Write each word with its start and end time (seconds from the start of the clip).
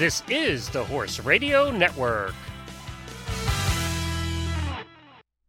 This 0.00 0.22
is 0.30 0.70
the 0.70 0.82
Horse 0.82 1.20
Radio 1.20 1.70
Network. 1.70 2.32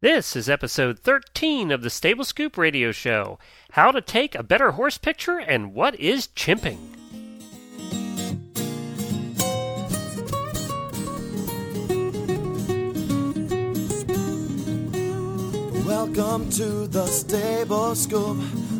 This 0.02 0.36
is 0.36 0.50
episode 0.50 1.00
13 1.00 1.72
of 1.72 1.84
the 1.84 1.90
Stable 1.90 2.26
Scoop 2.26 2.58
Radio 2.58 2.92
Show 2.92 3.40
How 3.72 3.92
to 3.92 4.02
Take 4.02 4.36
a 4.36 4.44
Better 4.44 4.72
Horse 4.72 4.98
Picture 4.98 5.38
and 5.38 5.74
What 5.74 5.98
is 5.98 6.28
Chimping. 6.28 6.80
Welcome 15.86 16.50
to 16.50 16.88
the 16.88 17.06
Stable 17.06 17.96
Scoop, 17.96 18.36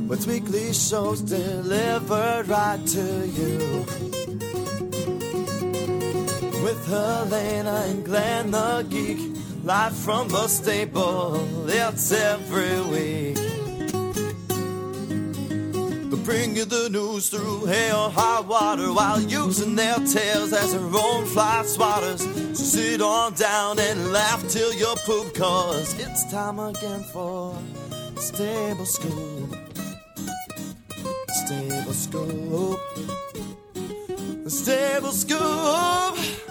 with 0.10 0.28
weekly 0.28 0.74
shows 0.74 1.22
delivered 1.22 2.50
right 2.50 2.86
to 2.88 3.26
you. 3.26 4.21
With 6.64 6.86
Helena 6.88 7.86
and 7.88 8.06
Glenn 8.06 8.52
the 8.52 8.86
Geek, 8.88 9.18
live 9.64 9.96
from 9.96 10.28
the 10.28 10.48
stable, 10.48 11.68
it's 11.68 12.12
every 12.12 12.82
week. 12.82 13.36
They 16.10 16.18
bring 16.24 16.56
you 16.56 16.66
the 16.66 16.90
news 16.92 17.30
through 17.30 17.66
hail 17.66 18.12
high 18.12 18.42
water 18.42 18.94
while 18.94 19.20
using 19.20 19.76
their 19.76 19.96
tails 19.96 20.54
as 20.54 20.74
their 20.74 20.82
own 20.82 21.26
fly 21.26 21.64
swatters. 21.66 22.22
So 22.56 22.64
sit 22.64 23.02
on 23.02 23.34
down 23.34 23.80
and 23.80 24.12
laugh 24.12 24.48
till 24.48 24.72
you 24.74 24.94
poop, 25.04 25.34
cause 25.34 25.96
it's 26.00 26.32
time 26.32 26.60
again 26.60 27.04
for 27.12 27.58
Stable 28.18 28.86
Scoop. 28.86 29.56
Stable 31.28 31.94
Scoop. 31.94 32.80
Stable 34.48 35.12
Scoop. 35.12 36.51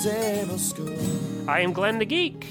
Stable 0.00 0.58
Scoop. 0.58 1.48
I 1.48 1.60
am 1.60 1.72
Glenn 1.72 1.98
the 1.98 2.04
Geek. 2.04 2.46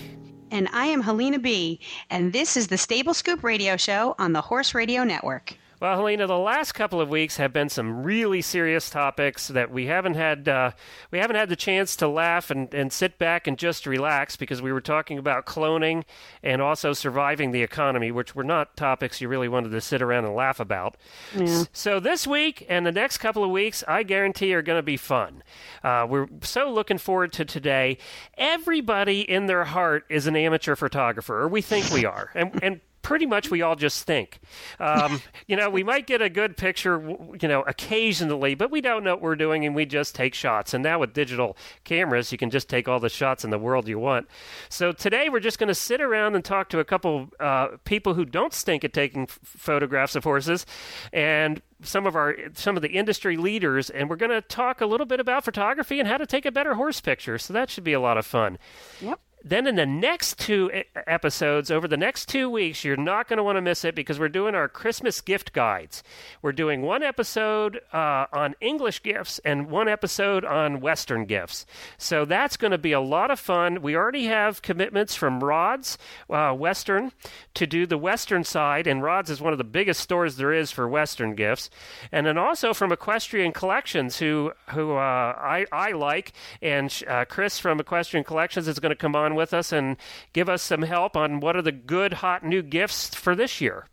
And 0.50 0.68
I 0.74 0.88
am 0.88 1.02
Helena 1.02 1.38
B. 1.38 1.80
And 2.10 2.34
this 2.34 2.58
is 2.58 2.68
the 2.68 2.78
Stable 2.78 3.14
Scoop 3.14 3.44
Radio 3.44 3.78
Show 3.78 4.16
on 4.18 4.34
the 4.34 4.42
Horse 4.42 4.74
Radio 4.74 5.04
Network. 5.04 5.56
Well, 5.86 5.98
Helena, 5.98 6.26
the 6.26 6.36
last 6.36 6.72
couple 6.72 7.00
of 7.00 7.10
weeks 7.10 7.38
have 7.38 7.54
been 7.54 7.70
some 7.70 8.02
really 8.02 8.42
serious 8.42 8.90
topics 8.90 9.50
that 9.50 9.70
we 9.70 9.86
haven't 9.86 10.16
had 10.16 10.50
uh, 10.50 10.72
we 11.12 11.20
haven't 11.20 11.36
had 11.36 11.48
the 11.48 11.56
chance 11.56 11.96
to 11.98 12.08
laugh 12.08 12.50
and, 12.50 12.74
and 12.74 12.92
sit 12.92 13.20
back 13.20 13.46
and 13.46 13.56
just 13.56 13.86
relax 13.86 14.36
because 14.36 14.64
we 14.64 14.74
were 14.74 14.82
talking 14.82 15.20
about 15.20 15.46
cloning 15.46 16.04
and 16.42 16.60
also 16.60 16.92
surviving 16.92 17.52
the 17.52 17.62
economy, 17.62 18.10
which 18.10 18.34
were 18.34 18.44
not 18.44 18.76
topics 18.76 19.22
you 19.22 19.28
really 19.28 19.48
wanted 19.48 19.70
to 19.70 19.80
sit 19.80 20.02
around 20.02 20.26
and 20.26 20.34
laugh 20.34 20.60
about. 20.60 20.98
Yeah. 21.38 21.66
So 21.72 22.00
this 22.00 22.26
week 22.26 22.66
and 22.68 22.84
the 22.84 22.92
next 22.92 23.20
couple 23.20 23.44
of 23.44 23.52
weeks, 23.52 23.84
I 23.88 24.02
guarantee 24.02 24.56
are 24.56 24.64
going 24.64 24.80
to 24.80 24.84
be 24.84 24.98
fun. 24.98 25.44
Uh, 25.84 26.08
we're 26.10 26.26
so 26.42 26.72
looking 26.72 26.98
forward 26.98 27.32
to 27.34 27.46
today. 27.46 28.00
Everybody 28.40 29.22
in 29.22 29.46
their 29.46 29.66
heart 29.66 30.06
is 30.10 30.26
an 30.26 30.36
amateur 30.36 30.76
photographer, 30.76 31.42
or 31.42 31.48
we 31.48 31.62
think 31.62 31.92
we 31.92 32.06
are, 32.06 32.32
and 32.34 32.60
and 32.64 32.82
pretty 33.06 33.28
much 33.28 33.52
we 33.52 33.62
all 33.62 33.76
just 33.76 34.04
think. 34.04 34.40
Um, 34.80 35.22
you 35.48 35.56
know, 35.56 35.70
we 35.70 35.84
might 35.84 36.08
get 36.08 36.24
a 36.24 36.30
good 36.30 36.58
picture, 36.58 37.00
you 37.40 37.48
know, 37.48 37.62
occasionally, 37.62 38.56
but 38.56 38.72
we 38.72 38.82
don't 38.82 39.04
know 39.04 39.12
what 39.14 39.22
we're 39.22 39.36
doing 39.36 39.64
and 39.64 39.76
we 39.76 39.86
just 39.86 40.16
take 40.16 40.34
shots. 40.34 40.74
And 40.74 40.84
now 40.84 40.98
with 41.00 41.14
digital 41.14 41.56
cameras, 41.84 42.32
you 42.32 42.40
can 42.40 42.50
just 42.50 42.68
take 42.68 42.88
all 42.88 43.00
the 43.00 43.10
shots 43.10 43.44
in 43.44 43.52
the 43.52 43.60
world 43.60 43.88
you 43.88 44.00
want. 44.00 44.28
So 44.70 44.92
today 44.92 45.30
we're 45.30 45.40
just 45.40 45.60
going 45.60 45.68
to 45.68 45.76
sit 45.76 46.02
around 46.02 46.34
and 46.34 46.44
talk 46.44 46.70
to 46.70 46.80
a 46.80 46.84
couple 46.84 47.30
uh, 47.40 47.78
people 47.84 48.16
who 48.16 48.26
don't 48.26 48.54
stink 48.54 48.84
at 48.84 48.92
taking 48.92 49.24
f- 49.24 49.40
photographs 49.44 50.16
of 50.16 50.24
horses 50.24 50.66
and 51.14 51.62
some 51.84 52.08
of 52.08 52.16
our 52.16 52.36
some 52.54 52.76
of 52.76 52.82
the 52.82 52.90
industry 52.90 53.38
leaders 53.38 53.90
and 53.90 54.10
we're 54.10 54.16
going 54.16 54.32
to 54.32 54.42
talk 54.42 54.82
a 54.82 54.86
little 54.86 55.06
bit 55.06 55.20
about 55.20 55.44
photography 55.44 56.00
and 56.00 56.08
how 56.08 56.18
to 56.18 56.26
take 56.26 56.46
a 56.46 56.52
better 56.52 56.74
horse 56.76 57.02
picture 57.02 57.38
so 57.38 57.52
that 57.54 57.70
should 57.70 57.84
be 57.84 57.92
a 57.94 58.00
lot 58.00 58.18
of 58.18 58.26
fun 58.26 58.58
Yep. 59.02 59.20
Then 59.48 59.68
in 59.68 59.76
the 59.76 59.86
next 59.86 60.40
two 60.40 60.72
episodes, 61.06 61.70
over 61.70 61.88
the 61.88 61.96
next 61.96 62.28
two 62.28 62.50
weeks, 62.50 62.84
you're 62.84 62.98
not 62.98 63.28
going 63.28 63.38
to 63.38 63.44
want 63.44 63.58
to 63.58 63.62
miss 63.62 63.86
it 63.86 63.94
because 63.94 64.18
we're 64.18 64.28
doing 64.28 64.56
our 64.56 64.68
Christmas 64.68 65.22
gift 65.22 65.54
guides. 65.54 66.02
We're 66.42 66.52
doing 66.52 66.82
one 66.82 67.04
episode 67.04 67.80
uh, 67.94 68.26
on 68.34 68.56
English 68.60 69.04
gifts 69.04 69.40
and 69.46 69.70
one 69.70 69.88
episode 69.88 70.44
on 70.44 70.82
Western 70.82 71.26
gifts. 71.26 71.68
So 72.00 72.26
that's 72.26 72.58
going 72.58 72.72
to 72.72 72.80
be 72.80 72.92
a 72.92 73.00
lot 73.00 73.30
of 73.30 73.40
fun. 73.40 73.84
We 73.84 73.96
already 73.96 74.26
have 74.26 74.64
commitments 74.64 75.14
from 75.14 75.44
Rods 75.44 76.00
uh, 76.28 76.54
Western 76.54 77.12
to 77.54 77.68
do 77.68 77.86
the 77.86 78.00
Western 78.00 78.44
side, 78.44 78.88
and 78.88 79.04
Rods 79.04 79.30
is 79.30 79.42
one 79.42 79.54
of 79.54 79.60
the 79.60 79.64
biggest 79.64 80.02
stores 80.02 80.38
there 80.38 80.54
is 80.54 80.72
for 80.72 80.88
Western 80.88 81.36
gifts. 81.36 81.70
And 82.12 82.26
then 82.26 82.40
also 82.40 82.74
from 82.74 82.92
Equestrian 82.92 83.52
Collections, 83.52 84.18
who 84.18 84.54
who 84.72 84.94
uh, 84.94 85.36
I 85.38 85.68
I 85.72 85.92
like, 85.92 86.34
and 86.64 86.92
uh, 87.08 87.26
Chris 87.26 87.60
from 87.60 87.80
Equestrian 87.80 88.24
Collections 88.24 88.68
is 88.68 88.80
going 88.80 88.90
to 88.90 88.96
come 88.96 89.16
on 89.16 89.35
with 89.36 89.54
us 89.54 89.72
and 89.72 89.98
give 90.34 90.50
us 90.50 90.62
some 90.62 90.82
help 90.82 91.16
on 91.16 91.40
what 91.40 91.56
are 91.56 91.62
the 91.62 91.72
good 91.72 92.14
hot 92.14 92.44
new 92.44 92.62
gifts 92.62 93.14
for 93.14 93.36
this 93.36 93.62
year. 93.62 93.88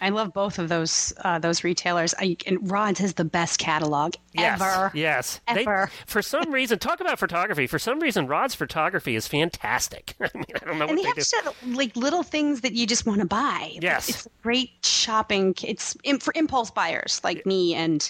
I 0.00 0.10
love 0.10 0.32
both 0.32 0.58
of 0.58 0.68
those 0.68 1.12
uh, 1.24 1.38
those 1.38 1.64
retailers. 1.64 2.14
I, 2.18 2.36
and 2.46 2.70
Rods 2.70 2.98
has 3.00 3.14
the 3.14 3.24
best 3.24 3.58
catalog 3.58 4.14
Yes, 4.32 4.60
ever. 4.60 4.90
yes. 4.94 5.40
They- 5.52 5.62
Ever. 5.62 5.90
for 6.06 6.22
some 6.22 6.52
reason, 6.52 6.78
talk 6.78 7.00
about 7.00 7.18
photography. 7.18 7.66
For 7.66 7.78
some 7.78 7.98
reason, 7.98 8.26
Rod's 8.28 8.54
photography 8.54 9.16
is 9.16 9.26
fantastic. 9.26 10.14
I 10.20 10.28
mean, 10.34 10.44
I 10.54 10.64
don't 10.64 10.78
know 10.78 10.86
And 10.86 10.96
what 10.98 11.16
they 11.16 11.22
they 11.22 11.36
have 11.44 11.54
do. 11.64 11.74
like 11.74 11.96
little 11.96 12.22
things 12.22 12.60
that 12.60 12.72
you 12.74 12.86
just 12.86 13.06
want 13.06 13.20
to 13.20 13.26
buy. 13.26 13.72
Yes. 13.80 14.08
It's 14.08 14.28
great 14.42 14.70
shopping. 14.84 15.54
It's 15.64 15.96
im- 16.04 16.20
for 16.20 16.32
impulse 16.36 16.70
buyers 16.70 17.20
like 17.24 17.44
me 17.46 17.74
and 17.74 18.08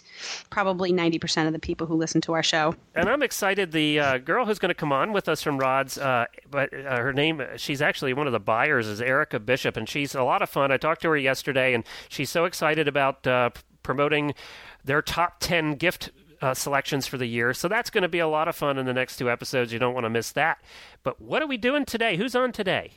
probably 0.51 0.93
90% 0.93 1.47
of 1.47 1.53
the 1.53 1.59
people 1.59 1.87
who 1.87 1.95
listen 1.95 2.21
to 2.23 2.33
our 2.35 2.43
show. 2.43 2.75
And 2.95 3.09
I'm 3.09 3.23
excited. 3.23 3.73
The 3.73 4.01
uh, 4.01 4.19
girl 4.19 4.45
who's 4.45 4.59
going 4.59 4.69
to 4.71 4.75
come 4.75 4.93
on 4.93 5.13
with 5.13 5.29
us 5.29 5.43
from 5.43 5.57
Rods, 5.59 5.97
uh, 5.97 6.27
but 6.51 6.73
uh, 6.75 6.97
her 6.99 7.13
name, 7.13 7.43
she's 7.57 7.81
actually 7.81 8.13
one 8.13 8.27
of 8.27 8.33
the 8.33 8.41
buyers, 8.41 8.87
is 8.87 9.01
Erica 9.01 9.39
Bishop, 9.41 9.77
and 9.77 9.89
she's 9.89 10.15
a 10.15 10.23
lot 10.25 10.43
of 10.43 10.51
fun. 10.51 10.71
I 10.71 10.77
talked 10.77 11.03
to 11.03 11.09
her 11.09 11.17
yesterday, 11.17 11.73
and 11.79 11.85
she's 12.09 12.31
so 12.31 12.45
excited 12.45 12.89
about 12.89 13.27
uh, 13.27 13.51
promoting 13.83 14.35
their 14.85 15.03
top 15.03 15.41
10 15.41 15.75
gift 15.75 16.11
uh, 16.41 16.55
selections 16.55 17.07
for 17.07 17.19
the 17.19 17.27
year. 17.27 17.53
So 17.53 17.69
that's 17.69 17.91
going 17.91 18.03
to 18.03 18.09
be 18.09 18.19
a 18.19 18.29
lot 18.29 18.49
of 18.49 18.57
fun 18.57 18.79
in 18.79 18.87
the 18.87 18.95
next 18.95 19.17
two 19.17 19.31
episodes. 19.31 19.73
You 19.73 19.79
don't 19.79 19.95
want 19.95 20.05
to 20.05 20.11
miss 20.11 20.33
that. 20.33 20.59
But 21.03 21.21
what 21.21 21.43
are 21.43 21.47
we 21.47 21.57
doing 21.57 21.85
today? 21.85 22.17
Who's 22.17 22.35
on 22.35 22.53
today? 22.53 22.93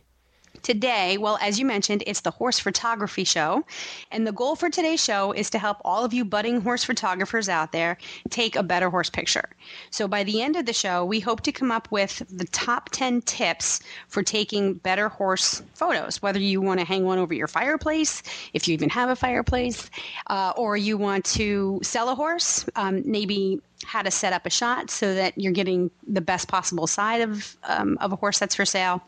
Today, 0.63 1.17
well, 1.17 1.38
as 1.41 1.59
you 1.59 1.66
mentioned, 1.66 2.03
it's 2.05 2.22
the 2.22 2.31
Horse 2.31 2.59
Photography 2.59 3.23
Show. 3.23 3.66
And 4.11 4.27
the 4.27 4.31
goal 4.31 4.55
for 4.55 4.69
today's 4.69 5.03
show 5.03 5.31
is 5.31 5.49
to 5.51 5.59
help 5.59 5.77
all 5.83 6.05
of 6.05 6.13
you 6.13 6.23
budding 6.23 6.61
horse 6.61 6.83
photographers 6.83 7.49
out 7.49 7.72
there 7.72 7.97
take 8.29 8.55
a 8.55 8.63
better 8.63 8.89
horse 8.89 9.09
picture. 9.09 9.49
So 9.89 10.07
by 10.07 10.23
the 10.23 10.41
end 10.41 10.55
of 10.55 10.66
the 10.66 10.73
show, 10.73 11.03
we 11.03 11.19
hope 11.19 11.41
to 11.41 11.51
come 11.51 11.72
up 11.72 11.91
with 11.91 12.23
the 12.29 12.45
top 12.45 12.89
10 12.91 13.22
tips 13.22 13.79
for 14.07 14.22
taking 14.22 14.75
better 14.75 15.09
horse 15.09 15.63
photos, 15.73 16.22
whether 16.22 16.39
you 16.39 16.61
want 16.61 16.79
to 16.79 16.85
hang 16.85 17.05
one 17.05 17.17
over 17.17 17.33
your 17.33 17.47
fireplace, 17.47 18.22
if 18.53 18.67
you 18.67 18.73
even 18.73 18.89
have 18.89 19.09
a 19.09 19.16
fireplace, 19.16 19.89
uh, 20.28 20.53
or 20.55 20.78
you 20.78 20.97
want 20.97 21.25
to 21.25 21.79
sell 21.81 22.09
a 22.09 22.16
horse, 22.16 22.66
um, 22.75 23.01
maybe 23.05 23.59
how 23.83 24.01
to 24.01 24.11
set 24.11 24.31
up 24.31 24.45
a 24.45 24.49
shot 24.49 24.91
so 24.91 25.16
that 25.16 25.35
you're 25.38 25.51
getting 25.51 25.89
the 26.07 26.22
best 26.22 26.47
possible 26.47 26.85
side 26.85 27.22
of, 27.22 27.57
um, 27.63 27.97
of 27.99 28.11
a 28.11 28.16
horse 28.16 28.38
that's 28.38 28.55
for 28.55 28.66
sale. 28.66 29.01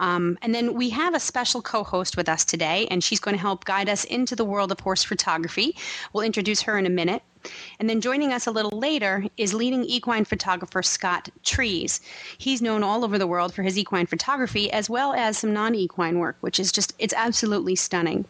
Um, 0.00 0.38
and 0.42 0.54
then 0.54 0.74
we 0.74 0.90
have 0.90 1.14
a 1.14 1.20
special 1.20 1.62
co 1.62 1.84
host 1.84 2.16
with 2.16 2.28
us 2.28 2.44
today, 2.44 2.86
and 2.90 3.02
she's 3.02 3.20
going 3.20 3.36
to 3.36 3.40
help 3.40 3.64
guide 3.64 3.88
us 3.88 4.04
into 4.04 4.36
the 4.36 4.44
world 4.44 4.72
of 4.72 4.80
horse 4.80 5.04
photography. 5.04 5.76
We'll 6.12 6.24
introduce 6.24 6.62
her 6.62 6.78
in 6.78 6.86
a 6.86 6.90
minute. 6.90 7.22
And 7.78 7.88
then 7.88 8.00
joining 8.00 8.32
us 8.32 8.46
a 8.46 8.50
little 8.50 8.76
later 8.76 9.24
is 9.36 9.54
leading 9.54 9.84
equine 9.84 10.24
photographer 10.24 10.82
Scott 10.82 11.28
Trees. 11.44 12.00
He's 12.38 12.60
known 12.60 12.82
all 12.82 13.04
over 13.04 13.18
the 13.18 13.26
world 13.26 13.54
for 13.54 13.62
his 13.62 13.78
equine 13.78 14.06
photography 14.06 14.70
as 14.72 14.90
well 14.90 15.12
as 15.12 15.38
some 15.38 15.52
non 15.52 15.74
equine 15.74 16.18
work, 16.18 16.36
which 16.40 16.58
is 16.58 16.72
just, 16.72 16.92
it's 16.98 17.14
absolutely 17.14 17.76
stunning. 17.76 18.24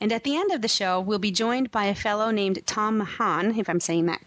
And 0.00 0.12
at 0.12 0.22
the 0.22 0.36
end 0.36 0.52
of 0.52 0.62
the 0.62 0.68
show, 0.68 1.00
we'll 1.00 1.18
be 1.18 1.32
joined 1.32 1.72
by 1.72 1.86
a 1.86 1.94
fellow 1.94 2.30
named 2.30 2.64
Tom 2.66 2.98
Mahan, 2.98 3.58
if 3.58 3.68
I'm 3.68 3.80
saying 3.80 4.06
that 4.06 4.20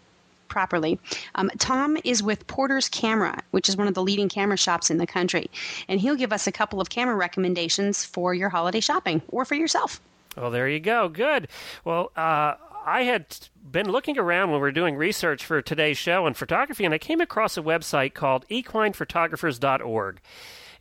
properly. 0.52 1.00
Um, 1.34 1.50
Tom 1.58 1.96
is 2.04 2.22
with 2.22 2.46
Porter's 2.46 2.88
Camera, 2.88 3.42
which 3.52 3.70
is 3.70 3.76
one 3.76 3.88
of 3.88 3.94
the 3.94 4.02
leading 4.02 4.28
camera 4.28 4.58
shops 4.58 4.90
in 4.90 4.98
the 4.98 5.06
country. 5.06 5.50
And 5.88 5.98
he'll 5.98 6.14
give 6.14 6.32
us 6.32 6.46
a 6.46 6.52
couple 6.52 6.78
of 6.78 6.90
camera 6.90 7.16
recommendations 7.16 8.04
for 8.04 8.34
your 8.34 8.50
holiday 8.50 8.80
shopping 8.80 9.22
or 9.28 9.46
for 9.46 9.54
yourself. 9.54 10.00
Well, 10.36 10.50
there 10.50 10.68
you 10.68 10.78
go. 10.78 11.08
Good. 11.08 11.48
Well, 11.84 12.12
uh, 12.16 12.54
I 12.84 13.04
had 13.04 13.24
been 13.70 13.88
looking 13.90 14.18
around 14.18 14.50
when 14.50 14.58
we 14.58 14.62
were 14.62 14.72
doing 14.72 14.96
research 14.96 15.44
for 15.44 15.62
today's 15.62 15.96
show 15.96 16.26
on 16.26 16.34
photography, 16.34 16.84
and 16.84 16.92
I 16.92 16.98
came 16.98 17.20
across 17.20 17.56
a 17.56 17.62
website 17.62 18.12
called 18.12 18.46
equinephotographers.org. 18.48 20.20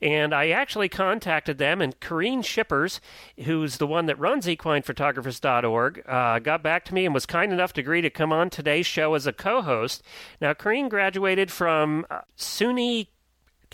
And 0.01 0.33
I 0.33 0.49
actually 0.49 0.89
contacted 0.89 1.57
them, 1.57 1.81
and 1.81 1.99
Carien 1.99 2.41
Schippers, 2.41 2.99
who's 3.43 3.77
the 3.77 3.85
one 3.85 4.07
that 4.07 4.19
runs 4.19 4.47
equinephotographers.org, 4.47 6.03
uh, 6.07 6.39
got 6.39 6.63
back 6.63 6.85
to 6.85 6.93
me 6.93 7.05
and 7.05 7.13
was 7.13 7.25
kind 7.27 7.53
enough 7.53 7.73
to 7.73 7.81
agree 7.81 8.01
to 8.01 8.09
come 8.09 8.33
on 8.33 8.49
today's 8.49 8.87
show 8.87 9.13
as 9.13 9.27
a 9.27 9.33
co 9.33 9.61
host. 9.61 10.01
Now, 10.39 10.53
Carien 10.53 10.89
graduated 10.89 11.51
from 11.51 12.05
uh, 12.09 12.21
SUNY, 12.35 13.07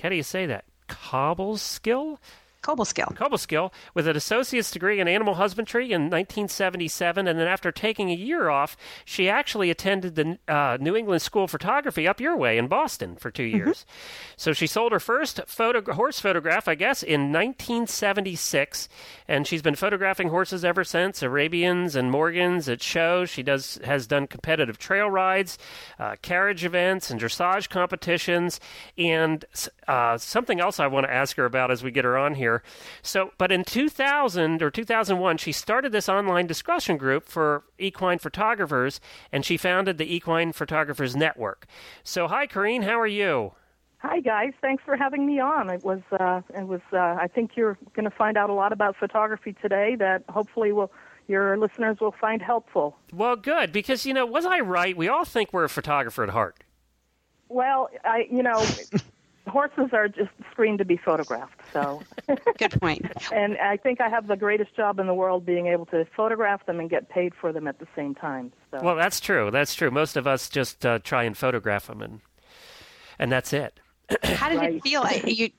how 0.02 0.10
do 0.10 0.16
you 0.16 0.24
say 0.24 0.46
that? 0.46 0.66
Cobble 0.88 1.58
Skill? 1.58 2.20
Cobleskill. 2.68 3.16
Cobleskill 3.16 3.72
with 3.94 4.08
an 4.08 4.18
associate's 4.18 4.70
degree 4.72 5.00
in 5.00 5.08
animal 5.08 5.36
husbandry 5.36 5.86
in 5.94 6.04
1977, 6.10 7.28
and 7.28 7.40
then 7.40 7.48
after 7.48 7.72
taking 7.72 8.10
a 8.10 8.16
year 8.16 8.50
off, 8.50 8.76
she 9.06 9.30
actually 9.30 9.70
attended 9.70 10.16
the 10.16 10.38
uh, 10.48 10.78
New 10.82 10.96
England 10.96 11.22
School 11.22 11.46
of 11.46 11.52
Photography 11.52 12.08
up 12.08 12.20
your 12.20 12.36
way 12.36 12.58
in 12.58 12.68
Boston 12.68 13.16
for 13.16 13.32
2 13.32 13.44
Mm-hmm. 13.44 13.56
years. 13.58 13.86
So 14.36 14.52
she 14.52 14.68
sold 14.68 14.92
her 14.92 15.00
first 15.00 15.40
photo- 15.48 15.94
horse 15.94 16.20
photograph, 16.20 16.68
I 16.68 16.76
guess, 16.76 17.02
in 17.04 17.32
1976, 17.32 18.90
and 19.28 19.48
she's 19.48 19.62
been 19.62 19.76
photographing 19.76 20.30
horses 20.30 20.66
ever 20.66 20.84
since. 20.84 21.22
Arabians 21.24 21.96
and 21.96 22.12
Morgans 22.12 22.68
at 22.68 22.84
shows. 22.84 23.30
She 23.30 23.44
does 23.44 23.80
has 23.86 24.08
done 24.08 24.28
competitive 24.28 24.78
trail 24.78 25.10
rides, 25.10 25.58
uh, 26.00 26.16
carriage 26.22 26.66
events, 26.66 27.10
and 27.10 27.20
dressage 27.22 27.70
competitions, 27.70 28.60
and 28.98 29.46
uh, 29.88 30.18
something 30.18 30.60
else 30.60 30.80
I 30.80 30.88
want 30.88 31.06
to 31.06 31.14
ask 31.14 31.38
her 31.38 31.46
about 31.46 31.72
as 31.72 31.84
we 31.84 31.92
get 31.92 32.04
her 32.06 32.18
on 32.18 32.36
here. 32.36 32.57
So, 33.02 33.32
but 33.38 33.52
in 33.52 33.64
2000 33.64 34.62
or 34.62 34.72
2001, 34.72 35.38
she 35.38 35.52
started 35.52 35.92
this 35.92 36.10
online 36.10 36.48
discussion 36.48 36.98
group 36.98 37.28
for 37.28 37.64
equine 37.78 38.20
photographers, 38.20 39.00
and 39.32 39.46
she 39.46 39.58
founded 39.58 39.98
the 39.98 40.14
Equine 40.14 40.54
Photographers 40.54 41.16
Network. 41.16 41.66
So, 42.04 42.28
hi, 42.28 42.48
Carien, 42.48 42.84
how 42.84 43.00
are 43.00 43.08
you? 43.08 43.54
Hi 44.00 44.20
guys, 44.20 44.54
thanks 44.62 44.84
for 44.86 44.96
having 44.96 45.26
me 45.26 45.40
on. 45.40 45.72
It 45.72 45.84
was, 45.84 46.02
uh, 46.12 46.42
it 46.56 46.68
was. 46.68 46.82
Uh, 46.94 46.98
I 46.98 47.28
think 47.34 47.52
you're 47.56 47.80
going 47.96 48.10
to 48.10 48.16
find 48.16 48.38
out 48.38 48.52
a 48.52 48.54
lot 48.54 48.72
about 48.72 48.96
photography 48.96 49.56
today 49.60 49.96
that 49.96 50.24
hopefully 50.30 50.72
will 50.72 50.92
your 51.28 51.58
listeners 51.58 51.98
will 52.00 52.14
find 52.14 52.42
helpful. 52.42 52.96
Well, 53.12 53.36
good 53.36 53.72
because 53.72 54.06
you 54.06 54.14
know, 54.14 54.26
was 54.26 54.46
I 54.46 54.60
right? 54.60 54.96
We 54.96 55.08
all 55.08 55.26
think 55.26 55.52
we're 55.52 55.64
a 55.64 55.70
photographer 55.70 56.24
at 56.24 56.30
heart. 56.30 56.64
Well, 57.50 57.90
I, 58.04 58.28
you 58.30 58.44
know, 58.44 58.64
horses 59.48 59.90
are 59.94 60.08
just 60.08 60.30
screened 60.52 60.78
to 60.80 60.86
be 60.86 60.98
photographed. 60.98 61.60
So, 61.74 62.02
Good 62.58 62.80
point. 62.80 63.06
and 63.32 63.58
I 63.58 63.78
think 63.78 64.02
I 64.02 64.10
have 64.10 64.28
the 64.28 64.36
greatest 64.36 64.76
job 64.76 65.00
in 65.00 65.08
the 65.08 65.14
world 65.14 65.46
being 65.46 65.68
able 65.68 65.86
to 65.88 66.06
photograph 66.16 66.66
them 66.66 66.80
and 66.80 66.90
get 66.90 67.10
paid 67.10 67.34
for 67.34 67.52
them 67.54 67.68
at 67.68 67.80
the 67.80 67.88
same 67.96 68.14
time. 68.16 68.52
So. 68.72 68.80
Well, 68.82 68.96
that's 68.96 69.20
true. 69.20 69.50
That's 69.52 69.74
true. 69.76 69.92
Most 69.92 70.18
of 70.18 70.28
us 70.28 70.50
just 70.50 70.86
uh, 70.86 71.00
try 71.00 71.24
and 71.24 71.38
photograph 71.38 71.88
them, 71.88 72.02
and 72.02 72.22
and 73.20 73.32
that's 73.32 73.54
it. 73.54 73.80
How 74.24 74.50
did 74.50 74.62
it 74.64 74.84
feel? 74.84 75.02
I- 75.04 75.22
You, 75.26 75.50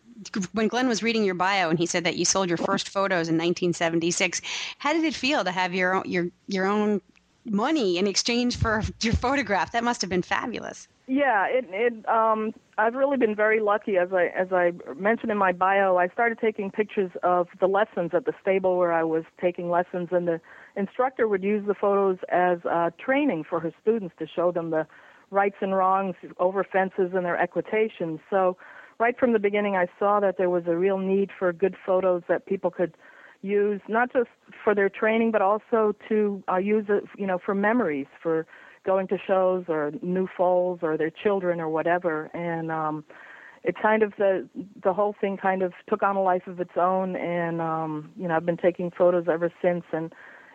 when 0.53 0.67
Glenn 0.67 0.89
was 0.89 1.01
reading 1.03 1.25
your 1.25 1.37
bio 1.37 1.71
and 1.71 1.79
he 1.79 1.87
said 1.87 2.03
that 2.05 2.17
you 2.17 2.25
sold 2.25 2.49
your 2.49 2.57
first 2.59 2.89
photos 2.89 3.29
in 3.29 3.37
1976, 3.37 4.41
how 4.79 4.93
did 4.93 5.05
it 5.05 5.15
feel 5.15 5.45
to 5.45 5.53
have 5.53 5.73
your 5.75 5.95
own, 5.95 6.03
your 6.07 6.27
your 6.49 6.67
own 6.67 7.01
money 7.45 7.99
in 7.99 8.07
exchange 8.09 8.57
for 8.57 8.83
your 9.01 9.13
photograph? 9.15 9.71
That 9.73 9.85
must 9.85 10.01
have 10.01 10.11
been 10.11 10.23
fabulous. 10.23 10.89
Yeah, 11.11 11.47
it 11.49 11.65
it 11.71 12.07
um 12.09 12.53
I've 12.77 12.95
really 12.95 13.17
been 13.17 13.35
very 13.35 13.61
lucky 13.61 13.97
as 13.97 14.11
I 14.13 14.27
as 14.39 14.49
I 14.53 14.73
mentioned 14.95 15.33
in 15.33 15.39
my 15.39 15.53
bio, 15.53 15.97
I 15.97 16.09
started 16.09 16.39
taking 16.39 16.71
pictures 16.71 17.11
of 17.23 17.49
the 17.61 17.67
lessons 17.67 18.11
at 18.13 18.27
the 18.27 18.35
stable 18.43 18.77
where 18.77 18.93
I 18.93 19.05
was 19.05 19.25
taking 19.41 19.71
lessons 19.71 20.09
and 20.13 20.29
the 20.29 20.39
instructor 20.77 21.27
would 21.27 21.43
use 21.43 21.67
the 21.67 21.75
photos 21.75 22.19
as 22.31 22.59
uh 22.71 22.91
training 23.05 23.45
for 23.49 23.59
her 23.61 23.73
students 23.81 24.15
to 24.19 24.27
show 24.27 24.53
them 24.53 24.71
the 24.71 24.87
rights 25.31 25.57
and 25.63 25.75
wrongs 25.75 26.15
over 26.39 26.63
fences 26.63 27.13
and 27.15 27.25
their 27.25 27.39
equitation. 27.39 28.21
So 28.29 28.59
right 28.99 29.19
from 29.19 29.33
the 29.33 29.39
beginning 29.39 29.77
I 29.77 29.87
saw 29.99 30.21
that 30.21 30.37
there 30.37 30.51
was 30.51 30.65
a 30.67 30.77
real 30.77 30.99
need 30.99 31.31
for 31.39 31.53
good 31.55 31.77
photos 31.87 32.23
that 32.29 32.45
people 32.45 32.71
could 32.71 32.95
use 33.41 33.81
not 33.89 34.13
just 34.13 34.29
for 34.63 34.75
their 34.75 34.91
training 34.91 35.31
but 35.31 35.41
also 35.41 35.95
to 36.11 36.43
uh, 36.53 36.57
use 36.59 36.87
you 37.17 37.27
know 37.27 37.39
for 37.45 37.55
memories 37.55 38.09
for 38.23 38.47
going 38.89 39.07
to 39.09 39.19
shows 39.27 39.65
or 39.69 39.93
new 40.03 40.27
foals 40.35 40.79
or 40.83 40.97
their 40.97 41.11
children 41.23 41.61
or 41.61 41.69
whatever. 41.69 42.31
And 42.33 42.73
um 42.73 43.05
it 43.63 43.75
kind 43.89 44.03
of 44.03 44.11
the 44.17 44.49
the 44.83 44.95
whole 44.99 45.15
thing 45.21 45.37
kind 45.37 45.63
of 45.63 45.73
took 45.91 46.03
on 46.03 46.17
a 46.17 46.23
life 46.23 46.47
of 46.47 46.59
its 46.59 46.77
own. 46.77 47.15
And 47.15 47.61
um 47.61 48.11
you 48.17 48.27
know 48.27 48.35
I've 48.37 48.47
been 48.47 48.57
taking 48.69 48.91
photos 48.91 49.27
ever 49.31 49.53
since. 49.63 49.85
And 49.93 50.07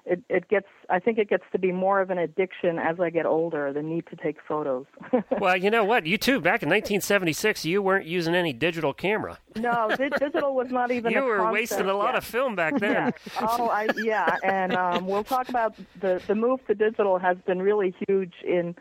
it 0.05 0.21
it 0.29 0.49
gets 0.49 0.67
I 0.89 0.99
think 0.99 1.17
it 1.17 1.29
gets 1.29 1.43
to 1.53 1.57
be 1.59 1.71
more 1.71 2.01
of 2.01 2.09
an 2.09 2.17
addiction 2.17 2.77
as 2.77 2.99
I 2.99 3.09
get 3.09 3.25
older 3.25 3.71
the 3.71 3.81
need 3.81 4.05
to 4.07 4.15
take 4.17 4.37
photos 4.47 4.85
well, 5.39 5.55
you 5.55 5.69
know 5.69 5.83
what? 5.85 6.05
You 6.05 6.17
too. 6.17 6.41
Back 6.41 6.61
in 6.63 6.69
1976, 6.69 7.65
you 7.65 7.81
weren't 7.81 8.05
using 8.05 8.35
any 8.35 8.51
digital 8.53 8.93
camera. 8.93 9.39
no 9.55 9.89
di- 9.97 10.09
digital 10.09 10.55
was 10.55 10.69
not 10.71 10.91
even 10.91 11.11
You 11.13 11.19
a 11.19 11.25
were 11.25 11.51
wasting 11.51 11.87
a 11.87 11.93
lot 11.93 12.07
yet. 12.13 12.15
of 12.17 12.25
film 12.25 12.55
back 12.55 12.79
then. 12.79 12.91
Yeah. 12.91 13.11
Oh, 13.41 13.69
I 13.69 13.87
yeah, 13.97 14.35
and 14.43 14.73
um, 14.75 15.07
we'll 15.07 15.23
talk 15.23 15.47
about 15.49 15.75
the 16.01 16.21
the 16.27 16.35
move 16.35 16.59
to 16.67 16.75
digital 16.75 17.17
has 17.19 17.37
been 17.45 17.61
really 17.61 17.95
huge 18.07 18.33
in 18.45 18.75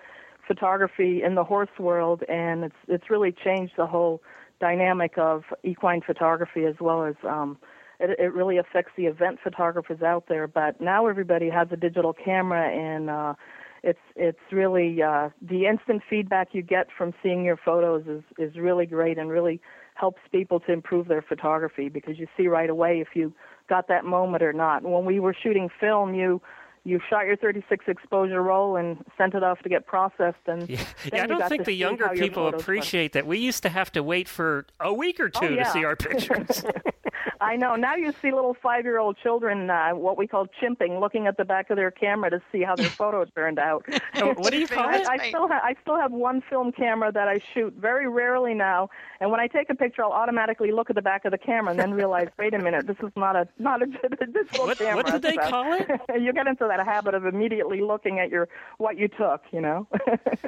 photography 0.46 1.22
in 1.22 1.34
the 1.34 1.44
horse 1.44 1.70
world, 1.78 2.22
and 2.28 2.64
it's 2.64 2.76
it's 2.88 3.10
really 3.10 3.32
changed 3.32 3.74
the 3.76 3.86
whole 3.86 4.22
dynamic 4.60 5.18
of 5.18 5.44
equine 5.64 6.00
photography 6.00 6.64
as 6.64 6.74
well 6.80 7.04
as 7.04 7.14
um, 7.28 7.58
it, 8.02 8.18
it 8.18 8.34
really 8.34 8.58
affects 8.58 8.92
the 8.96 9.04
event 9.06 9.38
photographers 9.42 10.02
out 10.02 10.24
there. 10.28 10.46
But 10.46 10.80
now 10.80 11.06
everybody 11.06 11.48
has 11.48 11.68
a 11.70 11.76
digital 11.76 12.12
camera, 12.12 12.68
and 12.68 13.08
uh, 13.08 13.34
it's 13.82 13.98
it's 14.16 14.38
really 14.50 15.02
uh, 15.02 15.30
the 15.40 15.66
instant 15.66 16.02
feedback 16.10 16.48
you 16.52 16.62
get 16.62 16.88
from 16.96 17.14
seeing 17.22 17.44
your 17.44 17.56
photos 17.56 18.04
is 18.06 18.22
is 18.38 18.56
really 18.56 18.86
great 18.86 19.18
and 19.18 19.30
really 19.30 19.60
helps 19.94 20.20
people 20.30 20.58
to 20.60 20.72
improve 20.72 21.06
their 21.08 21.22
photography 21.22 21.88
because 21.88 22.18
you 22.18 22.26
see 22.36 22.46
right 22.48 22.70
away 22.70 23.00
if 23.00 23.08
you 23.14 23.32
got 23.68 23.88
that 23.88 24.04
moment 24.04 24.42
or 24.42 24.52
not. 24.52 24.82
When 24.82 25.04
we 25.04 25.20
were 25.20 25.34
shooting 25.40 25.68
film, 25.80 26.14
you 26.14 26.40
you 26.84 26.98
shot 27.08 27.26
your 27.26 27.36
36 27.36 27.84
exposure 27.86 28.42
roll 28.42 28.74
and 28.76 29.04
sent 29.16 29.34
it 29.34 29.44
off 29.44 29.60
to 29.60 29.68
get 29.68 29.86
processed 29.86 30.38
and 30.48 30.68
Yeah, 30.68 30.80
yeah 31.12 31.22
I 31.22 31.26
don't 31.28 31.48
think 31.48 31.64
the 31.64 31.72
younger 31.72 32.08
people 32.08 32.42
photos 32.42 32.52
went. 32.54 32.62
appreciate 32.62 33.12
that. 33.12 33.24
We 33.24 33.38
used 33.38 33.62
to 33.62 33.68
have 33.68 33.92
to 33.92 34.02
wait 34.02 34.28
for 34.28 34.66
a 34.80 34.92
week 34.92 35.20
or 35.20 35.28
two 35.28 35.54
to 35.56 35.60
Oh, 35.68 35.72
see 35.72 35.84
our 35.84 35.94
pictures. 35.94 36.64
I 37.42 37.56
know. 37.56 37.74
Now 37.76 37.96
you 37.96 38.12
see 38.22 38.30
little 38.30 38.54
five-year-old 38.62 39.16
children, 39.22 39.68
uh, 39.68 39.90
what 39.90 40.16
we 40.16 40.26
call 40.26 40.46
chimping, 40.62 41.00
looking 41.00 41.26
at 41.26 41.36
the 41.36 41.44
back 41.44 41.70
of 41.70 41.76
their 41.76 41.90
camera 41.90 42.30
to 42.30 42.40
see 42.52 42.62
how 42.62 42.76
their 42.76 42.88
photo 43.00 43.24
turned 43.24 43.58
out. 43.58 43.84
What 44.16 44.50
do 44.52 44.58
you 44.58 44.68
call 44.68 44.84
I, 44.88 44.96
it? 44.98 45.08
I 45.08 45.28
still 45.28 45.48
ha- 45.48 45.60
I 45.62 45.74
still 45.82 45.96
have 45.98 46.12
one 46.12 46.42
film 46.48 46.70
camera 46.72 47.10
that 47.12 47.26
I 47.28 47.40
shoot 47.52 47.74
very 47.76 48.08
rarely 48.08 48.54
now, 48.54 48.90
and 49.20 49.30
when 49.30 49.40
I 49.40 49.48
take 49.48 49.70
a 49.70 49.74
picture, 49.74 50.04
I'll 50.04 50.12
automatically 50.12 50.70
look 50.72 50.88
at 50.90 50.96
the 50.96 51.02
back 51.02 51.24
of 51.24 51.32
the 51.32 51.38
camera 51.38 51.70
and 51.72 51.80
then 51.80 51.92
realize, 51.92 52.28
wait 52.38 52.54
a 52.54 52.58
minute, 52.58 52.86
this 52.86 52.96
is 53.02 53.10
not 53.16 53.34
a 53.36 53.48
not 53.58 53.82
a 53.82 53.86
digital 54.26 54.66
What- 54.66 54.78
camera. 54.78 54.96
what 54.96 55.06
did 55.06 55.22
they 55.22 55.34
So- 55.34 55.50
call 55.50 55.72
it? 55.74 55.88
you 56.20 56.32
get 56.32 56.46
into 56.46 56.66
that 56.68 56.84
habit 56.86 57.14
of 57.14 57.26
immediately 57.26 57.80
looking 57.80 58.20
at 58.20 58.30
your 58.30 58.48
what 58.78 58.96
you 58.98 59.08
took, 59.08 59.42
you 59.52 59.60
know. 59.60 59.88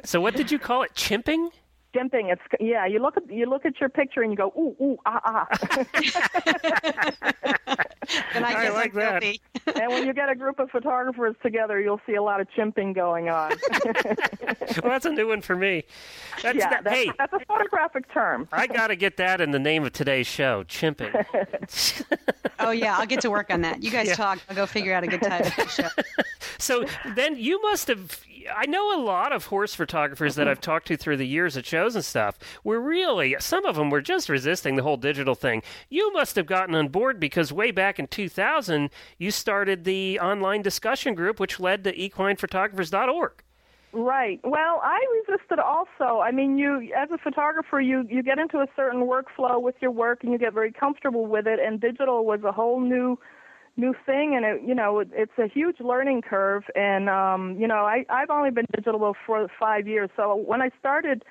So 0.05 0.20
what 0.20 0.35
did 0.37 0.52
you 0.52 0.58
call 0.58 0.82
it? 0.82 0.94
Chimping? 0.94 1.50
Chimping, 1.94 2.32
it's 2.32 2.43
yeah. 2.61 2.87
You 2.87 2.99
look 3.00 3.17
at 3.17 3.31
you 3.31 3.46
look 3.46 3.64
at 3.64 3.79
your 3.81 3.88
picture 3.88 4.23
and 4.23 4.32
you 4.32 4.37
go 4.37 4.52
ooh 4.58 4.75
ooh 4.82 4.99
ah 5.06 5.20
ah. 5.25 5.46
And 8.35 8.44
I, 8.44 8.50
I 8.50 8.64
guess 8.64 8.75
like 8.75 8.91
I'm 8.91 9.00
that. 9.00 9.23
guilty. 9.23 9.41
and 9.81 9.91
when 9.93 10.06
you 10.06 10.12
get 10.12 10.29
a 10.29 10.35
group 10.35 10.58
of 10.58 10.70
photographers 10.70 11.34
together, 11.43 11.81
you'll 11.81 12.01
see 12.06 12.15
a 12.15 12.22
lot 12.22 12.41
of 12.41 12.48
chimping 12.56 12.94
going 12.94 13.29
on. 13.29 13.53
Well, 14.82 14.91
that's 14.91 15.06
a 15.06 15.10
new 15.10 15.29
one 15.29 15.41
for 15.41 15.56
me. 15.56 15.84
That's 16.43 16.58
yeah, 16.58 16.69
that- 16.70 16.84
that's, 16.84 16.96
hey, 16.96 17.10
that's 17.17 17.32
a 17.32 17.41
photographic 17.46 18.13
term. 18.13 18.48
I 18.53 18.67
got 18.67 18.89
to 18.89 18.96
get 18.96 19.17
that 19.19 19.41
in 19.41 19.51
the 19.53 19.58
name 19.58 19.84
of 19.84 19.93
today's 19.93 20.27
show, 20.27 20.65
chimping. 20.65 21.24
Oh 22.58 22.70
yeah, 22.70 22.98
I'll 22.98 23.06
get 23.06 23.20
to 23.22 23.31
work 23.31 23.51
on 23.53 23.63
that. 23.63 23.82
You 23.82 23.91
guys 23.91 24.15
talk. 24.17 24.39
I'll 24.48 24.56
go 24.56 24.67
figure 24.67 24.93
out 24.94 25.05
a 25.05 25.06
good 25.06 25.22
title 25.22 25.51
for 25.51 25.65
the 25.65 25.70
show. 25.70 25.89
So 26.58 26.84
then 27.15 27.36
you 27.36 27.60
must 27.63 27.89
have. 27.89 28.20
I 28.53 28.67
know 28.67 28.98
a 28.98 29.01
lot 29.03 29.32
of 29.32 29.46
horse 29.46 29.74
photographers 29.74 30.34
that 30.34 30.43
mm-hmm. 30.43 30.51
I've 30.51 30.60
talked 30.60 30.86
to 30.89 30.96
through 30.96 31.19
the 31.19 31.27
years 31.27 31.56
at 31.56 31.67
shows 31.67 31.94
and 31.94 32.05
stuff. 32.05 32.39
Were 32.63 32.81
really 32.81 33.36
some 33.39 33.65
of 33.65 33.77
them 33.77 33.91
were 33.91 34.01
just 34.01 34.29
resisting 34.29 34.77
the 34.77 34.82
whole 34.82 34.96
digital 34.96 35.34
thing. 35.34 35.63
You 35.89 36.13
must 36.13 36.36
have 36.36 36.46
gotten 36.46 36.74
on 36.74 36.89
board 36.89 37.20
because 37.20 37.53
way 37.53 37.70
back 37.70 37.98
in 37.98 38.06
2000 38.06 38.91
you 39.19 39.31
started 39.31 39.84
the 39.84 40.19
online 40.20 40.63
discussion 40.63 41.15
group, 41.15 41.39
which 41.41 41.60
led 41.60 41.84
to 41.84 41.96
equinephotographers.org. 41.96 43.43
Right. 43.93 44.41
Well, 44.43 44.81
I 44.82 44.98
resisted 45.29 45.60
also. 45.60 46.20
I 46.20 46.32
mean, 46.32 46.58
you 46.58 46.91
as 46.96 47.10
a 47.13 47.19
photographer, 47.19 47.81
you 47.81 48.05
you 48.10 48.24
get 48.24 48.41
into 48.41 48.58
a 48.58 48.67
certain 48.74 49.03
workflow 49.03 49.63
with 49.63 49.77
your 49.81 49.93
work, 49.93 50.24
and 50.24 50.32
you 50.32 50.39
get 50.39 50.53
very 50.53 50.72
comfortable 50.72 51.27
with 51.27 51.46
it. 51.46 51.60
And 51.60 51.81
digital 51.81 52.24
was 52.24 52.43
a 52.43 52.51
whole 52.51 52.81
new 52.81 53.19
new 53.76 53.94
thing, 54.06 54.34
and 54.36 54.44
it 54.44 54.62
you 54.66 54.74
know 54.74 55.00
it, 55.00 55.08
it's 55.12 55.38
a 55.38 55.48
huge 55.48 55.81
learning 55.81 56.22
curve. 56.22 56.64
And 56.74 57.08
um, 57.08 57.56
you 57.58 57.66
know, 57.66 57.84
I 57.86 58.04
I've 58.08 58.31
only 58.31 58.50
been 58.50 58.66
digital 58.74 59.14
for 59.26 59.48
five 59.58 59.86
years, 59.86 60.10
so 60.16 60.34
when 60.36 60.62
I 60.62 60.70
started 60.78 61.24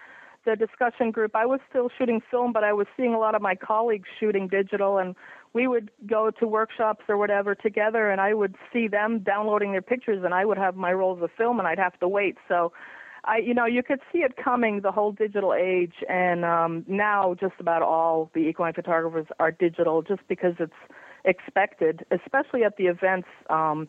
the 0.45 0.55
discussion 0.55 1.11
group, 1.11 1.35
I 1.35 1.45
was 1.45 1.59
still 1.69 1.89
shooting 1.97 2.21
film, 2.29 2.51
but 2.51 2.63
I 2.63 2.73
was 2.73 2.87
seeing 2.97 3.13
a 3.13 3.19
lot 3.19 3.35
of 3.35 3.41
my 3.41 3.55
colleagues 3.55 4.07
shooting 4.19 4.47
digital, 4.47 4.97
and 4.97 5.15
we 5.53 5.67
would 5.67 5.91
go 6.05 6.31
to 6.31 6.47
workshops 6.47 7.05
or 7.07 7.17
whatever 7.17 7.55
together, 7.55 8.09
and 8.09 8.19
I 8.19 8.33
would 8.33 8.55
see 8.71 8.87
them 8.87 9.19
downloading 9.19 9.71
their 9.71 9.81
pictures, 9.81 10.23
and 10.23 10.33
I 10.33 10.45
would 10.45 10.57
have 10.57 10.75
my 10.75 10.91
rolls 10.91 11.21
of 11.21 11.29
film, 11.37 11.59
and 11.59 11.67
I'd 11.67 11.79
have 11.79 11.97
to 11.99 12.07
wait. 12.07 12.37
So, 12.47 12.73
I, 13.23 13.37
you 13.37 13.53
know, 13.53 13.65
you 13.65 13.83
could 13.83 13.99
see 14.11 14.19
it 14.19 14.35
coming, 14.35 14.81
the 14.81 14.91
whole 14.91 15.11
digital 15.11 15.53
age, 15.53 15.93
and 16.09 16.43
um, 16.43 16.83
now 16.87 17.35
just 17.39 17.55
about 17.59 17.81
all 17.81 18.29
the 18.33 18.41
equine 18.41 18.73
photographers 18.73 19.27
are 19.39 19.51
digital, 19.51 20.01
just 20.01 20.21
because 20.27 20.55
it's 20.59 20.73
expected, 21.25 22.05
especially 22.11 22.63
at 22.63 22.77
the 22.77 22.85
events. 22.85 23.27
Um, 23.49 23.87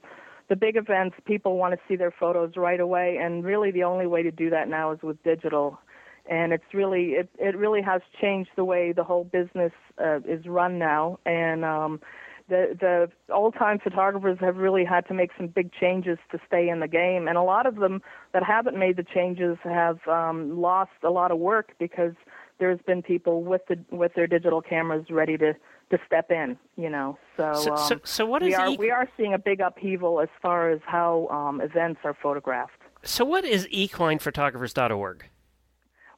the 0.48 0.56
big 0.56 0.76
events, 0.76 1.16
people 1.24 1.56
want 1.56 1.72
to 1.74 1.80
see 1.88 1.96
their 1.96 2.10
photos 2.10 2.52
right 2.56 2.80
away, 2.80 3.18
and 3.20 3.44
really 3.44 3.70
the 3.70 3.84
only 3.84 4.06
way 4.06 4.22
to 4.22 4.30
do 4.30 4.50
that 4.50 4.68
now 4.68 4.92
is 4.92 5.00
with 5.02 5.22
digital. 5.22 5.78
and 6.26 6.52
it's 6.52 6.72
really 6.72 7.12
it 7.20 7.28
it 7.38 7.56
really 7.56 7.82
has 7.82 8.00
changed 8.20 8.50
the 8.56 8.64
way 8.64 8.92
the 8.92 9.04
whole 9.04 9.24
business 9.24 9.72
uh, 10.02 10.18
is 10.26 10.46
run 10.46 10.78
now 10.78 11.18
and 11.26 11.64
um 11.64 12.00
the 12.48 12.76
the 12.80 13.10
old 13.32 13.54
time 13.54 13.78
photographers 13.78 14.38
have 14.40 14.56
really 14.56 14.84
had 14.84 15.06
to 15.06 15.14
make 15.14 15.30
some 15.36 15.46
big 15.48 15.70
changes 15.72 16.18
to 16.30 16.38
stay 16.46 16.68
in 16.68 16.80
the 16.80 16.88
game 16.88 17.28
and 17.28 17.36
a 17.36 17.42
lot 17.42 17.66
of 17.66 17.76
them 17.76 18.00
that 18.32 18.42
haven't 18.42 18.78
made 18.78 18.96
the 18.96 19.04
changes 19.04 19.56
have 19.64 19.98
um 20.08 20.60
lost 20.60 20.90
a 21.02 21.10
lot 21.10 21.30
of 21.30 21.38
work 21.38 21.72
because 21.78 22.14
there's 22.58 22.80
been 22.86 23.02
people 23.02 23.42
with 23.42 23.62
the 23.68 23.76
with 23.90 24.14
their 24.14 24.26
digital 24.26 24.62
cameras 24.62 25.06
ready 25.10 25.36
to 25.36 25.54
to 25.94 25.98
step 26.06 26.30
in 26.30 26.56
you 26.76 26.90
know 26.90 27.18
so 27.36 27.52
So, 27.54 27.70
um, 27.72 27.88
so, 27.88 28.00
so 28.04 28.26
what 28.26 28.42
we 28.42 28.54
are 28.54 28.68
e- 28.68 28.76
we 28.76 28.90
are 28.90 29.08
seeing 29.16 29.34
a 29.34 29.38
big 29.50 29.60
upheaval 29.60 30.20
as 30.20 30.32
far 30.42 30.70
as 30.70 30.80
how 30.84 31.28
um 31.28 31.60
events 31.60 32.00
are 32.04 32.16
photographed 32.22 32.80
so 33.04 33.24
what 33.24 33.44
is 33.44 33.66
equinephotographers.org? 33.66 35.24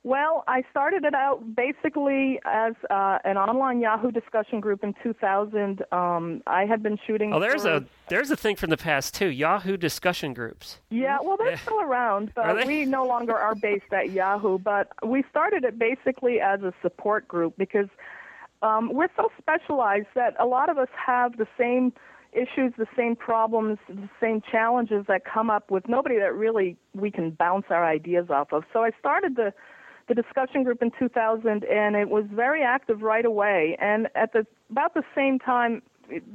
Well, 0.04 0.44
I 0.46 0.62
started 0.70 1.04
it 1.04 1.14
out 1.14 1.56
basically 1.56 2.38
as 2.44 2.74
uh, 2.90 3.18
an 3.24 3.36
online 3.36 3.80
Yahoo 3.80 4.12
discussion 4.12 4.60
group 4.60 4.84
in 4.84 4.94
2000. 5.02 5.82
Um, 5.90 6.44
I 6.46 6.64
had 6.64 6.80
been 6.80 6.96
shooting. 7.04 7.32
Oh, 7.32 7.40
there's 7.40 7.62
for, 7.62 7.70
a 7.70 7.84
there's 8.06 8.30
a 8.30 8.36
thing 8.36 8.54
from 8.54 8.70
the 8.70 8.76
past 8.76 9.14
too. 9.14 9.26
Yahoo 9.26 9.76
discussion 9.76 10.32
groups. 10.32 10.78
Yeah, 10.90 11.18
well, 11.20 11.36
they're 11.36 11.56
still 11.56 11.80
around, 11.80 12.30
but 12.36 12.68
we 12.68 12.84
no 12.84 13.04
longer 13.04 13.34
are 13.34 13.56
based 13.56 13.92
at 13.92 14.12
Yahoo. 14.12 14.58
But 14.58 14.92
we 15.04 15.24
started 15.28 15.64
it 15.64 15.76
basically 15.76 16.40
as 16.40 16.62
a 16.62 16.72
support 16.82 17.26
group 17.26 17.56
because 17.58 17.88
um, 18.62 18.92
we're 18.92 19.08
so 19.16 19.28
specialized 19.38 20.08
that 20.14 20.34
a 20.40 20.46
lot 20.46 20.68
of 20.68 20.78
us 20.78 20.88
have 21.04 21.36
the 21.36 21.46
same 21.58 21.92
issues, 22.32 22.72
the 22.76 22.86
same 22.96 23.16
problems, 23.16 23.78
the 23.88 24.08
same 24.20 24.42
challenges 24.50 25.04
that 25.08 25.22
come 25.24 25.50
up 25.50 25.70
with 25.70 25.88
nobody 25.88 26.18
that 26.18 26.34
really 26.34 26.76
we 26.94 27.10
can 27.10 27.30
bounce 27.30 27.66
our 27.70 27.84
ideas 27.84 28.26
off 28.30 28.52
of. 28.52 28.64
So 28.72 28.82
I 28.82 28.90
started 28.98 29.36
the 29.36 29.52
the 30.08 30.14
discussion 30.14 30.62
group 30.62 30.82
in 30.82 30.92
2000 30.96 31.64
and 31.64 31.96
it 31.96 32.08
was 32.08 32.24
very 32.32 32.62
active 32.62 33.02
right 33.02 33.24
away 33.24 33.76
and 33.80 34.06
at 34.14 34.32
the 34.32 34.46
about 34.70 34.94
the 34.94 35.02
same 35.16 35.36
time 35.36 35.82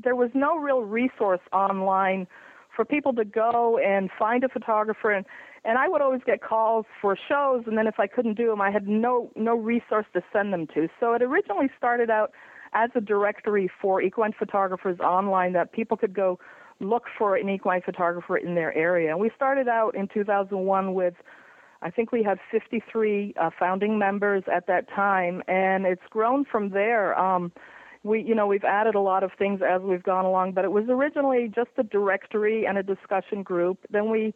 there 0.03 0.15
was 0.15 0.29
no 0.33 0.57
real 0.57 0.81
resource 0.81 1.39
online 1.53 2.27
for 2.75 2.83
people 2.83 3.13
to 3.13 3.23
go 3.23 3.77
and 3.77 4.09
find 4.19 4.43
a 4.43 4.49
photographer 4.49 5.11
and 5.11 5.25
and 5.63 5.77
I 5.77 5.87
would 5.87 6.01
always 6.01 6.21
get 6.25 6.41
calls 6.41 6.85
for 7.01 7.17
shows 7.29 7.63
and 7.67 7.77
then 7.77 7.87
if 7.87 7.99
I 7.99 8.07
couldn't 8.07 8.35
do 8.35 8.47
them 8.47 8.61
I 8.61 8.71
had 8.71 8.87
no 8.87 9.31
no 9.35 9.55
resource 9.55 10.05
to 10.13 10.21
send 10.31 10.53
them 10.53 10.67
to 10.73 10.87
so 10.99 11.13
it 11.13 11.21
originally 11.21 11.69
started 11.77 12.09
out 12.09 12.31
as 12.73 12.89
a 12.95 13.01
directory 13.01 13.69
for 13.81 14.01
equine 14.01 14.33
photographers 14.37 14.99
online 14.99 15.53
that 15.53 15.71
people 15.71 15.97
could 15.97 16.13
go 16.13 16.39
look 16.79 17.03
for 17.17 17.35
an 17.35 17.49
equine 17.49 17.81
photographer 17.81 18.37
in 18.37 18.55
their 18.55 18.73
area 18.75 19.11
and 19.11 19.19
we 19.19 19.29
started 19.35 19.67
out 19.67 19.95
in 19.95 20.07
2001 20.07 20.93
with 20.93 21.15
I 21.81 21.89
think 21.89 22.11
we 22.11 22.23
had 22.23 22.37
53 22.51 23.33
uh, 23.39 23.49
founding 23.57 23.97
members 23.97 24.43
at 24.53 24.67
that 24.67 24.87
time, 24.89 25.41
and 25.47 25.85
it's 25.85 26.01
grown 26.09 26.45
from 26.45 26.69
there. 26.69 27.17
Um, 27.19 27.51
we, 28.03 28.21
you 28.21 28.35
know, 28.35 28.47
we've 28.47 28.63
added 28.63 28.95
a 28.95 28.99
lot 28.99 29.23
of 29.23 29.31
things 29.37 29.61
as 29.67 29.81
we've 29.81 30.03
gone 30.03 30.25
along, 30.25 30.53
but 30.53 30.65
it 30.65 30.71
was 30.71 30.85
originally 30.89 31.51
just 31.53 31.69
a 31.77 31.83
directory 31.83 32.65
and 32.65 32.77
a 32.77 32.83
discussion 32.83 33.43
group. 33.43 33.79
Then 33.89 34.09
we, 34.09 34.33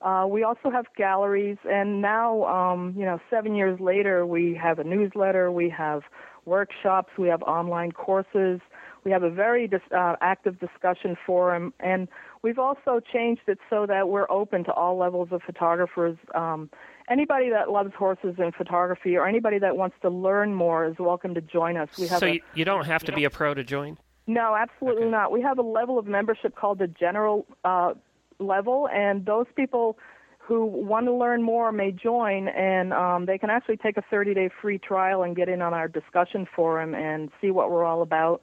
uh, 0.00 0.26
we 0.28 0.44
also 0.44 0.70
have 0.70 0.86
galleries, 0.96 1.58
and 1.64 2.00
now, 2.00 2.44
um, 2.44 2.94
you 2.96 3.04
know, 3.04 3.18
seven 3.30 3.54
years 3.54 3.80
later, 3.80 4.24
we 4.26 4.54
have 4.60 4.78
a 4.78 4.84
newsletter, 4.84 5.50
we 5.50 5.68
have 5.70 6.02
workshops, 6.44 7.10
we 7.18 7.28
have 7.28 7.42
online 7.42 7.92
courses, 7.92 8.60
we 9.04 9.10
have 9.10 9.22
a 9.22 9.30
very 9.30 9.66
dis- 9.66 9.80
uh, 9.96 10.14
active 10.20 10.58
discussion 10.60 11.16
forum, 11.26 11.74
and 11.80 12.08
we've 12.42 12.58
also 12.58 13.00
changed 13.12 13.42
it 13.48 13.58
so 13.68 13.86
that 13.86 14.08
we're 14.08 14.30
open 14.30 14.64
to 14.64 14.72
all 14.72 14.96
levels 14.96 15.28
of 15.32 15.42
photographers. 15.42 16.16
Um, 16.34 16.70
anybody 17.10 17.50
that 17.50 17.70
loves 17.70 17.92
horses 17.98 18.36
and 18.38 18.54
photography, 18.54 19.16
or 19.16 19.26
anybody 19.26 19.58
that 19.58 19.76
wants 19.76 19.96
to 20.02 20.10
learn 20.10 20.54
more, 20.54 20.86
is 20.86 20.94
welcome 20.98 21.34
to 21.34 21.40
join 21.40 21.76
us. 21.76 21.88
We 21.98 22.06
have 22.08 22.20
So 22.20 22.26
a, 22.26 22.42
you, 22.54 22.64
don't 22.64 22.86
have 22.86 23.02
to 23.04 23.12
be 23.12 23.24
a 23.24 23.30
pro 23.30 23.52
to 23.54 23.64
join. 23.64 23.98
no, 24.26 24.54
absolutely 24.54 25.02
Okay. 25.02 25.10
not. 25.10 25.32
We 25.32 25.42
have 25.42 25.58
a 25.58 25.62
level 25.62 25.98
of 25.98 26.06
membership 26.06 26.54
called 26.54 26.78
the 26.78 26.86
general 26.86 27.46
uh, 27.64 27.94
level, 28.38 28.88
and 28.92 29.24
those 29.26 29.46
people 29.56 29.98
who 30.38 30.64
want 30.64 31.06
to 31.06 31.12
learn 31.12 31.42
more 31.42 31.70
may 31.72 31.92
join, 31.92 32.48
and 32.48 32.92
um, 32.94 33.26
they 33.26 33.36
can 33.36 33.50
actually 33.50 33.76
take 33.76 33.98
a 33.98 34.02
30-day 34.10 34.48
free 34.62 34.78
trial 34.78 35.22
and 35.22 35.36
get 35.36 35.48
in 35.48 35.60
on 35.60 35.74
our 35.74 35.88
discussion 35.88 36.46
forum 36.56 36.94
and 36.94 37.30
see 37.40 37.50
what 37.50 37.70
we're 37.70 37.84
all 37.84 38.00
about. 38.00 38.40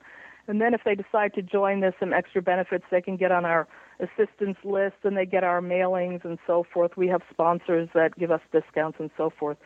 And 0.48 0.62
then 0.62 0.76
if 0.76 0.82
they 0.86 0.94
decide 0.94 1.34
to 1.34 1.42
join, 1.42 1.80
there's 1.80 1.96
some 2.00 2.14
extra 2.14 2.44
benefits. 2.44 2.86
They 2.92 3.02
can 3.02 3.18
get 3.18 3.32
on 3.32 3.44
our 3.44 3.68
assistance 4.00 4.58
list, 4.64 4.98
and 5.04 5.18
they 5.18 5.26
get 5.26 5.44
our 5.44 5.62
mailings 5.62 6.24
and 6.24 6.38
so 6.46 6.64
forth. 6.72 6.92
We 6.96 7.08
have 7.08 7.22
sponsors 7.32 7.90
that 7.96 8.16
give 8.20 8.30
us 8.30 8.42
discounts 8.52 9.00
and 9.00 9.10
so 9.18 9.32
forth. 9.40 9.58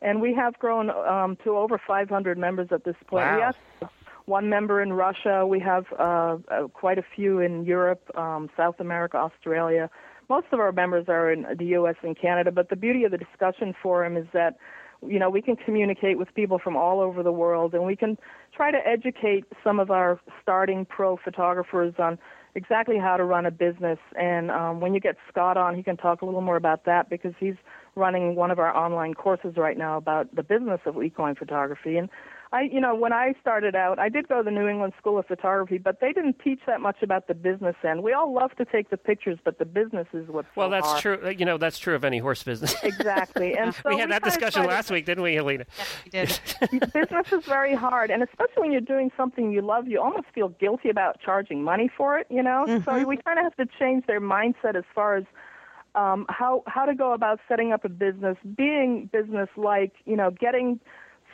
And 0.00 0.20
we 0.20 0.32
have 0.34 0.56
grown 0.60 0.90
um, 0.90 1.36
to 1.42 1.56
over 1.56 1.80
500 1.84 2.38
members 2.38 2.68
at 2.70 2.84
this 2.84 2.94
point. 3.08 3.26
Wow. 3.26 3.38
One 4.28 4.48
member 4.48 4.82
in 4.82 4.92
Russia. 4.92 5.46
We 5.46 5.60
have 5.60 5.86
uh, 5.98 6.36
uh, 6.48 6.68
quite 6.68 6.98
a 6.98 7.04
few 7.16 7.40
in 7.40 7.64
Europe, 7.64 8.02
um, 8.16 8.50
South 8.56 8.78
America, 8.78 9.16
Australia. 9.16 9.90
Most 10.28 10.46
of 10.52 10.60
our 10.60 10.72
members 10.72 11.06
are 11.08 11.32
in 11.32 11.46
the 11.56 11.64
U.S. 11.66 11.96
and 12.02 12.18
Canada. 12.18 12.52
But 12.52 12.68
the 12.68 12.76
beauty 12.76 13.04
of 13.04 13.10
the 13.10 13.18
discussion 13.18 13.74
forum 13.82 14.16
is 14.16 14.26
that 14.34 14.56
you 15.06 15.18
know 15.18 15.30
we 15.30 15.40
can 15.40 15.56
communicate 15.56 16.18
with 16.18 16.32
people 16.34 16.58
from 16.62 16.76
all 16.76 17.00
over 17.00 17.22
the 17.22 17.32
world, 17.32 17.74
and 17.74 17.84
we 17.84 17.96
can 17.96 18.18
try 18.54 18.70
to 18.70 18.78
educate 18.86 19.44
some 19.64 19.80
of 19.80 19.90
our 19.90 20.20
starting 20.42 20.84
pro 20.84 21.16
photographers 21.16 21.94
on 21.98 22.18
exactly 22.54 22.98
how 22.98 23.16
to 23.16 23.24
run 23.24 23.46
a 23.46 23.50
business. 23.50 23.98
And 24.18 24.50
um, 24.50 24.80
when 24.80 24.92
you 24.92 25.00
get 25.00 25.16
Scott 25.30 25.56
on, 25.56 25.74
he 25.74 25.82
can 25.82 25.96
talk 25.96 26.22
a 26.22 26.26
little 26.26 26.40
more 26.40 26.56
about 26.56 26.84
that 26.84 27.08
because 27.08 27.32
he's 27.40 27.54
running 27.94 28.34
one 28.34 28.50
of 28.50 28.58
our 28.58 28.76
online 28.76 29.14
courses 29.14 29.54
right 29.56 29.78
now 29.78 29.96
about 29.96 30.34
the 30.34 30.42
business 30.42 30.80
of 30.84 31.02
equine 31.02 31.34
photography. 31.34 31.96
And 31.96 32.08
I, 32.50 32.62
you 32.62 32.80
know, 32.80 32.94
when 32.94 33.12
I 33.12 33.34
started 33.40 33.74
out, 33.74 33.98
I 33.98 34.08
did 34.08 34.26
go 34.26 34.38
to 34.38 34.42
the 34.42 34.50
New 34.50 34.66
England 34.68 34.94
School 34.98 35.18
of 35.18 35.26
Photography, 35.26 35.76
but 35.76 36.00
they 36.00 36.12
didn't 36.14 36.38
teach 36.42 36.60
that 36.66 36.80
much 36.80 37.02
about 37.02 37.26
the 37.28 37.34
business 37.34 37.76
end. 37.86 38.02
We 38.02 38.14
all 38.14 38.32
love 38.32 38.52
to 38.56 38.64
take 38.64 38.88
the 38.88 38.96
pictures, 38.96 39.38
but 39.44 39.58
the 39.58 39.66
business 39.66 40.06
is 40.14 40.28
what's 40.28 40.48
Well, 40.56 40.68
so 40.68 40.70
that's 40.70 40.86
hard. 40.86 41.02
true. 41.02 41.18
uh, 41.24 41.28
You 41.28 41.44
know, 41.44 41.58
that's 41.58 41.78
true 41.78 41.94
of 41.94 42.04
any 42.04 42.18
horse 42.18 42.42
business. 42.42 42.74
Exactly, 42.82 43.54
and 43.56 43.74
so 43.74 43.90
we 43.90 43.98
had 43.98 44.10
that 44.10 44.22
discussion 44.24 44.62
try 44.62 44.66
to- 44.66 44.68
last 44.68 44.90
week, 44.90 45.04
didn't 45.04 45.22
we, 45.24 45.34
Helena? 45.34 45.66
We 46.04 46.10
did. 46.10 46.40
business 46.94 47.30
is 47.32 47.44
very 47.44 47.74
hard, 47.74 48.10
and 48.10 48.22
especially 48.22 48.62
when 48.62 48.72
you're 48.72 48.80
doing 48.80 49.10
something 49.16 49.52
you 49.52 49.60
love, 49.60 49.86
you 49.86 50.00
almost 50.00 50.26
feel 50.34 50.48
guilty 50.48 50.88
about 50.88 51.20
charging 51.20 51.62
money 51.62 51.90
for 51.94 52.18
it. 52.18 52.26
You 52.30 52.42
know, 52.42 52.64
so 52.84 53.04
we 53.06 53.18
kind 53.18 53.38
of 53.38 53.44
have 53.44 53.56
to 53.56 53.66
change 53.78 54.06
their 54.06 54.20
mindset 54.20 54.74
as 54.74 54.84
far 54.94 55.16
as 55.16 55.24
um, 55.94 56.24
how 56.28 56.62
how 56.66 56.86
to 56.86 56.94
go 56.94 57.12
about 57.12 57.40
setting 57.48 57.72
up 57.72 57.84
a 57.84 57.88
business, 57.90 58.36
being 58.56 59.10
business 59.12 59.48
like, 59.56 59.92
you 60.06 60.16
know, 60.16 60.30
getting 60.30 60.80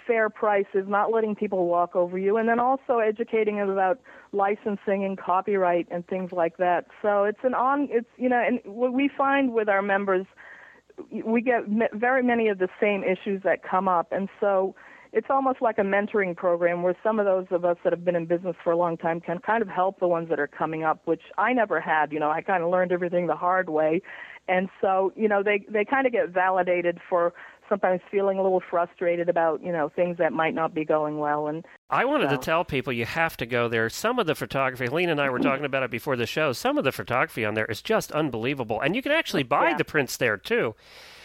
fair 0.06 0.28
prices, 0.30 0.84
not 0.87 1.12
letting 1.12 1.34
people 1.34 1.66
walk 1.66 1.96
over 1.96 2.18
you, 2.18 2.37
and 2.37 2.49
then 2.49 2.61
also 2.61 2.99
educating 2.99 3.56
them 3.56 3.70
about 3.70 4.00
licensing 4.32 5.04
and 5.04 5.18
copyright 5.18 5.87
and 5.90 6.06
things 6.06 6.32
like 6.32 6.56
that. 6.58 6.87
So 7.02 7.25
it's 7.25 7.38
an 7.42 7.54
on, 7.54 7.88
it's 7.90 8.08
you 8.16 8.28
know, 8.28 8.42
and 8.44 8.61
what 8.64 8.92
we 8.92 9.08
find 9.16 9.52
with 9.52 9.68
our 9.68 9.82
members 9.82 10.26
we 11.25 11.42
get 11.42 11.62
very 11.92 12.23
many 12.23 12.49
of 12.49 12.58
the 12.58 12.68
same 12.80 13.02
issues 13.02 13.42
that 13.42 13.62
come 13.68 13.88
up, 13.88 14.12
and 14.12 14.28
so 14.40 14.75
it's 15.12 15.28
almost 15.30 15.62
like 15.62 15.78
a 15.78 15.82
mentoring 15.82 16.37
program 16.37 16.82
where 16.82 16.96
some 17.02 17.20
of 17.20 17.25
those 17.25 17.46
of 17.52 17.64
us 17.64 17.76
that 17.84 17.92
have 17.92 18.04
been 18.04 18.16
in 18.16 18.26
business 18.26 18.56
for 18.64 18.73
a 18.73 18.76
long 18.76 18.96
time 18.96 19.20
can 19.20 19.38
kind 19.38 19.62
of 19.62 19.68
help 19.68 20.00
the 20.00 20.08
ones 20.08 20.28
that 20.28 20.40
are 20.40 20.49
coming 20.49 20.82
up, 20.82 21.00
which 21.04 21.23
I 21.38 21.52
never 21.52 21.80
had. 21.80 22.12
You 22.12 22.18
know, 22.18 22.30
I 22.30 22.42
kind 22.42 22.64
of 22.64 22.70
learned 22.70 22.90
everything 22.90 23.28
the 23.28 23.37
hard 23.37 23.68
way, 23.68 24.02
and 24.49 24.68
so 24.80 25.12
you 25.16 25.28
know 25.28 25.42
they 25.42 25.64
they 25.68 25.84
kind 25.84 26.06
of 26.06 26.12
get 26.12 26.30
validated 26.30 26.99
for 27.08 27.32
sometimes 27.68 28.00
feeling 28.11 28.38
a 28.38 28.42
little 28.42 28.62
frustrated 28.71 29.28
about 29.28 29.62
you 29.62 29.73
know 29.73 29.88
things 29.88 30.18
that 30.18 30.33
might 30.33 30.54
not 30.54 30.75
be 30.75 30.85
going 30.85 31.18
well, 31.18 31.47
and 31.47 31.64
I 31.90 32.04
wanted 32.04 32.30
to 32.30 32.38
tell 32.38 32.64
people 32.64 32.92
you 32.92 33.04
have 33.06 33.37
to 33.38 33.47
go 33.47 33.68
there. 33.68 33.88
Some 33.90 34.18
of 34.18 34.26
the 34.26 34.35
photography, 34.35 34.85
Helena 34.85 35.12
and 35.12 35.21
I 35.21 35.30
were 35.30 35.38
talking 35.38 35.64
about 35.64 35.83
it 35.83 35.90
before 35.90 36.16
the 36.16 36.26
show. 36.26 36.52
Some 36.52 36.78
of 36.78 36.85
the 36.85 36.92
photography 36.92 37.44
on 37.44 37.54
there 37.54 37.66
is 37.66 37.83
just 37.83 38.12
unbelievable, 38.12 38.80
and 38.80 38.94
you 38.97 39.02
can 39.02 39.12
actually 39.12 39.42
buy 39.56 39.71
Yeah. 39.71 39.76
the 39.76 39.85
prints 39.85 40.16
there 40.16 40.37
too. 40.37 40.75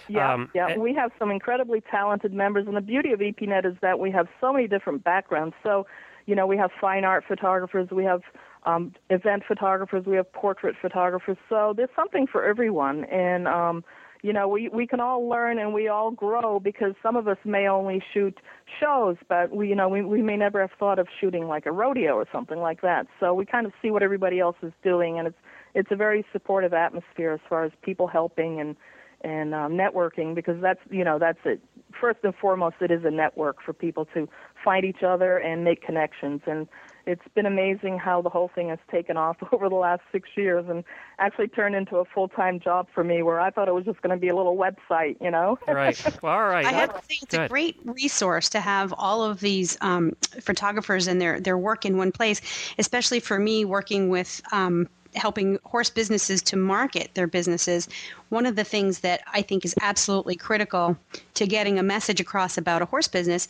Yeah, 0.08 0.34
Um, 0.34 0.50
yeah. 0.55 0.67
and- 0.69 0.81
we 0.81 0.93
have 0.96 1.12
some 1.19 1.29
incredibly 1.31 1.81
talented 1.81 2.34
members, 2.34 2.65
and 2.67 2.75
the 2.75 2.81
beauty 2.81 3.12
of 3.13 3.19
EPNet 3.22 3.65
is 3.65 3.75
that 3.81 4.00
we 4.00 4.10
have 4.12 4.27
so 4.41 4.51
many 4.51 4.67
different 4.67 5.03
backgrounds. 5.03 5.55
So, 5.62 5.86
you 6.25 6.34
know, 6.36 6.48
we 6.48 6.58
have 6.58 6.72
fine 6.81 7.05
art 7.05 7.24
photographers, 7.27 7.89
we 7.91 8.05
have 8.05 8.22
um, 8.63 8.93
event 9.10 9.43
photographers, 9.48 10.05
we 10.05 10.15
have 10.17 10.31
portrait 10.34 10.75
photographers. 10.81 11.38
So 11.48 11.74
there's 11.77 11.89
something 11.96 12.25
for 12.27 12.43
everyone, 12.43 13.05
and 13.05 13.48
um, 13.48 13.84
you 14.21 14.33
know, 14.33 14.47
we 14.47 14.67
we 14.69 14.85
can 14.85 14.99
all 14.99 15.27
learn 15.27 15.59
and 15.59 15.73
we 15.73 15.88
all 15.88 16.11
grow 16.11 16.59
because 16.59 16.93
some 17.01 17.15
of 17.15 17.27
us 17.27 17.38
may 17.45 17.67
only 17.67 18.03
shoot 18.13 18.38
shows, 18.79 19.15
but 19.27 19.55
we 19.55 19.69
you 19.69 19.75
know 19.75 19.88
we 19.88 20.01
we 20.01 20.21
may 20.21 20.35
never 20.35 20.59
have 20.61 20.71
thought 20.77 20.99
of 20.99 21.07
shooting 21.21 21.47
like 21.47 21.65
a 21.65 21.71
rodeo 21.71 22.15
or 22.15 22.27
something 22.31 22.59
like 22.59 22.81
that. 22.81 23.07
So 23.19 23.33
we 23.33 23.45
kind 23.45 23.65
of 23.65 23.71
see 23.81 23.91
what 23.91 24.03
everybody 24.03 24.39
else 24.39 24.57
is 24.61 24.73
doing, 24.83 25.19
and 25.19 25.27
it's 25.27 25.38
it's 25.73 25.91
a 25.91 25.95
very 25.95 26.25
supportive 26.33 26.73
atmosphere 26.73 27.31
as 27.31 27.39
far 27.47 27.63
as 27.63 27.71
people 27.81 28.07
helping 28.07 28.59
and 28.59 28.75
and 29.21 29.53
um, 29.53 29.73
networking 29.73 30.33
because 30.33 30.61
that's 30.61 30.79
you 30.89 31.03
know 31.03 31.19
that's 31.19 31.39
it 31.45 31.61
first 31.99 32.19
and 32.23 32.33
foremost 32.35 32.75
it 32.81 32.91
is 32.91 33.03
a 33.03 33.11
network 33.11 33.57
for 33.65 33.73
people 33.73 34.05
to 34.13 34.29
find 34.63 34.85
each 34.85 35.03
other 35.05 35.38
and 35.38 35.63
make 35.63 35.81
connections 35.81 36.41
and 36.45 36.67
it's 37.09 37.27
been 37.33 37.47
amazing 37.47 37.97
how 37.97 38.21
the 38.21 38.29
whole 38.29 38.51
thing 38.53 38.69
has 38.69 38.77
taken 38.91 39.17
off 39.17 39.37
over 39.51 39.67
the 39.67 39.75
last 39.75 40.01
six 40.11 40.29
years 40.35 40.65
and 40.69 40.83
actually 41.17 41.47
turned 41.47 41.75
into 41.75 41.97
a 41.97 42.05
full 42.05 42.27
time 42.27 42.59
job 42.59 42.87
for 42.93 43.03
me. 43.03 43.23
Where 43.23 43.39
I 43.39 43.49
thought 43.49 43.67
it 43.67 43.73
was 43.73 43.85
just 43.85 44.01
going 44.01 44.15
to 44.15 44.19
be 44.19 44.29
a 44.29 44.35
little 44.35 44.55
website, 44.55 45.17
you 45.19 45.31
know. 45.31 45.57
right. 45.67 45.97
Well, 46.21 46.33
all 46.33 46.47
right. 46.47 46.65
I 46.65 46.71
have 46.71 46.93
to 46.93 47.01
say 47.01 47.19
it's 47.21 47.35
Good. 47.35 47.45
a 47.45 47.49
great 47.49 47.77
resource 47.83 48.47
to 48.49 48.59
have 48.59 48.93
all 48.97 49.23
of 49.23 49.39
these 49.39 49.77
um, 49.81 50.15
photographers 50.41 51.07
and 51.07 51.19
their 51.19 51.39
their 51.39 51.57
work 51.57 51.83
in 51.83 51.97
one 51.97 52.11
place, 52.11 52.41
especially 52.77 53.19
for 53.19 53.39
me 53.39 53.65
working 53.65 54.09
with. 54.09 54.41
Um, 54.51 54.87
helping 55.15 55.57
horse 55.65 55.89
businesses 55.89 56.39
to 56.39 56.55
market 56.55 57.09
their 57.15 57.25
businesses 57.25 57.89
one 58.29 58.45
of 58.45 58.55
the 58.55 58.63
things 58.63 58.99
that 58.99 59.21
i 59.33 59.41
think 59.41 59.65
is 59.65 59.73
absolutely 59.81 60.35
critical 60.35 60.95
to 61.33 61.47
getting 61.47 61.79
a 61.79 61.83
message 61.83 62.21
across 62.21 62.59
about 62.59 62.83
a 62.83 62.85
horse 62.85 63.07
business 63.07 63.47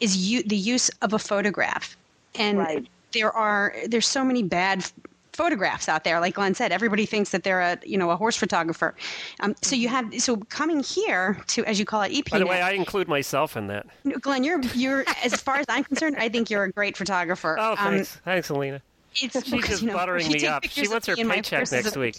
is 0.00 0.28
you, 0.28 0.42
the 0.42 0.56
use 0.56 0.88
of 1.02 1.12
a 1.12 1.18
photograph 1.20 1.96
and 2.34 2.58
Right. 2.58 2.88
There 3.12 3.32
are 3.32 3.74
there's 3.86 4.06
so 4.06 4.24
many 4.24 4.42
bad 4.42 4.84
photographs 5.32 5.86
out 5.86 6.02
there 6.02 6.18
like 6.18 6.34
glenn 6.34 6.54
said 6.54 6.72
everybody 6.72 7.04
thinks 7.04 7.30
that 7.30 7.42
they're 7.44 7.60
a 7.60 7.78
you 7.84 7.98
know 7.98 8.10
a 8.10 8.16
horse 8.16 8.36
photographer 8.36 8.94
um, 9.40 9.54
so 9.60 9.76
you 9.76 9.86
have 9.88 10.10
so 10.18 10.36
coming 10.48 10.82
here 10.82 11.38
to 11.46 11.62
as 11.66 11.78
you 11.78 11.84
call 11.84 12.00
it 12.00 12.10
ep 12.16 12.30
By 12.30 12.38
the 12.38 12.46
way, 12.46 12.62
I 12.62 12.70
include 12.70 13.06
myself 13.06 13.54
in 13.54 13.66
that. 13.66 13.86
glenn 14.22 14.44
you're 14.44 14.62
you're 14.74 15.04
as 15.22 15.34
far 15.34 15.56
as 15.56 15.66
i'm 15.68 15.84
concerned 15.84 16.16
i 16.18 16.28
think 16.30 16.48
you're 16.48 16.64
a 16.64 16.72
great 16.72 16.96
photographer 16.96 17.56
Oh, 17.60 17.72
Um, 17.72 17.76
thanks. 17.96 18.16
thanks, 18.24 18.48
Alina. 18.48 18.80
it's 19.14 19.34
She's 19.34 19.50
because, 19.50 19.68
just 19.68 19.82
you 19.82 19.88
know, 19.88 19.94
buttering 19.94 20.26
me 20.32 20.46
up. 20.46 20.64
She 20.64 20.88
wants 20.88 21.06
her 21.06 21.14
me 21.16 21.20
and 21.20 21.28
my 21.28 21.34
paycheck 21.36 21.70
next 21.70 21.96
week. 21.98 22.16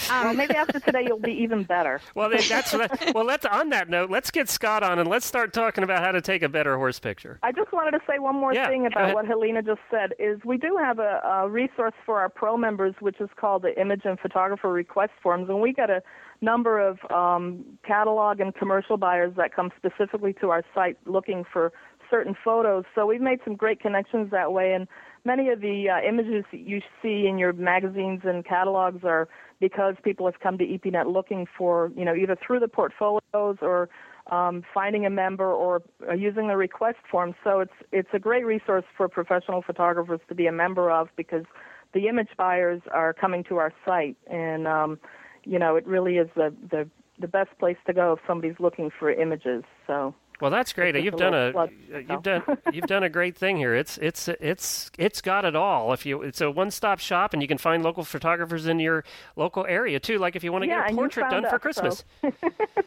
Kid. 0.00 0.10
well, 0.10 0.34
maybe 0.34 0.54
after 0.54 0.80
today 0.80 1.04
you'll 1.06 1.18
be 1.18 1.32
even 1.32 1.64
better. 1.64 2.00
Well, 2.14 2.30
that's 2.30 2.72
well. 3.14 3.24
Let's 3.24 3.46
on 3.46 3.70
that 3.70 3.88
note. 3.88 4.10
Let's 4.10 4.30
get 4.30 4.48
Scott 4.48 4.82
on 4.82 4.98
and 4.98 5.08
let's 5.08 5.24
start 5.24 5.52
talking 5.52 5.84
about 5.84 6.02
how 6.02 6.12
to 6.12 6.20
take 6.20 6.42
a 6.42 6.48
better 6.48 6.76
horse 6.76 6.98
picture. 6.98 7.38
I 7.42 7.52
just 7.52 7.72
wanted 7.72 7.92
to 7.92 8.00
say 8.06 8.18
one 8.18 8.34
more 8.34 8.52
Yeah, 8.52 8.68
thing 8.68 8.86
about 8.86 9.14
what 9.14 9.26
Helena 9.26 9.62
just 9.62 9.80
said. 9.90 10.12
Is 10.18 10.38
we 10.44 10.56
do 10.56 10.76
have 10.76 10.98
a, 10.98 11.20
a 11.24 11.48
resource 11.48 11.94
for 12.04 12.20
our 12.20 12.28
pro 12.28 12.56
members, 12.56 12.94
which 13.00 13.20
is 13.20 13.28
called 13.36 13.62
the 13.62 13.78
Image 13.80 14.02
and 14.04 14.18
Photographer 14.18 14.70
Request 14.70 15.12
Forms, 15.22 15.48
and 15.48 15.60
we 15.60 15.72
got 15.72 15.88
a 15.90 16.02
number 16.40 16.78
of 16.80 16.98
um, 17.10 17.64
catalog 17.86 18.40
and 18.40 18.54
commercial 18.54 18.96
buyers 18.96 19.32
that 19.36 19.54
come 19.54 19.70
specifically 19.76 20.32
to 20.40 20.50
our 20.50 20.64
site 20.74 20.96
looking 21.06 21.44
for 21.50 21.72
certain 22.10 22.34
photos. 22.44 22.84
So 22.94 23.06
we've 23.06 23.20
made 23.20 23.40
some 23.44 23.54
great 23.56 23.80
connections 23.80 24.30
that 24.30 24.52
way, 24.52 24.72
and 24.72 24.88
many 25.24 25.48
of 25.50 25.60
the 25.60 25.88
uh, 25.88 26.06
images 26.06 26.44
that 26.52 26.60
you 26.60 26.80
see 27.02 27.26
in 27.26 27.38
your 27.38 27.52
magazines 27.52 28.20
and 28.24 28.44
catalogs 28.44 29.04
are 29.04 29.28
because 29.60 29.94
people 30.02 30.26
have 30.26 30.40
come 30.40 30.56
to 30.58 30.64
EPNet 30.64 31.12
looking 31.12 31.46
for, 31.56 31.90
you 31.96 32.04
know, 32.04 32.14
either 32.14 32.36
through 32.44 32.60
the 32.60 32.68
portfolios 32.68 33.58
or 33.60 33.88
um, 34.30 34.62
finding 34.72 35.04
a 35.04 35.10
member 35.10 35.52
or 35.52 35.82
uh, 36.08 36.14
using 36.14 36.48
the 36.48 36.56
request 36.56 36.98
form. 37.10 37.34
So 37.44 37.60
it's 37.60 37.72
it's 37.92 38.08
a 38.12 38.18
great 38.18 38.46
resource 38.46 38.84
for 38.96 39.08
professional 39.08 39.62
photographers 39.62 40.20
to 40.28 40.34
be 40.34 40.46
a 40.46 40.52
member 40.52 40.90
of 40.90 41.08
because 41.16 41.44
the 41.92 42.08
image 42.08 42.28
buyers 42.36 42.80
are 42.92 43.12
coming 43.12 43.44
to 43.44 43.56
our 43.56 43.72
site, 43.84 44.16
and 44.30 44.66
um, 44.66 44.98
you 45.44 45.58
know 45.58 45.76
it 45.76 45.86
really 45.86 46.16
is 46.16 46.28
the 46.36 46.54
the 46.70 46.88
the 47.18 47.28
best 47.28 47.50
place 47.58 47.76
to 47.86 47.92
go 47.92 48.14
if 48.14 48.20
somebody's 48.26 48.58
looking 48.58 48.90
for 48.98 49.10
images. 49.10 49.64
So 49.86 50.14
Well, 50.40 50.50
that's 50.50 50.72
great. 50.72 50.94
You've 50.96 51.16
done 51.16 51.34
a 51.34 51.56
uh, 51.56 51.66
you've 52.08 52.22
done 52.22 52.42
you've 52.72 52.86
done 52.86 53.02
a 53.02 53.08
great 53.08 53.36
thing 53.36 53.56
here. 53.56 53.74
It's 53.74 53.98
it's 53.98 54.28
it's 54.28 54.90
it's 54.98 55.20
got 55.20 55.44
it 55.44 55.54
all. 55.54 55.92
If 55.92 56.06
you 56.06 56.22
it's 56.22 56.40
a 56.40 56.50
one-stop 56.50 56.98
shop, 56.98 57.32
and 57.32 57.42
you 57.42 57.48
can 57.48 57.58
find 57.58 57.82
local 57.82 58.04
photographers 58.04 58.66
in 58.66 58.80
your 58.80 59.04
local 59.36 59.66
area 59.66 60.00
too. 60.00 60.18
Like 60.18 60.36
if 60.36 60.44
you 60.44 60.52
want 60.52 60.64
to 60.64 60.68
Yeah, 60.68 60.82
get 60.84 60.92
a 60.92 60.94
portrait 60.94 61.30
done 61.30 61.42
for 61.42 61.56
us, 61.56 61.60
Christmas. 61.60 62.04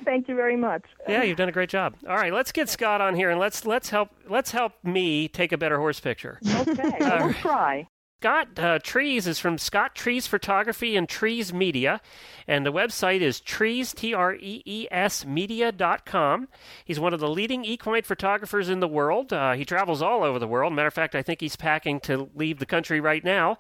thank 0.06 0.28
you 0.28 0.36
very 0.36 0.56
much. 0.56 0.84
Yeah, 1.08 1.24
you've 1.24 1.38
done 1.38 1.50
a 1.50 1.54
great 1.54 1.70
job. 1.70 1.96
All 2.08 2.16
right, 2.16 2.34
let's 2.34 2.52
get 2.52 2.70
Scott 2.70 3.02
on 3.02 3.16
here 3.16 3.30
and 3.30 3.40
let's 3.40 3.66
let's 3.66 3.90
help 3.90 4.10
let's 4.30 4.52
help 4.52 4.74
me 4.84 5.28
take 5.28 5.52
a 5.52 5.58
better 5.58 5.78
horse 5.78 6.00
picture. 6.00 6.40
Okay, 6.56 6.98
well, 7.00 7.26
we'll 7.26 7.34
try. 7.36 7.88
Scott 8.24 8.58
uh, 8.58 8.80
Trees 8.80 9.28
is 9.28 9.38
from 9.38 9.58
Scott 9.58 9.96
Trees 9.96 10.28
Photography 10.28 10.96
and 10.96 11.10
Trees 11.10 11.54
Media, 11.54 12.00
and 12.48 12.66
the 12.66 12.72
website 12.72 13.20
is 13.20 13.42
trees, 13.42 13.92
T 13.92 14.14
R 14.14 14.34
E 14.36 14.64
E 14.66 14.88
S 14.90 15.26
media.com. 15.26 16.48
He's 16.86 17.02
one 17.02 17.14
of 17.14 17.20
the 17.20 17.28
leading 17.28 17.66
equine 17.66 18.04
photographers 18.04 18.70
in 18.70 18.80
the 18.80 18.88
world. 18.88 19.34
Uh, 19.34 19.56
he 19.56 19.66
travels 19.66 20.02
all 20.02 20.24
over 20.24 20.40
the 20.40 20.48
world. 20.48 20.72
Matter 20.72 20.88
of 20.88 20.94
fact, 20.94 21.16
I 21.16 21.22
think 21.22 21.42
he's 21.42 21.58
packing 21.58 22.00
to 22.00 22.30
leave 22.34 22.60
the 22.60 22.66
country 22.66 23.02
right 23.02 23.26
now, 23.26 23.58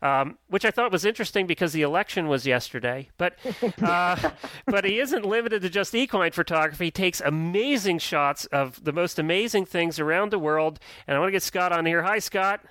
um, 0.00 0.38
which 0.48 0.64
I 0.64 0.70
thought 0.70 0.92
was 0.92 1.04
interesting 1.04 1.46
because 1.46 1.74
the 1.74 1.82
election 1.82 2.26
was 2.26 2.46
yesterday. 2.46 3.10
But, 3.18 3.34
uh, 3.82 4.30
but 4.66 4.86
he 4.86 4.98
isn't 4.98 5.26
limited 5.26 5.60
to 5.60 5.68
just 5.68 5.94
equine 5.94 6.32
photography. 6.32 6.86
He 6.86 6.90
takes 6.90 7.20
amazing 7.20 7.98
shots 7.98 8.46
of 8.46 8.82
the 8.82 8.94
most 8.94 9.18
amazing 9.18 9.66
things 9.66 10.00
around 10.00 10.32
the 10.32 10.38
world. 10.38 10.78
And 11.06 11.18
I 11.18 11.20
want 11.20 11.28
to 11.28 11.32
get 11.32 11.42
Scott 11.42 11.70
on 11.70 11.84
here. 11.84 12.02
Hi, 12.02 12.18
Scott. 12.18 12.62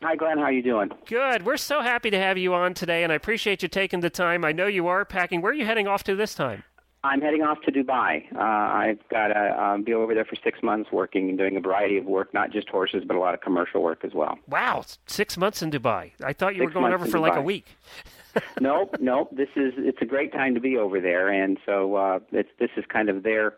Hi, 0.00 0.14
Glenn. 0.14 0.38
How 0.38 0.48
you 0.48 0.62
doing? 0.62 0.90
Good. 1.06 1.44
We're 1.44 1.56
so 1.56 1.82
happy 1.82 2.10
to 2.10 2.18
have 2.18 2.38
you 2.38 2.54
on 2.54 2.72
today, 2.72 3.02
and 3.02 3.12
I 3.12 3.16
appreciate 3.16 3.62
you 3.62 3.68
taking 3.68 3.98
the 3.98 4.10
time. 4.10 4.44
I 4.44 4.52
know 4.52 4.68
you 4.68 4.86
are 4.86 5.04
packing. 5.04 5.42
Where 5.42 5.50
are 5.50 5.54
you 5.54 5.66
heading 5.66 5.88
off 5.88 6.04
to 6.04 6.14
this 6.14 6.36
time? 6.36 6.62
I'm 7.02 7.20
heading 7.20 7.42
off 7.42 7.58
to 7.62 7.72
Dubai. 7.72 8.32
Uh, 8.32 8.38
I've 8.38 9.08
got 9.08 9.28
to 9.28 9.62
um, 9.62 9.82
be 9.82 9.94
over 9.94 10.14
there 10.14 10.24
for 10.24 10.36
six 10.36 10.62
months 10.62 10.92
working 10.92 11.28
and 11.28 11.36
doing 11.36 11.56
a 11.56 11.60
variety 11.60 11.96
of 11.96 12.04
work, 12.04 12.32
not 12.32 12.52
just 12.52 12.68
horses, 12.68 13.02
but 13.06 13.16
a 13.16 13.18
lot 13.18 13.34
of 13.34 13.40
commercial 13.40 13.82
work 13.82 14.04
as 14.04 14.14
well. 14.14 14.38
Wow, 14.48 14.84
six 15.06 15.36
months 15.36 15.62
in 15.62 15.70
Dubai. 15.72 16.12
I 16.22 16.32
thought 16.32 16.54
you 16.54 16.62
were 16.62 16.70
going 16.70 16.92
over 16.92 17.06
for 17.06 17.18
like 17.18 17.36
a 17.36 17.42
week. 17.42 17.66
nope, 18.60 18.94
nope. 19.00 19.30
This 19.32 19.48
is 19.56 19.72
it's 19.78 19.98
a 20.00 20.04
great 20.04 20.32
time 20.32 20.54
to 20.54 20.60
be 20.60 20.76
over 20.76 21.00
there, 21.00 21.28
and 21.28 21.58
so 21.66 21.96
uh, 21.96 22.18
it's 22.30 22.50
this 22.60 22.70
is 22.76 22.84
kind 22.88 23.08
of 23.08 23.24
their. 23.24 23.54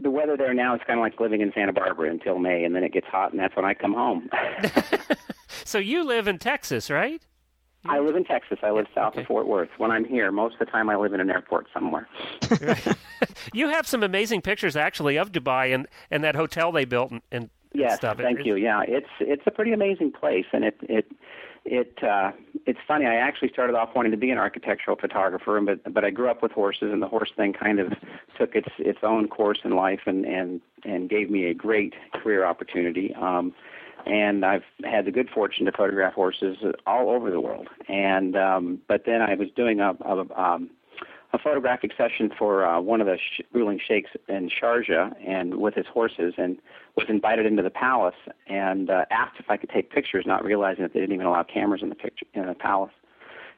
The 0.00 0.10
weather 0.10 0.36
there 0.36 0.54
now 0.54 0.74
is 0.76 0.80
kind 0.86 0.98
of 0.98 1.02
like 1.02 1.18
living 1.20 1.40
in 1.40 1.52
Santa 1.52 1.72
Barbara 1.72 2.08
until 2.10 2.38
May, 2.38 2.64
and 2.64 2.74
then 2.74 2.84
it 2.84 2.92
gets 2.92 3.06
hot, 3.08 3.32
and 3.32 3.40
that's 3.40 3.56
when 3.56 3.64
I 3.64 3.74
come 3.74 3.92
home. 3.92 4.30
So 5.64 5.78
you 5.78 6.04
live 6.04 6.28
in 6.28 6.38
Texas, 6.38 6.90
right? 6.90 7.22
I 7.84 7.98
live 7.98 8.14
in 8.14 8.24
Texas. 8.24 8.58
I 8.62 8.70
live 8.70 8.86
south 8.94 9.14
okay. 9.14 9.22
of 9.22 9.26
Fort 9.26 9.46
Worth. 9.48 9.70
When 9.76 9.90
I'm 9.90 10.04
here, 10.04 10.30
most 10.30 10.54
of 10.54 10.60
the 10.60 10.66
time 10.66 10.88
I 10.88 10.96
live 10.96 11.14
in 11.14 11.20
an 11.20 11.30
airport 11.30 11.66
somewhere. 11.74 12.08
You 13.52 13.68
have 13.68 13.86
some 13.86 14.02
amazing 14.02 14.42
pictures 14.42 14.76
actually 14.76 15.16
of 15.16 15.30
Dubai 15.30 15.72
and, 15.74 15.86
and 16.10 16.24
that 16.24 16.34
hotel 16.34 16.72
they 16.72 16.84
built 16.84 17.12
and, 17.12 17.22
and 17.30 17.50
Yes, 17.74 17.96
stuff. 17.96 18.18
Thank 18.18 18.40
it- 18.40 18.46
you. 18.46 18.56
Yeah, 18.56 18.82
it's 18.86 19.08
it's 19.20 19.42
a 19.46 19.50
pretty 19.50 19.72
amazing 19.72 20.12
place, 20.12 20.44
and 20.52 20.64
it 20.64 20.76
it 20.82 21.10
it 21.64 22.02
uh, 22.02 22.32
it's 22.66 22.80
funny. 22.86 23.06
I 23.06 23.14
actually 23.14 23.48
started 23.48 23.74
off 23.74 23.90
wanting 23.94 24.12
to 24.12 24.18
be 24.18 24.30
an 24.30 24.38
architectural 24.38 24.96
photographer, 24.96 25.58
but 25.60 25.94
but 25.94 26.04
I 26.04 26.10
grew 26.10 26.28
up 26.28 26.42
with 26.42 26.52
horses, 26.52 26.92
and 26.92 27.00
the 27.00 27.08
horse 27.08 27.32
thing 27.34 27.52
kind 27.54 27.78
of 27.80 27.92
took 28.36 28.54
its 28.54 28.68
its 28.78 28.98
own 29.02 29.28
course 29.28 29.60
in 29.64 29.74
life, 29.74 30.00
and 30.06 30.26
and 30.26 30.60
and 30.84 31.08
gave 31.08 31.30
me 31.30 31.46
a 31.46 31.54
great 31.54 31.94
career 32.12 32.44
opportunity. 32.44 33.14
Um, 33.14 33.54
and 34.06 34.44
I've 34.44 34.64
had 34.84 35.04
the 35.04 35.10
good 35.10 35.28
fortune 35.30 35.66
to 35.66 35.72
photograph 35.72 36.14
horses 36.14 36.58
all 36.86 37.10
over 37.10 37.30
the 37.30 37.40
world. 37.40 37.68
And 37.88 38.36
um, 38.36 38.80
but 38.88 39.04
then 39.06 39.22
I 39.22 39.34
was 39.34 39.48
doing 39.54 39.80
a, 39.80 39.92
a 40.04 40.40
um, 40.40 40.70
a 41.34 41.38
photographic 41.38 41.92
session 41.96 42.30
for 42.38 42.66
uh, 42.66 42.78
one 42.80 43.00
of 43.00 43.06
the 43.06 43.16
sh- 43.16 43.40
ruling 43.52 43.80
sheikhs 43.86 44.10
in 44.28 44.50
Sharjah 44.50 45.14
and 45.26 45.54
with 45.56 45.74
his 45.74 45.86
horses, 45.86 46.34
and 46.36 46.58
was 46.94 47.06
invited 47.08 47.46
into 47.46 47.62
the 47.62 47.70
palace 47.70 48.14
and 48.46 48.90
uh, 48.90 49.06
asked 49.10 49.36
if 49.38 49.48
I 49.48 49.56
could 49.56 49.70
take 49.70 49.90
pictures, 49.90 50.24
not 50.26 50.44
realizing 50.44 50.82
that 50.82 50.92
they 50.92 51.00
didn't 51.00 51.14
even 51.14 51.26
allow 51.26 51.42
cameras 51.42 51.82
in 51.82 51.88
the 51.88 51.94
picture 51.94 52.26
in 52.34 52.46
the 52.46 52.54
palace. 52.54 52.92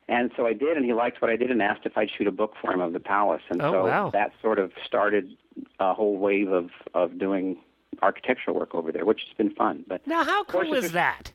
And 0.06 0.30
so 0.36 0.46
I 0.46 0.52
did, 0.52 0.76
and 0.76 0.84
he 0.84 0.92
liked 0.92 1.22
what 1.22 1.30
I 1.30 1.36
did, 1.36 1.50
and 1.50 1.62
asked 1.62 1.86
if 1.86 1.96
I'd 1.96 2.10
shoot 2.10 2.26
a 2.26 2.32
book 2.32 2.54
for 2.60 2.70
him 2.72 2.80
of 2.80 2.92
the 2.92 3.00
palace. 3.00 3.42
And 3.48 3.60
Oh, 3.62 3.72
so 3.72 3.84
wow. 3.86 4.10
that 4.10 4.32
sort 4.42 4.58
of 4.58 4.70
started 4.84 5.36
a 5.80 5.94
whole 5.94 6.18
wave 6.18 6.52
of 6.52 6.70
of 6.92 7.18
doing 7.18 7.56
architectural 8.02 8.56
work 8.58 8.74
over 8.74 8.90
there, 8.92 9.04
which 9.04 9.22
has 9.28 9.36
been 9.36 9.50
fun. 9.54 9.84
But 9.86 10.06
Now, 10.06 10.24
how 10.24 10.44
cool 10.44 10.74
is 10.74 10.92
that? 10.92 11.32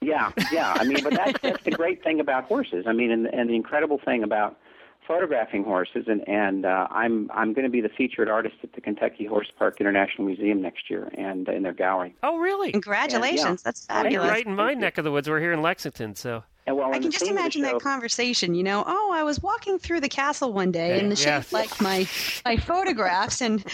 yeah, 0.00 0.30
yeah. 0.52 0.72
I 0.76 0.84
mean, 0.84 1.02
but 1.02 1.14
that's 1.14 1.38
that's 1.42 1.64
the 1.64 1.70
great 1.70 2.02
thing 2.04 2.20
about 2.20 2.44
horses. 2.44 2.84
I 2.86 2.92
mean, 2.92 3.10
and 3.10 3.26
and 3.26 3.48
the 3.50 3.54
incredible 3.56 3.98
thing 4.04 4.22
about 4.22 4.58
photographing 5.06 5.62
horses, 5.64 6.04
and 6.08 6.26
and 6.28 6.66
uh, 6.66 6.88
I'm 6.90 7.30
I'm 7.32 7.52
going 7.52 7.64
to 7.64 7.70
be 7.70 7.80
the 7.80 7.88
featured 7.88 8.28
artist 8.28 8.56
at 8.62 8.72
the 8.72 8.80
Kentucky 8.80 9.24
Horse 9.24 9.50
Park 9.58 9.80
International 9.80 10.24
Museum 10.26 10.60
next 10.60 10.90
year, 10.90 11.08
and 11.16 11.48
in 11.48 11.62
their 11.62 11.72
gallery. 11.72 12.14
Oh, 12.22 12.38
really? 12.38 12.72
Congratulations, 12.72 13.62
that's 13.62 13.86
Well, 13.88 13.98
you're 14.04 14.20
fabulous. 14.20 14.30
right 14.30 14.46
in 14.46 14.54
my 14.56 14.74
neck 14.74 14.98
of 14.98 15.04
the 15.04 15.10
woods. 15.12 15.28
We're 15.28 15.40
here 15.40 15.52
in 15.52 15.62
Lexington, 15.62 16.14
so. 16.14 16.42
And 16.68 16.76
well, 16.76 16.92
I 16.92 16.98
can 16.98 17.12
just 17.12 17.22
theme 17.24 17.30
of 17.30 17.36
the 17.36 17.40
imagine 17.42 17.62
show- 17.62 17.72
that 17.74 17.80
conversation. 17.80 18.56
You 18.56 18.64
know, 18.64 18.82
oh, 18.84 19.12
I 19.14 19.22
was 19.22 19.40
walking 19.40 19.78
through 19.78 20.00
the 20.00 20.08
castle 20.08 20.52
one 20.52 20.72
day, 20.72 20.98
and 20.98 21.12
the 21.12 21.22
Yeah. 21.22 21.40
sheikh 21.40 21.52
liked 21.52 21.80
my 21.80 22.08
my 22.44 22.56
photographs, 22.56 23.40
and 23.40 23.64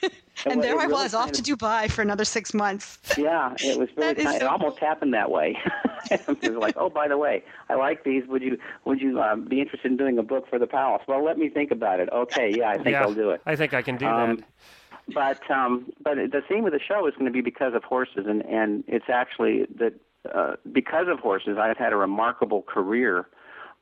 And 0.44 0.54
and 0.54 0.62
there 0.62 0.74
it 0.76 0.80
I 0.80 0.84
really 0.84 0.94
was 1.04 1.14
off 1.14 1.32
kind 1.32 1.44
to 1.44 1.56
Dubai 1.56 1.90
for 1.90 2.02
another 2.02 2.24
six 2.24 2.52
months. 2.54 2.98
Yeah, 3.16 3.54
it 3.60 3.78
was 3.78 3.88
really 3.96 4.14
That 4.14 4.18
is 4.18 4.24
kind 4.24 4.40
so 4.40 4.46
it 4.46 4.48
almost 4.50 4.78
happened 4.78 5.14
that 5.14 5.30
way. 5.30 5.58
it 6.10 6.26
was 6.26 6.56
like, 6.56 6.74
oh, 6.76 6.88
by 6.90 7.06
the 7.08 7.18
way, 7.18 7.44
I 7.68 7.74
like 7.74 8.04
these. 8.04 8.26
Would 8.28 8.42
you 8.42 8.58
would 8.84 9.00
you 9.00 9.20
um, 9.20 9.44
be 9.44 9.60
interested 9.60 9.90
in 9.90 9.96
doing 9.96 10.18
a 10.18 10.22
book 10.22 10.48
for 10.48 10.58
the 10.58 10.66
palace? 10.66 11.02
Well, 11.06 11.24
let 11.24 11.38
me 11.38 11.48
think 11.48 11.70
about 11.70 12.00
it. 12.00 12.08
Okay, 12.12 12.52
yeah, 12.56 12.70
I 12.70 12.74
think 12.76 12.88
yeah, 12.88 13.02
I'll 13.02 13.14
do 13.14 13.30
it. 13.30 13.40
I 13.46 13.56
think 13.56 13.74
I 13.74 13.82
can 13.82 13.96
do 13.96 14.06
Um, 14.06 14.36
that. 14.36 15.14
but 15.14 15.50
um, 15.50 15.92
but 16.02 16.16
the 16.16 16.42
theme 16.48 16.64
of 16.66 16.72
the 16.72 16.80
show 16.80 17.06
is 17.06 17.14
going 17.14 17.26
to 17.26 17.32
be 17.32 17.42
because 17.42 17.74
of 17.74 17.84
horses, 17.84 18.24
and 18.26 18.44
and 18.46 18.84
it's 18.88 19.08
actually 19.08 19.66
that 19.76 19.94
uh, 20.34 20.56
because 20.72 21.08
of 21.08 21.18
horses, 21.20 21.58
I've 21.58 21.76
had 21.76 21.92
a 21.92 21.96
remarkable 21.96 22.62
career 22.62 23.26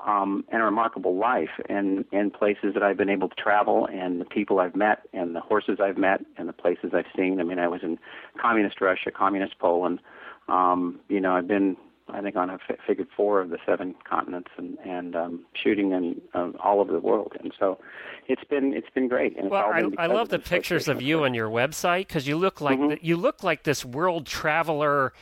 um, 0.06 0.44
and 0.48 0.62
a 0.62 0.64
remarkable 0.64 1.16
life 1.16 1.50
and, 1.68 2.04
in 2.12 2.30
places 2.30 2.74
that 2.74 2.82
I've 2.82 2.96
been 2.96 3.10
able 3.10 3.28
to 3.28 3.34
travel, 3.34 3.86
and 3.92 4.20
the 4.20 4.24
people 4.24 4.60
I've 4.60 4.76
met, 4.76 5.06
and 5.12 5.34
the 5.34 5.40
horses 5.40 5.78
I've 5.82 5.98
met, 5.98 6.24
and 6.36 6.48
the 6.48 6.52
places 6.52 6.92
I've 6.94 7.06
seen. 7.16 7.40
I 7.40 7.44
mean, 7.44 7.58
I 7.58 7.68
was 7.68 7.82
in 7.82 7.98
communist 8.40 8.80
Russia, 8.80 9.10
communist 9.10 9.58
Poland. 9.58 10.00
Um, 10.48 11.00
you 11.08 11.20
know, 11.20 11.36
I've 11.36 11.48
been 11.48 11.76
I 12.12 12.20
think 12.20 12.36
on 12.36 12.50
a 12.50 12.54
f- 12.54 12.78
figured 12.86 13.08
four 13.16 13.40
of 13.40 13.50
the 13.50 13.58
seven 13.66 13.94
continents, 14.08 14.50
and 14.56 14.78
and 14.84 15.14
um, 15.14 15.44
shooting 15.54 15.92
in 15.92 16.20
um, 16.34 16.56
all 16.62 16.80
over 16.80 16.92
the 16.92 16.98
world. 16.98 17.34
And 17.40 17.52
so, 17.58 17.78
it's 18.26 18.44
been 18.44 18.72
it's 18.72 18.90
been 18.94 19.08
great. 19.08 19.36
And 19.38 19.50
well, 19.50 19.70
I, 19.72 19.84
I 19.98 20.06
love 20.06 20.28
the 20.28 20.38
pictures 20.38 20.88
of 20.88 21.02
you 21.02 21.24
on 21.24 21.34
your 21.34 21.48
website 21.48 22.08
because 22.08 22.26
you 22.26 22.36
look 22.36 22.60
like 22.60 22.78
mm-hmm. 22.78 22.88
the, 22.90 22.98
you 23.02 23.16
look 23.16 23.42
like 23.42 23.64
this 23.64 23.84
world 23.84 24.26
traveler. 24.26 25.12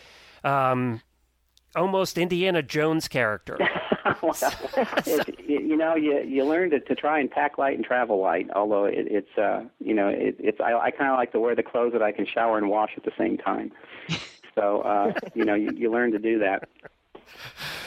Um, 0.45 1.03
almost 1.77 2.17
Indiana 2.17 2.63
Jones 2.63 3.09
character. 3.09 3.59
well, 4.23 4.37
you 5.47 5.77
know, 5.77 5.95
you 5.95 6.23
you 6.27 6.45
learn 6.45 6.71
to, 6.71 6.81
to 6.81 6.95
try 6.95 7.19
and 7.19 7.31
pack 7.31 7.59
light 7.59 7.77
and 7.77 7.85
travel 7.85 8.21
light. 8.21 8.49
Although 8.55 8.85
it, 8.85 9.07
it's 9.11 9.39
uh, 9.39 9.65
you 9.81 9.95
know, 9.95 10.09
it, 10.09 10.37
it's 10.39 10.61
I, 10.61 10.75
I 10.75 10.91
kind 10.91 11.11
of 11.11 11.17
like 11.17 11.33
to 11.33 11.41
wear 11.41 11.55
the 11.55 11.63
clothes 11.63 11.93
that 11.93 12.03
I 12.03 12.13
can 12.13 12.27
shower 12.27 12.59
and 12.59 12.69
wash 12.69 12.93
at 12.97 13.05
the 13.05 13.13
same 13.19 13.37
time. 13.37 13.73
So 14.55 14.81
uh, 14.81 15.13
you 15.37 15.45
know, 15.45 15.55
you, 15.55 15.71
you 15.77 15.89
learn 15.89 16.11
to 16.11 16.19
do 16.19 16.41
that. 16.41 16.69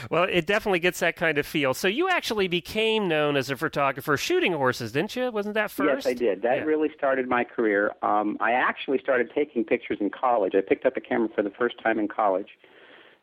Well, 0.10 0.24
it 0.24 0.46
definitely 0.46 0.80
gets 0.80 1.02
that 1.02 1.18
kind 1.18 1.38
of 1.38 1.46
feel. 1.46 1.74
So 1.74 1.90
you 1.90 2.08
actually 2.08 2.48
became 2.48 3.10
known 3.10 3.36
as 3.36 3.50
a 3.50 3.58
photographer 3.58 4.16
shooting 4.16 4.54
horses, 4.54 4.94
didn't 4.94 5.16
you? 5.16 5.32
Wasn't 5.32 5.56
that 5.56 5.70
first? 5.70 6.06
Yes, 6.06 6.12
I 6.12 6.14
did. 6.14 6.44
That 6.44 6.58
yeah. 6.58 6.64
really 6.64 6.90
started 6.98 7.28
my 7.28 7.44
career. 7.44 7.92
Um, 8.02 8.38
I 8.40 8.54
actually 8.54 9.00
started 9.00 9.32
taking 9.36 9.66
pictures 9.66 9.98
in 10.00 10.12
college. 10.12 10.54
I 10.56 10.62
picked 10.62 10.86
up 10.86 10.96
a 10.96 11.02
camera 11.02 11.28
for 11.36 11.44
the 11.44 11.50
first 11.52 11.76
time 11.84 12.00
in 12.00 12.08
college 12.08 12.48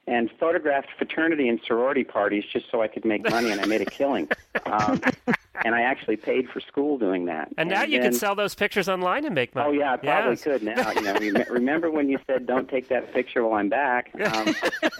and 0.08 0.30
photographed 0.40 0.88
fraternity 0.96 1.48
and 1.48 1.60
sorority 1.66 2.02
parties 2.02 2.44
just 2.50 2.70
so 2.70 2.80
I 2.80 2.88
could 2.88 3.04
make 3.04 3.28
money, 3.28 3.50
and 3.50 3.60
I 3.60 3.66
made 3.66 3.82
a 3.82 3.84
killing. 3.84 4.28
Um, 4.64 5.00
and 5.64 5.74
I 5.74 5.82
actually 5.82 6.16
paid 6.16 6.48
for 6.48 6.60
school 6.60 6.98
doing 6.98 7.26
that. 7.26 7.48
And, 7.48 7.58
and 7.58 7.70
now 7.70 7.82
you 7.82 8.00
can 8.00 8.14
sell 8.14 8.34
those 8.34 8.54
pictures 8.54 8.88
online 8.88 9.24
and 9.26 9.34
make 9.34 9.54
money. 9.54 9.68
Oh 9.68 9.72
yeah, 9.72 9.92
I 9.92 9.96
probably 9.98 10.30
yes. 10.32 10.42
could 10.42 10.62
now. 10.62 10.92
You 11.20 11.32
know, 11.32 11.44
remember 11.50 11.90
when 11.90 12.08
you 12.08 12.18
said 12.26 12.46
don't 12.46 12.68
take 12.68 12.88
that 12.88 13.12
picture 13.12 13.44
while 13.44 13.58
I'm 13.58 13.68
back, 13.68 14.10
um, 14.32 14.54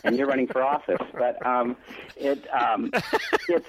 and 0.05 0.17
you're 0.17 0.27
running 0.27 0.47
for 0.47 0.63
office. 0.63 1.01
But 1.13 1.45
um, 1.47 1.77
it 2.17 2.47
um, 2.53 2.91
it's, 3.49 3.69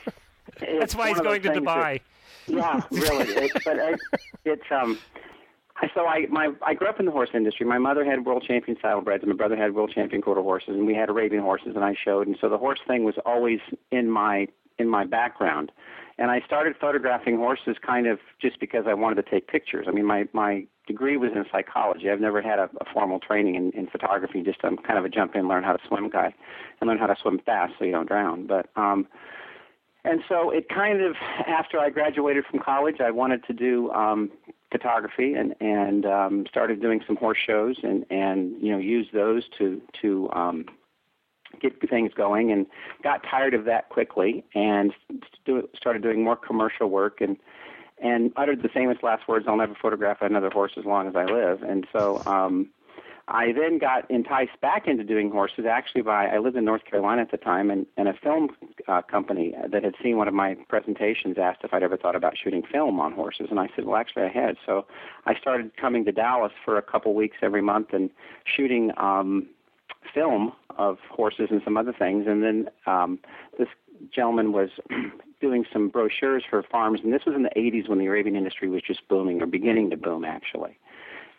it's 0.62 0.80
that's 0.80 0.96
why 0.96 1.10
he's 1.10 1.22
going 1.22 1.42
to 1.44 1.50
Dubai. 1.50 2.02
That, 2.48 2.52
yeah, 2.54 2.82
really. 2.92 3.34
It, 3.34 3.52
but 3.64 3.78
it, 3.78 4.00
it's 4.44 4.72
um, 4.72 5.00
so 5.94 6.06
I 6.06 6.26
my 6.30 6.52
I 6.66 6.74
grew 6.74 6.88
up 6.88 7.00
in 7.00 7.06
the 7.06 7.12
horse 7.12 7.30
industry. 7.34 7.66
My 7.66 7.78
mother 7.78 8.04
had 8.04 8.26
world 8.26 8.44
champion 8.48 8.78
saddlebreds, 8.84 9.22
and 9.22 9.30
my 9.30 9.36
brother 9.36 9.56
had 9.56 9.74
world 9.74 9.92
champion 9.94 10.22
quarter 10.22 10.42
horses, 10.42 10.70
and 10.70 10.86
we 10.86 10.94
had 10.94 11.10
Arabian 11.10 11.42
horses, 11.42 11.74
and 11.76 11.84
I 11.84 11.96
showed. 12.04 12.28
And 12.28 12.38
so 12.40 12.50
the 12.50 12.58
horse 12.58 12.80
thing 12.88 13.04
was 13.04 13.16
always 13.26 13.60
in 13.92 14.10
my 14.10 14.48
in 14.78 14.90
my 14.90 15.06
background. 15.06 15.72
And 16.18 16.30
I 16.32 16.42
started 16.42 16.76
photographing 16.80 17.38
horses 17.38 17.78
kind 17.86 18.06
of 18.06 18.20
just 18.42 18.60
because 18.60 18.86
I 18.88 18.94
wanted 18.94 19.24
to 19.24 19.30
take 19.30 19.48
pictures. 19.48 19.86
I 19.88 19.92
mean, 19.92 20.06
my 20.06 20.28
my 20.34 20.66
degree 20.86 21.16
was 21.16 21.32
in 21.34 21.46
psychology. 21.52 22.10
I've 22.10 22.20
never 22.20 22.42
had 22.42 22.60
a, 22.60 22.70
a 22.82 22.86
formal 22.94 23.20
training 23.20 23.56
in, 23.56 23.72
in 23.72 23.88
photography. 23.88 24.42
Just 24.42 24.60
I'm 24.64 24.78
kind 24.78 25.00
of 25.00 25.06
a 25.06 25.10
jump 25.10 25.36
in, 25.36 25.48
learn 25.48 25.64
how 25.64 25.74
to 25.74 25.88
swim 25.88 26.10
guy, 26.10 26.34
and 26.82 26.90
learn 26.90 26.98
how 26.98 27.08
to 27.08 27.16
swim 27.22 27.40
fast 27.46 27.74
so 27.80 27.86
you 27.86 27.92
don't 27.92 28.08
drown. 28.08 28.48
But 28.48 28.70
um, 28.76 29.08
and 30.10 30.24
so 30.28 30.50
it 30.50 30.70
kind 30.70 31.02
of 31.02 31.16
after 31.48 31.80
I 31.80 31.90
graduated 31.92 32.46
from 32.46 32.60
college, 32.60 33.00
I 33.00 33.12
wanted 33.12 33.44
to 33.46 33.54
do 33.54 33.92
um, 33.92 34.32
photography 34.72 35.34
and 35.34 35.56
and 35.62 36.06
um, 36.06 36.46
started 36.50 36.82
doing 36.82 37.02
some 37.06 37.16
horse 37.16 37.38
shows 37.38 37.78
and 37.84 38.06
and 38.10 38.60
you 38.62 38.72
know 38.72 38.80
use 38.80 39.08
those 39.14 39.44
to 39.60 39.82
to 40.02 40.30
um, 40.34 40.66
get 41.62 41.80
things 41.90 42.12
going 42.16 42.52
and 42.52 42.66
got 43.04 43.24
tired 43.24 43.54
of 43.54 43.66
that 43.66 43.90
quickly 43.90 44.44
and 44.56 44.94
do, 45.46 45.68
started 45.76 46.02
doing 46.02 46.24
more 46.24 46.36
commercial 46.36 46.90
work 46.90 47.22
and 47.22 47.38
and 48.02 48.32
uttered 48.36 48.64
the 48.64 48.70
famous 48.70 48.98
last 49.04 49.28
words 49.28 49.46
I'll 49.48 49.58
never 49.58 49.76
photograph 49.80 50.22
another 50.22 50.50
horse 50.50 50.72
as 50.78 50.86
long 50.86 51.08
as 51.08 51.16
I 51.16 51.26
live. 51.26 51.62
And 51.62 51.86
so 51.94 52.24
um 52.26 52.70
I 53.30 53.52
then 53.54 53.78
got 53.78 54.10
enticed 54.10 54.60
back 54.60 54.88
into 54.88 55.04
doing 55.04 55.30
horses 55.30 55.66
actually 55.70 56.02
by 56.02 56.26
I 56.28 56.40
lived 56.40 56.56
in 56.58 56.66
North 56.66 56.84
Carolina 56.86 57.22
at 57.22 57.32
the 57.32 57.38
time 57.38 57.70
and, 57.70 57.86
and 57.96 58.08
a 58.08 58.14
film 58.14 58.50
uh, 58.88 59.04
company 59.04 59.54
that 59.72 59.84
had 59.84 59.94
seen 60.02 60.18
one 60.18 60.28
of 60.28 60.34
my 60.34 60.56
presentations 60.68 61.38
asked 61.38 61.60
if 61.64 61.74
I'd 61.74 61.84
ever 61.84 61.96
thought 61.96 62.16
about 62.16 62.34
shooting 62.42 62.64
film 62.64 63.00
on 63.00 63.12
horses 63.12 63.48
and 63.52 63.60
I 63.60 63.70
said 63.76 63.86
well 63.86 63.98
actually 63.98 64.24
I 64.24 64.30
had. 64.30 64.58
So 64.66 64.88
I 65.26 65.36
started 65.36 65.78
coming 65.78 66.06
to 66.06 66.12
Dallas 66.12 66.52
for 66.66 66.78
a 66.78 66.82
couple 66.82 67.14
weeks 67.14 67.38
every 67.44 67.62
month 67.62 67.94
and 67.94 68.10
shooting 68.46 68.92
um 68.98 69.48
film 70.14 70.54
of 70.78 70.98
horses 71.12 71.50
and 71.52 71.62
some 71.64 71.78
other 71.78 71.94
things 71.94 72.26
and 72.28 72.42
then 72.42 72.70
um 72.88 73.20
this 73.60 73.68
gentleman 74.14 74.54
was 74.54 74.70
doing 75.42 75.66
some 75.72 75.90
brochures 75.90 76.44
for 76.50 76.64
farms 76.64 77.02
and 77.04 77.14
this 77.14 77.26
was 77.28 77.36
in 77.36 77.44
the 77.44 77.52
80s 77.56 77.88
when 77.88 78.00
the 78.00 78.08
Arabian 78.08 78.36
industry 78.36 78.70
was 78.70 78.82
just 78.82 79.08
booming 79.08 79.40
or 79.42 79.46
beginning 79.46 79.92
to 79.92 79.98
boom 79.98 80.26
actually 80.26 80.78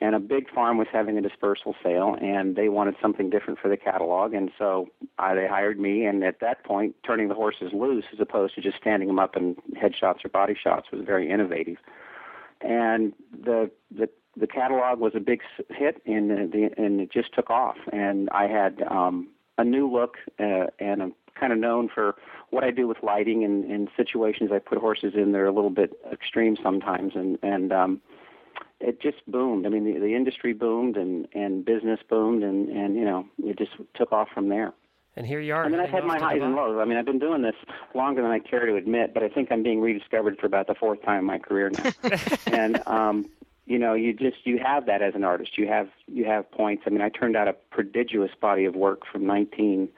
and 0.00 0.14
a 0.14 0.18
big 0.18 0.50
farm 0.50 0.78
was 0.78 0.86
having 0.92 1.18
a 1.18 1.20
dispersal 1.20 1.74
sale 1.82 2.16
and 2.20 2.56
they 2.56 2.68
wanted 2.68 2.94
something 3.00 3.30
different 3.30 3.58
for 3.58 3.68
the 3.68 3.76
catalog 3.76 4.32
and 4.32 4.50
so 4.58 4.88
I, 5.18 5.34
they 5.34 5.46
hired 5.46 5.78
me 5.78 6.04
and 6.04 6.24
at 6.24 6.40
that 6.40 6.64
point 6.64 6.94
turning 7.04 7.28
the 7.28 7.34
horses 7.34 7.72
loose 7.72 8.04
as 8.12 8.20
opposed 8.20 8.54
to 8.54 8.60
just 8.60 8.78
standing 8.78 9.08
them 9.08 9.18
up 9.18 9.36
in 9.36 9.56
headshots 9.76 10.24
or 10.24 10.28
body 10.30 10.56
shots 10.60 10.88
was 10.92 11.02
very 11.04 11.30
innovative 11.30 11.76
and 12.60 13.12
the 13.32 13.70
the 13.90 14.08
the 14.36 14.46
catalog 14.46 15.00
was 15.00 15.12
a 15.14 15.20
big 15.20 15.40
hit 15.70 16.00
and 16.06 16.52
the 16.52 16.70
and 16.76 17.00
it 17.00 17.12
just 17.12 17.34
took 17.34 17.50
off 17.50 17.76
and 17.92 18.28
I 18.30 18.46
had 18.46 18.82
um 18.88 19.28
a 19.58 19.64
new 19.64 19.90
look 19.90 20.16
uh, 20.38 20.66
and 20.78 21.02
I'm 21.02 21.14
kind 21.38 21.52
of 21.52 21.58
known 21.58 21.88
for 21.92 22.16
what 22.50 22.64
I 22.64 22.70
do 22.70 22.86
with 22.88 22.98
lighting 23.02 23.44
and, 23.44 23.64
and 23.64 23.88
situations 23.96 24.50
I 24.52 24.58
put 24.58 24.78
horses 24.78 25.14
in. 25.14 25.32
They're 25.32 25.46
a 25.46 25.52
little 25.52 25.70
bit 25.70 25.92
extreme 26.12 26.56
sometimes, 26.62 27.12
and 27.14 27.38
and 27.42 27.72
um, 27.72 28.00
it 28.80 29.00
just 29.00 29.18
boomed. 29.26 29.66
I 29.66 29.68
mean, 29.68 29.84
the, 29.84 29.98
the 30.00 30.14
industry 30.14 30.52
boomed 30.52 30.96
and 30.96 31.28
and 31.32 31.64
business 31.64 32.00
boomed, 32.08 32.42
and 32.42 32.68
and 32.68 32.96
you 32.96 33.04
know, 33.04 33.26
it 33.38 33.58
just 33.58 33.72
took 33.94 34.12
off 34.12 34.28
from 34.32 34.48
there. 34.48 34.72
And 35.16 35.26
here 35.26 35.40
you 35.40 35.54
are. 35.54 35.64
And 35.64 35.74
then 35.74 35.80
I've 35.80 35.90
had 35.90 36.04
my 36.04 36.18
highs 36.18 36.40
and 36.40 36.54
lows. 36.54 36.78
I 36.80 36.84
mean, 36.84 36.96
I've 36.96 37.04
been 37.04 37.18
doing 37.18 37.42
this 37.42 37.56
longer 37.94 38.22
than 38.22 38.30
I 38.30 38.38
care 38.38 38.64
to 38.64 38.76
admit, 38.76 39.12
but 39.12 39.22
I 39.22 39.28
think 39.28 39.50
I'm 39.50 39.62
being 39.62 39.80
rediscovered 39.80 40.38
for 40.38 40.46
about 40.46 40.68
the 40.68 40.74
fourth 40.74 41.02
time 41.02 41.18
in 41.18 41.24
my 41.24 41.38
career 41.38 41.70
now. 41.70 42.10
and 42.46 42.86
um, 42.86 43.28
you 43.66 43.78
know, 43.78 43.94
you 43.94 44.12
just 44.12 44.38
you 44.44 44.58
have 44.64 44.86
that 44.86 45.02
as 45.02 45.14
an 45.14 45.24
artist. 45.24 45.58
You 45.58 45.66
have 45.66 45.88
you 46.06 46.24
have 46.26 46.50
points. 46.50 46.84
I 46.86 46.90
mean, 46.90 47.02
I 47.02 47.08
turned 47.08 47.36
out 47.36 47.48
a 47.48 47.52
prodigious 47.52 48.30
body 48.40 48.64
of 48.64 48.74
work 48.76 49.02
from 49.10 49.22
19- 49.22 49.88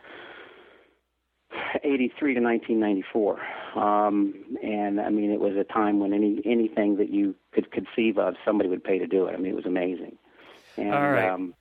83 1.82 2.34
to 2.34 2.40
1994. 2.40 3.40
Um, 3.76 4.34
and 4.62 5.00
I 5.00 5.10
mean, 5.10 5.30
it 5.30 5.40
was 5.40 5.56
a 5.56 5.64
time 5.64 6.00
when 6.00 6.12
any 6.12 6.42
anything 6.44 6.96
that 6.96 7.10
you 7.10 7.34
could 7.52 7.70
conceive 7.72 8.18
of, 8.18 8.34
somebody 8.44 8.68
would 8.68 8.84
pay 8.84 8.98
to 8.98 9.06
do 9.06 9.26
it. 9.26 9.34
I 9.34 9.38
mean, 9.38 9.52
it 9.52 9.56
was 9.56 9.66
amazing. 9.66 10.16
And, 10.76 10.94
All 10.94 11.10
right. 11.10 11.28
Um, 11.28 11.54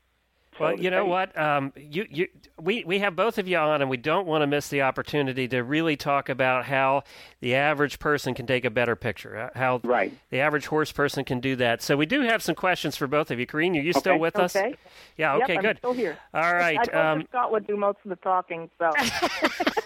well, 0.62 0.80
you 0.80 0.89
know 0.89 1.06
what? 1.06 1.38
Um, 1.38 1.74
you, 1.76 2.06
you, 2.10 2.28
we, 2.60 2.84
we 2.84 3.00
have 3.00 3.15
both 3.15 3.38
of 3.38 3.47
you 3.47 3.58
on, 3.58 3.82
and 3.82 3.89
we 3.89 3.97
don't 3.97 4.28
want 4.28 4.41
to 4.41 4.47
miss 4.47 4.69
the 4.69 4.82
opportunity 4.82 5.47
to 5.50 5.62
really 5.62 5.95
talk 5.95 6.30
about 6.30 6.65
how 6.65 7.04
the 7.39 7.56
average 7.56 8.00
person 8.00 8.34
can 8.34 8.45
take 8.45 8.65
a 8.65 8.69
better 8.69 8.95
picture, 8.95 9.38
uh, 9.38 9.50
how 9.58 9.82
right. 9.84 10.13
the 10.30 10.39
average 10.39 10.67
horse 10.67 10.91
person 10.91 11.26
can 11.26 11.39
do 11.39 11.56
that. 11.58 11.82
So 11.82 11.97
we 11.97 12.06
do 12.06 12.21
have 12.21 12.41
some 12.41 12.56
questions 12.56 12.95
for 12.95 13.08
both 13.08 13.32
of 13.32 13.39
you. 13.39 13.45
Carien, 13.45 13.76
are 13.76 13.82
you 13.82 13.91
okay. 13.91 14.00
still 14.00 14.17
with 14.17 14.36
okay. 14.36 14.43
us? 14.43 14.78
Yeah, 15.17 15.36
okay, 15.36 15.54
yep, 15.54 15.62
good. 15.62 15.69
I'm 15.69 15.78
still 15.78 15.93
here. 15.93 16.17
All 16.34 16.54
right. 16.54 16.78
I 16.80 16.84
told 16.86 17.06
um, 17.06 17.28
Scott 17.30 17.52
would 17.52 17.67
do 17.67 17.78
most 17.78 17.97
of 18.04 18.10
the 18.10 18.15
talking, 18.17 18.69
so. 18.80 18.91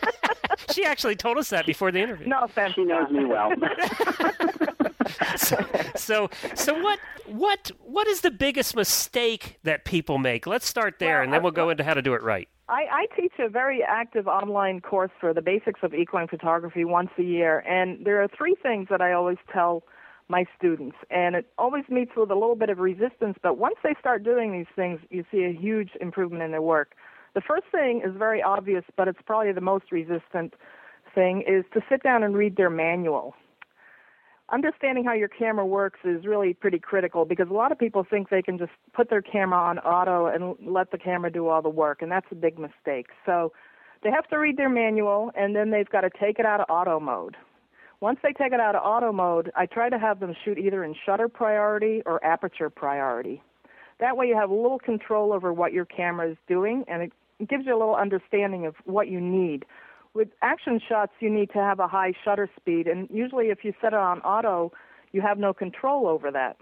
she 0.72 0.86
actually 0.86 1.16
told 1.16 1.38
us 1.38 1.50
that 1.50 1.66
before 1.66 1.92
the 1.92 2.00
interview. 2.00 2.28
No 2.28 2.44
offense. 2.44 2.76
She 2.76 2.84
knows 2.84 3.10
me 3.10 3.26
well. 3.26 3.52
so, 5.36 5.58
so, 5.96 6.30
so 6.54 6.82
what, 6.82 7.00
what, 7.26 7.72
what 7.84 8.08
is 8.08 8.22
the 8.22 8.32
biggest 8.32 8.76
mistake 8.76 9.60
that 9.64 9.86
people 9.86 10.18
make? 10.18 10.48
Let's 10.48 10.68
start 10.68 11.00
there, 11.00 11.18
Well, 11.18 11.24
and 11.24 11.34
then 11.34 11.44
we'll 11.44 11.52
go 11.52 11.70
into 11.70 11.84
how 11.84 11.94
to 11.94 12.02
do 12.02 12.14
it 12.14 12.24
right. 12.24 12.48
I, 12.68 12.86
I 12.92 13.06
teach 13.16 13.34
a 13.40 13.48
very 13.48 13.84
active 13.84 14.28
online 14.28 14.82
course 14.82 15.12
for 15.20 15.34
the 15.34 15.42
basics 15.42 15.82
of 15.84 15.94
equine 15.94 16.28
photography 16.28 16.84
once 16.84 17.12
a 17.20 17.24
year, 17.24 17.60
and 17.60 18.04
there 18.06 18.24
are 18.24 18.28
three 18.28 18.56
things 18.62 18.88
that 18.90 19.02
I 19.02 19.14
always 19.14 19.38
tell 19.54 19.84
my 20.28 20.46
students, 20.58 20.98
and 21.12 21.36
it 21.36 21.46
always 21.60 21.84
meets 21.90 22.12
with 22.18 22.32
a 22.32 22.34
little 22.34 22.56
bit 22.56 22.70
of 22.70 22.80
resistance, 22.80 23.38
but 23.44 23.60
once 23.60 23.76
they 23.84 23.94
start 24.00 24.24
doing 24.24 24.52
these 24.52 24.66
things, 24.76 25.00
you 25.12 25.24
see 25.32 25.44
a 25.44 25.54
huge 25.54 25.92
improvement 26.02 26.42
in 26.42 26.52
their 26.52 26.62
work. 26.62 26.96
The 27.36 27.42
first 27.42 27.66
thing 27.72 28.02
is 28.04 28.16
very 28.18 28.42
obvious, 28.42 28.84
but 28.98 29.08
it's 29.08 29.20
probably 29.24 29.52
the 29.52 29.62
most 29.62 29.92
resistant 29.92 30.56
thing, 31.14 31.44
is 31.48 31.66
to 31.74 31.82
sit 31.88 32.02
down 32.02 32.24
and 32.24 32.36
read 32.36 32.56
their 32.56 32.72
manual 32.72 33.36
understanding 34.52 35.04
how 35.04 35.14
your 35.14 35.28
camera 35.28 35.66
works 35.66 36.00
is 36.04 36.26
really 36.26 36.54
pretty 36.54 36.80
critical 36.80 37.26
because 37.26 37.48
a 37.50 37.54
lot 37.54 37.72
of 37.72 37.80
people 37.80 38.06
think 38.08 38.30
they 38.30 38.42
can 38.42 38.58
just 38.58 38.72
put 38.94 39.10
their 39.10 39.22
camera 39.22 39.60
on 39.60 39.80
auto 39.80 40.28
and 40.28 40.56
let 40.72 40.92
the 40.92 40.98
camera 40.98 41.32
do 41.32 41.48
all 41.48 41.62
the 41.62 41.70
work, 41.70 42.02
and 42.02 42.12
that's 42.12 42.28
a 42.32 42.36
big 42.36 42.60
mistake. 42.60 43.08
So 43.26 43.52
they 44.04 44.12
have 44.12 44.28
to 44.30 44.38
read 44.38 44.58
their 44.58 44.70
manual, 44.70 45.32
and 45.36 45.56
then 45.56 45.72
they've 45.72 45.90
got 45.90 46.02
to 46.02 46.10
take 46.10 46.38
it 46.38 46.46
out 46.46 46.60
of 46.60 46.68
auto 46.70 47.00
mode. 47.00 47.36
Once 48.02 48.20
they 48.22 48.34
take 48.34 48.54
it 48.54 48.60
out 48.60 48.76
of 48.76 48.84
auto 48.84 49.12
mode, 49.12 49.52
I 49.56 49.66
try 49.66 49.90
to 49.90 49.98
have 49.98 50.20
them 50.20 50.36
shoot 50.44 50.60
either 50.60 50.84
in 50.84 50.94
shutter 51.06 51.28
priority 51.28 52.04
or 52.06 52.24
aperture 52.24 52.70
priority. 52.70 53.42
That 54.00 54.18
way, 54.18 54.28
you 54.28 54.36
have 54.36 54.50
a 54.50 54.54
little 54.54 54.80
control 54.80 55.32
over 55.34 55.54
what 55.54 55.74
your 55.74 55.86
camera 55.86 56.30
is 56.30 56.38
doing, 56.48 56.84
and 56.88 57.02
it 57.02 57.50
gives 57.50 57.66
you 57.66 57.76
a 57.76 57.80
little 57.80 57.96
understanding 57.96 58.66
of 58.66 58.76
what 58.84 59.08
you 59.08 59.20
need 59.20 59.66
with 60.16 60.30
action 60.42 60.80
shots, 60.88 61.12
you 61.20 61.30
need 61.30 61.52
to 61.52 61.60
have 61.60 61.80
a 61.80 61.88
high 61.88 62.14
shutter 62.24 62.50
speed, 62.60 62.88
and 62.88 63.08
usually 63.12 63.50
if 63.50 63.64
you 63.64 63.74
set 63.82 63.94
it 63.94 64.00
on 64.00 64.22
auto, 64.22 64.72
you 65.12 65.22
have 65.22 65.38
no 65.38 65.54
control 65.54 66.08
over 66.08 66.32
that. 66.32 66.58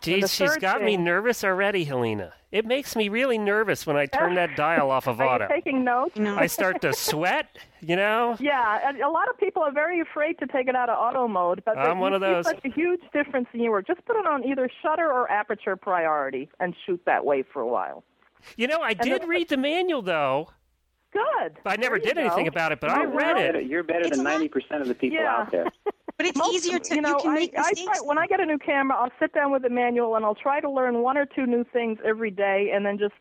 Geez, 0.00 0.22
the 0.22 0.28
she's 0.28 0.50
third 0.52 0.60
got 0.60 0.82
me 0.84 0.96
nervous 0.96 1.42
already, 1.42 1.82
Helena. 1.82 2.32
It 2.52 2.64
makes 2.64 2.94
me 2.94 3.08
really 3.08 3.36
nervous 3.36 3.84
when 3.84 3.96
I 3.96 4.06
turn 4.18 4.36
that 4.36 4.54
dial 4.54 4.92
off 4.92 5.08
of 5.08 5.20
Are 5.20 5.26
auto. 5.26 5.44
you 5.48 5.50
taking 5.54 5.82
notes? 5.82 6.16
You 6.16 6.22
know, 6.22 6.36
I 6.36 6.46
start 6.46 6.80
to 6.82 6.92
sweat, 6.94 7.58
you 7.80 7.96
know? 7.96 8.36
Yeah, 8.38 8.78
and 8.88 9.00
a 9.00 9.08
lot 9.10 9.28
of 9.28 9.36
people 9.38 9.60
are 9.62 9.72
very 9.72 9.98
afraid 10.00 10.38
to 10.38 10.46
take 10.46 10.68
it 10.68 10.76
out 10.76 10.88
of 10.88 10.96
auto 10.98 11.26
mode, 11.26 11.62
but 11.66 11.76
I'm 11.76 11.98
one 11.98 12.14
of 12.14 12.22
see 12.22 12.26
those. 12.26 12.44
such 12.46 12.64
a 12.64 12.70
huge 12.70 13.00
difference 13.12 13.48
in 13.52 13.60
your 13.60 13.72
work. 13.72 13.88
Just 13.88 14.04
put 14.06 14.16
it 14.16 14.26
on 14.26 14.44
either 14.44 14.70
shutter 14.82 15.10
or 15.10 15.28
aperture 15.30 15.74
priority 15.74 16.48
and 16.60 16.76
shoot 16.86 17.00
that 17.06 17.24
way 17.24 17.42
for 17.42 17.60
a 17.60 17.66
while. 17.66 18.04
You 18.56 18.68
know, 18.68 18.80
I 18.80 18.94
did 18.94 19.22
the- 19.22 19.26
read 19.26 19.48
the 19.48 19.56
manual, 19.56 20.02
though. 20.02 20.50
Good. 21.12 21.56
I 21.64 21.76
never 21.76 21.98
There 21.98 22.08
you 22.08 22.14
did 22.14 22.18
anything 22.18 22.48
about 22.48 22.72
it, 22.72 22.80
but 22.80 22.88
You're 22.90 23.00
I 23.00 23.04
read 23.04 23.34
better- 23.34 23.58
it. 23.60 23.66
You're 23.66 23.82
better 23.82 24.00
It's 24.06 24.16
than 24.16 24.24
ninety 24.24 24.48
percent 24.48 24.82
of 24.82 24.88
the 24.88 24.94
people 24.94 25.18
Yeah. 25.18 25.36
out 25.36 25.50
there. 25.50 25.64
but 26.18 26.26
it's 26.26 26.36
Most 26.36 26.54
easier 26.54 26.78
to 26.78 26.94
you 26.94 27.00
know, 27.00 27.16
can 27.18 27.30
I, 27.30 27.34
make 27.34 27.54
I 27.56 27.68
mistakes. 27.70 27.82
try, 27.84 28.06
when 28.06 28.18
I 28.18 28.26
get 28.26 28.40
a 28.40 28.46
new 28.46 28.58
camera, 28.58 28.96
I'll 28.98 29.12
sit 29.18 29.32
down 29.32 29.50
with 29.52 29.62
the 29.62 29.70
manual 29.70 30.16
and 30.16 30.24
I'll 30.24 30.34
try 30.34 30.60
to 30.60 30.68
learn 30.70 30.98
one 31.02 31.16
or 31.16 31.24
two 31.26 31.46
new 31.46 31.64
things 31.72 31.98
every 32.04 32.30
day, 32.30 32.70
and 32.74 32.84
then 32.84 32.98
just 32.98 33.14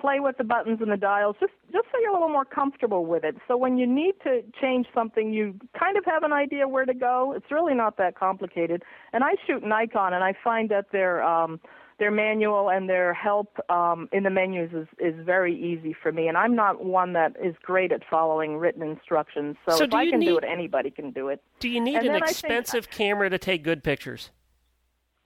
play 0.00 0.18
with 0.18 0.36
the 0.36 0.42
buttons 0.44 0.80
and 0.82 0.90
the 0.90 0.96
dials, 0.96 1.36
just 1.40 1.52
just 1.72 1.86
so 1.92 1.98
you're 2.00 2.10
a 2.10 2.14
little 2.14 2.28
more 2.28 2.44
comfortable 2.44 3.06
with 3.06 3.24
it. 3.24 3.36
So 3.48 3.56
when 3.56 3.78
you 3.78 3.86
need 3.86 4.14
to 4.24 4.42
change 4.60 4.86
something, 4.92 5.32
you 5.32 5.54
kind 5.78 5.96
of 5.96 6.04
have 6.04 6.24
an 6.24 6.32
idea 6.32 6.68
where 6.68 6.84
to 6.84 6.92
go. 6.94 7.32
It's 7.36 7.50
really 7.50 7.74
not 7.74 7.96
that 7.98 8.14
complicated. 8.18 8.82
And 9.14 9.24
I 9.24 9.36
shoot 9.46 9.62
Nikon, 9.64 10.12
and 10.12 10.22
I 10.24 10.34
find 10.44 10.68
that 10.70 10.86
their 10.92 11.22
um, 11.22 11.60
their 12.02 12.10
manual 12.10 12.68
and 12.68 12.88
their 12.88 13.14
help 13.14 13.56
um, 13.70 14.08
in 14.12 14.24
the 14.24 14.30
menus 14.30 14.72
is 14.72 14.88
is 14.98 15.14
very 15.24 15.54
easy 15.56 15.94
for 16.02 16.10
me. 16.10 16.26
And 16.26 16.36
I'm 16.36 16.56
not 16.56 16.84
one 16.84 17.12
that 17.12 17.36
is 17.40 17.54
great 17.62 17.92
at 17.92 18.02
following 18.10 18.56
written 18.56 18.82
instructions. 18.82 19.56
So, 19.68 19.76
So 19.76 19.84
if 19.84 19.90
do 19.90 19.96
I 19.98 20.02
you 20.02 20.10
can 20.10 20.20
do 20.20 20.26
need- 20.26 20.38
it, 20.38 20.44
anybody 20.44 20.90
can 20.90 21.12
do 21.12 21.28
it. 21.28 21.40
Do 21.60 21.68
you 21.68 21.80
need 21.80 21.94
And 21.98 22.06
an 22.08 22.12
then 22.14 22.22
I 22.24 22.26
think- 22.26 22.30
expensive 22.32 22.90
camera 22.90 23.30
to 23.30 23.38
take 23.38 23.62
good 23.62 23.84
pictures? 23.84 24.30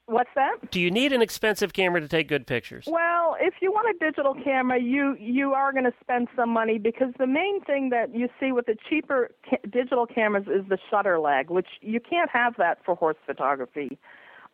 What's 0.09 0.31
that? 0.37 0.71
Do 0.71 0.81
you 0.81 0.91
need 0.91 1.13
an 1.13 1.21
expensive 1.21 1.73
camera 1.73 2.01
to 2.01 2.07
take 2.07 2.29
good 2.29 2.47
pictures? 2.47 2.87
Well, 2.89 3.37
if 3.41 3.55
you 3.61 3.73
want 3.73 3.89
a 3.89 3.99
digital 3.99 4.35
camera, 4.35 4.79
you 4.79 5.17
you 5.19 5.53
are 5.55 5.73
going 5.73 5.85
to 5.85 5.95
spend 6.01 6.29
some 6.37 6.51
money 6.51 6.79
because 6.79 7.13
the 7.19 7.27
main 7.27 7.61
thing 7.63 7.89
that 7.91 8.15
you 8.15 8.29
see 8.39 8.53
with 8.53 8.67
the 8.67 8.77
cheaper 8.89 9.31
ca- 9.51 9.57
digital 9.69 10.07
cameras 10.07 10.47
is 10.47 10.65
the 10.69 10.79
shutter 10.91 11.19
lag, 11.19 11.51
which 11.51 11.67
you 11.81 11.99
can't 12.01 12.31
have 12.31 12.55
that 12.59 12.85
for 12.85 12.95
horse 12.95 13.17
photography. 13.27 13.99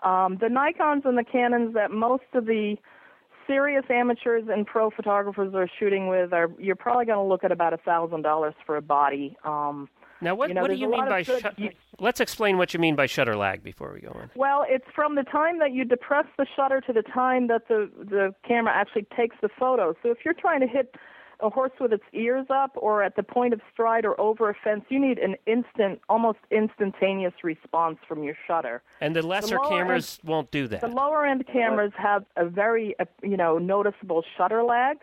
Um, 0.04 0.38
the 0.40 0.46
Nikons 0.46 1.04
and 1.04 1.16
the 1.16 1.24
Canons 1.24 1.74
that 1.74 1.90
most 1.90 2.24
of 2.34 2.46
the 2.46 2.76
serious 3.46 3.84
amateurs 3.90 4.44
and 4.48 4.66
pro 4.66 4.90
photographers 4.90 5.54
are 5.54 5.68
shooting 5.78 6.08
with 6.08 6.32
are 6.32 6.48
you're 6.58 6.76
probably 6.76 7.04
going 7.06 7.18
to 7.18 7.28
look 7.28 7.44
at 7.44 7.52
about 7.52 7.72
a 7.72 7.76
thousand 7.78 8.22
dollars 8.22 8.54
for 8.66 8.76
a 8.76 8.82
body. 8.82 9.36
Um, 9.44 9.88
Now, 10.20 10.34
what, 10.34 10.48
you 10.48 10.54
know, 10.54 10.62
what 10.62 10.70
do 10.70 10.76
you 10.76 10.88
mean 10.88 11.06
by 11.08 11.20
of 11.20 11.26
good- 11.26 11.42
shut? 11.42 11.54
Let's 11.98 12.20
explain 12.20 12.56
what 12.58 12.72
you 12.74 12.80
mean 12.80 12.96
by 12.96 13.06
shutter 13.06 13.36
lag 13.36 13.62
before 13.62 13.92
we 13.92 14.00
go 14.00 14.10
on. 14.10 14.30
Well, 14.34 14.64
it's 14.68 14.86
from 14.94 15.14
the 15.14 15.22
time 15.24 15.58
that 15.60 15.72
you 15.72 15.84
depress 15.84 16.24
the 16.36 16.46
shutter 16.56 16.80
to 16.80 16.92
the 16.92 17.02
time 17.02 17.46
that 17.48 17.68
the 17.68 17.90
the 17.96 18.34
camera 18.46 18.72
actually 18.74 19.06
takes 19.16 19.36
the 19.42 19.48
photo. 19.48 19.94
So 20.02 20.10
if 20.10 20.18
you're 20.24 20.34
trying 20.34 20.60
to 20.60 20.66
hit 20.66 20.94
a 21.42 21.50
horse 21.50 21.72
with 21.80 21.92
its 21.92 22.04
ears 22.12 22.46
up 22.48 22.72
or 22.76 23.02
at 23.02 23.16
the 23.16 23.22
point 23.22 23.52
of 23.52 23.60
stride 23.72 24.04
or 24.04 24.18
over 24.20 24.48
a 24.48 24.54
fence, 24.54 24.84
you 24.88 24.98
need 24.98 25.18
an 25.18 25.36
instant, 25.46 26.00
almost 26.08 26.38
instantaneous 26.50 27.34
response 27.42 27.98
from 28.08 28.22
your 28.22 28.36
shutter. 28.46 28.82
And 29.00 29.14
the 29.14 29.22
lesser 29.26 29.56
lower 29.56 29.68
cameras 29.68 30.20
won't 30.24 30.50
do 30.50 30.68
that. 30.68 30.80
The 30.80 30.88
lower 30.88 31.26
end 31.26 31.46
cameras 31.46 31.92
have 31.98 32.24
a 32.36 32.46
very, 32.46 32.94
uh, 32.98 33.04
you 33.22 33.36
know, 33.36 33.58
noticeable 33.58 34.24
shutter 34.36 34.62
lag. 34.62 34.98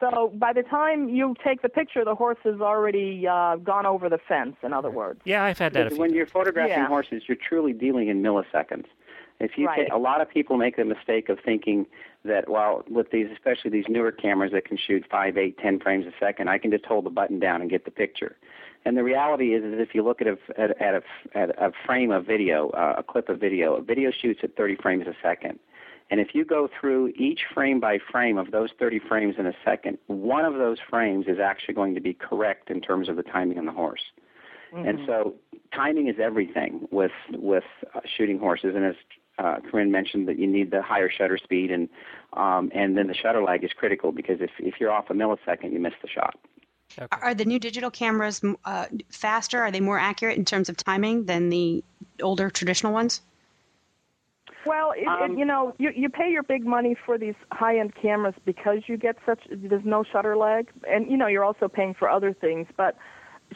So 0.00 0.32
by 0.38 0.52
the 0.52 0.62
time 0.62 1.08
you 1.08 1.34
take 1.44 1.62
the 1.62 1.68
picture, 1.68 2.04
the 2.04 2.14
horse 2.14 2.38
has 2.44 2.60
already 2.60 3.26
uh, 3.26 3.56
gone 3.56 3.84
over 3.84 4.08
the 4.08 4.18
fence. 4.28 4.54
In 4.62 4.72
other 4.72 4.90
words. 4.90 5.20
yeah, 5.24 5.42
I've 5.42 5.58
had 5.58 5.72
that 5.72 5.88
a 5.88 5.90
few 5.90 5.98
when 5.98 6.14
you're 6.14 6.26
photographing 6.26 6.76
Yeah. 6.76 6.86
horses, 6.86 7.24
you're 7.26 7.36
truly 7.36 7.72
dealing 7.72 8.08
in 8.08 8.22
milliseconds. 8.22 8.84
If 9.40 9.56
you 9.56 9.66
Right. 9.66 9.86
ta- 9.88 9.96
a 9.96 9.98
lot 9.98 10.20
of 10.20 10.28
people 10.28 10.56
make 10.56 10.76
the 10.76 10.84
mistake 10.84 11.28
of 11.28 11.38
thinking 11.40 11.86
that 12.24 12.48
well, 12.48 12.84
with 12.88 13.10
these 13.10 13.30
especially 13.30 13.70
these 13.70 13.88
newer 13.88 14.10
cameras 14.10 14.50
that 14.52 14.64
can 14.64 14.76
shoot 14.76 15.06
five, 15.06 15.38
eight, 15.38 15.58
ten 15.58 15.78
frames 15.78 16.06
a 16.06 16.12
second, 16.18 16.48
I 16.48 16.58
can 16.58 16.70
just 16.70 16.84
hold 16.86 17.04
the 17.04 17.10
button 17.10 17.38
down 17.38 17.60
and 17.60 17.70
get 17.70 17.84
the 17.84 17.90
picture. 17.90 18.36
And 18.84 18.96
the 18.96 19.04
reality 19.04 19.54
is, 19.54 19.62
is 19.62 19.78
if 19.78 19.94
you 19.94 20.02
look 20.02 20.20
at 20.20 20.26
a 20.26 20.38
at, 20.56 20.80
at 20.82 20.94
a 20.94 21.02
at 21.38 21.50
a 21.50 21.72
frame 21.86 22.10
of 22.10 22.26
video, 22.26 22.70
uh, 22.70 22.96
a 22.98 23.02
clip 23.02 23.28
of 23.28 23.38
video, 23.38 23.74
a 23.74 23.82
video 23.82 24.10
shoots 24.10 24.40
at 24.42 24.56
30 24.56 24.76
frames 24.76 25.06
a 25.06 25.14
second. 25.22 25.58
And 26.10 26.20
if 26.20 26.34
you 26.34 26.44
go 26.44 26.68
through 26.80 27.12
each 27.16 27.44
frame 27.52 27.80
by 27.80 27.98
frame 27.98 28.38
of 28.38 28.50
those 28.50 28.70
30 28.78 28.98
frames 28.98 29.34
in 29.38 29.46
a 29.46 29.52
second, 29.62 29.98
one 30.06 30.46
of 30.46 30.54
those 30.54 30.78
frames 30.88 31.26
is 31.28 31.38
actually 31.38 31.74
going 31.74 31.94
to 31.94 32.00
be 32.00 32.14
correct 32.14 32.70
in 32.70 32.80
terms 32.80 33.10
of 33.10 33.16
the 33.16 33.22
timing 33.22 33.58
on 33.58 33.66
the 33.66 33.72
horse. 33.72 34.00
And 34.86 35.00
so 35.06 35.34
timing 35.74 36.08
is 36.08 36.16
everything 36.18 36.88
with 36.90 37.12
with 37.32 37.64
uh, 37.94 38.00
shooting 38.04 38.38
horses. 38.38 38.74
And 38.74 38.84
as 38.84 38.96
uh, 39.38 39.60
Carien 39.70 39.90
mentioned, 39.90 40.28
that 40.28 40.38
you 40.38 40.46
need 40.46 40.70
the 40.70 40.82
higher 40.82 41.10
shutter 41.10 41.38
speed, 41.38 41.70
and 41.70 41.88
um, 42.32 42.70
and 42.74 42.96
then 42.96 43.06
the 43.06 43.14
shutter 43.14 43.42
lag 43.42 43.64
is 43.64 43.72
critical 43.72 44.12
because 44.12 44.40
if 44.40 44.50
if 44.58 44.74
you're 44.80 44.90
off 44.92 45.10
a 45.10 45.14
millisecond, 45.14 45.72
you 45.72 45.80
miss 45.80 45.94
the 46.02 46.08
shot. 46.08 46.38
Are- 47.12 47.22
Are 47.22 47.34
the 47.34 47.44
new 47.44 47.58
digital 47.58 47.90
cameras 47.90 48.42
uh, 48.64 48.86
faster? 49.10 49.62
Are 49.62 49.70
they 49.70 49.80
more 49.80 49.98
accurate 49.98 50.36
in 50.38 50.44
terms 50.44 50.68
of 50.68 50.76
timing 50.76 51.24
than 51.26 51.50
the 51.50 51.84
older 52.22 52.50
traditional 52.50 52.92
ones? 52.92 53.20
Well, 54.66 54.92
it, 54.96 55.06
Um, 55.06 55.32
it, 55.32 55.38
you 55.38 55.44
know, 55.44 55.74
you 55.78 55.90
you 55.94 56.08
pay 56.08 56.30
your 56.30 56.42
big 56.42 56.66
money 56.66 56.96
for 57.06 57.16
these 57.16 57.36
high-end 57.52 57.94
cameras 57.94 58.34
because 58.44 58.80
you 58.86 58.96
get 58.96 59.16
such 59.24 59.40
there's 59.50 59.84
no 59.84 60.02
shutter 60.02 60.36
lag, 60.36 60.68
and 60.88 61.10
you 61.10 61.16
know 61.16 61.26
you're 61.26 61.44
also 61.44 61.68
paying 61.68 61.94
for 61.94 62.08
other 62.10 62.32
things. 62.32 62.66
But 62.76 62.96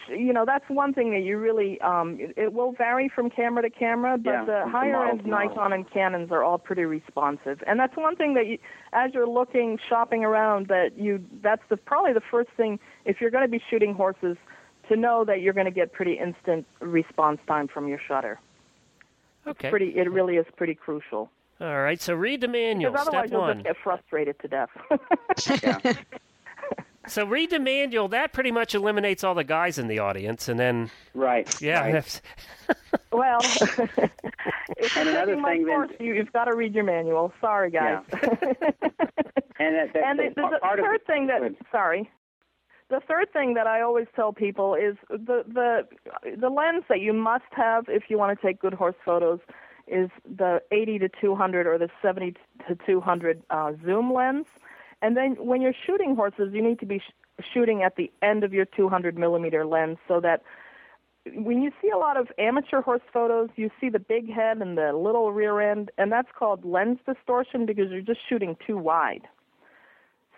you 0.09 0.33
know 0.33 0.44
that's 0.44 0.64
one 0.68 0.92
thing 0.94 1.11
that 1.12 1.20
you 1.20 1.38
really 1.38 1.81
um, 1.81 2.16
it, 2.18 2.35
it 2.37 2.52
will 2.52 2.72
vary 2.72 3.09
from 3.09 3.28
camera 3.31 3.62
to 3.62 3.70
camera, 3.70 4.16
but 4.18 4.31
Yeah, 4.31 4.44
the 4.44 4.61
from 4.62 4.72
higher-end 4.72 5.24
model. 5.26 5.48
Nikon 5.48 5.72
and 5.72 5.90
Canons 5.90 6.31
are 6.33 6.42
all 6.42 6.59
pretty 6.59 6.85
responsive, 6.85 7.62
and 7.66 7.78
that's 7.78 7.96
one 7.96 8.16
thing 8.16 8.35
that 8.35 8.46
you, 8.46 8.59
as 8.92 9.12
you're 9.14 9.28
looking 9.28 9.78
shopping 9.88 10.24
around, 10.24 10.68
that 10.68 10.98
you 10.98 11.24
that's 11.42 11.62
the 11.68 11.76
probably 11.76 12.12
the 12.12 12.22
first 12.31 12.50
thing 12.57 12.78
if 13.05 13.20
you're 13.20 13.31
going 13.31 13.44
to 13.44 13.50
be 13.50 13.62
shooting 13.70 13.94
horses 13.94 14.37
to 14.88 14.96
know 14.96 15.24
that 15.24 15.40
you're 15.42 15.52
going 15.52 15.66
to 15.66 15.70
get 15.70 15.92
pretty 15.92 16.14
instant 16.18 16.66
response 16.81 17.38
time 17.46 17.68
from 17.68 17.87
your 17.88 18.00
shutter. 18.07 18.40
Okay. 19.46 19.70
Pretty, 19.70 19.88
it 19.96 20.11
really 20.11 20.37
is 20.37 20.46
pretty 20.57 20.74
crucial. 20.74 21.31
All 21.61 21.81
right. 21.83 22.00
So 22.00 22.14
read 22.14 22.40
the 22.40 22.48
manual. 22.48 22.92
Because 22.92 23.09
otherwise 23.09 23.28
Step 23.28 23.33
you'll 23.33 23.40
one. 23.42 23.57
just 23.59 23.64
get 23.66 23.76
frustrated 23.83 24.38
to 24.40 24.48
death. 24.48 24.70
Yeah. 25.62 25.92
So 27.09 27.27
read 27.27 27.51
the 27.51 27.59
manual. 27.59 28.09
That 28.09 28.33
pretty 28.33 28.53
much 28.53 28.75
eliminates 28.75 29.25
all 29.25 29.35
the 29.35 29.45
guys 29.45 29.79
in 29.79 29.88
the 29.88 29.99
audience, 29.99 30.49
and 30.49 30.59
then 30.59 30.91
right. 31.15 31.61
yeah, 31.61 31.81
right. 31.93 32.21
well, 33.12 33.41
if 33.43 34.97
And 34.97 35.07
you're 35.09 35.09
another 35.09 35.27
taking 35.33 35.41
my 35.43 35.51
thing 35.53 35.67
then- 35.67 35.75
course, 35.75 35.91
you, 35.99 36.15
you've 36.15 36.33
got 36.33 36.45
to 36.45 36.55
read 36.55 36.75
your 36.75 36.85
manual. 36.85 37.33
Sorry, 37.41 37.71
guys. 37.71 38.03
And 39.59 39.77
that, 39.77 39.93
that, 39.93 40.03
and 40.05 40.19
the, 40.19 40.23
that 40.25 40.35
the, 40.35 40.49
the 40.55 40.59
part 40.61 40.79
of 40.81 40.85
third 40.85 40.95
it- 40.97 41.07
thing 41.07 41.27
that 41.29 41.41
Good. 41.41 41.57
sorry, 41.71 42.11
the 42.91 43.01
third 43.07 43.33
thing 43.33 43.55
that 43.55 43.67
I 43.69 43.81
always 43.81 44.07
tell 44.17 44.33
people 44.33 44.75
is 44.75 44.97
the 45.09 45.45
the 45.47 45.87
the 46.37 46.49
lens 46.49 46.85
that 46.88 47.01
you 47.01 47.12
must 47.12 47.45
have 47.53 47.85
if 47.88 48.05
you 48.09 48.19
want 48.19 48.37
to 48.38 48.45
take 48.47 48.59
good 48.61 48.75
horse 48.75 48.97
photos 49.05 49.38
is 49.87 50.11
the 50.37 50.61
80 50.73 50.99
to 51.01 51.09
200 51.21 51.67
or 51.67 51.79
the 51.79 51.88
70 52.01 52.33
to 52.67 52.77
200 52.87 53.43
uh, 53.51 53.73
zoom 53.85 54.12
lens. 54.12 54.47
And 55.03 55.17
then 55.17 55.33
when 55.38 55.61
you're 55.61 55.75
shooting 55.87 56.15
horses, 56.17 56.51
you 56.53 56.62
need 56.62 56.79
to 56.81 56.87
be 56.87 57.01
sh- 57.01 57.45
shooting 57.53 57.83
at 57.83 57.97
the 57.97 58.11
end 58.23 58.45
of 58.45 58.53
your 58.53 58.65
200 58.65 59.19
millimeter 59.19 59.67
lens 59.67 59.99
so 60.09 60.21
that 60.21 60.43
when 61.35 61.62
you 61.62 61.71
see 61.81 61.88
a 61.91 61.99
lot 61.99 62.17
of 62.17 62.29
amateur 62.38 62.81
horse 62.83 63.03
photos, 63.12 63.51
you 63.57 63.71
see 63.81 63.88
the 63.88 63.99
big 63.99 64.33
head 64.33 64.59
and 64.59 64.77
the 64.79 64.93
little 64.93 65.33
rear 65.33 65.61
end, 65.61 65.91
and 65.99 66.11
that's 66.11 66.29
called 66.37 66.65
lens 66.65 66.99
distortion 67.07 67.67
because 67.67 67.91
you're 67.91 68.01
just 68.01 68.21
shooting 68.29 68.57
too 68.67 68.77
wide. 68.77 69.29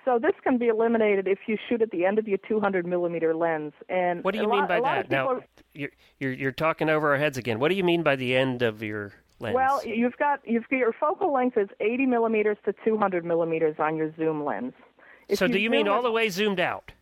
So 0.05 0.18
this 0.18 0.35
can 0.42 0.59
be 0.59 0.68
eliminated 0.68 1.27
if 1.27 1.38
you 1.46 1.57
shoot 1.68 1.81
at 1.81 1.90
the 1.90 2.05
end 2.05 2.18
of 2.18 2.29
your 2.29 2.37
200 2.46 2.87
millimeter 2.87 3.35
lens. 3.35 3.72
And 3.88 4.22
what 4.22 4.35
do 4.35 4.40
you 4.40 4.48
mean 4.48 4.61
lot- 4.61 4.68
by 4.68 4.81
that? 4.81 5.11
Now, 5.11 5.29
people- 5.29 5.44
you're, 5.72 5.90
you're 6.18 6.33
you're 6.33 6.53
talking 6.53 6.90
over 6.90 7.11
our 7.12 7.16
heads 7.16 7.38
again. 7.38 7.59
What 7.59 7.70
do 7.70 7.74
you 7.74 7.85
mean 7.85 8.03
by 8.03 8.16
the 8.16 8.37
end 8.37 8.61
of 8.61 8.83
your 8.83 9.12
lens? 9.44 9.54
Well, 9.54 9.85
you've 9.87 10.16
got 10.16 10.40
you've 10.44 10.68
got 10.68 10.76
your 10.76 10.92
focal 10.92 11.33
length 11.33 11.57
is 11.57 11.68
80 11.80 12.07
millimeters 12.07 12.57
to 12.64 12.74
200 12.85 13.24
millimeters 13.24 13.76
on 13.78 13.96
your 13.96 14.14
zoom 14.16 14.44
lens. 14.44 14.72
If 15.28 15.38
so 15.38 15.46
do 15.48 15.59
you 15.59 15.70
mean 15.70 15.87
zoom 15.87 15.94
all 15.94 16.02
the 16.02 16.11
way 16.11 16.28
zoomed 16.28 16.61
out? 16.61 16.92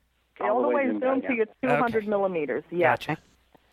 all 0.41 0.61
the 0.63 0.69
way 0.69 0.87
zoomed 0.87 1.01
zoom 1.03 1.11
out, 1.19 1.23
to 1.29 1.35
your 1.35 1.47
200 1.63 1.99
Okay. 1.99 2.07
millimeters? 2.09 2.65
Yeah. 2.71 2.93
Gotcha. 2.93 3.19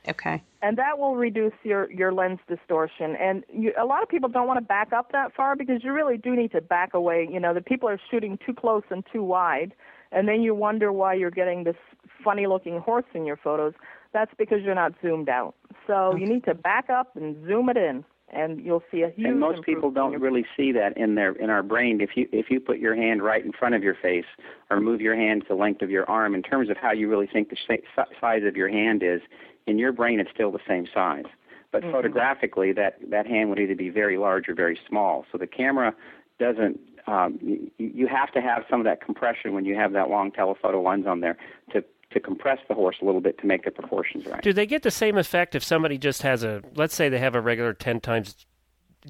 Okay. 0.07 0.41
and 0.61 0.77
that 0.77 0.97
will 0.97 1.15
reduce 1.15 1.53
your 1.63 1.91
your 1.91 2.11
lens 2.13 2.39
distortion. 2.47 3.15
And 3.17 3.43
you, 3.51 3.73
a 3.77 3.85
lot 3.85 4.01
of 4.01 4.09
people 4.09 4.29
don't 4.29 4.47
want 4.47 4.57
to 4.57 4.65
back 4.65 4.93
up 4.93 5.11
that 5.11 5.33
far 5.35 5.55
because 5.55 5.83
you 5.83 5.91
really 5.93 6.17
do 6.17 6.35
need 6.35 6.51
to 6.53 6.61
back 6.61 6.93
away. 6.93 7.27
You 7.29 7.39
know, 7.39 7.53
the 7.53 7.61
people 7.61 7.89
are 7.89 7.99
shooting 8.09 8.37
too 8.45 8.53
close 8.53 8.83
and 8.89 9.03
too 9.11 9.23
wide, 9.23 9.73
and 10.11 10.27
then 10.27 10.41
you 10.41 10.55
wonder 10.55 10.91
why 10.93 11.15
you're 11.15 11.31
getting 11.31 11.63
this 11.65 11.75
funny 12.23 12.47
looking 12.47 12.79
horse 12.79 13.05
in 13.13 13.25
your 13.25 13.37
photos. 13.37 13.73
That's 14.13 14.31
because 14.37 14.59
you're 14.63 14.73
not 14.75 14.93
zoomed 15.01 15.29
out. 15.29 15.53
So 15.85 16.15
you 16.15 16.25
need 16.25 16.43
to 16.45 16.53
back 16.55 16.89
up 16.89 17.15
and 17.15 17.35
zoom 17.45 17.69
it 17.69 17.77
in, 17.77 18.03
and 18.33 18.63
you'll 18.63 18.83
see 18.91 19.01
a 19.03 19.09
huge. 19.09 19.27
and 19.27 19.39
most 19.39 19.63
people 19.63 19.91
don't 19.91 20.19
really 20.19 20.45
see 20.55 20.71
that 20.71 20.97
in 20.97 21.15
their 21.15 21.31
in 21.33 21.49
our 21.49 21.63
brain 21.63 22.01
if 22.01 22.11
you 22.15 22.27
if 22.31 22.49
you 22.49 22.59
put 22.59 22.79
your 22.79 22.95
hand 22.95 23.21
right 23.23 23.43
in 23.45 23.51
front 23.51 23.75
of 23.75 23.83
your 23.83 23.95
face 23.95 24.25
or 24.69 24.79
move 24.79 25.01
your 25.01 25.15
hand 25.15 25.41
to 25.41 25.47
the 25.49 25.55
length 25.55 25.81
of 25.81 25.89
your 25.89 26.09
arm 26.09 26.33
in 26.35 26.41
terms 26.41 26.69
of 26.69 26.77
how 26.77 26.91
you 26.91 27.09
really 27.09 27.27
think 27.27 27.49
the 27.49 27.57
si- 27.67 27.83
size 28.19 28.43
of 28.45 28.55
your 28.55 28.69
hand 28.69 29.01
is 29.03 29.21
in 29.67 29.77
your 29.77 29.91
brain 29.91 30.19
it's 30.19 30.31
still 30.31 30.51
the 30.51 30.59
same 30.67 30.87
size 30.93 31.25
But 31.71 31.83
Mm-hmm. 31.83 31.91
photographically, 31.91 32.71
that 32.73 32.97
that 33.09 33.27
hand 33.27 33.49
would 33.49 33.59
either 33.59 33.75
be 33.75 33.89
very 33.89 34.17
large 34.17 34.49
or 34.49 34.55
very 34.55 34.77
small. 34.87 35.25
So 35.31 35.37
the 35.37 35.47
camera 35.47 35.93
doesn't. 36.39 36.79
Um, 37.07 37.39
you, 37.41 37.71
you 37.77 38.07
have 38.07 38.31
to 38.33 38.41
have 38.41 38.63
some 38.69 38.79
of 38.79 38.85
that 38.85 39.01
compression 39.05 39.53
when 39.53 39.65
you 39.65 39.75
have 39.75 39.91
that 39.93 40.09
long 40.09 40.31
telephoto 40.31 40.81
lens 40.81 41.05
on 41.07 41.21
there 41.21 41.37
to 41.73 41.83
to 42.11 42.19
compress 42.19 42.59
the 42.67 42.73
horse 42.73 42.97
a 43.01 43.05
little 43.05 43.21
bit 43.21 43.37
to 43.39 43.45
make 43.45 43.65
the 43.65 43.71
proportions 43.71 44.25
right. 44.25 44.41
Do 44.41 44.51
they 44.53 44.65
get 44.65 44.81
the 44.83 44.91
same 44.91 45.17
effect 45.17 45.55
if 45.55 45.63
somebody 45.63 45.97
just 45.97 46.21
has 46.23 46.43
a, 46.43 46.61
let's 46.75 46.95
say 46.95 47.07
they 47.09 47.19
have 47.19 47.35
a 47.35 47.41
regular 47.41 47.73
10 47.73 47.99
times 48.01 48.35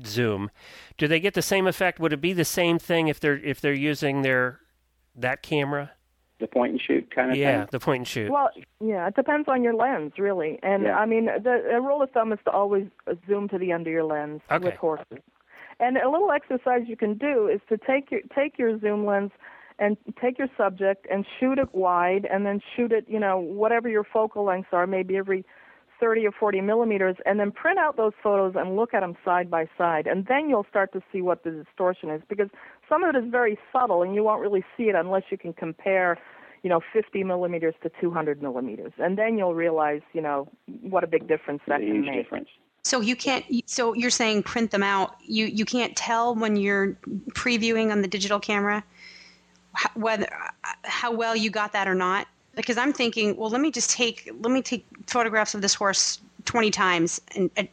zoom? 0.05 0.51
Do 0.97 1.07
they 1.07 1.19
get 1.19 1.33
the 1.33 1.41
same 1.41 1.65
effect? 1.67 1.99
Would 1.99 2.13
it 2.13 2.21
be 2.21 2.33
the 2.33 2.45
same 2.45 2.77
thing 2.77 3.07
if 3.07 3.19
they're 3.19 3.37
if 3.37 3.61
they're 3.61 3.73
using 3.73 4.21
their 4.21 4.59
that 5.15 5.41
camera? 5.41 5.91
The 6.39 6.47
point 6.47 6.71
and 6.73 6.81
shoot 6.81 7.13
kind 7.13 7.31
of 7.31 7.35
thing. 7.35 7.41
Yeah, 7.41 7.59
thing. 7.61 7.67
the 7.71 7.79
point 7.79 7.99
and 8.01 8.07
shoot. 8.07 8.31
Well, 8.31 8.49
yeah, 8.81 9.07
it 9.07 9.15
depends 9.15 9.49
on 9.49 9.61
your 9.63 9.73
lens, 9.73 10.13
really. 10.17 10.57
And 10.63 10.83
Yeah. 10.83 10.97
I 10.97 11.05
mean, 11.05 11.25
the 11.25 11.69
a 11.73 11.81
rule 11.81 12.01
of 12.01 12.11
thumb 12.11 12.31
is 12.31 12.39
to 12.45 12.51
always 12.51 12.87
zoom 13.27 13.49
to 13.49 13.57
the 13.57 13.71
end 13.71 13.87
of 13.87 13.93
your 13.93 14.03
lens 14.05 14.41
Okay. 14.51 14.63
with 14.65 14.75
horses. 14.75 15.19
And 15.81 15.97
a 15.97 16.09
little 16.09 16.31
exercise 16.31 16.81
you 16.87 16.95
can 16.97 17.15
do 17.17 17.47
is 17.47 17.61
to 17.69 17.77
take 17.77 18.11
your 18.11 18.21
take 18.35 18.57
your 18.57 18.77
zoom 18.79 19.05
lens 19.05 19.31
and 19.79 19.97
take 20.21 20.37
your 20.37 20.49
subject 20.57 21.07
and 21.09 21.25
shoot 21.39 21.57
it 21.57 21.73
wide, 21.73 22.27
and 22.31 22.45
then 22.45 22.61
shoot 22.75 22.91
it, 22.91 23.05
you 23.07 23.19
know, 23.19 23.39
whatever 23.39 23.89
your 23.89 24.03
focal 24.03 24.43
lengths 24.43 24.69
are, 24.73 24.85
maybe 24.85 25.17
every 25.17 25.45
30 25.99 26.27
or 26.27 26.31
40 26.31 26.61
millimeters, 26.61 27.15
and 27.25 27.39
then 27.39 27.51
print 27.51 27.77
out 27.77 27.97
those 27.97 28.13
photos 28.21 28.53
and 28.55 28.75
look 28.75 28.93
at 28.93 29.01
them 29.01 29.15
side 29.25 29.49
by 29.49 29.67
side, 29.77 30.07
and 30.07 30.25
then 30.27 30.49
you'll 30.49 30.65
start 30.69 30.93
to 30.93 31.01
see 31.11 31.21
what 31.21 31.43
the 31.43 31.51
distortion 31.51 32.09
is 32.09 32.21
because 32.29 32.49
some 32.87 33.03
of 33.03 33.15
it 33.15 33.17
is 33.17 33.29
very 33.29 33.57
subtle, 33.71 34.03
and 34.03 34.15
you 34.15 34.23
won't 34.23 34.41
really 34.41 34.63
see 34.77 34.83
it 34.83 34.95
unless 34.95 35.23
you 35.29 35.37
can 35.37 35.53
compare 35.53 36.17
you 36.63 36.69
know, 36.69 36.81
50 36.91 37.23
millimeters 37.23 37.73
to 37.83 37.91
200 38.01 38.41
millimeters, 38.41 38.91
and 38.97 39.17
then 39.17 39.37
you'll 39.37 39.55
realize, 39.55 40.01
you 40.13 40.21
know, 40.21 40.47
what 40.81 41.03
a 41.03 41.07
big 41.07 41.27
difference 41.27 41.61
that 41.67 41.79
There's 41.79 41.91
can 41.91 42.01
make. 42.05 42.23
difference. 42.23 42.49
So 42.83 43.01
you 43.01 43.15
can't. 43.15 43.45
So 43.65 43.93
you're 43.93 44.09
saying 44.09 44.43
print 44.43 44.71
them 44.71 44.83
out. 44.83 45.15
You 45.21 45.45
you 45.45 45.65
can't 45.65 45.95
tell 45.95 46.33
when 46.33 46.55
you're 46.55 46.97
previewing 47.33 47.91
on 47.91 48.01
the 48.01 48.07
digital 48.07 48.39
camera 48.39 48.75
how, 48.79 48.83
whether 49.95 50.27
uh, 50.63 50.73
how 50.83 51.11
well 51.11 51.35
you 51.35 51.49
got 51.49 51.73
that 51.73 51.87
or 51.87 51.95
not. 51.95 52.27
Because 52.55 52.77
I'm 52.77 52.91
thinking, 52.91 53.37
well, 53.37 53.49
let 53.49 53.61
me 53.61 53.71
just 53.71 53.91
take 53.91 54.29
let 54.41 54.51
me 54.51 54.61
take 54.61 54.85
photographs 55.07 55.55
of 55.55 55.61
this 55.61 55.73
horse 55.73 56.19
20 56.45 56.71
times 56.71 57.21
and. 57.35 57.49
At, 57.57 57.69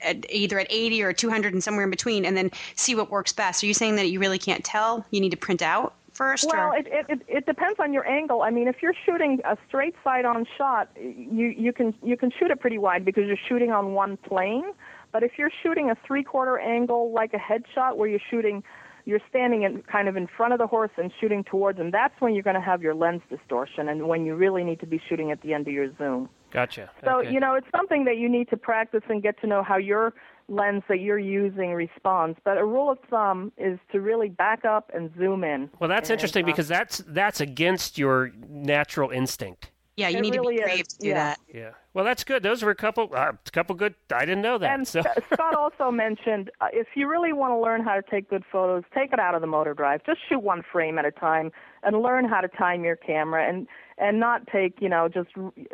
at 0.00 0.24
either 0.32 0.58
at 0.58 0.66
80 0.70 1.02
or 1.02 1.12
200 1.12 1.52
and 1.52 1.62
somewhere 1.62 1.84
in 1.84 1.90
between, 1.90 2.24
and 2.24 2.34
then 2.36 2.50
see 2.74 2.94
what 2.94 3.10
works 3.10 3.32
best. 3.32 3.62
Are 3.62 3.66
you 3.66 3.74
saying 3.74 3.96
that 3.96 4.08
you 4.08 4.18
really 4.18 4.38
can't 4.38 4.64
tell? 4.64 5.04
You 5.10 5.20
need 5.20 5.32
to 5.32 5.36
print 5.36 5.60
out 5.60 5.94
first? 6.14 6.46
Well, 6.50 6.72
it, 6.72 6.86
it 6.90 7.22
it 7.28 7.46
depends 7.46 7.78
on 7.80 7.92
your 7.92 8.08
angle. 8.08 8.42
I 8.42 8.50
mean, 8.50 8.68
if 8.68 8.76
you're 8.82 8.94
shooting 9.04 9.40
a 9.44 9.58
straight 9.68 9.94
side-on 10.02 10.46
shot, 10.56 10.88
you 10.96 11.48
you 11.48 11.72
can 11.72 11.94
you 12.02 12.16
can 12.16 12.30
shoot 12.30 12.50
it 12.50 12.60
pretty 12.60 12.78
wide 12.78 13.04
because 13.04 13.26
you're 13.26 13.36
shooting 13.48 13.72
on 13.72 13.92
one 13.92 14.16
plane. 14.16 14.64
But 15.12 15.22
if 15.22 15.32
you're 15.38 15.52
shooting 15.62 15.90
a 15.90 15.96
three-quarter 16.06 16.58
angle, 16.58 17.12
like 17.12 17.34
a 17.34 17.38
headshot, 17.38 17.96
where 17.96 18.08
you're 18.08 18.18
shooting, 18.30 18.64
you're 19.04 19.20
standing 19.28 19.62
in 19.62 19.82
kind 19.82 20.08
of 20.08 20.16
in 20.16 20.26
front 20.26 20.52
of 20.52 20.58
the 20.58 20.66
horse 20.66 20.90
and 20.96 21.12
shooting 21.20 21.44
towards 21.44 21.78
him. 21.78 21.90
That's 21.90 22.18
when 22.20 22.34
you're 22.34 22.42
going 22.42 22.54
to 22.56 22.62
have 22.62 22.82
your 22.82 22.94
lens 22.94 23.22
distortion, 23.28 23.88
and 23.88 24.08
when 24.08 24.24
you 24.24 24.34
really 24.34 24.64
need 24.64 24.80
to 24.80 24.86
be 24.86 25.00
shooting 25.08 25.30
at 25.30 25.40
the 25.42 25.52
end 25.54 25.66
of 25.66 25.74
your 25.74 25.88
zoom. 25.96 26.28
Gotcha. 26.50 26.90
So 27.04 27.18
Okay. 27.20 27.32
you 27.32 27.40
know, 27.40 27.54
it's 27.54 27.66
something 27.76 28.04
that 28.04 28.16
you 28.16 28.28
need 28.28 28.48
to 28.50 28.56
practice 28.56 29.02
and 29.08 29.22
get 29.22 29.40
to 29.40 29.46
know 29.46 29.62
how 29.62 29.76
your 29.76 30.14
lens 30.48 30.82
that 30.88 31.00
you're 31.00 31.18
using 31.18 31.72
responds. 31.72 32.38
But 32.44 32.58
a 32.58 32.64
rule 32.64 32.90
of 32.90 32.98
thumb 33.10 33.50
is 33.58 33.78
to 33.92 34.00
really 34.00 34.28
back 34.28 34.64
up 34.64 34.90
and 34.94 35.10
zoom 35.18 35.42
in. 35.42 35.68
Well, 35.80 35.88
that's 35.88 36.10
And, 36.10 36.14
interesting 36.16 36.44
uh, 36.44 36.46
because 36.46 36.68
that's 36.68 36.98
that's 37.08 37.40
against 37.40 37.98
your 37.98 38.30
natural 38.48 39.10
instinct. 39.10 39.70
Yeah, 39.96 40.08
you 40.08 40.18
it 40.18 40.20
need 40.22 40.34
really 40.34 40.56
to 40.56 40.64
be 40.64 40.70
is, 40.70 40.74
brave 40.74 40.88
to 40.88 40.98
do 40.98 41.08
yeah. 41.08 41.14
that. 41.14 41.40
Yeah. 41.52 41.70
Well, 41.92 42.04
that's 42.04 42.24
good. 42.24 42.42
Those 42.42 42.62
were 42.62 42.72
a 42.72 42.74
couple 42.74 43.10
uh, 43.14 43.32
a 43.46 43.50
couple 43.52 43.76
good. 43.76 43.94
I 44.12 44.24
didn't 44.24 44.42
know 44.42 44.58
that. 44.58 44.74
And 44.74 44.86
so 44.88 45.02
Scott 45.32 45.54
also 45.54 45.90
mentioned 45.92 46.50
uh, 46.60 46.66
if 46.72 46.88
you 46.94 47.08
really 47.08 47.32
want 47.32 47.52
to 47.52 47.58
learn 47.58 47.84
how 47.84 47.94
to 47.94 48.02
take 48.02 48.28
good 48.28 48.42
photos, 48.50 48.82
take 48.92 49.12
it 49.12 49.20
out 49.20 49.34
of 49.34 49.40
the 49.40 49.46
motor 49.46 49.74
drive. 49.74 50.04
Just 50.04 50.18
shoot 50.28 50.40
one 50.40 50.62
frame 50.72 50.98
at 50.98 51.04
a 51.04 51.12
time 51.12 51.52
and 51.84 52.00
learn 52.02 52.28
how 52.28 52.40
to 52.40 52.48
time 52.48 52.82
your 52.84 52.96
camera 52.96 53.48
and 53.48 53.68
and 53.96 54.18
not 54.18 54.44
take 54.48 54.80
you 54.80 54.88
know 54.88 55.08
just 55.08 55.28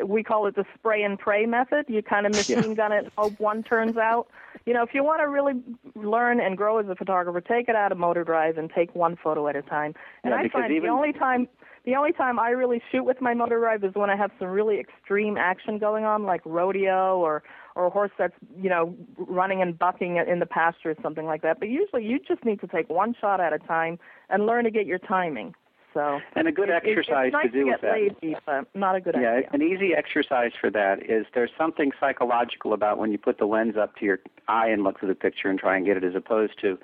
we 0.05 0.23
call 0.23 0.47
it 0.47 0.55
the 0.55 0.65
spray 0.75 1.03
and 1.03 1.19
pray 1.19 1.47
method. 1.47 1.87
You 1.89 2.03
kind 2.03 2.27
of 2.27 2.33
machine 2.37 2.75
gun 2.75 2.93
it, 2.93 3.11
hope 3.17 3.41
one 3.41 3.63
turns 3.63 3.97
out. 3.97 4.29
You 4.67 4.75
know, 4.75 4.83
if 4.83 4.91
you 4.93 5.03
want 5.03 5.21
to 5.23 5.29
really 5.29 5.55
learn 5.95 6.39
and 6.41 6.57
grow 6.59 6.79
as 6.79 6.87
a 6.89 6.95
photographer, 6.95 7.41
take 7.41 7.71
it 7.71 7.75
out 7.75 7.93
of 7.93 7.97
motor 7.97 8.25
drive 8.25 8.59
and 8.59 8.71
take 8.71 8.95
one 8.95 9.17
photo 9.17 9.49
at 9.49 9.57
a 9.57 9.63
time. 9.63 9.95
And 10.23 10.33
Yeah, 10.33 10.41
I 10.41 10.49
find 10.51 10.71
even- 10.71 10.83
the 10.83 10.93
only 10.93 11.15
time 11.15 11.49
the 11.85 11.95
only 11.97 12.13
time 12.13 12.39
I 12.39 12.51
really 12.51 12.83
shoot 12.91 13.05
with 13.05 13.21
my 13.21 13.35
motor 13.35 13.59
drive 13.59 13.85
is 13.85 13.95
when 13.95 14.11
I 14.11 14.17
have 14.17 14.31
some 14.39 14.49
really 14.49 14.79
extreme 14.79 15.37
action 15.37 15.79
going 15.79 16.05
on, 16.05 16.25
like 16.25 16.43
rodeo 16.45 17.19
or 17.19 17.43
or 17.77 17.87
a 17.87 17.91
horse 17.91 18.11
that's 18.19 18.35
you 18.61 18.69
know 18.69 18.95
running 19.17 19.63
and 19.63 19.79
bucking 19.79 20.17
in 20.17 20.39
the 20.41 20.47
pasture 20.47 20.91
or 20.91 20.97
something 21.03 21.27
like 21.27 21.43
that. 21.43 21.59
But 21.59 21.69
usually, 21.69 22.05
you 22.05 22.19
just 22.19 22.45
need 22.45 22.61
to 22.61 22.67
take 22.67 22.89
one 22.91 23.15
shot 23.21 23.41
at 23.41 23.53
a 23.53 23.59
time 23.59 23.99
and 24.29 24.47
learn 24.47 24.65
to 24.65 24.71
get 24.71 24.87
your 24.87 24.99
timing. 24.99 25.55
So 25.93 26.21
And 26.37 26.47
a 26.47 26.53
good 26.53 26.69
it- 26.69 26.85
it- 26.85 26.89
exercise 26.99 27.27
it's 27.29 27.33
nice 27.33 27.47
to 27.47 27.51
do 27.51 27.65
to 27.65 27.71
with 27.73 27.81
that. 27.81 27.93
lazy, 27.93 28.37
not 28.75 28.95
a 28.95 29.01
good 29.01 29.17
Yeah, 29.21 29.33
idea. 29.33 29.49
an 29.53 29.61
easy 29.63 29.93
exercise 29.93 30.53
for 30.55 30.71
that 30.71 31.03
is 31.03 31.27
there's 31.35 31.51
something 31.59 31.91
psychological 31.99 32.73
about 32.75 32.99
when 32.99 33.11
you 33.11 33.19
put 33.19 33.39
the 33.39 33.47
lens 33.47 33.77
up 33.77 33.97
to 33.97 34.05
your 34.05 34.21
eye 34.47 34.69
and 34.69 34.85
look 34.85 35.01
through 35.01 35.09
the 35.09 35.17
picture 35.17 35.49
and 35.49 35.59
try 35.59 35.77
and 35.77 35.85
get 35.85 35.97
it 35.97 36.05
as 36.05 36.15
opposed 36.15 36.61
to 36.61 36.79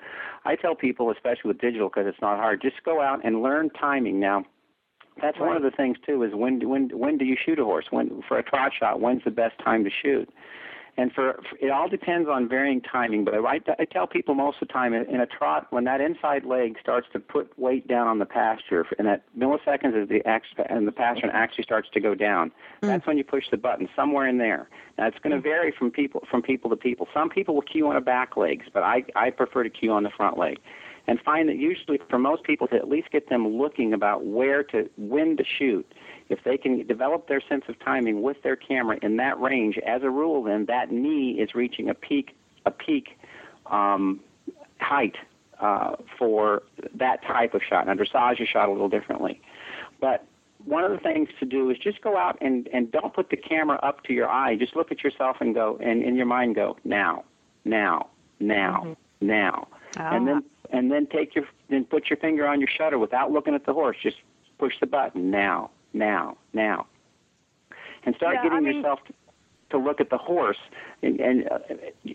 I 0.45 0.57
tell 0.57 0.75
people, 0.75 1.11
especially 1.11 1.47
with 1.49 1.59
digital 1.59 1.89
because 1.89 2.09
it's 2.09 2.21
not 2.21 2.39
hard, 2.39 2.61
just 2.61 2.83
go 2.83 3.01
out 3.01 3.21
and 3.23 3.43
learn 3.43 3.71
timing. 3.71 4.19
Now, 4.19 4.45
that's 5.21 5.39
one 5.39 5.57
of 5.57 5.63
the 5.63 5.71
things 5.71 5.97
too 6.05 6.23
is 6.23 6.35
when 6.35 6.69
when 6.69 6.91
when 6.91 7.19
do 7.19 7.25
you 7.25 7.37
shoot 7.43 7.59
a 7.59 7.65
horse? 7.65 7.87
When 7.91 8.23
for 8.29 8.39
a 8.39 8.43
trot 8.43 8.73
shot, 8.79 9.01
when's 9.01 9.25
the 9.25 9.31
best 9.31 9.59
time 9.59 9.85
to 9.85 9.91
shoot? 9.91 10.29
And 10.99 11.13
for, 11.13 11.39
for 11.49 11.59
it 11.61 11.71
all 11.71 11.89
depends 11.89 12.27
on 12.29 12.49
varying 12.49 12.81
timing. 12.81 13.25
But 13.25 13.35
I, 13.35 13.61
I 13.79 13.85
tell 13.85 14.07
people 14.07 14.35
most 14.35 14.63
of 14.63 14.69
the 14.69 14.73
time 14.73 14.95
in, 14.95 15.05
in 15.07 15.21
a 15.21 15.27
trot, 15.27 15.67
when 15.71 15.85
that 15.85 16.01
inside 16.01 16.45
leg 16.45 16.79
starts 16.81 17.07
to 17.13 17.21
put 17.21 17.53
weight 17.59 17.87
down 17.87 18.07
on 18.07 18.19
the 18.19 18.25
pasture, 18.25 18.87
and 18.99 19.07
that 19.07 19.25
milliseconds 19.37 20.03
as 20.03 20.09
the 20.09 20.23
and 20.71 20.89
the 20.89 20.93
pasture 20.93 21.31
actually 21.33 21.65
starts 21.65 21.89
to 21.93 22.01
go 22.01 22.15
down, 22.15 22.51
hmm. 22.81 22.87
that's 22.87 23.07
when 23.07 23.19
you 23.19 23.25
push 23.25 23.45
the 23.51 23.59
button 23.59 23.89
somewhere 23.95 24.27
in 24.27 24.39
there. 24.39 24.69
Now 24.99 25.07
it's 25.07 25.19
going 25.19 25.35
to 25.35 25.41
vary 25.41 25.71
from 25.71 25.91
people 25.91 26.25
from 26.31 26.41
people 26.41 26.71
to 26.71 26.77
people. 26.77 27.09
Some 27.13 27.29
people 27.29 27.55
will 27.55 27.63
cue 27.63 27.87
on 27.89 27.95
the 27.95 28.01
back 28.01 28.37
legs, 28.37 28.67
but 28.73 28.83
I 28.83 29.05
I 29.15 29.31
prefer 29.31 29.65
to 29.65 29.71
cue 29.71 29.93
on 29.93 30.03
the 30.03 30.11
front 30.11 30.39
leg. 30.39 30.59
And 31.09 31.21
find 31.21 31.49
that 31.49 31.57
usually 31.57 32.01
for 32.11 32.19
most 32.19 32.43
people 32.43 32.67
to 32.69 32.77
at 32.77 32.89
least 32.89 33.11
get 33.13 33.29
them 33.29 33.47
looking 33.47 33.93
about 33.93 34.25
where 34.25 34.65
to 34.65 34.91
when 34.97 35.37
to 35.37 35.45
shoot 35.45 35.87
if 36.29 36.43
they 36.45 36.57
can 36.57 36.87
develop 36.87 37.29
their 37.29 37.41
sense 37.41 37.65
of 37.69 37.79
timing 37.79 38.23
with 38.23 38.43
their 38.43 38.57
camera 38.57 38.99
in 39.03 39.17
that 39.17 39.41
range, 39.41 39.79
as 39.79 40.03
a 40.03 40.11
rule, 40.11 40.43
then 40.43 40.67
that 40.67 40.91
knee 40.91 41.33
is 41.33 41.55
reaching 41.55 41.89
a 41.89 41.95
peak 41.95 42.37
a 42.65 42.71
peak 42.71 43.19
um, 43.67 44.21
height 44.81 45.17
uh, 45.61 45.95
for 46.19 46.63
that 46.95 47.23
type 47.23 47.55
of 47.55 47.63
shot. 47.63 47.87
Now, 47.87 47.95
dressage 47.95 48.41
is 48.41 48.49
shot 48.49 48.69
a 48.69 48.73
little 48.73 48.89
differently, 48.89 49.41
but 50.01 50.25
one 50.65 50.83
of 50.83 50.91
the 50.91 50.99
things 50.99 51.29
to 51.39 51.47
do 51.47 51.71
is 51.71 51.79
just 51.79 52.01
go 52.03 52.17
out 52.17 52.37
and 52.41 52.69
and 52.73 52.91
don't 52.91 53.15
put 53.15 53.31
the 53.31 53.37
camera 53.37 53.79
up 53.83 54.03
to 54.05 54.13
your 54.13 54.29
eye. 54.29 54.57
Just 54.57 54.75
look 54.75 54.91
at 54.91 55.05
yourself 55.05 55.37
and 55.41 55.55
go, 55.55 55.79
and 55.81 56.03
in 56.03 56.17
your 56.17 56.27
mind 56.27 56.57
go 56.57 56.77
now, 56.85 57.25
now, 57.65 58.09
now, 58.41 58.97
now, 59.21 59.69
and 59.97 60.27
then 60.29 60.45
and 60.71 60.91
then 60.91 61.07
take 61.07 61.35
your 61.35 61.45
then 61.69 61.85
put 61.85 62.09
your 62.11 62.17
finger 62.17 62.47
on 62.47 62.61
your 62.61 62.69
shutter 62.69 62.99
without 62.99 63.31
looking 63.33 63.55
at 63.55 63.67
the 63.67 63.73
horse. 63.73 63.97
Just 64.03 64.17
push 64.59 64.75
the 64.81 64.87
button 64.87 65.31
now, 65.31 65.71
now, 65.93 66.37
now, 66.53 66.87
and 68.05 68.15
start 68.17 68.35
Yeah, 68.37 68.43
getting 68.45 68.59
I 68.59 68.61
mean- 68.61 68.77
yourself 68.77 69.01
to, 69.07 69.13
to 69.71 69.79
look 69.79 70.01
at 70.01 70.11
the 70.11 70.19
horse. 70.19 70.59
And, 71.03 71.21
and 71.21 71.49
uh, 71.51 71.59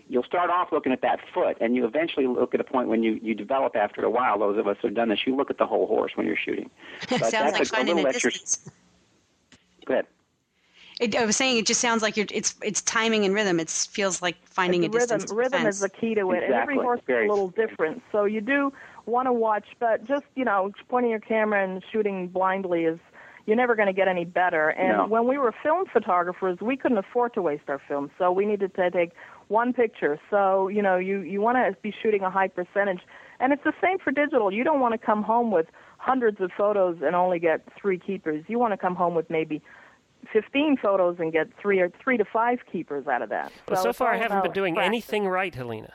you'll 0.08 0.24
start 0.24 0.50
off 0.50 0.72
looking 0.72 0.90
at 0.92 1.02
that 1.02 1.20
foot, 1.32 1.56
and 1.60 1.76
you 1.76 1.84
eventually 1.84 2.26
look 2.26 2.52
at 2.54 2.60
a 2.60 2.64
point 2.64 2.88
when 2.88 3.02
you 3.02 3.20
you 3.22 3.34
develop 3.34 3.76
after 3.76 4.02
a 4.04 4.10
while. 4.10 4.38
Those 4.38 4.58
of 4.58 4.66
us 4.66 4.76
who've 4.82 4.92
done 4.92 5.08
this, 5.10 5.20
you 5.26 5.36
look 5.36 5.50
at 5.50 5.58
the 5.58 5.66
whole 5.66 5.86
horse 5.86 6.12
when 6.16 6.26
you're 6.26 6.36
shooting. 6.36 6.68
But 7.08 7.20
Sounds 7.20 7.32
that's 7.32 7.72
like 7.72 7.86
a, 7.86 7.86
fun 7.86 7.98
a 7.98 8.02
a 8.02 8.08
exercise. 8.08 8.32
distance. 8.40 8.70
Go 9.86 9.92
ahead. 9.94 10.06
It, 11.02 11.16
I 11.16 11.24
was 11.26 11.36
saying 11.36 11.58
it 11.58 11.66
just 11.66 11.80
sounds 11.80 12.00
like 12.00 12.16
you're, 12.16 12.26
it's 12.32 12.54
it's 12.62 12.80
timing 12.82 13.24
and 13.24 13.34
rhythm. 13.34 13.58
It 13.58 13.68
feels 13.68 14.22
like 14.22 14.36
finding 14.46 14.84
It's 14.84 14.94
a 14.94 14.98
rhythm 14.98 15.18
distance. 15.18 15.36
rhythm 15.36 15.62
fence. 15.62 15.74
is 15.76 15.80
the 15.80 15.88
key 15.88 16.14
to 16.14 16.30
it 16.30 16.44
and 16.44 16.54
every 16.54 16.76
horse 16.76 17.00
Very- 17.06 17.24
is 17.26 17.28
a 17.30 17.32
little 17.32 17.48
different 17.48 18.02
so 18.12 18.24
you 18.24 18.40
do 18.40 18.72
want 19.06 19.26
to 19.26 19.32
watch 19.32 19.64
but 19.80 20.04
just 20.06 20.24
you 20.36 20.44
know 20.44 20.70
pointing 20.88 21.10
your 21.10 21.20
camera 21.20 21.64
and 21.64 21.82
shooting 21.90 22.28
blindly 22.28 22.84
is 22.84 22.98
you're 23.46 23.56
never 23.56 23.74
going 23.74 23.86
to 23.88 23.92
get 23.92 24.06
any 24.06 24.24
better 24.24 24.68
and 24.68 24.96
No. 24.98 25.06
when 25.06 25.26
we 25.26 25.38
were 25.38 25.52
film 25.62 25.86
photographers 25.92 26.58
we 26.60 26.76
couldn't 26.76 26.98
afford 26.98 27.34
to 27.34 27.42
waste 27.42 27.64
our 27.68 27.80
film 27.88 28.10
so 28.18 28.30
we 28.30 28.46
needed 28.46 28.72
to 28.76 28.90
take 28.90 29.10
one 29.48 29.72
picture 29.72 30.20
so 30.30 30.68
you 30.68 30.82
know 30.82 30.96
you 30.98 31.20
you 31.22 31.40
want 31.40 31.56
to 31.56 31.76
be 31.82 31.92
shooting 32.02 32.22
a 32.22 32.30
high 32.30 32.48
percentage 32.48 33.00
and 33.40 33.52
it's 33.52 33.64
the 33.64 33.72
same 33.82 33.98
for 33.98 34.12
digital 34.12 34.52
you 34.52 34.62
don't 34.62 34.78
want 34.80 34.92
to 34.92 34.98
come 34.98 35.22
home 35.24 35.50
with 35.50 35.66
hundreds 35.98 36.40
of 36.40 36.50
photos 36.56 36.98
and 37.02 37.16
only 37.16 37.40
get 37.40 37.60
three 37.80 37.98
keepers 37.98 38.44
you 38.46 38.58
want 38.58 38.72
to 38.72 38.76
come 38.76 38.94
home 38.94 39.14
with 39.16 39.28
maybe 39.30 39.60
15 40.32 40.76
photos 40.76 41.16
and 41.18 41.32
get 41.32 41.48
three 41.60 41.80
or 41.80 41.90
three 42.02 42.16
to 42.16 42.24
five 42.24 42.58
keepers 42.70 43.06
out 43.06 43.22
of 43.22 43.28
that. 43.30 43.52
Well, 43.68 43.82
so 43.82 43.88
it's 43.90 43.98
far 43.98 44.12
I 44.12 44.18
haven't 44.18 44.42
been 44.42 44.52
doing 44.52 44.74
practice. 44.74 44.88
anything 44.88 45.26
right, 45.26 45.54
Helena. 45.54 45.92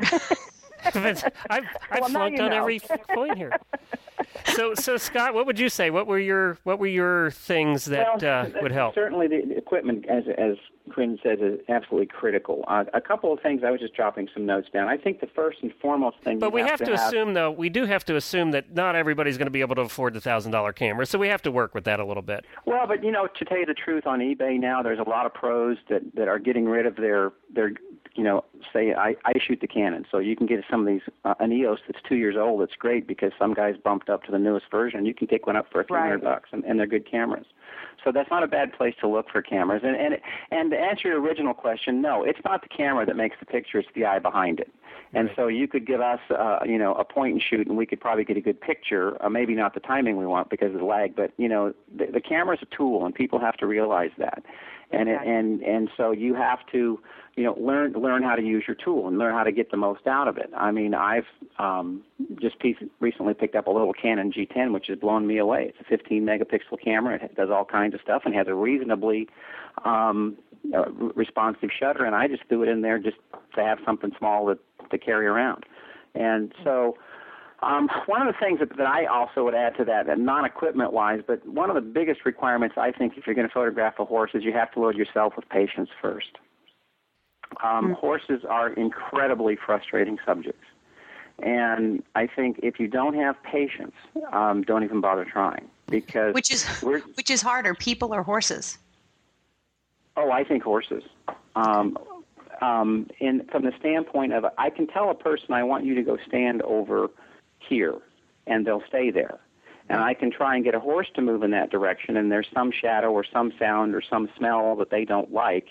I've 0.00 0.36
I've, 0.94 1.24
I've 1.50 2.00
Well, 2.00 2.08
flunked 2.10 2.40
on 2.40 2.50
know. 2.50 2.56
every 2.56 2.80
point 3.14 3.36
here. 3.36 3.52
So 4.54 4.74
so 4.74 4.96
Scott, 4.96 5.34
what 5.34 5.46
would 5.46 5.58
you 5.58 5.68
say? 5.68 5.90
What 5.90 6.06
were 6.06 6.18
your 6.18 6.58
what 6.64 6.78
were 6.78 6.86
your 6.86 7.30
things 7.30 7.86
that 7.86 8.22
Well, 8.22 8.46
uh, 8.56 8.60
would 8.62 8.72
help? 8.72 8.94
Certainly, 8.94 9.28
the, 9.28 9.42
the 9.48 9.56
equipment, 9.56 10.06
as 10.08 10.24
as 10.38 10.56
Quinn 10.92 11.18
says 11.22 11.38
is 11.40 11.60
absolutely 11.68 12.06
critical. 12.06 12.64
Uh, 12.68 12.84
a 12.92 13.00
couple 13.00 13.32
of 13.32 13.40
things. 13.40 13.62
I 13.64 13.70
was 13.70 13.80
just 13.80 13.94
dropping 13.94 14.28
some 14.34 14.44
notes 14.44 14.68
down. 14.72 14.88
I 14.88 14.96
think 14.96 15.20
the 15.20 15.26
first 15.26 15.58
and 15.62 15.72
foremost 15.80 16.18
thing. 16.22 16.38
But 16.38 16.52
we 16.52 16.60
have, 16.60 16.78
have 16.78 16.78
to, 16.80 16.96
have, 16.96 17.08
assume, 17.08 17.34
though, 17.34 17.50
we 17.50 17.70
do 17.70 17.86
have 17.86 18.04
to 18.06 18.16
assume 18.16 18.50
that 18.50 18.74
not 18.74 18.94
everybody's 18.94 19.38
going 19.38 19.46
to 19.46 19.52
be 19.52 19.62
able 19.62 19.76
to 19.76 19.82
afford 19.82 20.14
the 20.14 20.20
thousand 20.20 20.52
dollar 20.52 20.72
camera, 20.72 21.06
so 21.06 21.18
we 21.18 21.28
have 21.28 21.42
to 21.42 21.50
work 21.50 21.74
with 21.74 21.84
that 21.84 22.00
a 22.00 22.04
little 22.04 22.22
bit. 22.22 22.44
Well, 22.66 22.86
but 22.86 23.02
you 23.02 23.10
know, 23.10 23.26
to 23.26 23.44
tell 23.44 23.58
you 23.58 23.66
the 23.66 23.74
truth, 23.74 24.06
on 24.06 24.20
eBay 24.20 24.60
now, 24.60 24.82
there's 24.82 24.98
a 24.98 25.08
lot 25.08 25.26
of 25.26 25.32
pros 25.32 25.78
that 25.88 26.02
that 26.14 26.28
are 26.28 26.38
getting 26.38 26.66
rid 26.66 26.86
of 26.86 26.96
their 26.96 27.32
their 27.52 27.72
you 28.14 28.22
know, 28.22 28.44
say 28.72 28.94
I, 28.94 29.16
I 29.24 29.32
shoot 29.40 29.60
the 29.60 29.66
Canon, 29.66 30.06
so 30.10 30.18
you 30.18 30.36
can 30.36 30.46
get 30.46 30.62
some 30.70 30.80
of 30.80 30.86
these 30.86 31.02
uh, 31.24 31.34
an 31.40 31.52
EOS 31.52 31.80
that's 31.86 32.00
two 32.08 32.16
years 32.16 32.36
old. 32.38 32.62
It's 32.62 32.76
great 32.76 33.06
because 33.06 33.32
some 33.38 33.54
guys 33.54 33.74
bumped 33.82 34.08
up 34.08 34.22
to 34.24 34.32
the 34.32 34.38
newest 34.38 34.70
version. 34.70 35.04
You 35.04 35.14
can 35.14 35.26
pick 35.26 35.46
one 35.46 35.56
up 35.56 35.66
for 35.70 35.80
a 35.80 35.84
few 35.84 35.96
hundred 35.96 36.22
bucks, 36.22 36.50
and, 36.52 36.64
and 36.64 36.78
they're 36.78 36.86
good 36.86 37.10
cameras. 37.10 37.46
So 38.04 38.12
that's 38.12 38.30
not 38.30 38.42
a 38.42 38.46
bad 38.46 38.72
place 38.72 38.94
to 39.00 39.08
look 39.08 39.30
for 39.30 39.42
cameras. 39.42 39.82
And 39.84 39.96
and 39.96 40.18
and 40.50 40.70
to 40.70 40.78
answer 40.78 41.08
your 41.08 41.20
original 41.20 41.54
question, 41.54 42.00
no, 42.00 42.22
it's 42.22 42.40
not 42.44 42.62
the 42.62 42.68
camera 42.68 43.04
that 43.06 43.16
makes 43.16 43.36
the 43.40 43.46
picture; 43.46 43.78
it's 43.78 43.88
the 43.94 44.04
eye 44.04 44.20
behind 44.20 44.60
it. 44.60 44.70
And 45.14 45.30
so 45.36 45.46
you 45.46 45.68
could 45.68 45.86
give 45.86 46.00
us, 46.00 46.18
uh, 46.30 46.58
you 46.66 46.76
know, 46.76 46.92
a 46.94 47.04
point 47.04 47.34
and 47.34 47.42
shoot, 47.42 47.68
and 47.68 47.76
we 47.76 47.86
could 47.86 48.00
probably 48.00 48.24
get 48.24 48.36
a 48.36 48.40
good 48.40 48.60
picture. 48.60 49.22
Uh, 49.24 49.28
maybe 49.28 49.54
not 49.54 49.74
the 49.74 49.80
timing 49.80 50.16
we 50.16 50.26
want 50.26 50.50
because 50.50 50.74
of 50.74 50.80
the 50.80 50.84
lag, 50.84 51.14
but 51.14 51.32
you 51.36 51.48
know, 51.48 51.72
the, 51.96 52.06
the 52.06 52.20
camera's 52.20 52.60
a 52.62 52.76
tool, 52.76 53.04
and 53.06 53.14
people 53.14 53.38
have 53.38 53.56
to 53.58 53.66
realize 53.66 54.10
that. 54.18 54.42
And 54.94 55.08
Exactly. 55.08 55.32
and 55.32 55.62
and 55.62 55.90
so 55.96 56.10
you 56.12 56.34
have 56.34 56.60
to, 56.72 57.00
you 57.36 57.44
know, 57.44 57.54
learn 57.58 57.92
learn 57.92 58.22
how 58.22 58.36
to 58.36 58.42
use 58.42 58.64
your 58.66 58.76
tool 58.76 59.08
and 59.08 59.18
learn 59.18 59.34
how 59.34 59.42
to 59.44 59.52
get 59.52 59.70
the 59.70 59.76
most 59.76 60.06
out 60.06 60.28
of 60.28 60.38
it. 60.38 60.50
I 60.56 60.70
mean, 60.70 60.94
I've 60.94 61.26
um, 61.58 62.02
just 62.40 62.58
piece, 62.58 62.76
recently 63.00 63.34
picked 63.34 63.54
up 63.54 63.66
a 63.66 63.70
little 63.70 63.92
Canon 63.92 64.32
G10, 64.32 64.72
which 64.72 64.86
has 64.88 64.98
blown 64.98 65.26
me 65.26 65.38
away. 65.38 65.66
It's 65.68 65.80
a 65.80 65.84
15 65.84 66.24
megapixel 66.24 66.82
camera. 66.82 67.16
It 67.22 67.34
does 67.34 67.50
all 67.50 67.64
kinds 67.64 67.94
of 67.94 68.00
stuff 68.00 68.22
and 68.24 68.34
has 68.34 68.46
a 68.48 68.54
reasonably 68.54 69.28
um, 69.84 70.36
uh, 70.74 70.90
responsive 70.90 71.70
shutter. 71.76 72.04
And 72.04 72.14
I 72.14 72.28
just 72.28 72.44
threw 72.48 72.62
it 72.62 72.68
in 72.68 72.82
there 72.82 72.98
just 72.98 73.16
to 73.56 73.62
have 73.62 73.78
something 73.84 74.12
small 74.18 74.46
to 74.46 74.58
to 74.90 74.98
carry 74.98 75.26
around. 75.26 75.64
And 76.14 76.52
so. 76.62 76.96
Um, 77.62 77.88
one 78.06 78.26
of 78.26 78.34
the 78.34 78.38
things 78.38 78.58
that, 78.60 78.76
that 78.76 78.86
I 78.86 79.06
also 79.06 79.44
would 79.44 79.54
add 79.54 79.76
to 79.78 79.84
that, 79.84 80.08
and 80.08 80.26
non-equipment 80.26 80.92
wise, 80.92 81.20
but 81.26 81.46
one 81.46 81.70
of 81.70 81.76
the 81.76 81.80
biggest 81.80 82.24
requirements 82.26 82.76
I 82.76 82.90
think 82.92 83.16
if 83.16 83.26
you're 83.26 83.34
going 83.34 83.48
to 83.48 83.54
photograph 83.54 83.98
a 83.98 84.04
horse 84.04 84.32
is 84.34 84.42
you 84.42 84.52
have 84.52 84.72
to 84.72 84.80
load 84.80 84.96
yourself 84.96 85.34
with 85.36 85.48
patience 85.48 85.88
first. 86.02 86.38
Um, 87.62 87.92
Horses 87.92 88.44
are 88.48 88.70
incredibly 88.72 89.56
frustrating 89.56 90.18
subjects, 90.26 90.64
and 91.42 92.02
I 92.14 92.26
think 92.26 92.58
if 92.62 92.80
you 92.80 92.88
don't 92.88 93.14
have 93.14 93.36
patience, 93.42 93.94
um, 94.32 94.62
don't 94.62 94.82
even 94.82 95.00
bother 95.00 95.24
trying 95.24 95.70
because 95.88 96.34
Which 96.34 96.50
is 96.50 96.64
which 96.82 97.30
is 97.30 97.42
harder, 97.42 97.74
people 97.74 98.12
or 98.12 98.22
horses? 98.22 98.78
Oh, 100.16 100.30
I 100.30 100.44
think 100.44 100.62
horses. 100.62 101.04
Um, 101.54 101.98
um, 102.60 103.08
in 103.20 103.46
from 103.50 103.64
the 103.64 103.72
standpoint 103.78 104.32
of, 104.32 104.46
I 104.58 104.70
can 104.70 104.86
tell 104.86 105.10
a 105.10 105.14
person, 105.14 105.52
I 105.52 105.62
want 105.62 105.84
you 105.84 105.94
to 105.94 106.02
go 106.02 106.16
stand 106.26 106.62
over 106.62 107.10
here, 107.68 107.98
and 108.46 108.66
they'll 108.66 108.84
stay 108.88 109.10
there. 109.10 109.38
And 109.88 110.00
I 110.00 110.14
can 110.14 110.30
try 110.30 110.54
and 110.54 110.64
get 110.64 110.74
a 110.74 110.80
horse 110.80 111.08
to 111.14 111.20
move 111.20 111.42
in 111.42 111.50
that 111.50 111.70
direction, 111.70 112.16
and 112.16 112.32
there's 112.32 112.48
some 112.54 112.72
shadow 112.72 113.12
or 113.12 113.24
some 113.30 113.52
sound 113.58 113.94
or 113.94 114.02
some 114.02 114.30
smell 114.36 114.76
that 114.76 114.90
they 114.90 115.04
don't 115.04 115.32
like, 115.32 115.68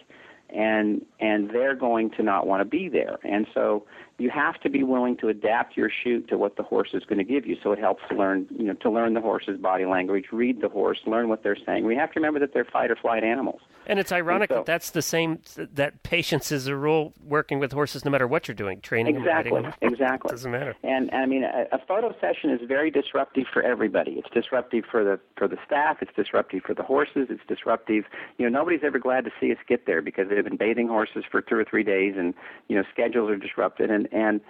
and 0.49 1.03
and 1.19 1.49
they're 1.49 1.75
going 1.75 2.11
to 2.11 2.23
not 2.23 2.45
want 2.45 2.61
to 2.61 2.65
be 2.65 2.89
there. 2.89 3.17
And 3.23 3.47
so 3.55 3.85
you 4.19 4.29
have 4.29 4.59
to 4.61 4.69
be 4.69 4.83
willing 4.83 5.17
to 5.17 5.29
adapt 5.29 5.75
your 5.75 5.89
shoot 5.89 6.27
to 6.27 6.37
what 6.37 6.57
the 6.57 6.63
horse 6.63 6.89
is 6.93 7.03
going 7.05 7.17
to 7.17 7.23
give 7.23 7.47
you. 7.47 7.57
So 7.63 7.71
it 7.71 7.79
helps 7.79 8.03
to 8.09 8.15
learn, 8.15 8.45
you 8.55 8.65
know, 8.65 8.73
to 8.73 8.89
learn 8.91 9.15
the 9.15 9.21
horse's 9.21 9.59
body 9.59 9.85
language, 9.85 10.25
read 10.31 10.61
the 10.61 10.69
horse, 10.69 10.99
learn 11.07 11.27
what 11.27 11.41
they're 11.41 11.57
saying. 11.65 11.85
We 11.85 11.95
have 11.95 12.11
to 12.11 12.19
remember 12.19 12.39
that 12.39 12.53
they're 12.53 12.65
fight 12.65 12.91
or 12.91 12.95
flight 12.95 13.23
animals. 13.23 13.61
And 13.85 13.99
it's 13.99 14.11
ironic 14.11 14.49
so- 14.49 14.55
that 14.55 14.65
that's 14.65 14.91
the 14.91 15.01
same, 15.01 15.39
that 15.55 16.03
patience 16.03 16.51
is 16.51 16.67
a 16.67 16.75
rule 16.75 17.13
working 17.23 17.59
with 17.59 17.71
horses 17.71 18.05
no 18.05 18.11
matter 18.11 18.27
what 18.27 18.47
you're 18.47 18.55
doing, 18.55 18.81
training 18.81 19.17
Exactly, 19.17 19.51
riding 19.51 19.69
them. 19.69 19.73
exactly. 19.81 20.29
Doesn't 20.29 20.51
matter. 20.51 20.75
And 20.83 21.11
I 21.11 21.25
mean, 21.25 21.43
a, 21.43 21.65
a 21.71 21.79
photo 21.87 22.13
session 22.19 22.49
is 22.49 22.61
very 22.67 22.89
disruptive 22.91 23.45
for 23.51 23.61
everybody. 23.61 24.13
It's 24.13 24.29
disruptive 24.33 24.85
for 24.89 25.03
the 25.03 25.19
for 25.37 25.47
the 25.47 25.57
staff. 25.65 25.97
It's 26.01 26.13
disruptive 26.15 26.63
for 26.63 26.73
the 26.73 26.83
horses. 26.83 27.27
It's 27.29 27.45
disruptive. 27.47 28.05
You 28.37 28.49
know, 28.49 28.59
nobody's 28.59 28.83
ever 28.83 28.99
glad 28.99 29.25
to 29.25 29.31
see 29.39 29.51
us 29.51 29.57
get 29.67 29.85
there 29.85 30.01
because 30.01 30.29
they've 30.29 30.43
been 30.43 30.57
bathing 30.57 30.87
horses 30.87 31.23
for 31.29 31.41
two 31.41 31.55
or 31.55 31.65
three 31.65 31.83
days, 31.83 32.15
and 32.17 32.33
you 32.67 32.75
know, 32.75 32.83
schedules 32.91 33.29
are 33.29 33.37
disrupted. 33.37 33.89
And 33.89 34.07
and 34.11 34.41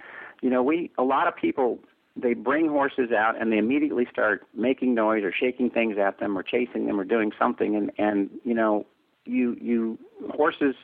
you 0.42 0.50
know, 0.50 0.62
we 0.62 0.90
a 0.98 1.02
lot 1.02 1.28
of 1.28 1.36
people 1.36 1.78
they 2.16 2.34
bring 2.34 2.68
horses 2.68 3.10
out 3.10 3.40
and 3.40 3.52
they 3.52 3.58
immediately 3.58 4.06
start 4.10 4.46
making 4.54 4.94
noise 4.94 5.24
or 5.24 5.32
shaking 5.32 5.68
things 5.68 5.96
at 5.98 6.20
them 6.20 6.38
or 6.38 6.42
chasing 6.42 6.86
them 6.86 7.00
or 7.00 7.04
doing 7.04 7.32
something. 7.38 7.74
And 7.74 7.90
and 7.98 8.30
you 8.44 8.54
know, 8.54 8.86
you 9.24 9.56
you 9.60 9.98
horses 10.30 10.74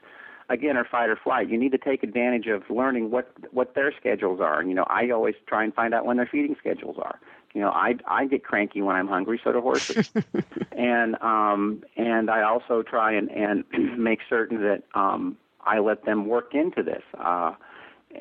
again 0.49 0.76
are 0.76 0.84
fight 0.84 1.09
or 1.09 1.16
flight. 1.16 1.49
You 1.49 1.59
need 1.59 1.72
to 1.72 1.78
take 1.78 2.03
advantage 2.03 2.47
of 2.47 2.62
learning 2.70 3.11
what 3.11 3.32
what 3.53 3.74
their 3.74 3.93
schedules 3.99 4.41
are. 4.41 4.61
And 4.61 4.68
you 4.68 4.74
know, 4.74 4.86
I 4.88 5.11
always 5.11 5.34
try 5.47 5.64
and 5.64 5.74
find 5.74 5.95
out 5.95 6.05
when 6.07 6.16
their 6.16 6.28
feeding 6.30 6.57
schedules 6.59 6.97
are. 6.99 7.20
You 7.55 7.61
know, 7.61 7.70
I 7.70 7.97
I 8.07 8.26
get 8.26 8.45
cranky 8.45 8.82
when 8.82 8.97
I'm 8.97 9.09
hungry, 9.09 9.41
so 9.43 9.53
do 9.53 9.61
horses. 9.61 10.11
and 10.72 11.20
um 11.22 11.84
and 11.97 12.30
I 12.30 12.43
also 12.43 12.82
try 12.82 13.12
and 13.12 13.30
and 13.30 13.64
make 13.99 14.20
certain 14.28 14.61
that 14.62 14.82
um 14.95 15.36
I 15.62 15.78
let 15.78 16.05
them 16.05 16.26
work 16.26 16.55
into 16.55 16.82
this. 16.82 17.03
Uh 17.18 17.55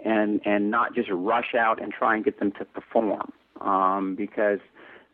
and 0.06 0.42
and 0.46 0.70
not 0.72 0.94
just 0.94 1.10
rush 1.10 1.56
out 1.56 1.82
and 1.82 1.92
try 1.92 2.16
and 2.16 2.24
get 2.24 2.40
them 2.40 2.52
to 2.54 2.66
perform 2.66 3.32
um, 3.62 4.16
because 4.16 4.60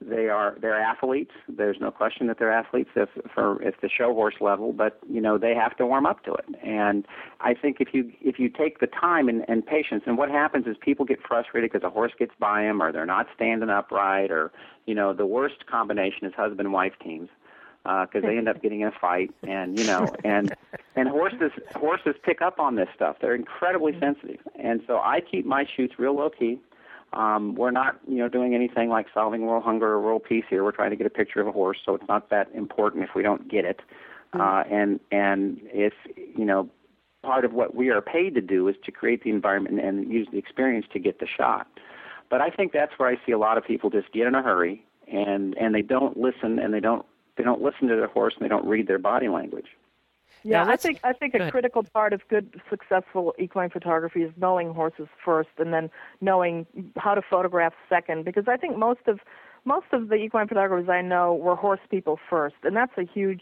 they 0.02 0.30
are 0.30 0.56
they're 0.62 0.80
athletes. 0.80 1.32
There's 1.48 1.78
no 1.80 1.90
question 1.90 2.28
that 2.28 2.38
they're 2.38 2.52
athletes 2.52 2.90
if 2.96 3.10
for 3.34 3.62
if 3.62 3.80
the 3.82 3.90
show 3.90 4.14
horse 4.14 4.36
level, 4.42 4.74
but 4.74 5.00
you 5.10 5.22
know 5.22 5.38
they 5.38 5.56
have 5.56 5.76
to 5.78 5.86
warm 5.86 6.06
up 6.06 6.24
to 6.26 6.34
it. 6.34 6.46
And 6.64 7.08
I 7.40 7.54
think 7.54 7.78
if 7.80 7.94
you 7.94 8.12
if 8.22 8.38
you 8.38 8.50
take 8.50 8.80
the 8.80 8.88
time 8.88 9.30
and, 9.30 9.46
and 9.48 9.66
patience, 9.66 10.04
and 10.06 10.18
what 10.18 10.30
happens 10.30 10.68
is 10.68 10.76
people 10.80 11.06
get 11.06 11.20
frustrated 11.22 11.72
because 11.72 11.86
a 11.86 11.90
horse 11.90 12.12
gets 12.18 12.34
by 12.40 12.64
them 12.64 12.82
or 12.82 12.92
they're 12.92 13.06
not 13.06 13.28
standing 13.34 13.70
upright, 13.70 14.32
or 14.32 14.52
you 14.86 14.94
know 14.94 15.14
the 15.14 15.26
worst 15.26 15.66
combination 15.66 16.26
is 16.28 16.34
husband 16.36 16.72
wife 16.74 16.94
teams 17.04 17.30
uh, 17.86 18.06
because 18.06 18.24
they 18.24 18.38
end 18.38 18.50
up 18.50 18.62
getting 18.62 18.82
in 18.82 18.88
a 18.88 19.00
fight 19.00 19.32
and 19.48 19.78
you 19.80 19.86
know 19.86 20.14
and 20.24 20.54
and 20.96 21.08
horses 21.08 21.52
horses 21.76 22.16
pick 22.24 22.42
up 22.42 22.60
on 22.60 22.76
this 22.76 22.90
stuff 22.96 23.18
they're 23.22 23.36
incredibly 23.36 23.98
sensitive 24.00 24.40
and 24.60 24.82
so 24.88 24.98
i 24.98 25.20
keep 25.20 25.46
my 25.46 25.66
shoots 25.76 25.94
real 25.98 26.16
low 26.16 26.30
key 26.30 26.60
um 27.16 27.56
we're 27.56 27.72
not 27.72 28.00
you 28.08 28.18
know 28.18 28.30
doing 28.30 28.54
anything 28.54 28.90
like 28.90 29.08
solving 29.14 29.46
world 29.46 29.64
hunger 29.64 29.88
or 29.88 30.02
world 30.02 30.24
peace 30.28 30.46
here. 30.50 30.64
We're 30.64 30.72
trying 30.72 30.92
to 30.92 30.96
get 30.96 31.08
a 31.08 31.12
picture 31.12 31.42
of 31.42 31.48
a 31.48 31.52
horse 31.52 31.78
so 31.86 31.96
it's 31.96 32.08
not 32.08 32.30
that 32.30 32.50
important 32.54 33.04
if 33.04 33.10
we 33.16 33.24
don't 33.24 33.50
get 33.50 33.66
it. 33.66 33.82
Uh 34.34 34.64
and 34.70 35.00
and 35.12 35.60
if 35.66 35.94
you 36.16 36.46
know 36.46 36.70
part 37.24 37.46
of 37.46 37.54
what 37.54 37.76
we 37.76 37.90
are 37.90 38.02
paid 38.02 38.36
to 38.36 38.42
do 38.42 38.68
is 38.68 38.76
to 38.86 38.92
create 38.92 39.24
the 39.24 39.32
environment 39.32 39.80
and 39.80 40.12
use 40.12 40.28
the 40.32 40.38
experience 40.38 40.86
to 40.94 41.00
get 41.00 41.20
the 41.20 41.28
shot. 41.28 41.68
But 42.30 42.42
i 42.42 42.50
think 42.50 42.72
that's 42.74 42.94
where 42.98 43.10
i 43.10 43.16
see 43.26 43.32
a 43.32 43.38
lot 43.38 43.58
of 43.58 43.64
people 43.64 43.90
just 43.90 44.12
get 44.12 44.28
in 44.28 44.36
a 44.36 44.42
hurry 44.42 44.84
and 45.08 45.56
and 45.58 45.74
they 45.74 45.82
don't 45.82 46.18
listen 46.18 46.60
and 46.60 46.74
they 46.74 46.80
don't 46.80 47.06
they 47.38 47.44
don't 47.44 47.62
listen 47.62 47.88
to 47.88 47.96
their 47.96 48.08
horse 48.08 48.34
and 48.38 48.46
they 48.46 48.50
don't 48.50 48.66
read 48.66 48.88
their 48.88 49.00
body 49.00 49.28
language. 49.28 49.68
Yeah, 50.46 50.66
I 50.68 50.76
think 50.76 51.00
I 51.04 51.14
think 51.14 51.34
a 51.34 51.50
critical 51.50 51.84
part 51.84 52.14
of 52.14 52.22
good, 52.28 52.62
successful 52.70 53.34
equine 53.40 53.72
photography 53.72 54.22
is 54.22 54.32
knowing 54.38 54.74
horses 54.74 55.08
first, 55.24 55.50
and 55.58 55.74
then 55.74 55.90
knowing 56.22 56.68
how 56.98 57.16
to 57.16 57.22
photograph 57.22 57.74
second. 57.90 58.26
Because 58.26 58.46
I 58.48 58.56
think 58.56 58.78
most 58.78 59.02
of 59.08 59.20
most 59.66 59.88
of 59.92 60.10
the 60.10 60.16
equine 60.16 60.48
photographers 60.48 60.88
I 60.88 61.02
know 61.02 61.34
were 61.34 61.56
horse 61.56 61.80
people 61.90 62.20
first, 62.30 62.56
and 62.64 62.76
that's 62.76 62.96
a 62.98 63.04
huge 63.04 63.42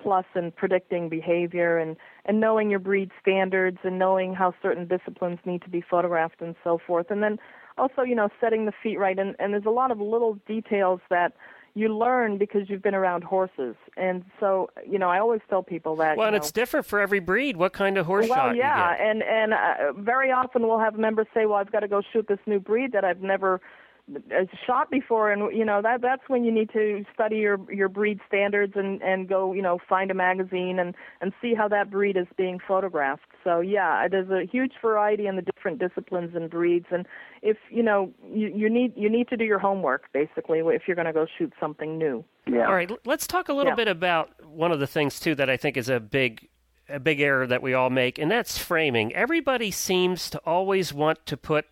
plus 0.00 0.24
in 0.36 0.52
predicting 0.52 1.08
behavior 1.08 1.78
and 1.78 1.96
and 2.24 2.40
knowing 2.40 2.70
your 2.70 2.78
breed 2.78 3.10
standards 3.20 3.78
and 3.82 3.98
knowing 3.98 4.34
how 4.34 4.54
certain 4.62 4.86
disciplines 4.86 5.40
need 5.44 5.62
to 5.62 5.68
be 5.68 5.80
photographed 5.80 6.40
and 6.40 6.54
so 6.62 6.78
forth. 6.78 7.10
And 7.10 7.22
then 7.22 7.38
also, 7.78 8.02
you 8.02 8.14
know, 8.14 8.28
setting 8.40 8.66
the 8.66 8.72
feet 8.82 8.98
right. 8.98 9.18
And 9.18 9.34
and 9.40 9.52
there's 9.52 9.66
a 9.66 9.70
lot 9.70 9.90
of 9.90 10.00
little 10.00 10.34
details 10.46 11.00
that 11.10 11.32
you 11.74 11.88
learn 11.88 12.38
because 12.38 12.70
you've 12.70 12.82
been 12.82 12.94
around 12.94 13.24
horses. 13.24 13.74
And 13.96 14.24
so, 14.38 14.70
you 14.88 14.98
know, 14.98 15.08
I 15.08 15.18
always 15.18 15.40
tell 15.50 15.62
people 15.62 15.96
that. 15.96 16.16
Well, 16.16 16.28
and 16.28 16.34
know, 16.34 16.38
it's 16.38 16.52
different 16.52 16.86
for 16.86 17.00
every 17.00 17.18
breed. 17.18 17.56
What 17.56 17.72
kind 17.72 17.98
of 17.98 18.06
horse 18.06 18.28
well, 18.28 18.38
shot 18.38 18.56
yeah, 18.56 18.92
you 18.92 18.96
get? 18.96 19.06
and 19.06 19.22
and 19.22 19.52
uh, 19.54 19.92
very 20.00 20.30
often 20.30 20.66
we'll 20.68 20.78
have 20.78 20.96
members 20.96 21.26
say, 21.34 21.46
"Well, 21.46 21.58
I've 21.58 21.72
got 21.72 21.80
to 21.80 21.88
go 21.88 22.02
shoot 22.12 22.28
this 22.28 22.38
new 22.46 22.60
breed 22.60 22.92
that 22.92 23.04
I've 23.04 23.22
never 23.22 23.60
Uh, 24.06 24.44
shot 24.66 24.90
before," 24.90 25.32
and 25.32 25.56
you 25.56 25.64
know 25.64 25.80
that 25.80 26.02
that's 26.02 26.28
when 26.28 26.44
you 26.44 26.52
need 26.52 26.68
to 26.74 27.06
study 27.14 27.36
your 27.36 27.58
your 27.72 27.88
breed 27.88 28.20
standards 28.28 28.74
and 28.76 29.02
and 29.02 29.26
go, 29.28 29.54
you 29.54 29.62
know, 29.62 29.78
find 29.88 30.10
a 30.10 30.14
magazine 30.14 30.78
and 30.78 30.94
and 31.22 31.32
see 31.40 31.54
how 31.54 31.68
that 31.68 31.90
breed 31.90 32.14
is 32.14 32.26
being 32.36 32.58
photographed. 32.68 33.24
So 33.42 33.60
yeah, 33.60 34.06
there's 34.08 34.28
a 34.28 34.44
huge 34.44 34.72
variety 34.82 35.26
in 35.26 35.36
the 35.36 35.42
different 35.42 35.78
disciplines 35.78 36.34
and 36.34 36.50
breeds, 36.50 36.84
and 36.90 37.06
if 37.40 37.56
you 37.70 37.82
know 37.82 38.12
you 38.30 38.48
you 38.54 38.68
need 38.68 38.92
you 38.94 39.08
need 39.08 39.26
to 39.28 39.38
do 39.38 39.44
your 39.44 39.58
homework 39.58 40.12
basically 40.12 40.58
if 40.58 40.82
you're 40.86 40.96
going 40.96 41.06
to 41.06 41.12
go 41.14 41.26
shoot 41.38 41.54
something 41.58 41.96
new. 41.96 42.22
Yeah. 42.46 42.66
All 42.66 42.74
right, 42.74 42.90
let's 43.06 43.26
talk 43.26 43.48
a 43.48 43.54
little 43.54 43.72
Yeah. 43.72 43.76
bit 43.76 43.88
about 43.88 44.44
one 44.44 44.70
of 44.70 44.80
the 44.80 44.86
things 44.86 45.18
too 45.18 45.34
that 45.36 45.48
I 45.48 45.56
think 45.56 45.78
is 45.78 45.88
a 45.88 45.98
big 45.98 46.46
a 46.90 47.00
big 47.00 47.22
error 47.22 47.46
that 47.46 47.62
we 47.62 47.72
all 47.72 47.88
make, 47.88 48.18
and 48.18 48.30
that's 48.30 48.58
framing. 48.58 49.14
Everybody 49.14 49.70
seems 49.70 50.28
to 50.28 50.38
always 50.44 50.92
want 50.92 51.24
to 51.24 51.38
put 51.38 51.64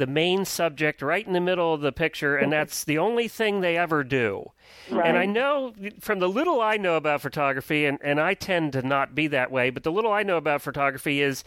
the 0.00 0.06
main 0.06 0.46
subject 0.46 1.02
right 1.02 1.26
in 1.26 1.34
the 1.34 1.40
middle 1.40 1.74
of 1.74 1.82
the 1.82 1.92
picture, 1.92 2.34
and 2.34 2.50
that's 2.50 2.84
the 2.84 2.96
only 2.96 3.28
thing 3.28 3.60
they 3.60 3.76
ever 3.76 4.02
do. 4.02 4.50
Right. 4.90 5.06
And 5.06 5.18
I 5.18 5.26
know 5.26 5.74
from 6.00 6.20
the 6.20 6.28
little 6.28 6.62
I 6.62 6.78
know 6.78 6.96
about 6.96 7.20
photography, 7.20 7.84
and, 7.84 7.98
and 8.02 8.18
I 8.18 8.32
tend 8.32 8.72
to 8.72 8.82
not 8.82 9.14
be 9.14 9.26
that 9.26 9.52
way, 9.52 9.68
but 9.68 9.84
the 9.84 9.92
little 9.92 10.10
I 10.10 10.22
know 10.22 10.38
about 10.38 10.62
photography 10.62 11.20
is 11.20 11.44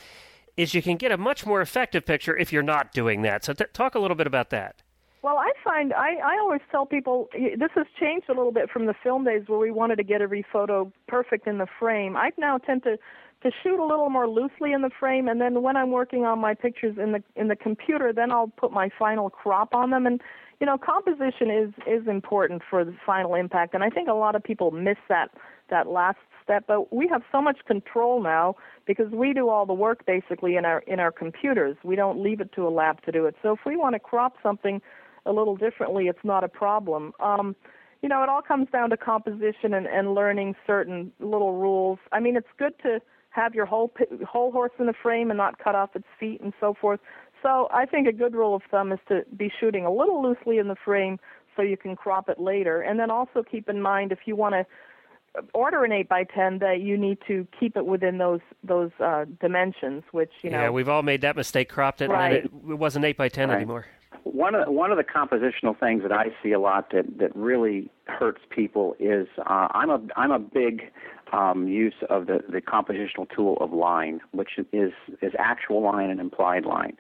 is 0.56 0.76
you 0.76 0.84
can 0.84 0.98
get 0.98 1.12
a 1.12 1.18
much 1.18 1.48
more 1.48 1.62
effective 1.62 2.06
picture 2.06 2.38
if 2.38 2.54
you're 2.54 2.62
not 2.62 2.94
doing 2.94 3.24
that. 3.24 3.44
So 3.44 3.54
t- 3.54 3.66
talk 3.74 3.96
a 3.96 4.00
little 4.00 4.16
bit 4.16 4.28
about 4.28 4.52
that. 4.52 4.84
Well, 5.24 5.38
I 5.38 5.52
find 5.64 5.92
I, 5.92 6.18
I 6.18 6.38
always 6.40 6.62
tell 6.70 6.86
people 6.86 7.30
this 7.34 7.72
has 7.74 7.88
changed 8.00 8.30
a 8.30 8.34
little 8.34 8.52
bit 8.52 8.70
from 8.70 8.86
the 8.86 8.94
film 8.94 9.24
days 9.24 9.42
where 9.48 9.58
we 9.58 9.72
wanted 9.72 9.96
to 9.96 10.04
get 10.04 10.22
every 10.22 10.46
photo 10.54 10.94
perfect 11.08 11.48
in 11.48 11.58
the 11.58 11.68
frame. 11.80 12.16
I 12.16 12.30
now 12.38 12.60
tend 12.60 12.84
to 12.84 13.00
to 13.44 13.52
shoot 13.62 13.80
a 13.80 13.86
little 13.86 14.10
more 14.10 14.28
loosely 14.28 14.72
in 14.72 14.82
the 14.82 14.90
frame 14.90 15.28
and 15.28 15.40
then 15.40 15.62
when 15.62 15.76
I'm 15.76 15.92
working 15.92 16.26
on 16.26 16.40
my 16.40 16.54
pictures 16.54 16.98
in 16.98 17.12
the 17.12 17.24
in 17.36 17.50
the 17.50 17.56
computer 17.56 18.12
then 18.14 18.32
I'll 18.32 18.48
put 18.48 18.72
my 18.72 18.90
final 18.98 19.30
crop 19.30 19.76
on 19.76 19.92
them. 19.92 20.08
And 20.08 20.22
you 20.60 20.66
know 20.66 20.78
composition 20.78 21.52
is 21.52 21.70
is 21.86 22.08
important 22.08 22.62
for 22.68 22.84
the 22.86 22.96
final 23.06 23.36
impact 23.36 23.74
and 23.74 23.84
I 23.84 23.90
think 23.90 24.08
a 24.08 24.14
lot 24.14 24.36
of 24.36 24.44
people 24.44 24.72
miss 24.72 24.98
that 25.10 25.30
that 25.70 25.88
last 25.88 26.18
step. 26.42 26.64
But 26.68 26.94
we 26.94 27.08
have 27.10 27.22
so 27.32 27.42
much 27.42 27.60
control 27.68 28.22
now 28.22 28.56
because 28.86 29.12
we 29.12 29.34
do 29.34 29.50
all 29.50 29.66
the 29.66 29.74
work 29.74 30.06
basically 30.06 30.56
in 30.56 30.66
our 30.66 30.80
in 30.88 31.00
our 31.00 31.12
computers. 31.12 31.76
We 31.84 31.96
don't 31.98 32.24
leave 32.24 32.40
it 32.40 32.54
to 32.54 32.66
a 32.68 32.70
lab 32.70 33.04
to 33.04 33.12
do 33.12 33.26
it. 33.26 33.36
So 33.44 33.52
if 33.52 33.60
we 33.66 33.76
want 33.76 33.96
to 33.96 34.00
crop 34.00 34.36
something 34.42 34.82
a 35.26 35.34
little 35.34 35.56
differently 35.56 36.08
it's 36.08 36.24
not 36.24 36.46
a 36.46 36.50
problem. 36.50 37.12
Um 37.20 37.58
you 38.02 38.08
know 38.08 38.24
it 38.24 38.30
all 38.30 38.42
comes 38.42 38.70
down 38.72 38.90
to 38.92 38.98
composition 38.98 39.74
and 39.74 39.86
and 39.86 40.16
learning 40.16 40.56
certain 40.66 41.12
little 41.20 41.54
rules. 41.54 42.00
I 42.14 42.22
mean 42.22 42.38
it's 42.38 42.54
good 42.58 42.74
to 42.84 43.02
have 43.34 43.54
your 43.54 43.66
whole 43.66 43.92
whole 44.28 44.52
horse 44.52 44.72
in 44.80 44.86
the 44.86 44.94
frame 44.94 45.30
and 45.32 45.38
not 45.38 45.58
cut 45.60 45.76
off 45.76 45.96
its 45.96 46.08
feet 46.20 46.40
and 46.42 46.54
so 46.60 46.74
forth. 46.80 47.00
So 47.42 47.68
I 47.72 47.86
think 47.86 48.08
a 48.08 48.14
good 48.14 48.34
rule 48.34 48.56
of 48.56 48.62
thumb 48.72 48.92
is 48.92 49.00
to 49.10 49.24
be 49.36 49.52
shooting 49.60 49.86
a 49.86 49.92
little 49.92 50.22
loosely 50.24 50.60
in 50.60 50.68
the 50.70 50.76
frame 50.76 51.20
so 51.56 51.62
you 51.62 51.76
can 51.76 51.96
crop 51.96 52.30
it 52.30 52.40
later. 52.40 52.82
And 52.82 53.00
then 53.00 53.12
also 53.12 53.44
keep 53.44 53.68
in 53.68 53.82
mind 53.82 54.12
if 54.12 54.20
you 54.26 54.36
want 54.36 54.54
to 54.54 54.66
order 55.54 55.84
an 55.84 55.92
8 55.92 56.08
by 56.08 56.24
10 56.26 56.60
that 56.60 56.82
you 56.82 56.96
need 56.96 57.18
to 57.28 57.48
keep 57.60 57.76
it 57.76 57.86
within 57.88 58.20
those 58.20 58.40
those 58.64 58.92
uh, 59.00 59.26
dimensions 59.42 60.04
which 60.12 60.32
you 60.44 60.52
know 60.52 60.62
Yeah, 60.62 60.70
we've 60.70 60.88
all 60.90 61.02
made 61.02 61.22
that 61.22 61.36
mistake, 61.36 61.70
cropped 61.70 62.02
it, 62.02 62.10
Right. 62.12 62.46
and 62.46 62.46
it, 62.46 62.72
it 62.72 62.78
wasn't 62.78 63.04
8 63.06 63.18
by 63.18 63.30
10 63.30 63.50
Right. 63.50 63.56
anymore. 63.56 63.86
One 64.26 64.54
of 64.54 64.66
the, 64.66 64.72
one 64.72 64.92
of 64.92 64.98
the 64.98 65.04
compositional 65.04 65.78
things 65.80 66.04
that 66.04 66.12
I 66.12 66.26
see 66.44 66.52
a 66.52 66.60
lot 66.60 66.92
that 66.92 67.18
that 67.18 67.36
really 67.36 67.90
hurts 68.06 68.42
people 68.52 68.96
is 69.00 69.28
uh, 69.40 69.68
I'm 69.72 69.90
a 69.90 70.00
I'm 70.16 70.32
a 70.32 70.40
big 70.40 70.92
um, 71.34 71.68
use 71.68 71.96
of 72.10 72.28
the 72.28 72.40
the 72.48 72.62
compositional 72.62 73.28
tool 73.36 73.58
of 73.60 73.74
line, 73.74 74.22
which 74.32 74.52
is 74.72 74.94
is 75.22 75.34
actual 75.38 75.82
line 75.82 76.10
and 76.10 76.20
implied 76.20 76.66
line. 76.66 76.98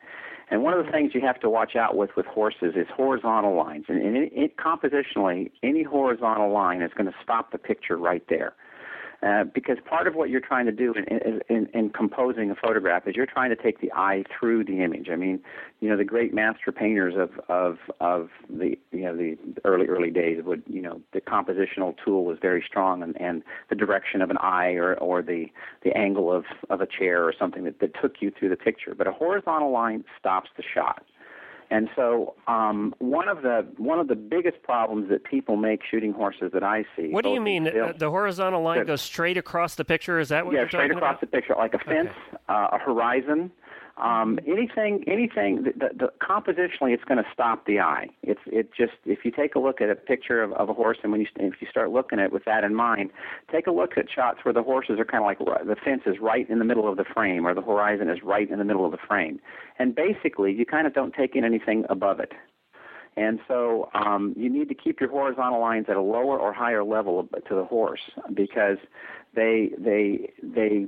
And 0.49 0.61
one 0.61 0.77
of 0.77 0.86
the 0.86 0.91
things 0.91 1.11
you 1.15 1.21
have 1.21 1.39
to 1.39 1.49
watch 1.49 1.75
out 1.75 1.95
with 1.95 2.09
with 2.17 2.25
horses 2.25 2.73
is 2.75 2.88
horizontal 2.95 3.55
lines. 3.55 3.86
And, 3.88 4.01
and 4.01 4.17
it, 4.17 4.31
it, 4.34 4.57
compositionally, 4.57 5.51
any 5.61 5.84
horizontal 5.84 6.51
line 6.51 6.81
is 6.81 6.91
going 6.95 7.07
to 7.07 7.15
stop 7.23 7.51
the 7.51 7.57
picture 7.57 7.97
right 7.97 8.23
there. 8.29 8.53
Uh, 9.24 9.45
because 9.45 9.78
part 9.86 10.05
of 10.05 10.15
what 10.15 10.30
you're 10.30 10.41
trying 10.41 10.65
to 10.65 10.71
do 10.71 10.93
in, 10.93 11.39
in, 11.47 11.67
in 11.74 11.89
composing 11.89 12.51
a 12.51 12.55
photograph 12.55 13.07
is 13.07 13.15
you're 13.15 13.26
trying 13.26 13.49
to 13.49 13.55
take 13.55 13.80
the 13.80 13.89
eye 13.93 14.24
through 14.38 14.65
the 14.65 14.84
image. 14.84 15.07
I 15.09 15.15
mean, 15.15 15.39
you 15.80 15.89
know, 15.89 15.95
the 15.95 16.03
great 16.03 16.34
master 16.34 16.74
painters 16.74 17.13
of 17.15 17.30
of 17.47 17.78
of 18.01 18.30
the 18.49 18.78
you 18.91 19.03
know 19.03 19.15
the 19.15 19.38
early 19.63 19.86
early 19.86 20.11
days 20.11 20.43
would 20.43 20.63
you 20.67 20.82
know 20.82 20.99
the 21.13 21.21
compositional 21.21 21.95
tool 22.03 22.26
was 22.26 22.38
very 22.41 22.63
strong 22.67 23.01
and, 23.01 23.19
and 23.21 23.43
the 23.69 23.76
direction 23.76 24.21
of 24.21 24.30
an 24.30 24.38
eye 24.39 24.71
or 24.74 24.95
or 24.95 25.21
the 25.21 25.45
the 25.84 25.95
angle 25.95 26.30
of 26.30 26.43
of 26.69 26.82
a 26.82 26.88
chair 26.88 27.24
or 27.24 27.34
something 27.38 27.63
that, 27.63 27.80
that 27.80 27.91
took 28.01 28.15
you 28.19 28.30
through 28.30 28.49
the 28.49 28.57
picture. 28.57 28.93
But 28.93 29.07
a 29.07 29.13
horizontal 29.13 29.71
line 29.71 30.03
stops 30.19 30.49
the 30.57 30.63
shot. 30.63 31.05
And 31.74 31.89
so, 31.95 32.36
um, 32.47 32.93
one 32.99 33.28
of 33.28 33.41
the 33.41 33.65
one 33.78 33.99
of 33.99 34.07
the 34.07 34.15
biggest 34.15 34.61
problems 34.61 35.09
that 35.09 35.24
people 35.24 35.55
make 35.57 35.82
shooting 35.89 36.13
horses 36.13 36.51
that 36.53 36.63
I 36.63 36.86
see. 36.95 37.09
What 37.09 37.24
do 37.24 37.32
you 37.32 37.41
mean? 37.41 37.65
still- 37.67 37.86
Uh, 37.86 37.93
the 37.93 38.11
horizontal 38.11 38.61
line 38.61 38.80
Good. 38.82 38.88
goes 38.88 39.01
straight 39.01 39.38
across 39.38 39.74
the 39.74 39.84
picture? 39.84 40.19
Is 40.19 40.30
that 40.30 40.45
what 40.45 40.53
yeah, 40.53 40.61
you're 40.61 40.69
saying? 40.69 40.82
Yeah, 40.82 40.88
straight 40.89 40.97
across 40.97 41.19
the 41.19 41.26
picture, 41.26 41.55
like 41.57 41.74
a 41.74 41.80
fence, 41.80 42.11
uh, 42.47 42.67
a 42.74 42.78
horizon, 42.78 43.51
um, 43.98 44.39
anything, 44.48 45.04
anything. 45.06 45.64
The, 45.64 45.72
the, 45.72 45.89
the, 45.98 46.14
compositionally, 46.20 46.94
it's 46.94 47.04
going 47.04 47.24
to 47.24 47.30
stop 47.32 47.66
the 47.68 47.80
eye. 47.80 48.08
It's 48.24 48.39
it 48.48 48.70
just 48.76 48.94
if 49.06 49.20
you 49.24 49.32
take 49.32 49.54
a 49.54 49.60
look 49.60 49.82
at 49.82 49.89
a 49.89 49.96
picture 49.96 50.41
of, 50.41 50.52
of 50.54 50.70
a 50.70 50.74
horse, 50.74 50.98
and 51.04 51.12
when 51.12 51.22
you 51.22 51.28
if 51.36 51.62
you 51.62 51.68
start 51.70 51.91
looking 51.91 52.20
at 52.20 52.26
it 52.26 52.34
with 52.34 52.46
that 52.46 52.64
in 52.64 52.74
mind, 52.74 53.12
take 53.52 53.68
a 53.68 53.72
look 53.72 53.98
at 53.98 54.06
shots 54.10 54.39
where 54.44 54.54
the 54.54 54.64
horses 54.64 55.00
are 55.00 55.06
kind 55.06 55.24
of 55.24 55.28
like 55.28 55.68
the 55.68 55.76
fence 55.84 56.02
is 56.08 56.16
right 56.20 56.50
in 56.50 56.58
the 56.58 56.66
middle 56.66 56.89
of 56.89 56.98
the 56.98 57.06
frame, 57.14 57.46
or 57.46 57.54
the 57.54 57.62
horizon 57.62 58.10
is 58.10 58.20
right 58.24 58.50
in 58.50 58.58
the 58.58 58.66
middle 58.66 58.86
of 58.86 58.91
the 58.91 58.98
frame, 59.08 59.39
and 59.78 59.94
basically 59.96 60.52
you 60.52 60.66
kind 60.66 60.88
of 60.88 60.94
don't 60.94 61.14
take 61.14 61.36
in 61.36 61.44
anything 61.44 61.86
above 61.89 62.20
it. 62.20 62.32
And 63.16 63.39
so 63.48 63.91
um, 63.94 64.34
you 64.36 64.50
need 64.50 64.70
to 64.70 64.76
keep 64.76 65.00
your 65.00 65.10
horizontal 65.10 65.62
lines 65.62 65.86
at 65.88 65.98
a 65.98 66.02
lower 66.02 66.39
or 66.39 66.52
higher 66.52 66.84
level 66.84 67.30
to 67.48 67.56
the 67.56 67.64
horse 67.64 68.02
because 68.34 68.78
they 69.36 69.72
they 69.78 70.32
they 70.41 70.88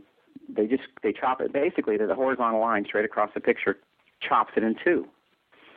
they 0.49 0.67
just 0.67 0.83
they 1.03 1.13
chop 1.13 1.41
it 1.41 1.53
basically 1.53 1.97
the 1.97 2.13
horizontal 2.15 2.59
line 2.59 2.85
straight 2.85 3.05
across 3.05 3.29
the 3.33 3.39
picture 3.39 3.77
chops 4.21 4.53
it 4.55 4.63
in 4.63 4.75
two. 4.83 5.07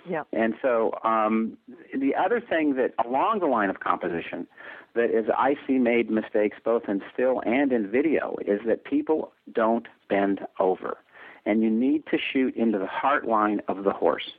yeah 0.08 0.22
And 0.32 0.54
so 0.62 0.92
um, 1.04 1.58
the 1.94 2.14
other 2.14 2.40
thing 2.40 2.76
that 2.76 2.94
along 3.04 3.40
the 3.40 3.46
line 3.46 3.70
of 3.70 3.80
composition 3.80 4.46
that 4.94 5.10
is 5.10 5.26
I 5.36 5.56
see 5.66 5.78
made 5.78 6.10
mistakes 6.10 6.56
both 6.64 6.88
in 6.88 7.02
still 7.12 7.42
and 7.44 7.72
in 7.72 7.90
video 7.90 8.36
is 8.46 8.60
that 8.66 8.84
people 8.84 9.32
don't 9.52 9.86
bend 10.08 10.40
over. 10.58 10.98
And 11.46 11.62
you 11.62 11.70
need 11.70 12.04
to 12.06 12.18
shoot 12.18 12.54
into 12.56 12.78
the 12.78 12.86
heart 12.86 13.26
line 13.26 13.60
of 13.68 13.84
the 13.84 13.92
horse. 13.92 14.32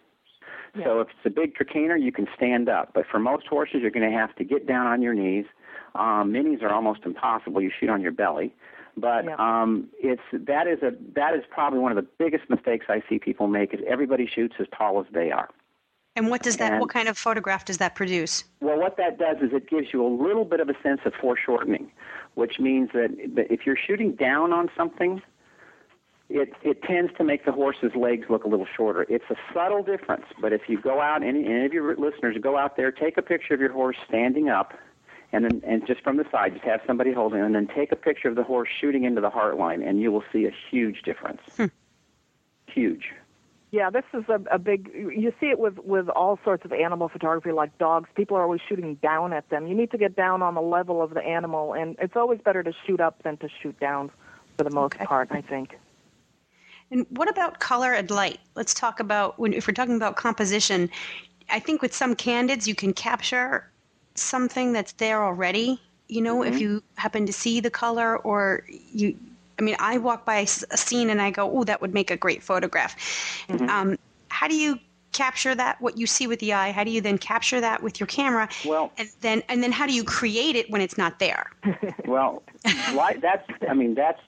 So 0.84 1.00
if 1.02 1.08
it's 1.08 1.26
a 1.26 1.30
big 1.30 1.56
Trakehner, 1.56 2.00
you 2.00 2.12
can 2.12 2.28
stand 2.36 2.70
up. 2.70 2.92
But 2.94 3.06
for 3.10 3.20
most 3.20 3.48
horses, 3.48 3.78
you're 3.82 3.92
going 3.92 4.10
to 4.10 4.16
have 4.16 4.36
to 4.36 4.44
get 4.44 4.68
down 4.68 4.86
on 4.86 5.02
your 5.02 5.14
knees. 5.14 5.46
Um, 5.96 6.32
minis 6.32 6.62
are 6.62 6.72
almost 6.72 7.02
impossible. 7.06 7.62
You 7.62 7.72
shoot 7.80 7.90
on 7.90 8.02
your 8.02 8.12
belly. 8.12 8.54
But 9.00 9.26
Yeah. 9.26 9.36
um, 9.38 9.88
it's 10.00 10.22
that 10.34 10.68
is 10.68 10.82
a 10.84 10.94
that 11.16 11.34
is 11.36 11.44
probably 11.50 11.80
one 11.80 11.92
of 11.92 11.96
the 11.96 12.08
biggest 12.18 12.50
mistakes 12.50 12.86
I 12.90 13.02
see 13.10 13.20
people 13.20 13.48
make 13.48 13.74
is 13.74 13.80
everybody 13.88 14.28
shoots 14.28 14.56
as 14.60 14.68
tall 14.78 15.00
as 15.00 15.06
they 15.12 15.32
are. 15.32 15.50
And 16.16 16.30
what 16.30 16.42
does 16.44 16.58
that? 16.58 16.74
And- 16.74 16.82
What 16.82 16.90
kind 16.90 17.08
of 17.08 17.18
photograph 17.18 17.66
does 17.66 17.78
that 17.78 17.96
produce? 17.96 18.44
Well, 18.62 18.78
what 18.80 18.98
that 18.98 19.18
does 19.18 19.38
is 19.42 19.54
it 19.54 19.70
gives 19.70 19.94
you 19.94 20.06
a 20.06 20.08
little 20.10 20.44
bit 20.44 20.60
of 20.60 20.68
a 20.70 20.76
sense 20.84 21.02
of 21.06 21.14
foreshortening, 21.14 21.92
which 22.34 22.60
means 22.60 22.90
that, 22.94 23.12
that 23.36 23.52
if 23.52 23.66
you're 23.66 23.78
shooting 23.78 24.14
down 24.14 24.52
on 24.52 24.70
something, 24.76 25.22
it, 26.30 26.54
it 26.62 26.84
tends 26.84 27.12
to 27.18 27.24
make 27.24 27.46
the 27.46 27.52
horse's 27.52 27.96
legs 27.96 28.26
look 28.30 28.44
a 28.44 28.48
little 28.48 28.68
shorter. 28.76 29.06
It's 29.08 29.24
a 29.30 29.36
subtle 29.54 29.82
difference, 29.82 30.26
but 30.42 30.52
if 30.52 30.64
you 30.68 30.80
go 30.82 31.00
out, 31.00 31.24
any, 31.24 31.46
any 31.46 31.66
of 31.66 31.74
your 31.74 31.96
listeners 31.96 32.36
go 32.42 32.58
out 32.58 32.76
there, 32.76 32.92
take 32.92 33.18
a 33.18 33.22
picture 33.22 33.54
of 33.54 33.62
your 33.62 33.72
horse 33.72 33.98
standing 34.08 34.50
up, 34.50 34.74
and 35.32 35.46
then 35.46 35.62
and 35.66 35.86
just 35.86 36.02
from 36.02 36.18
the 36.18 36.26
side, 36.32 36.54
just 36.54 36.66
have 36.66 36.82
somebody 36.88 37.14
holding, 37.14 37.40
it, 37.40 37.46
and 37.46 37.56
then 37.56 37.68
take 37.68 37.92
a 37.92 37.96
picture 37.96 38.30
of 38.30 38.36
the 38.36 38.44
horse 38.44 38.70
shooting 38.80 39.04
into 39.04 39.22
the 39.22 39.30
heart 39.30 39.58
line, 39.58 39.82
and 39.84 40.02
you 40.02 40.12
will 40.12 40.24
see 40.32 40.46
a 40.46 40.54
huge 40.72 41.04
difference. 41.04 41.42
Hmm. 41.56 41.66
Huge. 42.68 43.14
Yeah, 43.72 43.92
this 43.92 44.06
is 44.14 44.24
a, 44.30 44.42
a 44.52 44.58
big. 44.58 44.90
You 44.94 45.32
see 45.40 45.48
it 45.48 45.60
with 45.60 45.78
with 45.80 46.10
all 46.10 46.40
sorts 46.44 46.66
of 46.66 46.74
animal 46.74 47.08
photography, 47.08 47.52
like 47.52 47.78
dogs. 47.78 48.10
People 48.16 48.36
are 48.38 48.42
always 48.44 48.62
shooting 48.68 48.96
down 48.96 49.32
at 49.32 49.48
them. 49.50 49.68
You 49.68 49.76
need 49.76 49.92
to 49.92 49.98
get 49.98 50.16
down 50.16 50.42
on 50.42 50.56
the 50.56 50.62
level 50.62 51.04
of 51.04 51.14
the 51.14 51.22
animal, 51.22 51.74
and 51.74 51.96
it's 52.00 52.16
always 52.16 52.40
better 52.42 52.64
to 52.64 52.74
shoot 52.88 53.00
up 53.00 53.22
than 53.22 53.38
to 53.38 53.50
shoot 53.62 53.80
down, 53.80 54.10
for 54.58 54.64
the 54.64 54.72
most 54.72 54.96
Okay. 54.96 55.06
part. 55.06 55.28
I 55.32 55.42
think. 55.42 55.78
And 56.90 57.06
what 57.12 57.30
about 57.30 57.60
color 57.60 57.94
and 57.94 58.10
light? 58.10 58.40
Let's 58.56 58.74
talk 58.74 59.00
about 59.00 59.38
when 59.38 59.54
if 59.54 59.68
we're 59.68 59.76
talking 59.76 59.96
about 59.96 60.16
composition. 60.16 60.90
I 61.52 61.60
think 61.60 61.84
with 61.84 61.94
some 61.96 62.16
candids 62.16 62.68
you 62.68 62.74
can 62.74 62.94
capture 62.94 63.70
something 64.22 64.74
that's 64.74 64.94
there 64.94 65.24
already. 65.24 65.82
You 66.08 66.22
know, 66.22 66.44
if 66.44 66.60
you 66.60 66.82
happen 66.96 67.26
to 67.28 67.34
see 67.34 67.60
the 67.60 67.70
color 67.70 68.18
or 68.18 68.64
you. 68.68 69.18
I 69.60 69.62
mean, 69.62 69.76
I 69.78 69.98
walk 69.98 70.26
by 70.26 70.38
a 70.38 70.48
scene 70.48 71.10
and 71.10 71.22
I 71.22 71.32
go, 71.32 71.52
"Oh, 71.52 71.64
that 71.66 71.82
would 71.82 71.94
make 71.94 72.10
a 72.12 72.18
great 72.18 72.42
photograph." 72.42 72.96
Um, 73.50 73.98
how 74.30 74.48
do 74.48 74.56
you 74.56 74.80
capture 75.12 75.54
that? 75.56 75.82
What 75.82 75.98
you 75.98 76.08
see 76.08 76.28
with 76.28 76.40
the 76.40 76.54
eye? 76.54 76.72
How 76.72 76.84
do 76.84 76.92
you 76.92 77.02
then 77.02 77.18
capture 77.18 77.60
that 77.62 77.84
with 77.84 78.00
your 78.00 78.08
camera? 78.08 78.48
Well- 78.66 78.92
and 78.98 79.10
then 79.22 79.44
and 79.50 79.62
then 79.62 79.72
how 79.72 79.86
do 79.86 79.94
you 79.94 80.04
create 80.04 80.56
it 80.56 80.70
when 80.72 80.82
it's 80.82 80.98
not 80.98 81.20
there? 81.20 81.52
Well, 82.06 82.42
light. 82.96 83.22
That's. 83.22 83.48
I 83.70 83.76
mean, 83.76 83.94
that's 83.94 84.20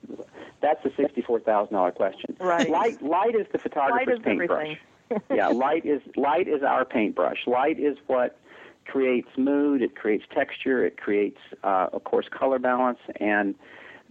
that's 0.62 0.86
a 0.86 0.92
sixty-four 0.96 1.40
thousand 1.40 1.74
dollar 1.74 1.92
question. 1.92 2.36
Right. 2.40 2.70
Light. 2.70 3.02
Light 3.02 3.34
is 3.34 3.48
the 3.52 3.58
photographer's 3.58 4.08
Light 4.08 4.18
is 4.18 4.24
paintbrush. 4.24 4.78
yeah. 5.34 5.48
Light 5.48 5.84
is 5.86 6.02
light 6.16 6.48
is 6.48 6.62
our 6.62 6.86
paintbrush. 6.86 7.48
Light 7.48 7.80
is 7.80 7.98
what 8.06 8.38
creates 8.86 9.30
mood. 9.38 9.82
It 9.82 9.96
creates 9.96 10.24
texture. 10.34 10.86
It 10.86 10.98
creates, 10.98 11.40
uh, 11.64 11.88
of 11.94 12.04
course, 12.04 12.28
color 12.30 12.60
balance 12.60 13.00
and 13.20 13.56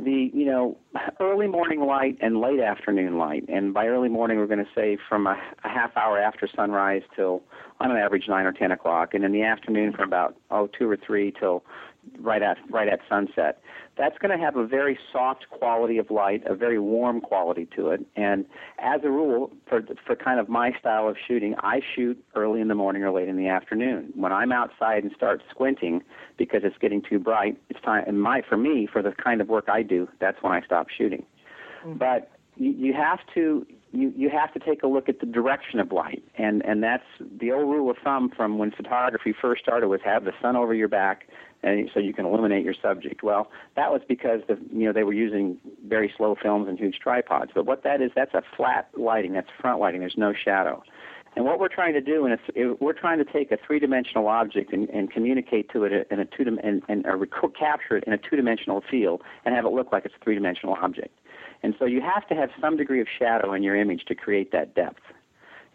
the 0.05 0.31
you 0.33 0.47
know 0.47 0.77
early 1.21 1.47
morning 1.47 1.81
light 1.81 2.17
and 2.21 2.41
late 2.41 2.61
afternoon 2.61 3.19
light. 3.19 3.45
And 3.49 3.75
by 3.75 3.87
early 3.87 4.09
morning, 4.09 4.39
we're 4.39 4.47
going 4.47 4.65
to 4.65 4.71
say 4.75 4.97
from 5.09 5.27
a, 5.27 5.37
a 5.65 5.69
half 5.69 5.97
hour 5.97 6.19
after 6.19 6.49
sunrise 6.55 7.03
till 7.15 7.43
on 7.81 7.91
an 7.91 7.97
average 7.97 8.25
nine 8.29 8.47
or 8.47 8.53
ten 8.53 8.71
o'clock, 8.73 9.15
and 9.15 9.25
in 9.25 9.33
the 9.33 9.43
afternoon 9.43 9.93
from 9.93 10.05
about 10.05 10.37
oh 10.51 10.69
two 10.69 10.89
or 10.89 10.97
three 10.97 11.33
till 11.39 11.65
right 12.19 12.43
at 12.43 12.59
right 12.71 12.89
at 12.89 13.01
sunset. 13.09 13.61
That's 14.01 14.17
going 14.17 14.37
to 14.37 14.43
have 14.43 14.57
a 14.57 14.67
very 14.67 14.99
soft 15.13 15.45
quality 15.51 15.99
of 15.99 16.11
light, 16.11 16.43
a 16.47 16.55
very 16.55 16.79
warm 16.79 17.21
quality 17.21 17.69
to 17.77 17.91
it. 17.91 18.01
And 18.17 18.47
as 18.79 19.03
a 19.05 19.11
rule, 19.11 19.53
for 19.69 19.83
for 20.07 20.17
kind 20.17 20.41
of 20.41 20.49
my 20.49 20.73
style 20.81 21.07
of 21.07 21.17
shooting, 21.29 21.55
I 21.59 21.81
shoot 21.95 22.17
early 22.35 22.63
in 22.63 22.69
the 22.69 22.75
morning 22.75 23.03
or 23.03 23.13
late 23.13 23.29
in 23.29 23.37
the 23.37 23.49
afternoon. 23.49 24.11
When 24.15 24.33
I'm 24.33 24.53
outside 24.53 25.03
and 25.03 25.13
start 25.15 25.43
squinting 25.51 26.03
because 26.39 26.63
it's 26.65 26.79
getting 26.79 27.03
too 27.03 27.19
bright, 27.19 27.61
it's 27.69 27.81
time. 27.83 28.05
And 28.07 28.23
my 28.23 28.41
for 28.49 28.57
me, 28.57 28.89
for 28.91 29.03
the 29.03 29.13
kind 29.13 29.43
of 29.43 29.49
work 29.49 29.69
I 29.69 29.83
do, 29.83 30.09
that's 30.19 30.43
when 30.43 30.53
I 30.53 30.63
stop 30.63 30.87
shooting. 30.89 31.27
Mm-hmm. 31.85 31.99
But 31.99 32.31
you, 32.57 32.71
you 32.71 32.95
have 32.95 33.19
to 33.35 33.67
you, 33.93 34.13
you 34.17 34.31
have 34.31 34.53
to 34.55 34.61
take 34.61 34.83
a 34.83 34.87
look 34.87 35.09
at 35.09 35.21
the 35.21 35.27
direction 35.27 35.79
of 35.79 35.93
light, 35.93 36.23
and 36.39 36.65
and 36.65 36.83
that's 36.83 37.05
the 37.21 37.53
old 37.53 37.69
rule 37.69 37.91
of 37.91 37.99
thumb 38.03 38.31
from 38.35 38.57
when 38.57 38.71
photography 38.71 39.35
first 39.39 39.63
started 39.63 39.89
was 39.89 40.01
have 40.05 40.25
the 40.25 40.33
sun 40.41 40.57
over 40.57 40.73
your 40.73 40.89
back, 40.89 41.27
and 41.63 41.91
so 41.93 42.01
you 42.01 42.13
can 42.13 42.25
eliminate 42.27 42.65
your 42.65 42.75
subject. 42.81 43.23
Well, 43.23 43.51
that 43.77 43.93
was 43.93 44.03
because 44.09 44.41
the 44.49 44.59
you 44.73 44.87
know 44.87 44.93
they 44.93 45.05
were 45.05 45.13
using 45.13 45.59
very 45.87 46.13
slow 46.17 46.37
films 46.41 46.69
and 46.69 46.79
huge 46.79 46.99
tripods. 46.99 47.53
But 47.55 47.67
what 47.67 47.83
that 47.85 48.01
is, 48.01 48.11
that's 48.15 48.35
a 48.35 48.43
flat 48.57 48.89
lighting, 48.97 49.33
that's 49.33 49.51
front 49.61 49.81
lighting. 49.81 50.01
There's 50.01 50.17
no 50.17 50.33
shadow. 50.33 50.83
And 51.37 51.45
what 51.45 51.61
we're 51.61 51.69
trying 51.69 51.95
to 51.95 52.01
do, 52.01 52.27
and 52.27 52.37
we're 52.81 52.93
trying 52.93 53.19
to 53.19 53.25
take 53.25 53.53
a 53.53 53.57
three-dimensional 53.65 54.27
object 54.27 54.73
and, 54.73 54.89
and 54.91 55.13
communicate 55.13 55.71
to 55.71 55.85
it 55.85 56.09
in 56.11 56.19
a 56.19 56.25
two 56.25 56.59
and, 56.61 56.83
and 56.89 57.07
capture 57.57 57.97
it 57.97 58.05
in 58.05 58.13
a 58.13 58.19
two-dimensional 58.19 58.83
field 58.91 59.23
and 59.45 59.55
have 59.55 59.65
it 59.65 59.71
look 59.71 59.93
like 59.93 60.05
it's 60.05 60.15
a 60.21 60.25
three-dimensional 60.25 60.77
object. 60.83 61.17
And 61.63 61.75
so 61.79 61.85
you 61.85 62.01
have 62.01 62.27
to 62.29 62.35
have 62.35 62.51
some 62.61 62.77
degree 62.77 63.01
of 63.01 63.07
shadow 63.17 63.53
in 63.53 63.63
your 63.63 63.77
image 63.77 64.07
to 64.07 64.15
create 64.17 64.51
that 64.51 64.75
depth. 64.75 65.03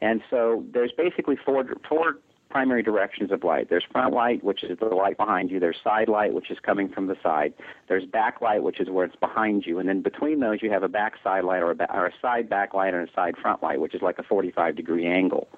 And 0.02 0.22
so 0.30 0.66
there's 0.74 0.92
basically 0.92 1.38
four 1.38 1.64
four 1.88 2.18
primary 2.56 2.82
directions 2.82 3.34
of 3.34 3.44
light. 3.44 3.70
There's 3.70 3.84
front 3.92 4.14
light, 4.14 4.42
which 4.42 4.64
is 4.64 4.80
the 4.80 4.86
light 4.86 5.18
behind 5.18 5.52
you. 5.52 5.60
There's 5.60 5.76
side 5.84 6.08
light, 6.08 6.34
which 6.34 6.50
is 6.50 6.58
coming 6.58 6.88
from 6.88 7.08
the 7.08 7.18
side. 7.22 7.54
There's 7.90 8.06
back 8.06 8.40
light, 8.40 8.64
which 8.64 8.80
is 8.80 8.90
where 8.90 9.04
it's 9.04 9.16
behind 9.18 9.66
you. 9.66 9.78
And 9.78 9.90
then 9.90 10.02
between 10.02 10.40
those, 10.40 10.60
you 10.62 10.72
have 10.72 10.82
a 10.82 10.88
back 10.88 11.16
side 11.22 11.44
light 11.44 11.62
or 11.62 11.72
a, 11.72 11.94
or 11.94 12.06
a 12.06 12.14
side 12.22 12.50
back 12.50 12.74
light 12.74 12.94
and 12.94 13.10
a 13.10 13.12
side 13.12 13.36
front 13.36 13.62
light, 13.62 13.82
which 13.82 13.94
is 13.94 14.02
like 14.02 14.20
a 14.20 14.24
45 14.24 14.74
degree 14.74 15.06
angle 15.06 15.50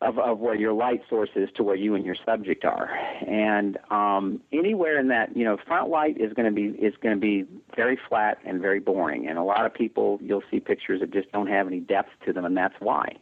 of, 0.00 0.18
of 0.18 0.38
where 0.38 0.54
your 0.54 0.72
light 0.72 1.02
source 1.10 1.28
is 1.36 1.50
to 1.56 1.62
where 1.62 1.76
you 1.76 1.94
and 1.94 2.06
your 2.06 2.16
subject 2.24 2.64
are. 2.64 2.88
And 3.26 3.76
um, 3.90 4.40
anywhere 4.54 4.98
in 4.98 5.08
that, 5.08 5.36
you 5.36 5.44
know, 5.44 5.58
front 5.66 5.90
light 5.90 6.18
is 6.18 6.32
going 6.32 6.46
to 6.46 6.54
be 6.54 6.68
is 6.78 6.94
going 7.02 7.14
to 7.14 7.20
be 7.20 7.44
very 7.76 7.98
flat 8.08 8.38
and 8.46 8.62
very 8.62 8.80
boring. 8.80 9.28
And 9.28 9.36
a 9.36 9.42
lot 9.42 9.66
of 9.66 9.74
people, 9.74 10.18
you'll 10.22 10.42
see 10.50 10.58
pictures 10.58 11.00
that 11.00 11.12
just 11.12 11.30
don't 11.32 11.48
have 11.48 11.66
any 11.66 11.80
depth 11.80 12.12
to 12.24 12.32
them, 12.32 12.46
and 12.46 12.56
that's 12.56 12.76
why. 12.78 13.18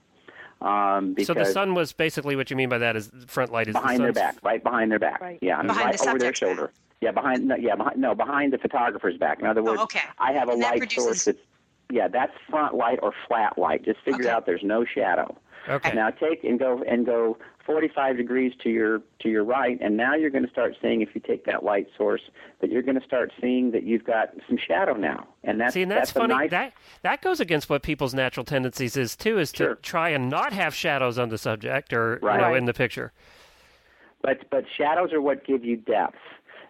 Um, 0.64 1.14
so 1.22 1.34
the 1.34 1.44
sun 1.44 1.74
was 1.74 1.92
basically 1.92 2.36
what 2.36 2.50
you 2.50 2.56
mean 2.56 2.70
by 2.70 2.78
that 2.78 2.96
is 2.96 3.10
front 3.26 3.52
light 3.52 3.68
is 3.68 3.74
behind 3.74 3.98
the 3.98 4.04
their 4.04 4.12
back, 4.12 4.38
right 4.42 4.62
behind 4.62 4.90
their 4.90 4.98
back. 4.98 5.20
Right. 5.20 5.38
Yeah, 5.42 5.60
behind 5.62 6.00
right 6.00 6.08
over 6.08 6.18
their 6.18 6.34
shoulder. 6.34 6.66
Back. 6.68 6.74
Yeah, 7.02 7.10
behind. 7.10 7.46
No, 7.46 7.56
yeah, 7.56 7.76
behind, 7.76 7.98
no, 7.98 8.14
behind 8.14 8.52
the 8.52 8.58
photographer's 8.58 9.18
back. 9.18 9.40
In 9.40 9.46
other 9.46 9.62
words, 9.62 9.80
oh, 9.80 9.84
okay. 9.84 10.00
I 10.18 10.32
have 10.32 10.48
a 10.48 10.52
and 10.52 10.62
light 10.62 10.78
produces... 10.78 11.04
source 11.04 11.24
that's 11.26 11.38
yeah, 11.92 12.08
that's 12.08 12.32
front 12.48 12.74
light 12.74 12.98
or 13.02 13.12
flat 13.28 13.58
light. 13.58 13.84
Just 13.84 14.00
figure 14.00 14.24
okay. 14.24 14.30
out 14.30 14.46
there's 14.46 14.62
no 14.62 14.86
shadow. 14.86 15.36
Okay. 15.68 15.92
Now 15.92 16.08
take 16.10 16.44
and 16.44 16.58
go 16.58 16.82
and 16.82 17.04
go 17.04 17.36
45 17.64 18.16
degrees 18.16 18.52
to 18.62 18.68
your 18.68 19.00
to 19.20 19.28
your 19.28 19.44
right, 19.44 19.78
and 19.80 19.96
now 19.96 20.14
you're 20.14 20.30
going 20.30 20.44
to 20.44 20.50
start 20.50 20.76
seeing 20.82 21.00
if 21.00 21.14
you 21.14 21.20
take 21.20 21.44
that 21.46 21.64
light 21.64 21.88
source 21.96 22.20
that 22.60 22.70
you're 22.70 22.82
going 22.82 22.98
to 22.98 23.04
start 23.04 23.32
seeing 23.40 23.70
that 23.72 23.84
you've 23.84 24.04
got 24.04 24.30
some 24.48 24.58
shadow 24.58 24.94
now, 24.94 25.26
and 25.42 25.60
that's 25.60 25.74
see, 25.74 25.82
and 25.82 25.90
that's, 25.90 26.12
that's 26.12 26.18
funny. 26.18 26.34
Nice... 26.34 26.50
That 26.50 26.72
that 27.02 27.22
goes 27.22 27.40
against 27.40 27.70
what 27.70 27.82
people's 27.82 28.14
natural 28.14 28.44
tendencies 28.44 28.96
is 28.96 29.16
too, 29.16 29.38
is 29.38 29.52
to 29.52 29.56
sure. 29.56 29.74
try 29.76 30.10
and 30.10 30.28
not 30.28 30.52
have 30.52 30.74
shadows 30.74 31.18
on 31.18 31.28
the 31.28 31.38
subject 31.38 31.92
or 31.92 32.18
right. 32.22 32.36
you 32.36 32.40
know 32.40 32.54
in 32.54 32.66
the 32.66 32.74
picture. 32.74 33.12
But 34.22 34.50
but 34.50 34.64
shadows 34.76 35.12
are 35.12 35.20
what 35.20 35.46
give 35.46 35.64
you 35.64 35.76
depth. 35.76 36.16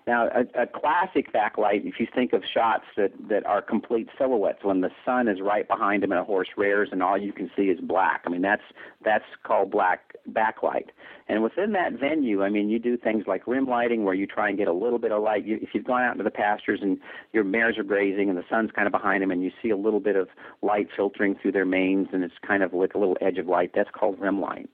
Now, 0.07 0.29
a, 0.29 0.63
a 0.63 0.67
classic 0.67 1.33
backlight, 1.33 1.87
if 1.87 1.99
you 1.99 2.07
think 2.15 2.35
of 2.35 2.43
shots 2.53 2.85
that, 2.97 3.13
that 3.31 3.47
are 3.47 3.63
complete 3.63 4.09
silhouettes, 4.19 4.63
when 4.63 4.83
the 4.83 4.91
sun 5.05 5.29
is 5.29 5.41
right 5.41 5.67
behind 5.67 6.05
him 6.05 6.13
and 6.13 6.21
a 6.21 6.25
horse 6.25 6.49
rears 6.59 6.91
and 6.93 7.03
all 7.03 7.17
you 7.17 7.33
can 7.33 7.51
see 7.57 7.65
is 7.65 7.81
black. 7.81 8.23
I 8.27 8.29
mean, 8.29 8.43
that's 8.43 8.63
that's 9.03 9.25
called 9.45 9.71
black 9.71 10.15
backlight. 10.31 10.89
And 11.27 11.43
within 11.43 11.73
that 11.73 11.95
venue, 11.99 12.43
I 12.43 12.51
mean, 12.51 12.69
you 12.69 12.79
do 12.79 12.99
things 12.99 13.25
like 13.27 13.47
rim 13.47 13.67
lighting, 13.67 14.05
where 14.05 14.15
you 14.15 14.27
try 14.27 14.51
and 14.51 14.59
get 14.59 14.69
a 14.69 14.75
little 14.75 14.99
bit 14.99 15.11
of 15.11 15.23
light. 15.23 15.47
You, 15.47 15.59
if 15.63 15.71
you've 15.73 15.85
gone 15.87 16.03
out 16.03 16.13
into 16.13 16.25
the 16.25 16.31
pastures 16.31 16.81
and 16.83 16.99
your 17.33 17.45
mares 17.45 17.79
are 17.79 17.85
grazing 17.85 18.29
and 18.29 18.37
the 18.37 18.45
sun's 18.51 18.73
kind 18.73 18.87
of 18.87 18.93
behind 18.93 19.23
them, 19.23 19.31
and 19.31 19.43
you 19.43 19.51
see 19.63 19.71
a 19.71 19.77
little 19.77 20.01
bit 20.01 20.17
of 20.17 20.29
light 20.61 20.89
filtering 20.95 21.35
through 21.41 21.53
their 21.53 21.65
manes, 21.65 22.09
and 22.13 22.23
it's 22.23 22.35
kind 22.47 22.63
of 22.63 22.75
like 22.75 22.93
a 22.95 22.99
little 22.99 23.17
edge 23.23 23.39
of 23.39 23.47
light, 23.47 23.71
that's 23.75 23.91
called 23.91 24.21
rim 24.21 24.39
light. 24.39 24.69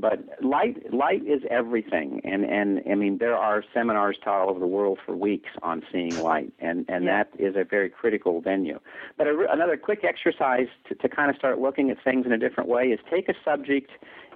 But 0.00 0.20
light 0.42 0.92
light 0.94 1.26
is 1.26 1.42
everything, 1.50 2.20
and 2.22 2.44
and 2.44 2.80
I 2.90 2.94
mean 2.94 3.18
there 3.18 3.36
are 3.36 3.64
seminars 3.74 4.16
taught 4.22 4.42
all 4.42 4.50
over 4.50 4.60
the 4.60 4.66
world 4.66 5.00
for 5.04 5.16
weeks 5.16 5.50
on 5.62 5.82
seeing 5.90 6.16
light, 6.22 6.52
and 6.60 6.84
and 6.88 7.04
yeah. 7.04 7.24
that 7.24 7.40
is 7.40 7.56
a 7.56 7.64
very 7.64 7.90
critical 7.90 8.40
venue. 8.40 8.78
But 9.16 9.26
a, 9.26 9.46
another 9.50 9.76
quick 9.76 10.04
exercise 10.04 10.68
to, 10.88 10.94
to 10.94 11.08
kind 11.08 11.30
of 11.30 11.36
start 11.36 11.58
looking 11.58 11.90
at 11.90 11.96
things 12.04 12.26
in 12.26 12.32
a 12.32 12.38
different 12.38 12.68
way 12.68 12.84
is 12.84 13.00
take 13.10 13.28
a 13.28 13.34
subject 13.44 13.90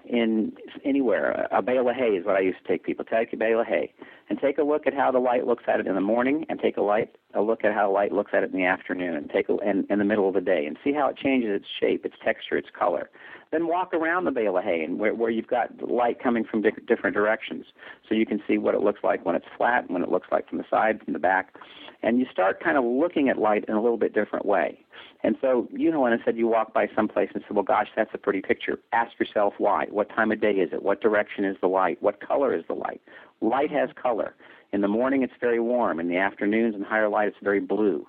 in 0.05 0.53
anywhere. 0.85 1.47
A 1.53 1.63
bale 1.63 1.89
of 1.89 1.95
hay 1.95 2.17
is 2.17 2.27
what 2.27 2.35
I 2.35 2.41
used 2.41 2.59
to 2.63 2.69
take 2.69 2.83
people. 2.85 3.05
Take 3.05 3.33
a 3.33 3.37
bale 3.37 3.61
of 3.61 3.67
hay 3.67 3.93
and 4.29 4.41
take 4.41 4.59
a 4.59 4.63
look 4.63 4.87
at 4.87 4.95
how 4.95 5.13
the 5.13 5.21
light 5.21 5.47
looks 5.47 5.65
at 5.69 5.79
it 5.79 5.87
in 5.87 5.95
the 5.95 6.01
morning, 6.01 6.45
and 6.49 6.59
take 6.59 6.77
a 6.77 6.83
light 6.83 7.15
a 7.35 7.41
look 7.41 7.65
at 7.65 7.73
how 7.73 7.93
light 7.93 8.13
looks 8.13 8.33
at 8.35 8.43
it 8.43 8.51
in 8.53 8.59
the 8.59 8.65
afternoon, 8.67 9.15
and 9.15 9.31
take 9.31 9.49
a, 9.49 9.57
in, 9.59 9.87
in 9.89 9.99
the 9.99 10.05
middle 10.05 10.27
of 10.27 10.35
the 10.35 10.41
day, 10.41 10.67
and 10.67 10.77
see 10.83 10.93
how 10.93 11.09
it 11.09 11.17
changes 11.17 11.51
its 11.55 11.67
shape, 11.81 12.05
its 12.05 12.17
texture, 12.25 12.57
its 12.57 12.69
color. 12.77 13.11
Then 13.53 13.69
walk 13.69 13.93
around 13.93 14.25
the 14.25 14.31
bale 14.31 14.57
of 14.57 14.65
hay 14.65 14.83
and 14.83 14.99
where, 14.99 15.15
where 15.15 15.31
you've 15.31 15.47
got 15.47 15.89
light 15.89 16.21
coming 16.21 16.43
from 16.43 16.63
di- 16.63 16.71
different 16.89 17.15
directions, 17.15 17.67
so 18.09 18.15
you 18.15 18.25
can 18.27 18.43
see 18.49 18.57
what 18.57 18.75
it 18.75 18.81
looks 18.81 19.01
like 19.05 19.25
when 19.25 19.37
it's 19.37 19.47
flat, 19.57 19.89
when 19.91 20.03
it 20.03 20.11
looks 20.11 20.29
like 20.33 20.49
from 20.49 20.59
the 20.59 20.65
side, 20.71 21.01
from 21.05 21.13
the 21.13 21.19
back, 21.19 21.55
and 22.03 22.19
you 22.19 22.27
start 22.33 22.65
kind 22.65 22.79
of 22.79 22.85
looking 22.85 23.29
at 23.29 23.39
light 23.39 23.65
in 23.69 23.75
a 23.75 23.83
little 23.83 23.99
bit 23.99 24.15
different 24.15 24.47
way. 24.47 24.85
And 25.23 25.37
so, 25.41 25.69
you 25.71 25.91
know, 25.91 26.01
when 26.01 26.13
I 26.13 26.25
said 26.25 26.37
you 26.37 26.49
walk 26.49 26.73
by 26.73 26.89
someplace 26.97 27.31
and 27.35 27.43
say, 27.43 27.49
well, 27.53 27.63
gosh, 27.63 27.89
that's 27.95 28.11
a 28.15 28.19
pretty 28.19 28.41
picture, 28.41 28.79
ask 28.93 29.13
yourself 29.21 29.55
why. 29.59 29.87
What 29.91 30.09
time 30.09 30.33
of 30.33 30.41
day 30.41 30.53
is 30.53 30.73
it? 30.73 30.83
What 30.83 31.01
direction 31.01 31.45
is 31.45 31.57
the 31.61 31.69
light? 31.69 32.03
What 32.03 32.27
color 32.27 32.55
is 32.55 32.65
the 32.67 32.75
light? 32.75 33.01
Light 33.41 33.71
has 33.71 33.91
color. 34.01 34.35
In 34.73 34.81
the 34.81 34.89
morning, 34.89 35.23
it's 35.23 35.35
very 35.39 35.61
warm. 35.61 36.01
In 36.01 36.09
the 36.09 36.17
afternoons 36.17 36.75
and 36.75 36.85
higher 36.85 37.09
light, 37.09 37.29
it's 37.29 37.37
very 37.43 37.61
blue. 37.61 38.07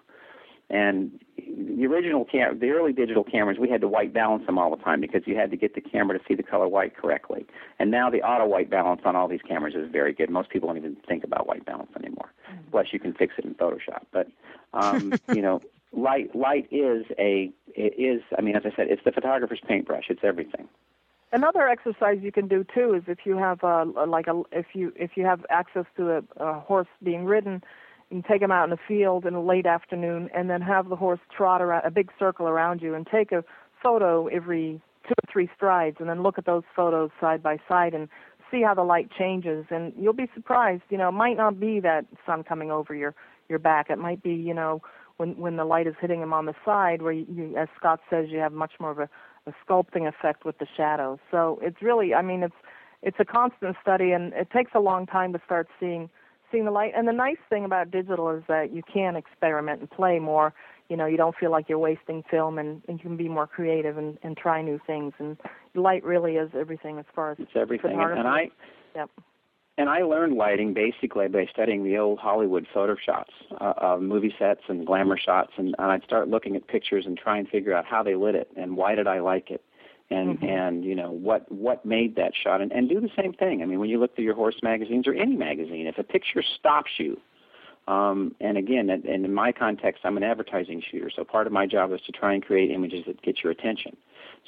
And 0.73 1.19
the 1.37 1.85
original 1.85 2.25
cam- 2.25 2.57
the 2.57 2.71
early 2.71 2.93
digital 2.93 3.23
cameras, 3.23 3.59
we 3.59 3.69
had 3.69 3.79
to 3.81 3.87
white 3.87 4.11
balance 4.11 4.43
them 4.47 4.57
all 4.57 4.75
the 4.75 4.83
time 4.83 5.01
because 5.01 5.21
you 5.27 5.35
had 5.35 5.51
to 5.51 5.57
get 5.57 5.75
the 5.75 5.81
camera 5.81 6.17
to 6.17 6.25
see 6.27 6.33
the 6.33 6.41
color 6.41 6.67
white 6.67 6.97
correctly. 6.97 7.45
And 7.77 7.91
now 7.91 8.09
the 8.09 8.23
auto 8.23 8.47
white 8.47 8.71
balance 8.71 9.01
on 9.05 9.15
all 9.15 9.27
these 9.27 9.43
cameras 9.47 9.75
is 9.75 9.87
very 9.91 10.13
good. 10.13 10.31
Most 10.31 10.49
people 10.49 10.67
don't 10.67 10.77
even 10.77 10.97
think 11.07 11.23
about 11.23 11.45
white 11.47 11.63
balance 11.63 11.91
anymore, 11.95 12.33
unless 12.71 12.87
you 12.91 12.99
can 12.99 13.13
fix 13.13 13.35
it 13.37 13.45
in 13.45 13.53
Photoshop. 13.53 14.05
But 14.11 14.29
um, 14.73 15.13
you 15.29 15.43
know, 15.43 15.61
light 15.91 16.35
light 16.35 16.67
is 16.71 17.05
a 17.19 17.51
it 17.75 17.93
is. 17.99 18.23
I 18.35 18.41
mean, 18.41 18.55
as 18.55 18.63
I 18.65 18.75
said, 18.75 18.87
it's 18.89 19.03
the 19.05 19.11
photographer's 19.11 19.61
paintbrush. 19.67 20.05
It's 20.09 20.23
everything. 20.23 20.67
Another 21.31 21.67
exercise 21.67 22.17
you 22.21 22.31
can 22.31 22.47
do 22.47 22.65
too 22.73 22.95
is 22.95 23.03
if 23.07 23.19
you 23.25 23.37
have 23.37 23.63
uh, 23.63 23.85
like 24.07 24.25
a 24.25 24.41
if 24.51 24.65
you 24.73 24.91
if 24.95 25.11
you 25.17 25.25
have 25.25 25.45
access 25.51 25.85
to 25.97 26.17
a, 26.17 26.23
a 26.37 26.59
horse 26.59 26.87
being 27.03 27.25
ridden 27.25 27.63
can 28.13 28.21
take 28.21 28.43
him 28.43 28.51
out 28.51 28.65
in 28.65 28.69
the 28.69 28.77
field 28.87 29.25
in 29.25 29.33
the 29.33 29.39
late 29.39 29.65
afternoon 29.65 30.29
and 30.35 30.47
then 30.47 30.61
have 30.61 30.87
the 30.87 30.95
horse 30.95 31.19
trot 31.35 31.63
around 31.63 31.83
a 31.83 31.89
big 31.89 32.11
circle 32.19 32.47
around 32.47 32.79
you 32.79 32.93
and 32.93 33.07
take 33.07 33.31
a 33.31 33.43
photo 33.81 34.27
every 34.27 34.79
two 35.07 35.13
or 35.13 35.33
three 35.33 35.49
strides 35.55 35.97
and 35.99 36.07
then 36.07 36.21
look 36.21 36.37
at 36.37 36.45
those 36.45 36.61
photos 36.75 37.09
side 37.19 37.41
by 37.41 37.57
side 37.67 37.95
and 37.95 38.07
see 38.51 38.61
how 38.61 38.75
the 38.75 38.83
light 38.83 39.09
changes. 39.17 39.65
And 39.71 39.91
you'll 39.97 40.13
be 40.13 40.29
surprised 40.35 40.83
you 40.91 40.97
know 40.97 41.09
it 41.09 41.13
might 41.13 41.37
not 41.37 41.59
be 41.59 41.79
that 41.79 42.05
sun 42.23 42.43
coming 42.43 42.69
over 42.69 42.93
your 42.93 43.15
your 43.49 43.57
back. 43.57 43.89
It 43.89 43.97
might 43.97 44.21
be 44.21 44.33
you 44.33 44.53
know 44.53 44.83
when 45.17 45.35
when 45.37 45.57
the 45.57 45.65
light 45.65 45.87
is 45.87 45.95
hitting 45.99 46.21
him 46.21 46.33
on 46.33 46.45
the 46.45 46.53
side 46.63 47.01
where 47.01 47.13
you, 47.13 47.25
you 47.27 47.57
as 47.57 47.67
scott 47.75 47.99
says 48.11 48.27
you 48.29 48.37
have 48.37 48.53
much 48.53 48.73
more 48.79 48.91
of 48.91 48.99
a, 48.99 49.09
a 49.47 49.53
sculpting 49.65 50.07
effect 50.07 50.45
with 50.45 50.59
the 50.59 50.67
shadows. 50.77 51.17
So 51.31 51.57
it's 51.63 51.81
really 51.81 52.13
i 52.13 52.21
mean 52.21 52.43
it's 52.43 52.61
it's 53.01 53.17
a 53.19 53.25
constant 53.25 53.75
study 53.81 54.11
and 54.11 54.33
it 54.33 54.51
takes 54.51 54.71
a 54.75 54.79
long 54.79 55.07
time 55.07 55.33
to 55.33 55.41
start 55.43 55.67
seeing 55.79 56.11
seeing 56.53 56.65
the 56.65 56.71
light. 56.71 56.93
And 56.95 57.07
the 57.07 57.13
nice 57.13 57.37
thing 57.49 57.65
about 57.65 57.91
digital 57.91 58.29
is 58.29 58.43
that 58.47 58.71
you 58.71 58.81
can 58.81 59.17
experiment 59.17 59.81
and 59.81 59.89
play 59.89 60.19
more. 60.19 60.53
You 60.89 60.95
know, 60.95 61.05
you 61.05 61.17
don't 61.17 61.35
feel 61.35 61.51
like 61.51 61.67
you're 61.67 61.79
wasting 61.79 62.23
film, 62.29 62.59
and, 62.59 62.81
and 62.87 62.99
you 62.99 63.03
can 63.03 63.17
be 63.17 63.27
more 63.27 63.47
creative 63.47 63.97
and, 63.97 64.17
and 64.23 64.37
try 64.37 64.61
new 64.61 64.79
things. 64.85 65.13
And 65.17 65.37
light 65.75 66.03
really 66.03 66.35
is 66.35 66.51
everything 66.57 66.99
as 66.99 67.05
far 67.15 67.31
as 67.31 67.39
it's 67.39 67.51
everything. 67.55 67.99
And 67.99 68.27
I, 68.27 68.51
yep. 68.95 69.09
And 69.77 69.89
I 69.89 70.03
learned 70.03 70.35
lighting 70.35 70.75
basically 70.75 71.27
by 71.27 71.47
studying 71.51 71.83
the 71.83 71.97
old 71.97 72.19
Hollywood 72.19 72.67
photo 72.71 72.95
shots, 72.95 73.31
uh, 73.59 73.73
uh, 73.81 73.97
movie 73.99 74.33
sets 74.37 74.61
and 74.67 74.85
glamour 74.85 75.17
shots, 75.17 75.53
and, 75.57 75.73
and 75.79 75.91
I'd 75.91 76.03
start 76.03 76.27
looking 76.27 76.55
at 76.55 76.67
pictures 76.67 77.05
and 77.07 77.17
try 77.17 77.39
and 77.39 77.49
figure 77.49 77.73
out 77.73 77.85
how 77.85 78.03
they 78.03 78.13
lit 78.13 78.35
it 78.35 78.49
and 78.55 78.77
why 78.77 78.93
did 78.93 79.07
I 79.07 79.19
like 79.19 79.49
it 79.49 79.63
and 80.13 80.39
mm-hmm. 80.39 80.45
and 80.45 80.85
you 80.85 80.95
know 80.95 81.11
what 81.11 81.51
what 81.51 81.85
made 81.85 82.15
that 82.15 82.33
shot. 82.35 82.61
And, 82.61 82.71
and 82.71 82.89
do 82.89 82.99
the 82.99 83.09
same 83.17 83.33
thing. 83.33 83.61
I 83.61 83.65
mean 83.65 83.79
when 83.79 83.89
you 83.89 83.99
look 83.99 84.15
through 84.15 84.25
your 84.25 84.35
horse 84.35 84.55
magazines 84.61 85.07
or 85.07 85.13
any 85.13 85.35
magazine 85.35 85.87
if 85.87 85.97
a 85.97 86.03
picture 86.03 86.43
stops 86.59 86.91
you 86.97 87.19
um, 87.87 88.35
and 88.39 88.57
again 88.57 88.89
and 88.89 89.05
in 89.05 89.33
my 89.33 89.51
context 89.51 90.01
i'm 90.05 90.15
an 90.17 90.23
advertising 90.23 90.81
shooter 90.89 91.09
so 91.13 91.23
part 91.23 91.47
of 91.47 91.53
my 91.53 91.65
job 91.65 91.91
is 91.91 92.01
to 92.05 92.11
try 92.11 92.33
and 92.33 92.45
create 92.45 92.71
images 92.71 93.03
that 93.07 93.21
get 93.21 93.43
your 93.43 93.51
attention. 93.51 93.95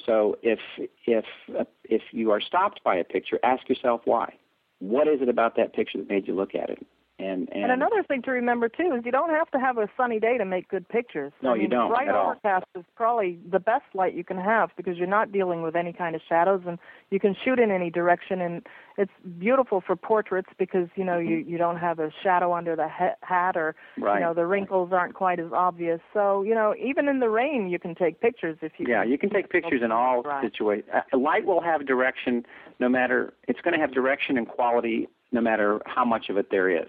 So 0.04 0.36
if 0.42 0.60
if 1.06 1.24
uh, 1.58 1.64
if 1.84 2.02
you 2.12 2.30
are 2.30 2.40
stopped 2.40 2.82
by 2.84 2.96
a 2.96 3.04
picture 3.04 3.38
ask 3.42 3.68
yourself 3.68 4.02
why. 4.04 4.34
What 4.78 5.08
is 5.08 5.22
it 5.22 5.30
about 5.30 5.56
that 5.56 5.72
picture 5.72 5.96
that 5.96 6.10
made 6.10 6.28
you 6.28 6.34
look 6.34 6.54
at 6.54 6.68
it 6.68 6.86
And, 7.18 7.48
and 7.50 7.62
And 7.62 7.72
another 7.72 8.02
thing 8.02 8.20
to 8.22 8.30
remember 8.30 8.68
too 8.68 8.92
is 8.98 9.04
you 9.06 9.10
don't 9.12 9.30
have 9.30 9.50
to 9.52 9.58
have 9.58 9.78
a 9.78 9.88
sunny 9.96 10.20
day 10.20 10.36
to 10.36 10.44
make 10.44 10.68
good 10.68 10.86
pictures. 10.88 11.32
No, 11.42 11.52
I 11.54 11.56
you 11.56 11.66
don't 11.68 11.88
Bright 11.88 12.08
at 12.08 12.14
all. 12.14 12.30
overcast 12.32 12.66
is 12.76 12.84
probably 12.94 13.38
the 13.50 13.58
best 13.58 13.84
light 13.94 14.12
you 14.14 14.22
can 14.22 14.36
have 14.36 14.68
because 14.76 14.98
you're 14.98 15.06
not 15.06 15.32
dealing 15.32 15.62
with 15.62 15.76
any 15.76 15.94
kind 15.94 16.14
of 16.14 16.20
shadows, 16.28 16.60
and 16.66 16.78
you 17.10 17.18
can 17.18 17.34
shoot 17.42 17.58
in 17.58 17.70
any 17.70 17.88
direction. 17.88 18.42
And 18.42 18.66
it's 18.98 19.12
beautiful 19.38 19.80
for 19.80 19.96
portraits 19.96 20.50
because 20.58 20.88
you 20.94 21.04
know 21.04 21.18
you 21.18 21.36
you 21.36 21.56
don't 21.56 21.78
have 21.78 21.98
a 22.00 22.10
shadow 22.22 22.52
under 22.54 22.76
the 22.76 22.88
ha- 22.88 23.16
hat, 23.22 23.56
or 23.56 23.74
Mm-hmm. 23.96 24.04
Right. 24.04 24.14
you 24.18 24.24
know 24.26 24.34
the 24.34 24.44
wrinkles 24.46 24.92
aren't 24.92 25.14
quite 25.14 25.40
as 25.40 25.52
obvious. 25.52 26.00
So 26.12 26.42
you 26.42 26.54
know 26.54 26.74
even 26.78 27.08
in 27.08 27.20
the 27.20 27.30
rain 27.30 27.68
you 27.70 27.78
can 27.78 27.94
take 27.94 28.20
pictures 28.20 28.58
if 28.60 28.72
you. 28.76 28.86
Yeah, 28.88 29.02
you 29.04 29.16
can 29.16 29.30
take 29.30 29.48
pictures 29.48 29.80
in 29.82 29.90
all 29.90 30.22
Right. 30.22 30.42
situations. 30.44 30.90
Uh, 30.92 31.16
light 31.16 31.46
will 31.46 31.62
have 31.62 31.86
direction 31.86 32.44
no 32.78 32.88
matter, 32.90 33.32
it's 33.48 33.60
going 33.62 33.72
to 33.72 33.80
have 33.80 33.92
direction 33.92 34.36
and 34.36 34.46
quality 34.46 35.08
no 35.32 35.40
matter 35.40 35.80
how 35.86 36.04
much 36.04 36.28
of 36.28 36.36
it 36.36 36.50
there 36.50 36.68
is. 36.68 36.88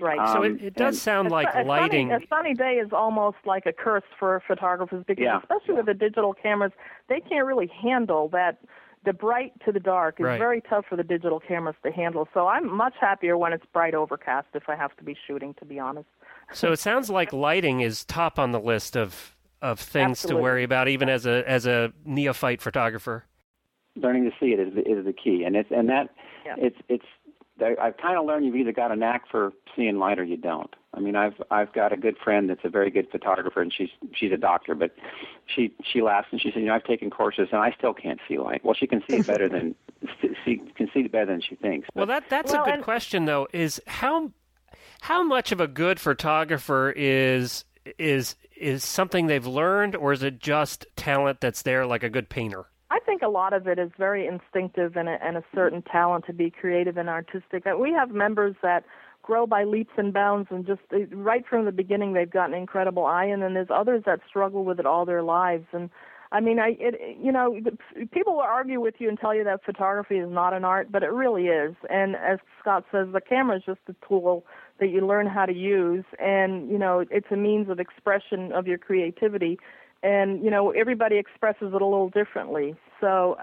Right. 0.00 0.28
So 0.30 0.38
Um, 0.44 0.56
it, 0.56 0.62
it 0.62 0.74
does 0.74 1.00
sound 1.00 1.30
like 1.30 1.52
su- 1.52 1.60
a 1.60 1.64
lighting. 1.64 2.08
Sunny, 2.10 2.24
a 2.24 2.28
sunny 2.28 2.54
day 2.54 2.74
is 2.84 2.92
almost 2.92 3.36
like 3.44 3.66
a 3.66 3.72
curse 3.72 4.04
for 4.18 4.42
photographers 4.46 5.04
because, 5.06 5.22
Yeah. 5.22 5.38
especially 5.40 5.74
with 5.74 5.86
the 5.86 5.94
digital 5.94 6.32
cameras, 6.34 6.72
they 7.08 7.20
can't 7.20 7.46
really 7.46 7.66
handle 7.68 8.28
that. 8.28 8.58
The 9.04 9.14
bright 9.14 9.52
to 9.64 9.72
the 9.72 9.80
dark 9.80 10.20
is 10.20 10.24
Right. 10.26 10.38
very 10.38 10.60
tough 10.60 10.84
for 10.86 10.94
the 10.96 11.02
digital 11.02 11.40
cameras 11.40 11.74
to 11.84 11.90
handle. 11.90 12.28
So 12.34 12.48
I'm 12.48 12.70
much 12.70 12.92
happier 13.00 13.38
when 13.38 13.52
it's 13.54 13.64
bright 13.72 13.94
overcast 13.94 14.48
if 14.54 14.68
I 14.68 14.76
have 14.76 14.94
to 14.98 15.04
be 15.04 15.16
shooting, 15.26 15.54
to 15.54 15.64
be 15.64 15.78
honest. 15.78 16.08
So 16.52 16.70
it 16.72 16.78
sounds 16.80 17.08
like 17.08 17.32
lighting 17.32 17.80
is 17.80 18.04
top 18.04 18.38
on 18.38 18.52
the 18.52 18.60
list 18.60 18.96
of 18.96 19.36
of 19.62 19.78
things 19.78 20.10
Absolutely. 20.24 20.38
to 20.40 20.42
worry 20.42 20.62
about, 20.64 20.88
even 20.88 21.08
as 21.10 21.24
a 21.26 21.44
as 21.48 21.66
a 21.66 21.92
neophyte 22.04 22.60
photographer. 22.62 23.24
Learning 23.96 24.24
to 24.24 24.36
see 24.38 24.52
it 24.52 24.60
is 24.60 24.72
the, 24.74 24.80
is 24.88 25.04
the 25.04 25.12
key, 25.12 25.44
and 25.44 25.56
it's 25.56 25.70
and 25.70 25.88
that 25.88 26.10
Yeah. 26.44 26.54
it's 26.58 26.76
it's. 26.88 27.04
I- 27.62 27.76
I've 27.80 27.96
kind 27.96 28.18
of 28.18 28.24
learned 28.26 28.44
you've 28.46 28.56
either 28.56 28.72
got 28.72 28.90
a 28.92 28.96
knack 28.96 29.28
for 29.30 29.52
seeing 29.76 29.98
light 29.98 30.18
or 30.18 30.24
you 30.24 30.36
don't. 30.36 30.74
I 30.94 31.00
mean, 31.00 31.14
I've 31.16 31.34
I've 31.50 31.72
got 31.72 31.92
a 31.92 31.96
good 31.96 32.16
friend 32.18 32.50
that's 32.50 32.64
a 32.64 32.68
very 32.68 32.90
good 32.90 33.08
photographer, 33.10 33.60
and 33.62 33.72
she's 33.72 33.90
she's 34.14 34.32
a 34.32 34.36
doctor, 34.36 34.74
but 34.74 34.94
she 35.46 35.72
she 35.84 36.02
laughs 36.02 36.28
and 36.32 36.40
she 36.40 36.50
said, 36.50 36.60
you 36.62 36.66
know, 36.68 36.74
I've 36.74 36.84
taken 36.84 37.10
courses 37.10 37.48
and 37.52 37.60
I 37.60 37.72
still 37.78 37.94
can't 37.94 38.18
see 38.26 38.38
light. 38.38 38.64
Well, 38.64 38.74
she 38.74 38.86
can 38.86 39.02
see 39.08 39.16
it 39.18 39.26
better 39.26 39.48
than 39.48 39.74
she 40.44 40.56
can 40.76 40.88
see 40.92 41.00
it 41.00 41.12
better 41.12 41.26
than 41.26 41.40
she 41.42 41.54
thinks. 41.54 41.88
Well, 41.94 42.06
that 42.06 42.24
that's 42.28 42.52
Well, 42.52 42.62
a 42.62 42.64
good 42.64 42.74
and- 42.74 42.82
question 42.82 43.24
though. 43.24 43.46
Is 43.52 43.80
how 43.86 44.32
how 45.02 45.22
much 45.22 45.52
of 45.52 45.60
a 45.60 45.68
good 45.68 46.00
photographer 46.00 46.92
is 46.96 47.64
is 47.98 48.34
is 48.56 48.84
something 48.84 49.26
they've 49.26 49.46
learned, 49.46 49.94
or 49.96 50.12
is 50.12 50.22
it 50.22 50.38
just 50.40 50.86
talent 50.96 51.40
that's 51.40 51.62
there, 51.62 51.86
like 51.86 52.02
a 52.02 52.10
good 52.10 52.28
painter? 52.28 52.66
I 52.90 52.98
think 52.98 53.22
a 53.22 53.28
lot 53.28 53.52
of 53.52 53.68
it 53.68 53.78
is 53.78 53.90
very 53.96 54.26
instinctive 54.26 54.96
and 54.96 55.08
a, 55.08 55.16
and 55.24 55.36
a 55.36 55.44
certain 55.54 55.82
talent 55.82 56.24
to 56.26 56.32
be 56.32 56.50
creative 56.50 56.96
and 56.96 57.08
artistic. 57.08 57.64
We 57.78 57.92
have 57.92 58.10
members 58.10 58.56
that 58.62 58.84
grow 59.22 59.46
by 59.46 59.64
leaps 59.64 59.92
and 59.96 60.12
bounds, 60.12 60.48
and 60.50 60.66
just 60.66 60.80
right 61.12 61.44
from 61.48 61.64
the 61.64 61.72
beginning 61.72 62.12
they've 62.12 62.30
got 62.30 62.48
an 62.48 62.54
incredible 62.54 63.06
eye, 63.06 63.26
and 63.26 63.42
then 63.42 63.54
there's 63.54 63.68
others 63.70 64.02
that 64.06 64.20
struggle 64.28 64.64
with 64.64 64.80
it 64.80 64.86
all 64.86 65.04
their 65.04 65.22
lives. 65.22 65.66
And 65.72 65.88
I 66.32 66.40
mean, 66.40 66.58
I 66.58 66.76
it, 66.80 67.18
you 67.22 67.30
know, 67.30 67.60
people 68.12 68.34
will 68.34 68.40
argue 68.40 68.80
with 68.80 68.94
you 68.98 69.08
and 69.08 69.18
tell 69.18 69.34
you 69.34 69.44
that 69.44 69.64
photography 69.64 70.16
is 70.16 70.30
not 70.30 70.52
an 70.52 70.64
art, 70.64 70.90
but 70.90 71.04
it 71.04 71.12
really 71.12 71.46
is. 71.46 71.76
And 71.88 72.16
as 72.16 72.38
Scott 72.60 72.84
says, 72.90 73.08
the 73.12 73.20
camera 73.20 73.58
is 73.58 73.62
just 73.64 73.80
a 73.88 73.94
tool 74.06 74.44
that 74.80 74.88
you 74.88 75.06
learn 75.06 75.26
how 75.26 75.46
to 75.46 75.52
use, 75.52 76.04
and 76.18 76.68
you 76.70 76.78
know, 76.78 77.04
it's 77.10 77.30
a 77.30 77.36
means 77.36 77.68
of 77.68 77.78
expression 77.78 78.50
of 78.52 78.66
your 78.66 78.78
creativity 78.78 79.58
and 80.02 80.42
you 80.44 80.50
know 80.50 80.70
everybody 80.70 81.16
expresses 81.16 81.72
it 81.74 81.82
a 81.82 81.86
little 81.86 82.10
differently. 82.10 82.74
So 83.00 83.36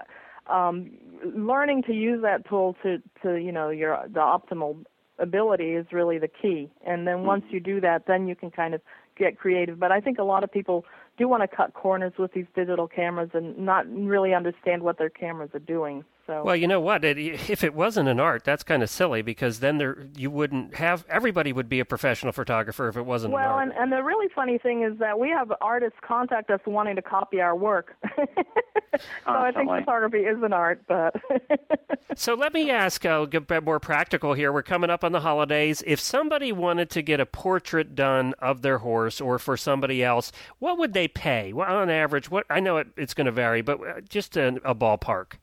um 0.48 0.90
learning 1.24 1.82
to 1.84 1.92
use 1.92 2.22
that 2.22 2.48
tool 2.48 2.76
to 2.82 2.98
to 3.22 3.36
you 3.36 3.52
know 3.52 3.70
your 3.70 3.98
the 4.08 4.20
optimal 4.20 4.84
ability 5.18 5.70
is 5.72 5.86
really 5.92 6.18
the 6.18 6.28
key. 6.28 6.70
And 6.86 7.06
then 7.06 7.24
once 7.24 7.44
you 7.50 7.60
do 7.60 7.80
that 7.80 8.06
then 8.06 8.28
you 8.28 8.36
can 8.36 8.50
kind 8.50 8.74
of 8.74 8.80
get 9.16 9.38
creative. 9.38 9.78
But 9.78 9.92
i 9.92 10.00
think 10.00 10.18
a 10.18 10.24
lot 10.24 10.44
of 10.44 10.52
people 10.52 10.84
do 11.16 11.28
want 11.28 11.42
to 11.48 11.56
cut 11.56 11.74
corners 11.74 12.12
with 12.18 12.32
these 12.32 12.46
digital 12.54 12.86
cameras 12.86 13.30
and 13.34 13.58
not 13.58 13.84
really 13.92 14.32
understand 14.34 14.82
what 14.82 14.98
their 14.98 15.10
cameras 15.10 15.50
are 15.54 15.58
doing 15.58 16.04
so 16.28 16.42
Well, 16.44 16.54
you 16.54 16.68
know 16.68 16.80
what? 16.80 17.04
It, 17.04 17.18
if 17.18 17.64
it 17.64 17.74
wasn't 17.74 18.08
an 18.08 18.20
art, 18.20 18.44
that's 18.44 18.62
kind 18.62 18.82
of 18.82 18.90
silly 18.90 19.22
because 19.22 19.60
then 19.60 19.78
there 19.78 20.06
you 20.16 20.30
wouldn't 20.30 20.74
have 20.76 21.04
everybody 21.08 21.52
would 21.52 21.68
be 21.68 21.80
a 21.80 21.84
professional 21.84 22.32
photographer 22.32 22.88
if 22.88 22.96
it 22.96 23.06
wasn't 23.06 23.32
an 23.32 23.40
well 23.40 23.54
art. 23.54 23.62
and 23.68 23.72
and 23.72 23.92
the 23.92 24.02
really 24.04 24.28
funny 24.34 24.58
thing 24.58 24.82
is 24.82 24.98
that 24.98 25.18
we 25.18 25.30
have 25.30 25.50
artists 25.60 25.98
contact 26.02 26.50
us 26.50 26.60
wanting 26.66 26.96
to 26.96 27.02
copy 27.02 27.40
our 27.40 27.56
work 27.56 27.96
so 28.16 29.00
i 29.26 29.50
think 29.52 29.68
photography 29.70 30.18
is 30.18 30.42
an 30.42 30.52
art 30.52 30.82
but 30.86 31.14
So 32.18 32.34
let 32.34 32.52
me 32.52 32.68
ask, 32.68 33.06
uh, 33.06 33.26
get 33.26 33.42
a 33.42 33.46
bit 33.46 33.64
more 33.64 33.78
practical 33.78 34.32
here. 34.32 34.52
We're 34.52 34.64
coming 34.64 34.90
up 34.90 35.04
on 35.04 35.12
the 35.12 35.20
holidays. 35.20 35.84
If 35.86 36.00
somebody 36.00 36.50
wanted 36.50 36.90
to 36.90 37.02
get 37.02 37.20
a 37.20 37.26
portrait 37.26 37.94
done 37.94 38.34
of 38.40 38.62
their 38.62 38.78
horse 38.78 39.20
or 39.20 39.38
for 39.38 39.56
somebody 39.56 40.02
else, 40.02 40.32
what 40.58 40.78
would 40.78 40.94
they 40.94 41.06
pay? 41.06 41.52
Well, 41.52 41.72
on 41.72 41.90
average, 41.90 42.28
what 42.28 42.44
I 42.50 42.58
know 42.58 42.78
it, 42.78 42.88
it's 42.96 43.14
going 43.14 43.26
to 43.26 43.32
vary, 43.32 43.62
but 43.62 43.80
uh, 43.80 44.00
just 44.00 44.36
a, 44.36 44.48
a 44.64 44.74
ballpark. 44.74 45.34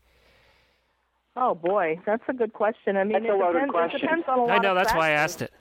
Oh 1.35 1.53
boy, 1.55 1.99
that's 2.05 2.23
a 2.29 2.33
good 2.33 2.53
question. 2.53 2.95
I 2.97 3.03
mean, 3.03 3.13
That's 3.13 3.25
it, 3.25 3.31
a 3.31 3.51
depends, 3.53 3.71
question. 3.71 3.97
it 3.99 4.01
depends 4.01 4.25
on 4.27 4.39
a 4.39 4.41
lot 4.43 4.51
I 4.51 4.57
know 4.59 4.69
of 4.71 4.75
that's 4.77 4.93
why 4.93 5.07
I 5.09 5.11
asked 5.11 5.41
it. 5.41 5.51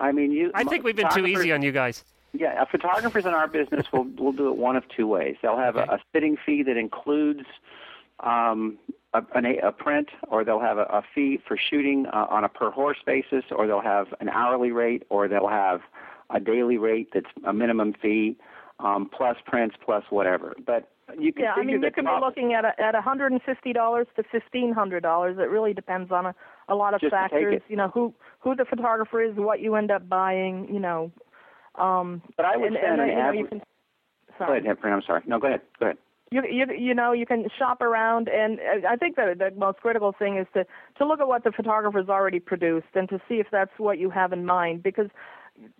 I 0.00 0.12
mean, 0.12 0.32
you. 0.32 0.50
I 0.54 0.64
think 0.64 0.84
we've 0.84 0.96
been 0.96 1.10
too 1.10 1.26
easy 1.26 1.52
on 1.52 1.62
you 1.62 1.72
guys. 1.72 2.04
Yeah, 2.32 2.62
uh, 2.62 2.64
photographers 2.64 3.26
in 3.26 3.34
our 3.34 3.46
business 3.46 3.86
will 3.92 4.04
will 4.18 4.32
do 4.32 4.48
it 4.48 4.56
one 4.56 4.74
of 4.76 4.84
two 4.88 5.06
ways. 5.06 5.36
They'll 5.42 5.58
have 5.58 5.76
Okay. 5.76 5.86
a, 5.90 5.96
a 5.96 5.98
sitting 6.14 6.38
fee 6.46 6.62
that 6.62 6.78
includes 6.78 7.44
um, 8.20 8.78
a, 9.12 9.22
an, 9.34 9.44
a 9.44 9.70
print, 9.72 10.08
or 10.28 10.42
they'll 10.42 10.60
have 10.60 10.78
a, 10.78 10.84
a 10.84 11.02
fee 11.14 11.38
for 11.46 11.58
shooting 11.58 12.06
uh, 12.06 12.26
on 12.30 12.42
a 12.44 12.48
per 12.48 12.70
horse 12.70 12.96
basis, 13.04 13.44
or 13.50 13.66
they'll 13.66 13.82
have 13.82 14.06
an 14.20 14.30
hourly 14.30 14.70
rate, 14.70 15.02
or 15.10 15.28
they'll 15.28 15.48
have 15.48 15.82
a 16.30 16.40
daily 16.40 16.78
rate 16.78 17.08
that's 17.12 17.26
a 17.44 17.52
minimum 17.52 17.92
fee 18.00 18.38
um, 18.80 19.10
plus 19.14 19.36
prints 19.44 19.76
plus 19.84 20.04
whatever. 20.08 20.54
But 20.64 20.88
you 21.18 21.32
can 21.32 21.44
Yeah, 21.44 21.52
I 21.54 21.62
mean, 21.64 21.82
you 21.82 21.90
can 21.90 22.04
be 22.04 22.10
looking 22.20 22.54
at 22.54 22.64
a, 22.64 22.72
at 22.80 22.94
$150 22.94 23.40
to 23.42 24.22
$1,500. 24.22 25.38
It 25.38 25.42
really 25.50 25.74
depends 25.74 26.10
on 26.12 26.26
a, 26.26 26.34
a 26.68 26.74
lot 26.74 26.94
of 26.94 27.00
Just 27.00 27.10
factors. 27.12 27.60
You 27.68 27.76
know, 27.76 27.88
who 27.88 28.14
who 28.40 28.54
the 28.54 28.64
photographer 28.64 29.22
is, 29.22 29.34
what 29.36 29.60
you 29.60 29.74
end 29.76 29.90
up 29.90 30.08
buying. 30.08 30.68
You 30.72 30.80
know. 30.80 31.12
Um, 31.76 32.22
But 32.36 32.46
I 32.46 32.56
would 32.56 32.68
and, 32.68 32.76
say 32.80 32.86
and 32.86 33.00
an 33.00 33.08
you 33.08 33.14
know, 33.14 33.20
average. 33.20 33.40
you 33.40 33.46
can. 33.48 33.58
Go 33.58 33.64
Sorry. 34.38 34.58
ahead, 34.58 34.66
Hepburn. 34.66 34.92
I'm 34.92 35.02
sorry. 35.06 35.22
No, 35.26 35.38
go 35.38 35.46
ahead. 35.48 35.60
Go 35.78 35.86
ahead. 35.86 35.98
you 36.32 36.42
you 36.50 36.66
you 36.76 36.94
know 36.94 37.12
you 37.12 37.26
can 37.26 37.46
shop 37.58 37.80
around 37.82 38.28
and 38.28 38.58
I 38.88 38.96
think 38.96 39.16
that 39.16 39.38
the 39.38 39.50
most 39.56 39.78
critical 39.80 40.12
thing 40.18 40.38
is 40.38 40.46
to 40.54 40.64
to 40.98 41.06
look 41.06 41.20
at 41.20 41.28
what 41.28 41.44
the 41.44 41.52
photographer's 41.52 42.08
already 42.08 42.40
produced 42.40 42.86
and 42.94 43.08
to 43.10 43.20
see 43.28 43.34
if 43.36 43.46
that's 43.52 43.72
what 43.78 43.98
you 43.98 44.08
have 44.10 44.32
in 44.32 44.46
mind 44.46 44.82
because 44.82 45.08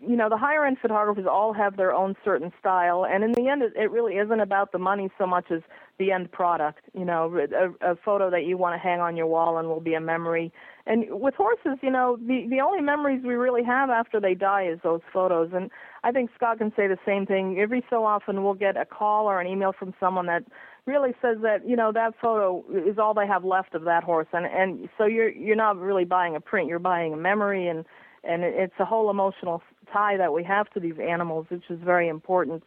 you 0.01 0.17
know 0.17 0.29
the 0.29 0.37
higher 0.37 0.65
end 0.65 0.79
photographers 0.81 1.27
all 1.31 1.53
have 1.53 1.77
their 1.77 1.93
own 1.93 2.15
certain 2.25 2.53
style 2.59 3.05
and 3.05 3.25
in 3.25 3.33
the 3.33 3.49
end 3.49 3.63
it, 3.63 3.73
it 3.77 3.91
really 3.91 4.15
isn't 4.15 4.41
about 4.41 4.73
the 4.73 4.79
money 4.79 5.11
so 5.19 5.27
much 5.27 5.47
as 5.51 5.61
the 5.99 6.13
end 6.13 6.31
product 6.33 6.81
you 6.95 7.05
know 7.05 7.35
a, 7.37 7.93
a 7.93 7.97
photo 7.97 8.31
that 8.31 8.45
you 8.45 8.57
want 8.57 8.75
to 8.75 8.79
hang 8.79 9.01
on 9.01 9.17
your 9.17 9.27
wall 9.27 9.59
and 9.59 9.69
will 9.69 9.81
be 9.81 9.95
a 9.95 10.01
memory. 10.01 10.53
And 10.87 11.07
with 11.11 11.35
horses 11.35 11.79
you 11.83 11.91
know 11.91 12.17
the 12.17 12.47
the 12.51 12.61
only 12.61 12.81
memories 12.81 13.23
we 13.25 13.35
really 13.35 13.65
have 13.65 13.91
after 13.91 14.21
they 14.21 14.35
die 14.35 14.69
is 14.73 14.79
those 14.83 15.01
photos 15.13 15.51
and 15.55 15.71
I 16.05 16.11
think 16.13 16.31
Scott 16.35 16.59
can 16.59 16.73
say 16.77 16.89
the 16.89 16.99
same 17.07 17.27
thing. 17.27 17.59
Every 17.61 17.85
so 17.89 18.05
often 18.05 18.43
we'll 18.43 18.55
get 18.55 18.77
a 18.77 18.85
call 18.85 19.27
or 19.27 19.41
an 19.41 19.47
email 19.47 19.73
from 19.73 19.95
someone 20.01 20.27
that 20.27 20.45
really 20.87 21.13
says 21.23 21.39
that 21.43 21.67
you 21.69 21.77
know 21.77 21.93
that 21.93 22.15
photo 22.21 22.65
is 22.71 22.99
all 22.99 23.15
they 23.15 23.27
have 23.27 23.45
left 23.45 23.75
of 23.75 23.85
that 23.85 24.03
horse 24.03 24.27
and 24.33 24.47
and 24.47 24.89
so 24.99 25.05
you're 25.05 25.29
you're 25.31 25.57
not 25.57 25.77
really 25.79 26.05
buying 26.05 26.35
a 26.35 26.41
print 26.41 26.69
you're 26.69 26.79
buying 26.81 27.13
a 27.13 27.17
memory 27.17 27.69
and 27.69 27.85
and 28.25 28.43
it's 28.43 28.75
a 28.79 28.85
whole 28.85 29.11
emotional 29.11 29.63
tie 29.93 30.17
that 30.17 30.33
we 30.33 30.45
have 30.45 30.69
to 30.71 30.81
these 30.81 30.99
animals 31.03 31.47
which 31.49 31.65
is 31.71 31.79
very 31.85 32.09
important 32.09 32.63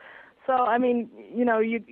so 0.45 0.53
i 0.53 0.77
mean 0.77 1.09
you 1.33 1.45
know 1.45 1.59
you 1.59 1.83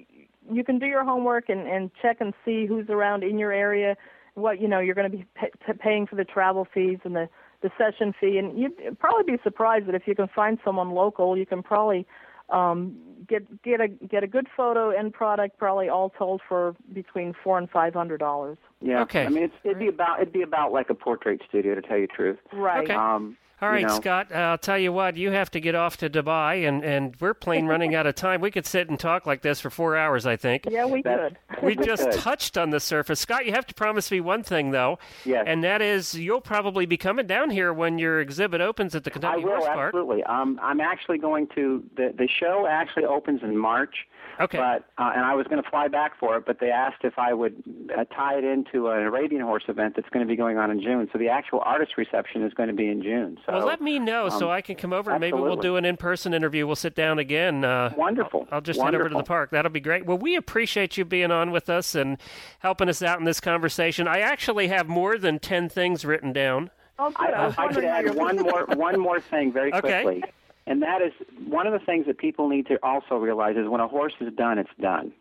you 0.52 0.64
can 0.64 0.80
do 0.80 0.86
your 0.86 1.04
homework 1.04 1.50
and 1.50 1.68
and 1.68 1.92
check 2.02 2.18
and 2.20 2.34
see 2.44 2.66
who's 2.66 2.90
around 2.90 3.24
in 3.24 3.38
your 3.38 3.52
area 3.52 3.96
what 4.36 4.62
you 4.62 4.68
know 4.68 4.80
you're 4.80 4.96
going 4.96 5.10
to 5.10 5.18
be 5.18 5.26
pay, 5.36 5.50
paying 5.80 6.08
for 6.08 6.16
the 6.16 6.26
travel 6.26 6.68
fees 6.74 7.00
and 7.04 7.16
the 7.16 7.30
the 7.62 7.70
session 7.78 8.14
fee 8.20 8.38
and 8.38 8.60
you'd 8.60 9.00
probably 9.00 9.36
be 9.36 9.42
surprised 9.44 9.88
that 9.88 9.96
if 9.96 10.04
you 10.06 10.16
can 10.16 10.28
find 10.28 10.60
someone 10.66 10.92
local 10.92 11.38
you 11.38 11.46
can 11.46 11.64
probably 11.64 12.06
um 12.50 12.96
get 13.28 13.64
get 13.64 13.80
a 13.80 13.88
get 13.88 14.24
a 14.24 14.28
good 14.28 14.48
photo 14.56 14.90
and 14.90 15.14
product 15.14 15.58
probably 15.58 15.88
all 15.88 16.10
told 16.10 16.42
for 16.48 16.76
between 16.94 17.34
four 17.44 17.58
and 17.58 17.70
five 17.70 17.94
hundred 17.94 18.20
dollars 18.20 18.58
Yeah. 18.82 19.02
Okay. 19.04 19.26
I 19.26 19.30
mean, 19.30 19.44
it's, 19.44 19.54
it'd 19.64 19.80
be 19.80 19.88
about 19.88 20.22
it'd 20.22 20.34
be 20.34 20.42
about 20.42 20.74
like 20.74 20.90
a 20.90 20.94
portrait 20.94 21.42
studio 21.48 21.76
to 21.76 21.82
tell 21.82 21.98
you 21.98 22.08
the 22.08 22.14
truth. 22.14 22.38
right 22.52 22.84
Okay. 22.84 22.94
Um, 22.94 23.38
All 23.64 23.78
you 23.80 23.88
know. 23.88 23.96
Scott. 23.96 24.32
Uh, 24.32 24.36
I'll 24.36 24.58
tell 24.58 24.78
you 24.78 24.92
what. 24.92 25.18
You 25.18 25.32
have 25.32 25.50
to 25.52 25.60
get 25.60 25.76
off 25.76 25.98
to 25.98 26.10
Dubai, 26.10 26.68
and 26.68 26.84
and 26.84 27.16
we're 27.20 27.34
plane 27.34 27.66
running 27.66 27.96
out 27.96 28.06
of 28.06 28.16
time. 28.16 28.42
We 28.42 28.52
could 28.52 28.66
sit 28.66 28.90
and 28.90 29.00
talk 29.00 29.26
like 29.26 29.42
this 29.42 29.60
for 29.60 29.70
four 29.70 29.96
hours. 29.96 30.26
I 30.26 30.36
think. 30.36 30.66
yeah 30.70 30.86
we 30.86 31.02
That's, 31.02 31.34
could 31.54 31.64
we 31.64 31.76
just 31.76 32.04
Good. 32.04 32.20
touched 32.20 32.58
on 32.58 32.70
the 32.72 32.80
surface. 32.80 33.20
Scott, 33.20 33.46
you 33.46 33.54
have 33.54 33.66
to 33.68 33.74
promise 33.74 34.12
me 34.12 34.22
one 34.22 34.44
thing 34.44 34.72
though, 34.72 35.00
Yes. 35.26 35.46
and 35.48 35.64
that 35.64 35.82
is 35.82 36.14
you'll 36.14 36.42
probably 36.42 36.86
be 36.86 36.98
coming 36.98 37.26
down 37.28 37.50
here 37.50 37.72
when 37.74 37.98
your 37.98 38.20
exhibit 38.20 38.62
opens 38.62 38.96
at 38.96 39.04
the 39.04 39.12
I 39.12 39.14
Kentucky 39.14 39.44
will 39.46 39.52
Horse 39.52 39.66
Park. 39.66 39.88
absolutely. 39.96 40.24
Um, 40.24 40.60
I'm 40.62 40.82
actually 40.82 41.18
going 41.18 41.48
to 41.56 41.84
the 41.96 42.14
the 42.18 42.28
show 42.28 42.68
actually 42.70 43.06
opens 43.06 43.42
in 43.44 43.58
March. 43.58 43.96
Okay. 44.42 44.58
But 44.58 44.86
uh, 44.98 45.12
and 45.16 45.24
I 45.24 45.36
was 45.36 45.46
going 45.46 45.62
to 45.62 45.70
fly 45.70 45.88
back 45.88 46.20
for 46.20 46.36
it, 46.38 46.46
but 46.48 46.60
they 46.60 46.72
asked 46.72 47.04
if 47.04 47.20
I 47.20 47.34
would 47.36 47.62
uh, 47.96 48.04
tie 48.06 48.40
it 48.40 48.44
into 48.44 48.88
an 48.90 49.04
Arabian 49.04 49.44
horse 49.44 49.66
event 49.68 49.96
that's 49.96 50.10
going 50.10 50.26
to 50.26 50.30
be 50.30 50.36
going 50.36 50.58
on 50.58 50.72
in 50.72 50.82
June. 50.82 51.08
So 51.14 51.20
the 51.20 51.30
actual 51.30 51.62
artist 51.64 51.98
reception 51.98 52.42
is 52.44 52.52
going 52.54 52.70
to 52.70 52.74
be 52.76 52.88
in 52.88 53.04
June. 53.04 53.38
So 53.46 53.53
well, 53.54 53.66
let 53.66 53.82
me 53.82 54.00
know 54.00 54.30
so 54.30 54.48
um, 54.48 54.52
I 54.52 54.62
can 54.62 54.76
come 54.76 54.94
over 54.94 55.12
and 55.12 55.20
maybe 55.20 55.38
we'll 55.38 55.56
do 55.56 55.76
an 55.78 55.86
in-person 55.86 56.34
interview. 56.34 56.66
We'll 56.68 56.76
sit 56.76 56.96
down 56.96 57.20
again. 57.20 57.64
Uh, 57.64 57.94
Wonderful. 57.96 58.48
I'll 58.52 58.62
just 58.62 58.82
head 58.82 58.96
over 58.96 59.10
to 59.10 59.16
the 59.16 59.24
park. 59.24 59.52
That'll 59.52 59.72
be 59.72 59.80
great. 59.80 60.06
Well, 60.06 60.18
we 60.18 60.36
appreciate 60.36 60.98
you 60.98 61.06
being 61.06 61.32
on 61.32 61.52
with 61.52 61.70
us 61.70 61.96
and 61.96 62.18
helping 62.60 62.90
us 62.90 63.02
out 63.02 63.20
in 63.20 63.26
this 63.26 63.40
conversation. 63.40 64.08
I 64.08 64.20
actually 64.20 64.68
have 64.68 64.88
more 64.88 65.18
than 65.18 65.40
10 65.40 65.70
things 65.70 66.06
written 66.06 66.34
down. 66.34 66.70
Oh, 67.00 67.10
good. 67.10 67.30
I, 67.30 67.44
I, 67.44 67.46
was 67.48 67.56
I, 67.58 67.66
I 67.66 67.74
could 67.74 67.84
add 67.86 68.16
one 68.16 68.38
more 68.38 68.66
one 68.76 69.00
more 69.00 69.20
thing 69.20 69.52
very 69.52 69.74
Okay. 69.74 70.04
quickly, 70.04 70.24
and 70.68 70.82
that 70.84 71.02
is 71.02 71.12
one 71.48 71.66
of 71.66 71.74
the 71.74 71.84
things 71.84 72.06
that 72.06 72.18
people 72.20 72.48
need 72.48 72.68
to 72.68 72.78
also 72.84 73.16
realize 73.16 73.58
is 73.58 73.68
when 73.68 73.82
a 73.82 73.88
horse 73.88 74.14
is 74.20 74.32
done, 74.34 74.60
it's 74.60 74.70
done. 74.80 75.12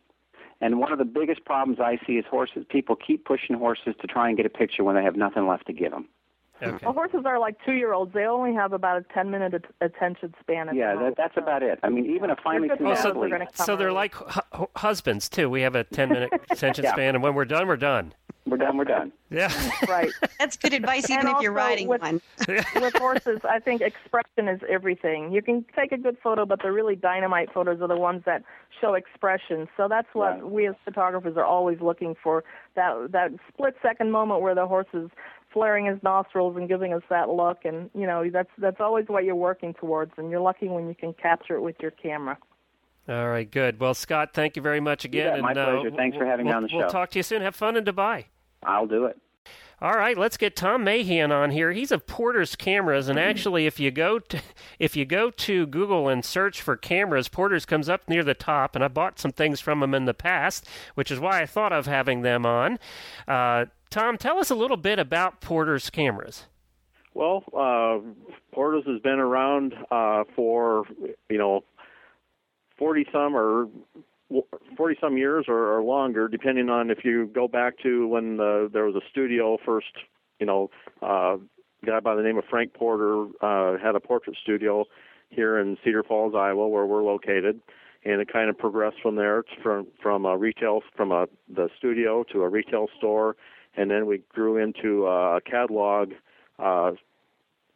And 0.60 0.78
one 0.78 0.92
of 0.92 0.98
the 0.98 1.04
biggest 1.04 1.44
problems 1.44 1.80
I 1.80 1.98
see 2.06 2.12
is 2.12 2.24
horses. 2.30 2.64
People 2.68 2.94
keep 2.94 3.24
pushing 3.24 3.56
horses 3.56 3.94
to 4.00 4.06
try 4.06 4.28
and 4.28 4.36
get 4.36 4.46
a 4.46 4.50
picture 4.50 4.84
when 4.84 4.94
they 4.94 5.02
have 5.02 5.16
nothing 5.16 5.48
left 5.48 5.66
to 5.66 5.72
give 5.72 5.90
them. 5.90 6.08
Okay. 6.62 6.84
Well, 6.86 6.94
horses 6.94 7.22
are 7.26 7.38
like 7.38 7.56
two-year-olds. 7.64 8.12
They 8.14 8.24
only 8.24 8.54
have 8.54 8.72
about 8.72 8.98
a 8.98 9.04
ten-minute 9.14 9.54
at- 9.54 9.64
attention 9.80 10.34
span. 10.40 10.68
At 10.68 10.74
Yeah, 10.76 10.94
that, 10.94 11.00
most. 11.00 11.16
that's 11.16 11.36
about 11.36 11.62
it. 11.62 11.78
I 11.82 11.88
mean, 11.88 12.06
even 12.06 12.30
a 12.30 12.36
finely 12.36 12.68
good 12.68 12.78
tuned 12.78 12.90
Oh, 12.90 12.94
so- 12.94 13.08
athlete. 13.10 13.16
We're 13.16 13.28
gonna 13.30 13.46
come 13.46 13.66
So 13.66 13.76
they're 13.76 13.92
like 13.92 14.14
hu- 14.14 14.68
husbands, 14.76 15.28
too. 15.28 15.50
We 15.50 15.62
have 15.62 15.74
a 15.74 15.84
10 15.84 16.08
minute 16.08 16.30
attention 16.50 16.84
Yeah. 16.84 16.92
span, 16.92 17.14
and 17.14 17.22
when 17.22 17.34
we're 17.34 17.44
done, 17.44 17.66
we're 17.66 17.76
done. 17.76 18.14
We're 18.44 18.56
done. 18.56 18.76
We're 18.76 18.84
done. 18.84 19.12
Yeah. 19.30 19.52
right. 19.88 20.10
That's 20.40 20.56
good 20.56 20.72
advice, 20.72 21.08
even 21.08 21.28
And 21.28 21.36
if 21.36 21.42
you're 21.42 21.52
riding 21.52 21.86
with- 21.86 22.02
one. 22.02 22.20
with 22.48 22.94
horses, 22.96 23.38
I 23.48 23.60
think 23.60 23.80
expression 23.82 24.48
is 24.48 24.60
everything. 24.68 25.30
You 25.32 25.42
can 25.42 25.64
take 25.76 25.92
a 25.92 25.96
good 25.96 26.16
photo, 26.22 26.44
but 26.44 26.60
the 26.60 26.72
really 26.72 26.96
dynamite 26.96 27.52
photos 27.52 27.80
are 27.80 27.86
the 27.88 27.96
ones 27.96 28.22
that 28.26 28.42
show 28.80 28.94
expression. 28.94 29.68
So 29.76 29.86
that's 29.86 30.08
what 30.12 30.32
Right. 30.42 30.50
we 30.50 30.66
as 30.66 30.74
photographers 30.84 31.36
are 31.36 31.44
always 31.44 31.80
looking 31.80 32.16
for 32.20 32.42
that 32.74 33.12
that 33.12 33.30
split 33.48 33.76
second 33.80 34.10
moment 34.10 34.40
where 34.40 34.56
the 34.56 34.66
horse 34.66 34.88
is 34.92 35.08
flaring 35.52 35.86
his 35.86 36.02
nostrils 36.02 36.56
and 36.56 36.68
giving 36.68 36.92
us 36.92 37.02
that 37.10 37.28
look 37.28 37.64
and 37.64 37.90
you 37.94 38.06
know 38.06 38.28
that's 38.30 38.50
that's 38.58 38.80
always 38.80 39.06
what 39.08 39.24
you're 39.24 39.34
working 39.34 39.74
towards 39.74 40.12
and 40.16 40.30
you're 40.30 40.40
lucky 40.40 40.68
when 40.68 40.88
you 40.88 40.94
can 40.94 41.12
capture 41.12 41.56
it 41.56 41.60
with 41.60 41.76
your 41.80 41.90
camera. 41.90 42.38
All 43.08 43.28
right, 43.28 43.50
good. 43.50 43.80
Well, 43.80 43.94
Scott, 43.94 44.30
thank 44.32 44.54
you 44.54 44.62
very 44.62 44.78
much 44.78 45.04
again. 45.04 45.34
bet. 45.34 45.42
My 45.42 45.50
and, 45.50 45.58
uh, 45.58 45.64
pleasure. 45.72 45.90
Thanks 45.96 46.16
for 46.16 46.24
having 46.24 46.46
me 46.46 46.50
we'll- 46.50 46.56
on 46.56 46.62
the 46.62 46.68
show 46.68 46.78
We'll 46.78 46.88
talk 46.88 47.10
to 47.10 47.18
you 47.18 47.22
soon. 47.24 47.42
Have 47.42 47.56
fun 47.56 47.76
in 47.76 47.84
Dubai. 47.84 48.26
I'll 48.62 48.86
do 48.86 49.06
it. 49.06 49.18
All 49.82 49.94
right, 49.94 50.16
let's 50.16 50.36
get 50.36 50.54
Tom 50.54 50.84
Mahan 50.84 51.32
on 51.32 51.50
here. 51.50 51.72
He's 51.72 51.90
of 51.90 52.06
Porter's 52.06 52.54
Cameras, 52.54 53.08
and 53.08 53.18
actually, 53.18 53.66
if 53.66 53.80
you 53.80 53.90
go 53.90 54.20
to 54.20 54.40
if 54.78 54.94
you 54.94 55.04
go 55.04 55.28
to 55.32 55.66
Google 55.66 56.08
and 56.08 56.24
search 56.24 56.62
for 56.62 56.76
cameras, 56.76 57.26
Porter's 57.26 57.66
comes 57.66 57.88
up 57.88 58.08
near 58.08 58.22
the 58.22 58.32
top. 58.32 58.76
And 58.76 58.84
I 58.84 58.86
bought 58.86 59.18
some 59.18 59.32
things 59.32 59.58
from 59.58 59.82
him 59.82 59.92
in 59.92 60.04
the 60.04 60.14
past, 60.14 60.68
which 60.94 61.10
is 61.10 61.18
why 61.18 61.42
I 61.42 61.46
thought 61.46 61.72
of 61.72 61.86
having 61.86 62.22
them 62.22 62.46
on. 62.46 62.78
Uh, 63.26 63.64
Tom, 63.90 64.18
tell 64.18 64.38
us 64.38 64.50
a 64.50 64.54
little 64.54 64.76
bit 64.76 65.00
about 65.00 65.40
Porter's 65.40 65.90
Cameras. 65.90 66.46
Well, 67.12 67.42
uh, 67.52 67.98
Porter's 68.52 68.86
has 68.86 69.00
been 69.00 69.18
around 69.18 69.74
uh, 69.90 70.22
for 70.36 70.84
you 71.28 71.38
know 71.38 71.64
forty 72.78 73.04
some 73.10 73.34
or 73.34 73.66
forty 74.76 74.96
some 75.00 75.16
years 75.16 75.46
or, 75.48 75.76
or 75.76 75.82
longer, 75.82 76.28
depending 76.28 76.68
on 76.68 76.90
if 76.90 77.04
you 77.04 77.26
go 77.26 77.48
back 77.48 77.78
to 77.82 78.06
when 78.08 78.36
the, 78.36 78.70
there 78.72 78.84
was 78.84 78.94
a 78.94 79.00
studio 79.10 79.58
first. 79.64 79.92
You 80.40 80.46
know, 80.46 80.70
uh, 81.02 81.36
guy 81.84 82.00
by 82.00 82.14
the 82.14 82.22
name 82.22 82.38
of 82.38 82.44
Frank 82.50 82.74
Porter 82.74 83.26
uh, 83.40 83.78
had 83.78 83.94
a 83.94 84.00
portrait 84.00 84.36
studio 84.42 84.84
here 85.30 85.58
in 85.58 85.76
Cedar 85.84 86.02
Falls, 86.02 86.34
Iowa, 86.34 86.68
where 86.68 86.86
we're 86.86 87.02
located, 87.02 87.60
and 88.04 88.20
it 88.20 88.32
kind 88.32 88.50
of 88.50 88.58
progressed 88.58 88.96
from 89.02 89.16
there 89.16 89.40
It's 89.40 89.50
from 89.62 89.86
from 90.02 90.24
a 90.24 90.36
retail 90.36 90.80
from 90.96 91.12
a 91.12 91.26
the 91.48 91.68
studio 91.78 92.24
to 92.32 92.42
a 92.42 92.48
retail 92.48 92.88
store, 92.98 93.36
and 93.76 93.90
then 93.90 94.06
we 94.06 94.22
grew 94.32 94.56
into 94.56 95.06
a 95.06 95.40
catalog 95.40 96.12
uh, 96.58 96.92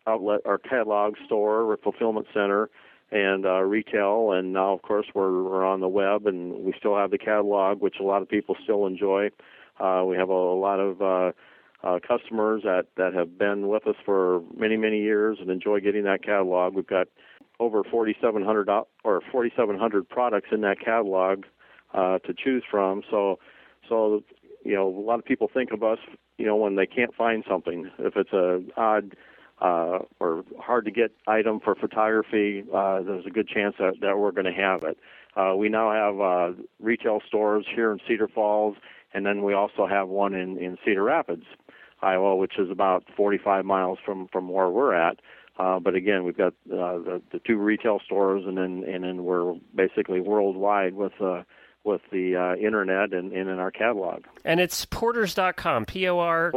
outlet 0.06 0.40
or 0.44 0.58
catalog 0.58 1.14
store 1.26 1.62
or 1.62 1.76
fulfillment 1.76 2.26
center 2.32 2.68
and 3.10 3.46
uh, 3.46 3.60
retail 3.60 4.32
and 4.32 4.52
now 4.52 4.72
of 4.72 4.82
course 4.82 5.06
we're, 5.14 5.42
we're 5.42 5.64
on 5.64 5.80
the 5.80 5.88
web 5.88 6.26
and 6.26 6.64
we 6.64 6.74
still 6.78 6.96
have 6.96 7.10
the 7.10 7.18
catalog 7.18 7.80
which 7.80 7.96
a 8.00 8.02
lot 8.02 8.22
of 8.22 8.28
people 8.28 8.56
still 8.62 8.86
enjoy. 8.86 9.30
Uh, 9.78 10.02
we 10.06 10.16
have 10.16 10.30
a, 10.30 10.32
a 10.32 10.58
lot 10.58 10.80
of 10.80 11.02
uh, 11.02 11.32
uh, 11.86 11.98
customers 12.06 12.62
that, 12.64 12.86
that 12.96 13.12
have 13.14 13.38
been 13.38 13.68
with 13.68 13.86
us 13.86 13.94
for 14.04 14.42
many 14.56 14.76
many 14.76 15.00
years 15.00 15.38
and 15.40 15.50
enjoy 15.50 15.78
getting 15.80 16.04
that 16.04 16.22
catalog. 16.24 16.74
We've 16.74 16.86
got 16.86 17.08
over 17.60 17.82
4700 17.84 18.68
out- 18.68 18.88
or 19.04 19.22
4700 19.30 20.08
products 20.08 20.48
in 20.52 20.60
that 20.62 20.80
catalog 20.80 21.44
uh, 21.94 22.18
to 22.20 22.34
choose 22.34 22.64
from. 22.68 23.02
So 23.10 23.38
so 23.88 24.24
you 24.64 24.74
know 24.74 24.88
a 24.88 25.00
lot 25.00 25.18
of 25.18 25.24
people 25.24 25.48
think 25.52 25.70
of 25.70 25.82
us 25.84 25.98
you 26.38 26.46
know 26.46 26.56
when 26.56 26.74
they 26.74 26.86
can't 26.86 27.14
find 27.14 27.44
something. 27.48 27.90
If 27.98 28.16
it's 28.16 28.32
a 28.32 28.62
odd 28.76 29.14
uh, 29.60 30.00
or 30.20 30.44
hard 30.60 30.84
to 30.84 30.90
get 30.90 31.12
item 31.26 31.60
for 31.60 31.74
photography, 31.74 32.64
uh, 32.74 33.00
there's 33.02 33.26
a 33.26 33.30
good 33.30 33.48
chance 33.48 33.74
that, 33.78 33.94
that 34.00 34.18
we're 34.18 34.32
going 34.32 34.46
to 34.46 34.52
have 34.52 34.82
it. 34.82 34.98
Uh, 35.36 35.54
we 35.56 35.68
now 35.68 35.92
have 35.92 36.20
uh, 36.20 36.62
retail 36.80 37.20
stores 37.26 37.66
here 37.74 37.92
in 37.92 37.98
Cedar 38.06 38.28
Falls, 38.28 38.76
and 39.12 39.24
then 39.24 39.42
we 39.42 39.54
also 39.54 39.86
have 39.86 40.08
one 40.08 40.34
in, 40.34 40.58
in 40.58 40.78
Cedar 40.84 41.02
Rapids, 41.02 41.44
Iowa, 42.02 42.36
which 42.36 42.58
is 42.58 42.70
about 42.70 43.04
45 43.16 43.64
miles 43.64 43.98
from, 44.04 44.28
from 44.28 44.48
where 44.48 44.68
we're 44.68 44.94
at. 44.94 45.18
Uh, 45.58 45.78
but 45.78 45.94
again, 45.94 46.24
we've 46.24 46.36
got 46.36 46.52
uh, 46.70 46.98
the, 46.98 47.22
the 47.32 47.38
two 47.46 47.56
retail 47.56 47.98
stores, 48.04 48.42
and 48.46 48.58
then 48.58 48.84
and 48.86 49.04
then 49.04 49.24
we're 49.24 49.54
basically 49.74 50.20
worldwide 50.20 50.92
with 50.92 51.18
uh, 51.18 51.44
with 51.82 52.02
the 52.12 52.36
uh, 52.36 52.56
internet 52.56 53.14
and, 53.14 53.32
and 53.32 53.48
in 53.48 53.58
our 53.58 53.70
catalog. 53.70 54.24
And 54.44 54.60
it's 54.60 54.84
porters.com, 54.84 55.86
P 55.86 56.06
O 56.08 56.18
R 56.18 56.52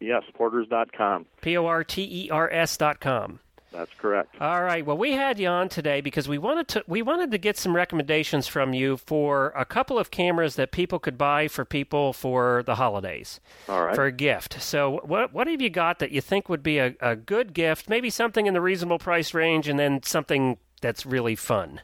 yes, 0.00 0.22
porters.com. 0.34 1.26
P 1.40 1.56
O 1.56 1.66
R 1.66 1.84
T 1.84 2.26
E 2.26 2.30
R 2.30 2.50
S 2.50 2.76
dot 2.76 3.00
com. 3.00 3.40
That's 3.74 3.90
correct. 3.98 4.40
All 4.40 4.62
right. 4.62 4.86
Well, 4.86 4.96
we 4.96 5.12
had 5.12 5.40
you 5.40 5.48
on 5.48 5.68
today 5.68 6.00
because 6.00 6.28
we 6.28 6.38
wanted 6.38 6.68
to 6.68 6.84
we 6.86 7.02
wanted 7.02 7.32
to 7.32 7.38
get 7.38 7.58
some 7.58 7.74
recommendations 7.74 8.46
from 8.46 8.72
you 8.72 8.96
for 8.96 9.52
a 9.56 9.64
couple 9.64 9.98
of 9.98 10.12
cameras 10.12 10.54
that 10.54 10.70
people 10.70 11.00
could 11.00 11.18
buy 11.18 11.48
for 11.48 11.64
people 11.64 12.12
for 12.12 12.62
the 12.66 12.76
holidays 12.76 13.40
All 13.68 13.84
right. 13.84 13.94
for 13.96 14.04
a 14.04 14.12
gift. 14.12 14.62
So, 14.62 15.00
what 15.04 15.32
what 15.32 15.48
have 15.48 15.60
you 15.60 15.70
got 15.70 15.98
that 15.98 16.12
you 16.12 16.20
think 16.20 16.48
would 16.48 16.62
be 16.62 16.78
a, 16.78 16.94
a 17.00 17.16
good 17.16 17.52
gift? 17.52 17.88
Maybe 17.88 18.10
something 18.10 18.46
in 18.46 18.54
the 18.54 18.60
reasonable 18.60 19.00
price 19.00 19.34
range, 19.34 19.66
and 19.66 19.76
then 19.76 20.04
something 20.04 20.56
that's 20.80 21.04
really 21.04 21.34
fun. 21.34 21.80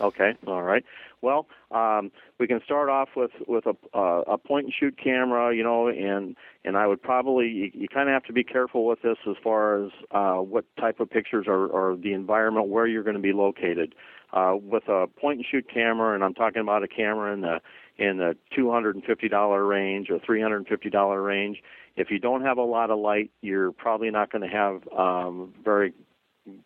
Okay, 0.00 0.32
all 0.46 0.62
right. 0.62 0.84
Well, 1.20 1.46
um, 1.70 2.10
we 2.38 2.46
can 2.46 2.60
start 2.64 2.88
off 2.88 3.10
with 3.16 3.30
with 3.46 3.64
a 3.66 3.76
uh, 3.96 4.22
a 4.26 4.38
point 4.38 4.66
and 4.66 4.74
shoot 4.74 4.98
camera, 5.02 5.54
you 5.54 5.62
know, 5.62 5.88
and 5.88 6.36
and 6.64 6.76
I 6.76 6.86
would 6.86 7.02
probably 7.02 7.46
you, 7.46 7.70
you 7.72 7.88
kind 7.88 8.08
of 8.08 8.12
have 8.12 8.24
to 8.24 8.32
be 8.32 8.44
careful 8.44 8.86
with 8.86 9.02
this 9.02 9.18
as 9.28 9.36
far 9.42 9.84
as 9.84 9.92
uh, 10.10 10.36
what 10.36 10.64
type 10.78 11.00
of 11.00 11.10
pictures 11.10 11.46
or, 11.46 11.66
or 11.66 11.96
the 11.96 12.12
environment 12.12 12.68
where 12.68 12.86
you're 12.86 13.04
going 13.04 13.16
to 13.16 13.22
be 13.22 13.32
located. 13.32 13.94
Uh, 14.32 14.56
with 14.60 14.82
a 14.88 15.06
point 15.06 15.36
and 15.36 15.46
shoot 15.48 15.64
camera, 15.72 16.12
and 16.12 16.24
I'm 16.24 16.34
talking 16.34 16.60
about 16.60 16.82
a 16.82 16.88
camera 16.88 17.32
in 17.32 17.42
the 17.42 17.60
in 17.98 18.16
the 18.16 18.36
$250 18.58 19.68
range 19.68 20.10
or 20.10 20.18
$350 20.18 21.24
range. 21.24 21.62
If 21.94 22.10
you 22.10 22.18
don't 22.18 22.42
have 22.42 22.58
a 22.58 22.64
lot 22.64 22.90
of 22.90 22.98
light, 22.98 23.30
you're 23.42 23.70
probably 23.70 24.10
not 24.10 24.32
going 24.32 24.42
to 24.42 24.48
have 24.48 24.82
um, 24.98 25.54
very 25.64 25.94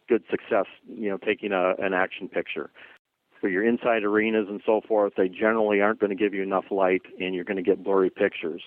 good 0.08 0.22
success, 0.30 0.64
you 0.88 1.10
know, 1.10 1.18
taking 1.18 1.52
a, 1.52 1.74
an 1.78 1.92
action 1.92 2.28
picture. 2.28 2.70
For 3.41 3.49
your 3.49 3.64
inside 3.64 4.03
arenas 4.03 4.47
and 4.49 4.61
so 4.66 4.80
forth, 4.86 5.12
they 5.16 5.28
generally 5.28 5.80
aren't 5.80 6.01
going 6.01 6.11
to 6.11 6.16
give 6.16 6.34
you 6.34 6.43
enough 6.43 6.64
light, 6.70 7.03
and 7.20 7.34
you're 7.34 7.45
going 7.45 7.57
to 7.57 7.62
get 7.62 7.84
blurry 7.84 8.11
pictures. 8.11 8.62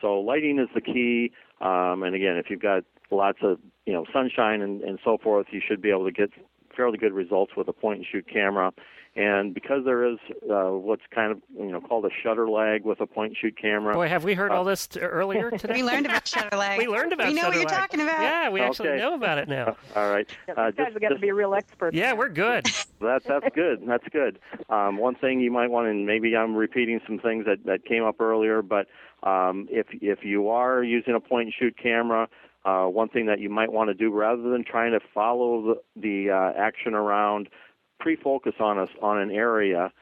So 0.00 0.20
lighting 0.20 0.58
is 0.58 0.68
the 0.74 0.80
key. 0.80 1.32
Um, 1.60 2.02
and 2.02 2.14
again, 2.14 2.36
if 2.36 2.46
you've 2.48 2.62
got 2.62 2.84
lots 3.10 3.38
of 3.42 3.58
you 3.86 3.92
know 3.92 4.04
sunshine 4.12 4.62
and, 4.62 4.82
and 4.82 4.98
so 5.04 5.18
forth, 5.18 5.46
you 5.50 5.60
should 5.66 5.82
be 5.82 5.90
able 5.90 6.04
to 6.04 6.12
get 6.12 6.30
fairly 6.76 6.98
good 6.98 7.12
results 7.12 7.52
with 7.56 7.68
a 7.68 7.72
point 7.72 7.98
and 7.98 8.06
shoot 8.10 8.26
camera. 8.32 8.72
And 9.14 9.52
because 9.52 9.84
there 9.84 10.06
is 10.10 10.16
uh, 10.50 10.70
what's 10.70 11.02
kind 11.14 11.32
of 11.32 11.42
you 11.54 11.70
know 11.70 11.82
called 11.82 12.06
a 12.06 12.08
shutter 12.22 12.48
lag 12.48 12.82
with 12.86 12.98
a 13.02 13.06
point 13.06 13.32
and 13.32 13.36
shoot 13.36 13.58
camera, 13.60 13.92
Boy, 13.92 14.08
have 14.08 14.24
we 14.24 14.32
heard 14.32 14.50
all 14.50 14.64
this 14.64 14.86
t- 14.86 15.00
earlier 15.00 15.50
today? 15.58 15.74
We 15.74 15.82
learned 15.82 16.06
about 16.06 16.26
shutter 16.26 16.56
lag. 16.56 16.78
We 16.78 16.86
learned 16.86 17.12
about 17.12 17.26
We 17.28 17.34
know 17.34 17.42
shutter 17.42 17.50
what 17.58 17.60
you're 17.60 17.68
lag. 17.68 17.78
talking 17.90 18.00
about. 18.00 18.22
Yeah, 18.22 18.48
we 18.48 18.62
actually 18.62 18.96
know 18.96 19.12
about 19.12 19.36
it 19.36 19.48
now. 19.48 19.76
all 19.96 20.10
right. 20.10 20.26
Yeah, 20.48 20.54
Uh, 20.54 20.70
these 20.70 20.76
guys 20.76 20.86
just- 20.86 20.92
have 20.94 21.02
got 21.02 21.08
to 21.08 21.14
just- 21.16 21.20
be 21.20 21.30
real 21.32 21.54
experts. 21.54 21.94
Yeah, 21.94 22.14
we're 22.14 22.30
good. 22.30 22.64
That's 23.02 23.26
that's 23.26 23.48
good. 23.54 23.82
That's 23.86 24.06
good. 24.12 24.38
Um, 24.70 24.96
one 24.96 25.16
thing 25.16 25.40
you 25.40 25.50
might 25.50 25.70
want, 25.70 25.88
and 25.88 26.06
maybe 26.06 26.34
I'm 26.36 26.54
repeating 26.54 27.00
some 27.06 27.18
things 27.18 27.44
that, 27.46 27.66
that 27.66 27.84
came 27.84 28.04
up 28.04 28.18
earlier, 28.20 28.62
but 28.62 28.86
um, 29.24 29.66
if 29.70 29.88
if 29.90 30.24
you 30.24 30.48
are 30.48 30.82
using 30.84 31.14
a 31.14 31.20
point 31.20 31.46
and 31.46 31.54
shoot 31.54 31.76
camera, 31.76 32.28
uh, 32.64 32.84
one 32.84 33.08
thing 33.08 33.26
that 33.26 33.40
you 33.40 33.50
might 33.50 33.72
want 33.72 33.88
to 33.88 33.94
do 33.94 34.10
rather 34.10 34.42
than 34.42 34.64
trying 34.64 34.92
to 34.92 35.00
follow 35.14 35.62
the, 35.96 36.00
the 36.00 36.30
uh, 36.30 36.58
action 36.58 36.94
around, 36.94 37.48
pre-focus 38.00 38.54
on 38.60 38.78
us 38.78 38.88
on 39.00 39.18
an 39.18 39.30
area 39.30 39.92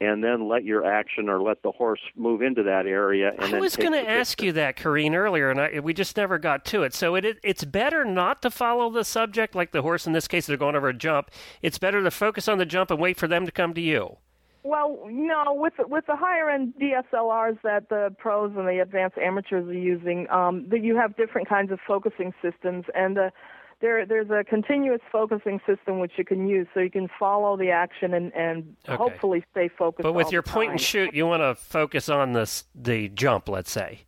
and 0.00 0.22
then 0.22 0.48
let 0.48 0.64
your 0.64 0.84
action 0.84 1.28
or 1.28 1.40
let 1.40 1.62
the 1.62 1.72
horse 1.72 2.00
move 2.14 2.42
into 2.42 2.62
that 2.62 2.86
area. 2.86 3.32
And 3.38 3.54
I 3.54 3.58
was 3.58 3.76
going 3.76 3.92
to 3.92 4.10
ask 4.10 4.42
you 4.42 4.52
that, 4.52 4.76
Carien, 4.76 5.14
earlier, 5.14 5.50
and 5.50 5.60
I, 5.60 5.80
we 5.80 5.94
just 5.94 6.16
never 6.16 6.38
got 6.38 6.64
to 6.66 6.82
it. 6.82 6.94
So 6.94 7.14
it, 7.14 7.24
it, 7.24 7.38
it's 7.42 7.64
better 7.64 8.04
not 8.04 8.42
to 8.42 8.50
follow 8.50 8.90
the 8.90 9.04
subject, 9.04 9.54
like 9.54 9.72
the 9.72 9.82
horse 9.82 10.06
in 10.06 10.12
this 10.12 10.28
case, 10.28 10.46
they're 10.46 10.56
going 10.56 10.76
over 10.76 10.88
a 10.88 10.94
jump. 10.94 11.30
It's 11.62 11.78
better 11.78 12.02
to 12.02 12.10
focus 12.10 12.48
on 12.48 12.58
the 12.58 12.66
jump 12.66 12.90
and 12.90 13.00
wait 13.00 13.16
for 13.16 13.26
them 13.26 13.46
to 13.46 13.52
come 13.52 13.72
to 13.74 13.80
you. 13.80 14.18
Well, 14.64 15.00
no, 15.10 15.44
with 15.54 15.74
with 15.78 16.06
the 16.06 16.14
higher 16.16 16.48
end 16.48 16.74
DSLRs 16.80 17.58
that 17.62 17.88
the 17.88 18.14
pros 18.16 18.52
and 18.56 18.68
the 18.68 18.78
advanced 18.80 19.18
amateurs 19.18 19.68
are 19.68 19.72
using, 19.72 20.28
um, 20.30 20.66
that 20.68 20.82
you 20.82 20.96
have 20.96 21.16
different 21.16 21.48
kinds 21.48 21.72
of 21.72 21.80
focusing 21.86 22.32
systems, 22.40 22.84
and 22.94 23.16
the 23.16 23.32
there 23.80 24.06
there's 24.06 24.30
a 24.30 24.44
continuous 24.44 25.00
focusing 25.10 25.60
system 25.66 25.98
which 25.98 26.12
you 26.16 26.24
can 26.24 26.46
use 26.46 26.68
so 26.72 26.78
you 26.78 26.90
can 26.90 27.08
follow 27.18 27.56
the 27.56 27.70
action 27.70 28.14
and 28.14 28.32
and 28.34 28.76
Okay. 28.88 28.96
hopefully 28.96 29.44
stay 29.50 29.68
focused 29.68 30.04
But 30.04 30.12
with 30.12 30.26
all 30.26 30.32
your 30.32 30.42
the 30.42 30.50
point 30.50 30.70
and 30.70 30.78
time. 30.78 30.84
shoot, 30.84 31.14
you 31.14 31.26
want 31.26 31.42
to 31.42 31.56
focus 31.56 32.08
on 32.08 32.32
this 32.32 32.64
the 32.72 33.08
jump, 33.08 33.48
let's 33.48 33.70
say. 33.72 34.02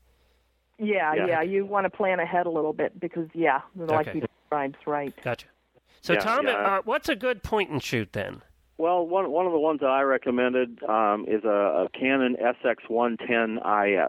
yeah, 0.78 1.14
Yeah. 1.14 1.26
yeah 1.26 1.42
you 1.42 1.66
want 1.66 1.84
to 1.86 1.90
plan 1.90 2.20
ahead 2.20 2.46
a 2.46 2.50
little 2.50 2.72
bit 2.72 3.00
because 3.00 3.28
yeah 3.34 3.62
like 3.74 4.06
Okay. 4.06 4.18
you 4.20 4.26
described 4.26 4.76
right 4.86 5.12
Gotcha. 5.24 5.46
So, 6.02 6.12
Yeah, 6.12 6.20
Tom, 6.20 6.46
yeah. 6.46 6.52
Uh, 6.52 6.82
what's 6.84 7.08
a 7.08 7.16
good 7.16 7.42
point 7.42 7.70
and 7.70 7.82
shoot 7.82 8.12
then? 8.12 8.42
Well, 8.78 9.06
one 9.06 9.30
one 9.30 9.46
of 9.46 9.52
the 9.52 9.58
ones 9.58 9.80
that 9.80 9.90
I 9.90 10.02
recommended 10.02 10.82
um, 10.84 11.26
is 11.28 11.44
a, 11.44 11.86
a 11.86 11.88
Canon 11.98 12.36
SX110 12.42 13.58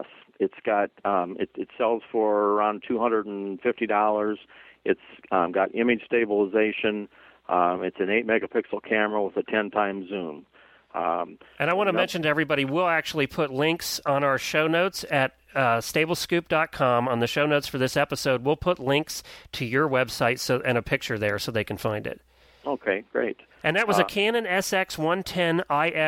IS. 0.00 0.06
It's 0.38 0.54
got 0.64 0.90
um, 1.04 1.36
it, 1.38 1.50
it 1.56 1.68
sells 1.78 2.02
for 2.10 2.52
around 2.52 2.82
two 2.86 2.98
hundred 2.98 3.26
and 3.26 3.60
fifty 3.60 3.86
dollars. 3.86 4.38
It's 4.84 5.00
um, 5.30 5.52
got 5.52 5.74
image 5.74 6.02
stabilization. 6.04 7.08
Um, 7.48 7.82
it's 7.84 7.96
an 8.00 8.10
eight 8.10 8.26
megapixel 8.26 8.82
camera 8.88 9.22
with 9.22 9.36
a 9.36 9.42
ten 9.44 9.70
times 9.70 10.08
zoom. 10.08 10.46
Um, 10.94 11.38
And 11.58 11.68
I 11.70 11.74
want 11.74 11.88
to 11.88 11.92
Nope. 11.92 12.00
mention 12.00 12.22
to 12.22 12.28
everybody, 12.28 12.64
we'll 12.64 12.86
actually 12.86 13.26
put 13.26 13.52
links 13.52 14.00
on 14.06 14.24
our 14.24 14.38
show 14.38 14.66
notes 14.66 15.04
at 15.10 15.34
uh, 15.54 15.78
stablescoop.com. 15.78 17.06
On 17.08 17.18
the 17.20 17.26
show 17.26 17.44
notes 17.46 17.68
for 17.68 17.78
this 17.78 17.96
episode, 17.96 18.44
we'll 18.44 18.56
put 18.56 18.78
links 18.78 19.22
to 19.52 19.64
your 19.64 19.88
website 19.88 20.38
so 20.38 20.60
and 20.64 20.78
a 20.78 20.82
picture 20.82 21.18
there 21.18 21.38
so 21.38 21.52
they 21.52 21.64
can 21.64 21.76
find 21.76 22.06
it. 22.06 22.20
Okay, 22.66 23.04
great. 23.12 23.36
And 23.62 23.76
that 23.76 23.88
was 23.88 23.98
a 23.98 24.04
Uh, 24.04 24.08
Canon 24.08 24.44
SX110 24.44 25.60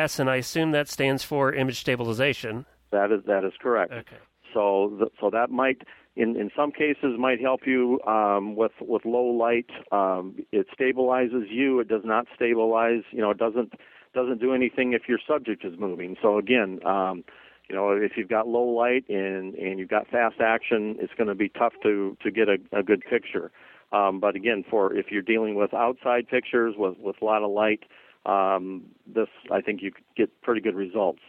IS, 0.03 0.19
and 0.19 0.29
I 0.29 0.37
assume 0.37 0.71
that 0.71 0.87
stands 0.87 1.23
for 1.23 1.53
image 1.53 1.79
stabilization. 1.79 2.65
That 2.91 3.11
is 3.11 3.23
that 3.25 3.43
is 3.43 3.53
correct. 3.61 3.91
Okay. 3.91 4.15
So 4.53 4.95
th- 4.99 5.11
so 5.19 5.29
that 5.29 5.51
might 5.51 5.81
in 6.15 6.35
in 6.35 6.49
some 6.55 6.71
cases 6.71 7.17
might 7.19 7.39
help 7.39 7.61
you 7.67 7.99
um, 8.07 8.55
with 8.55 8.71
with 8.81 9.05
low 9.05 9.25
light. 9.25 9.69
Um, 9.91 10.35
it 10.51 10.67
stabilizes 10.77 11.45
you. 11.49 11.79
It 11.79 11.87
does 11.87 12.03
not 12.03 12.25
stabilize. 12.35 13.03
You 13.11 13.21
know, 13.21 13.31
it 13.31 13.37
doesn't 13.37 13.73
doesn't 14.13 14.39
do 14.39 14.53
anything 14.53 14.93
if 14.93 15.03
your 15.07 15.19
subject 15.27 15.63
is 15.65 15.77
moving. 15.79 16.15
So 16.21 16.37
again. 16.37 16.79
Um, 16.85 17.23
you 17.69 17.75
know, 17.75 17.91
if 17.91 18.13
you've 18.17 18.29
got 18.29 18.47
low 18.47 18.63
light 18.63 19.07
and 19.09 19.53
and 19.53 19.77
you've 19.77 19.89
got 19.89 20.07
fast 20.07 20.41
action, 20.41 20.95
it's 20.99 21.13
going 21.15 21.27
to 21.27 21.35
be 21.35 21.49
tough 21.49 21.73
to 21.83 22.17
to 22.23 22.31
get 22.31 22.49
a, 22.49 22.57
a 22.75 22.81
good 22.81 23.03
picture. 23.07 23.51
Um, 23.91 24.19
but 24.19 24.35
again, 24.35 24.63
for 24.69 24.93
if 24.93 25.07
you're 25.09 25.21
dealing 25.21 25.55
with 25.55 25.73
outside 25.73 26.27
pictures 26.27 26.75
with 26.77 26.97
with 26.99 27.15
a 27.21 27.25
lot 27.25 27.43
of 27.43 27.51
light, 27.51 27.83
um, 28.25 28.85
this 29.07 29.27
I 29.51 29.61
think 29.61 29.81
you 29.81 29.91
could 29.91 30.03
get 30.15 30.41
pretty 30.41 30.61
good 30.61 30.75
results. 30.75 31.21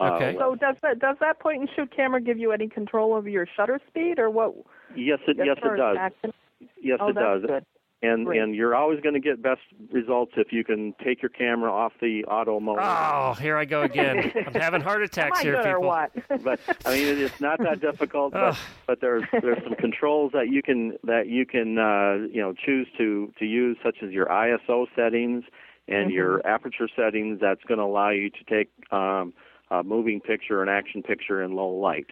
Uh, 0.00 0.12
Okay. 0.14 0.36
so 0.38 0.54
does 0.54 0.76
that 0.82 0.98
does 0.98 1.16
that 1.20 1.38
point 1.40 1.60
and 1.60 1.68
shoot 1.74 1.94
camera 1.94 2.20
give 2.20 2.38
you 2.38 2.52
any 2.52 2.68
control 2.68 3.14
over 3.14 3.28
your 3.28 3.46
shutter 3.56 3.80
speed 3.88 4.18
or 4.18 4.30
what 4.30 4.54
yes, 4.94 5.18
it 5.26 5.36
yes 5.38 5.58
it 5.62 5.76
does. 5.76 5.96
action? 5.98 6.32
Yes, 6.80 6.98
oh 7.00 7.08
it 7.08 7.14
does. 7.14 7.42
good 7.42 7.66
And 8.04 8.26
Great. 8.26 8.40
and 8.42 8.52
you're 8.54 8.74
always 8.74 8.98
going 9.00 9.14
to 9.14 9.20
get 9.20 9.40
best 9.40 9.60
results 9.92 10.32
if 10.36 10.52
you 10.52 10.64
can 10.64 10.92
take 11.04 11.22
your 11.22 11.28
camera 11.28 11.70
off 11.72 11.92
the 12.00 12.24
auto 12.24 12.58
mode. 12.58 12.78
Oh, 12.80 13.34
here 13.40 13.56
I 13.56 13.64
go 13.64 13.82
again. 13.82 14.32
I'm 14.44 14.54
having 14.54 14.80
heart 14.80 14.98
am 15.02 15.04
attacks 15.04 15.38
I 15.38 15.42
here, 15.44 15.52
good 15.52 15.66
or 15.66 15.74
people. 15.76 15.82
what 15.88 16.12
But 16.42 16.58
I 16.84 16.94
mean, 16.96 17.18
it's 17.18 17.40
not 17.40 17.60
that 17.60 17.80
difficult. 17.80 18.32
But, 18.32 18.58
but 18.88 19.00
there's 19.00 19.22
there's 19.40 19.62
some 19.62 19.76
controls 19.76 20.32
that 20.32 20.48
you 20.50 20.62
can 20.62 20.98
that 21.04 21.28
you 21.28 21.46
can 21.46 21.78
uh, 21.78 22.26
you 22.28 22.40
know 22.40 22.52
choose 22.54 22.88
to 22.98 23.32
to 23.38 23.44
use, 23.44 23.76
such 23.84 23.98
as 24.02 24.10
your 24.10 24.26
ISO 24.26 24.86
settings 24.96 25.44
and 25.86 26.06
Mm-hmm. 26.08 26.10
your 26.10 26.44
aperture 26.46 26.88
settings. 26.96 27.38
That's 27.40 27.62
going 27.68 27.78
to 27.78 27.84
allow 27.84 28.10
you 28.10 28.30
to 28.30 28.44
take 28.48 28.70
um, 28.92 29.32
a 29.70 29.84
moving 29.84 30.20
picture, 30.20 30.60
an 30.62 30.68
action 30.68 31.04
picture 31.04 31.40
in 31.40 31.54
low 31.54 31.68
light. 31.70 32.06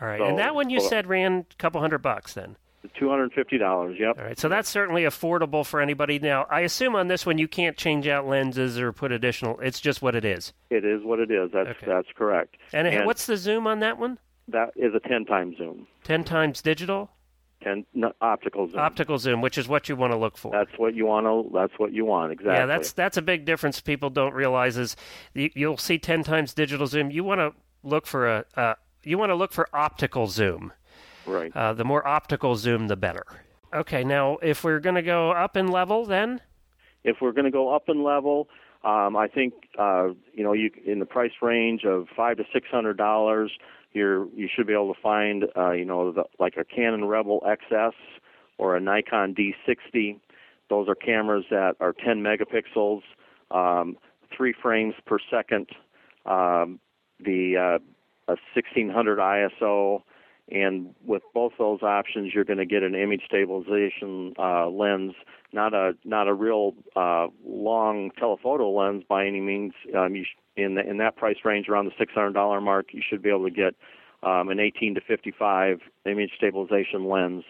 All 0.00 0.06
right. 0.06 0.18
So- 0.20 0.24
and 0.26 0.38
that 0.38 0.54
one 0.54 0.70
you 0.70 0.80
so- 0.80 0.88
said 0.88 1.06
ran 1.08 1.46
a 1.50 1.54
couple 1.56 1.80
hundred 1.80 1.98
bucks 1.98 2.34
then. 2.34 2.56
Two 2.98 3.08
hundred 3.08 3.24
and 3.24 3.32
fifty 3.32 3.58
dollars. 3.58 3.96
Yep. 3.98 4.18
All 4.18 4.24
right, 4.24 4.38
so 4.38 4.48
that's 4.48 4.68
certainly 4.68 5.02
affordable 5.04 5.64
for 5.64 5.80
anybody. 5.80 6.18
Now, 6.18 6.46
I 6.50 6.60
assume 6.60 6.96
on 6.96 7.06
this 7.08 7.24
one 7.24 7.38
you 7.38 7.46
can't 7.46 7.76
change 7.76 8.08
out 8.08 8.26
lenses 8.26 8.78
or 8.78 8.92
put 8.92 9.12
additional. 9.12 9.58
It's 9.60 9.80
just 9.80 10.02
what 10.02 10.14
it 10.16 10.24
is. 10.24 10.52
It 10.68 10.84
is 10.84 11.02
what 11.04 11.20
it 11.20 11.30
is. 11.30 11.50
That's 11.52 11.70
Okay. 11.70 11.86
that's 11.86 12.08
correct. 12.16 12.56
And, 12.72 12.88
And- 12.88 13.06
what's 13.06 13.26
the 13.26 13.36
zoom 13.36 13.66
on 13.68 13.78
that 13.80 13.98
one? 13.98 14.18
That 14.48 14.70
is 14.74 14.92
a 14.94 15.00
ten 15.08 15.24
times 15.24 15.56
zoom. 15.58 15.86
Ten 16.02 16.24
times 16.24 16.60
digital, 16.60 17.10
and 17.64 17.86
no, 17.94 18.12
optical 18.20 18.66
zoom. 18.68 18.80
optical 18.80 19.16
zoom, 19.18 19.40
which 19.40 19.56
is 19.56 19.68
what 19.68 19.88
you 19.88 19.94
want 19.94 20.12
to 20.12 20.16
look 20.18 20.36
for. 20.36 20.50
That's 20.50 20.76
what 20.76 20.96
you 20.96 21.06
want 21.06 21.26
to. 21.26 21.48
That's 21.56 21.72
what 21.78 21.92
you 21.92 22.04
want 22.04 22.32
exactly. 22.32 22.54
Yeah, 22.54 22.66
that's 22.66 22.90
that's 22.92 23.16
a 23.16 23.22
big 23.22 23.44
difference. 23.44 23.80
People 23.80 24.10
don't 24.10 24.34
realize 24.34 24.76
is 24.76 24.96
you, 25.34 25.50
you'll 25.54 25.76
see 25.76 25.98
ten 25.98 26.24
times 26.24 26.52
digital 26.52 26.88
zoom. 26.88 27.12
You 27.12 27.22
want 27.22 27.38
to 27.38 27.52
look 27.84 28.06
for 28.08 28.26
a 28.28 28.44
uh, 28.56 28.74
you 29.04 29.16
want 29.18 29.30
to 29.30 29.36
look 29.36 29.52
for 29.52 29.68
optical 29.72 30.26
zoom. 30.26 30.72
Right. 31.26 31.54
Uh, 31.54 31.72
the 31.72 31.84
more 31.84 32.06
optical 32.06 32.56
zoom, 32.56 32.88
the 32.88 32.96
better. 32.96 33.24
Okay, 33.74 34.04
now 34.04 34.38
if 34.42 34.64
we're 34.64 34.80
going 34.80 34.96
to 34.96 35.02
go 35.02 35.30
up 35.30 35.56
in 35.56 35.68
level, 35.68 36.04
then 36.04 36.40
If 37.04 37.16
we're 37.20 37.32
going 37.32 37.46
to 37.46 37.50
go 37.50 37.74
up 37.74 37.88
in 37.88 38.04
level, 38.04 38.48
um, 38.84 39.16
I 39.16 39.28
think 39.28 39.54
uh, 39.78 40.08
you 40.34 40.44
know 40.44 40.52
you 40.52 40.70
in 40.84 40.98
the 40.98 41.06
price 41.06 41.32
range 41.40 41.84
of 41.84 42.06
five 42.14 42.36
to 42.36 42.44
six 42.52 42.68
hundred 42.70 42.96
dollars, 42.96 43.50
you're 43.92 44.28
you 44.34 44.48
should 44.54 44.66
be 44.66 44.72
able 44.72 44.92
to 44.94 45.00
find 45.00 45.44
uh, 45.56 45.72
you 45.72 45.84
know 45.84 46.12
the, 46.12 46.24
like 46.38 46.56
a 46.56 46.64
Canon 46.64 47.04
Rebel 47.06 47.42
XS 47.46 47.92
or 48.58 48.76
a 48.76 48.80
Nikon 48.80 49.34
D60. 49.34 50.18
Those 50.68 50.88
are 50.88 50.94
cameras 50.94 51.44
that 51.50 51.74
are 51.80 51.92
10 51.92 52.22
megapixels, 52.22 53.02
um, 53.50 53.98
three 54.34 54.54
frames 54.62 54.94
per 55.04 55.18
second, 55.30 55.68
um, 56.24 56.80
the 57.20 57.56
uh, 57.56 58.32
a 58.32 58.36
1600 58.54 59.18
ISO, 59.18 60.02
and 60.52 60.94
with 61.04 61.22
both 61.32 61.52
those 61.58 61.82
options, 61.82 62.32
you're 62.34 62.44
going 62.44 62.58
to 62.58 62.66
get 62.66 62.82
an 62.82 62.94
image 62.94 63.22
stabilization 63.26 64.34
uh, 64.38 64.68
lens, 64.68 65.14
not 65.52 65.72
a 65.72 65.92
not 66.04 66.28
a 66.28 66.34
real 66.34 66.74
uh, 66.94 67.28
long 67.44 68.10
telephoto 68.18 68.70
lens 68.70 69.02
by 69.08 69.26
any 69.26 69.40
means. 69.40 69.72
Um, 69.96 70.14
you 70.14 70.24
sh- 70.24 70.36
in 70.54 70.74
the, 70.74 70.88
in 70.88 70.98
that 70.98 71.16
price 71.16 71.38
range, 71.44 71.68
around 71.68 71.86
the 71.86 72.04
$600 72.04 72.62
mark, 72.62 72.88
you 72.92 73.00
should 73.08 73.22
be 73.22 73.30
able 73.30 73.44
to 73.44 73.50
get 73.50 73.74
um, 74.22 74.50
an 74.50 74.60
18 74.60 74.96
to 74.96 75.00
55 75.00 75.78
image 76.04 76.32
stabilization 76.36 77.08
lens. 77.08 77.44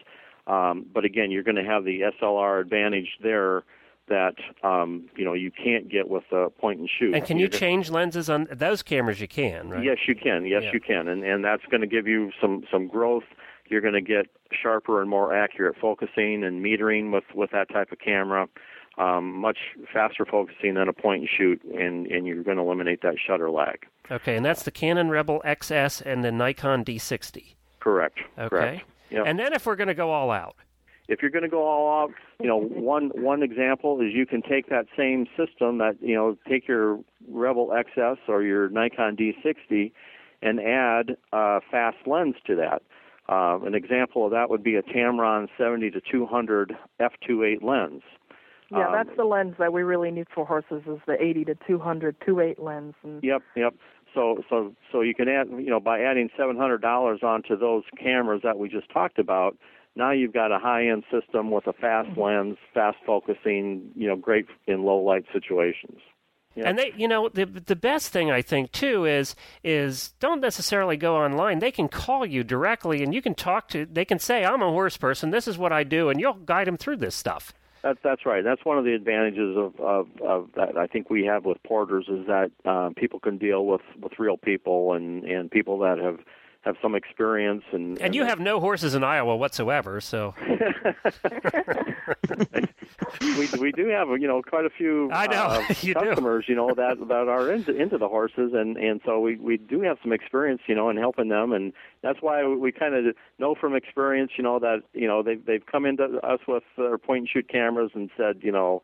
Um, 0.46 0.86
but 0.94 1.04
again, 1.04 1.32
you're 1.32 1.42
going 1.42 1.56
to 1.56 1.64
have 1.64 1.84
the 1.84 2.02
SLR 2.20 2.60
advantage 2.60 3.18
there 3.20 3.64
that 4.08 4.34
um, 4.62 5.08
you 5.16 5.24
know 5.24 5.32
you 5.32 5.50
can't 5.50 5.88
get 5.88 6.08
with 6.08 6.24
a 6.32 6.50
point 6.50 6.80
and 6.80 6.88
shoot. 6.98 7.14
and 7.14 7.24
can 7.24 7.38
you 7.38 7.48
change 7.48 7.90
lenses 7.90 8.28
on 8.28 8.48
those 8.50 8.82
cameras? 8.82 9.20
You 9.20 9.28
can, 9.28 9.68
right? 9.70 9.84
Yes, 9.84 9.98
you 10.06 10.14
can. 10.14 10.44
Yes, 10.46 10.62
Yeah. 10.64 10.72
you 10.72 10.80
can, 10.80 11.08
and 11.08 11.24
and 11.24 11.44
that's 11.44 11.64
going 11.70 11.80
to 11.82 11.86
give 11.86 12.06
you 12.06 12.30
some 12.40 12.64
some 12.70 12.88
growth. 12.88 13.24
You're 13.68 13.80
going 13.80 13.94
to 13.94 14.00
get 14.02 14.26
sharper 14.52 15.00
and 15.00 15.08
more 15.08 15.34
accurate 15.34 15.76
focusing 15.80 16.44
and 16.44 16.64
metering 16.64 17.12
with 17.12 17.24
with 17.34 17.50
that 17.52 17.68
type 17.70 17.92
of 17.92 17.98
camera. 17.98 18.48
Um, 18.98 19.32
much 19.32 19.56
faster 19.90 20.26
focusing 20.26 20.74
than 20.74 20.86
a 20.86 20.92
point 20.92 21.22
and 21.22 21.28
shoot, 21.30 21.62
and 21.64 22.06
and 22.08 22.26
you're 22.26 22.42
going 22.42 22.58
to 22.58 22.62
eliminate 22.62 23.00
that 23.02 23.14
shutter 23.26 23.50
lag. 23.50 23.86
Okay, 24.10 24.36
and 24.36 24.44
that's 24.44 24.64
the 24.64 24.70
Canon 24.70 25.08
Rebel 25.08 25.40
XS 25.46 26.02
and 26.04 26.22
the 26.22 26.30
Nikon 26.30 26.84
D60. 26.84 27.54
Correct. 27.80 28.18
Okay. 28.38 28.48
Correct. 28.48 28.82
Yep. 29.10 29.24
And 29.26 29.38
then 29.38 29.54
if 29.54 29.64
we're 29.64 29.76
going 29.76 29.88
to 29.88 29.94
go 29.94 30.10
all 30.10 30.30
out, 30.30 30.56
if 31.12 31.20
you're 31.20 31.30
going 31.30 31.44
to 31.44 31.48
go 31.48 31.66
all 31.66 32.02
out, 32.02 32.10
you 32.40 32.48
know, 32.48 32.56
one 32.60 33.10
one 33.14 33.42
example 33.42 34.00
is 34.00 34.12
you 34.12 34.26
can 34.26 34.42
take 34.42 34.68
that 34.70 34.86
same 34.96 35.26
system 35.36 35.78
that 35.78 35.96
you 36.00 36.14
know, 36.14 36.36
take 36.48 36.66
your 36.66 37.00
Rebel 37.28 37.68
XS 37.68 38.16
or 38.28 38.42
your 38.42 38.68
Nikon 38.68 39.16
D60 39.16 39.92
and 40.40 40.58
add 40.58 41.16
a 41.32 41.60
fast 41.70 41.98
lens 42.06 42.34
to 42.46 42.56
that. 42.56 42.82
Uh, 43.28 43.60
an 43.64 43.74
example 43.74 44.24
of 44.24 44.32
that 44.32 44.50
would 44.50 44.64
be 44.64 44.74
a 44.74 44.82
Tamron 44.82 45.48
70 45.56 45.92
to 45.92 46.00
200 46.00 46.76
f2.8 47.00 47.62
lens. 47.62 48.02
Yeah, 48.70 48.86
Um, 48.88 48.92
that's 48.92 49.16
the 49.16 49.24
lens 49.24 49.54
that 49.58 49.72
we 49.72 49.82
really 49.82 50.10
need 50.10 50.26
for 50.34 50.44
horses 50.44 50.82
is 50.86 50.98
the 51.06 51.22
80 51.22 51.44
to 51.44 51.54
200 51.66 52.18
2.8 52.20 52.58
lens. 52.58 52.94
And 53.04 53.22
Yep, 53.22 53.42
yep. 53.54 53.74
So 54.14 54.42
so 54.50 54.74
so 54.90 55.00
you 55.00 55.14
can 55.14 55.28
add 55.28 55.48
you 55.48 55.70
know 55.70 55.80
by 55.80 56.00
adding 56.00 56.28
seven 56.36 56.56
hundred 56.56 56.82
dollars 56.82 57.20
onto 57.22 57.56
those 57.56 57.84
cameras 57.98 58.42
that 58.44 58.58
we 58.58 58.68
just 58.68 58.90
talked 58.90 59.18
about, 59.18 59.56
now 59.94 60.12
you've 60.12 60.32
got 60.32 60.52
a 60.52 60.58
high 60.58 60.88
end 60.88 61.04
system 61.10 61.50
with 61.50 61.66
a 61.66 61.72
fast 61.72 62.16
lens, 62.16 62.56
fast 62.72 62.98
focusing, 63.06 63.90
you 63.94 64.08
know, 64.08 64.16
great 64.16 64.46
in 64.66 64.84
low 64.84 64.98
light 64.98 65.24
situations. 65.32 66.00
Yeah. 66.54 66.68
and 66.68 66.78
they, 66.78 66.92
you 66.96 67.08
know, 67.08 67.30
the 67.30 67.46
the 67.46 67.76
best 67.76 68.12
thing 68.12 68.30
I 68.30 68.42
think 68.42 68.72
too 68.72 69.06
is 69.06 69.34
is 69.64 70.12
don't 70.20 70.40
necessarily 70.40 70.98
go 70.98 71.16
online. 71.16 71.60
They 71.60 71.70
can 71.70 71.88
call 71.88 72.26
you 72.26 72.44
directly, 72.44 73.02
and 73.02 73.14
you 73.14 73.22
can 73.22 73.34
talk 73.34 73.68
to. 73.68 73.86
They 73.86 74.04
can 74.04 74.18
say, 74.18 74.44
"I'm 74.44 74.60
a 74.60 74.68
horse 74.68 74.98
person. 74.98 75.30
This 75.30 75.48
is 75.48 75.56
what 75.56 75.72
I 75.72 75.82
do," 75.82 76.10
and 76.10 76.20
you'll 76.20 76.34
guide 76.34 76.66
them 76.66 76.76
through 76.76 76.98
this 76.98 77.14
stuff. 77.14 77.54
That's 77.82 77.98
that's 78.04 78.24
right. 78.24 78.44
That's 78.44 78.64
one 78.64 78.78
of 78.78 78.84
the 78.84 78.94
advantages 78.94 79.56
of, 79.56 79.80
of, 79.80 80.06
of 80.20 80.50
that 80.54 80.76
I 80.76 80.86
think 80.86 81.10
we 81.10 81.24
have 81.24 81.44
with 81.44 81.60
porters 81.64 82.06
is 82.08 82.26
that 82.26 82.50
um, 82.64 82.94
people 82.94 83.18
can 83.18 83.38
deal 83.38 83.66
with, 83.66 83.80
with 84.00 84.12
real 84.18 84.36
people 84.36 84.92
and, 84.92 85.24
and 85.24 85.50
people 85.50 85.78
that 85.80 85.98
have 85.98 86.20
have 86.62 86.76
some 86.80 86.94
experience 86.94 87.64
and 87.72 88.00
And 88.00 88.14
you 88.14 88.24
have 88.24 88.38
no 88.40 88.60
horses 88.60 88.94
in 88.94 89.02
Iowa 89.02 89.36
whatsoever, 89.36 90.00
so 90.00 90.34
we 93.20 93.48
we 93.60 93.72
do 93.72 93.88
have 93.88 94.08
you 94.20 94.28
know 94.28 94.42
quite 94.42 94.64
a 94.64 94.70
few 94.70 95.10
I 95.12 95.26
know, 95.26 95.42
uh, 95.42 95.64
you 95.82 95.94
do. 95.94 96.00
customers 96.00 96.44
you 96.48 96.54
know 96.54 96.72
that 96.74 96.98
that 97.08 97.28
are 97.28 97.50
into 97.50 97.74
into 97.74 97.98
the 97.98 98.08
horses 98.08 98.52
and 98.54 98.76
and 98.76 99.00
so 99.04 99.18
we 99.20 99.36
we 99.36 99.56
do 99.56 99.80
have 99.82 99.98
some 100.02 100.12
experience 100.12 100.62
you 100.66 100.74
know 100.76 100.88
in 100.88 100.96
helping 100.96 101.28
them 101.28 101.52
and 101.52 101.72
that's 102.02 102.18
why 102.20 102.46
we 102.46 102.70
kind 102.70 102.94
of 102.94 103.14
know 103.38 103.54
from 103.54 103.74
experience 103.74 104.32
you 104.36 104.44
know 104.44 104.58
that 104.60 104.82
you 104.92 105.08
know 105.08 105.22
they 105.22 105.34
they've 105.34 105.66
come 105.66 105.84
into 105.84 106.04
us 106.22 106.40
with 106.46 106.62
their 106.76 106.98
point 106.98 107.20
and 107.20 107.28
shoot 107.28 107.48
cameras 107.48 107.90
and 107.94 108.08
said 108.16 108.38
you 108.40 108.52
know 108.52 108.82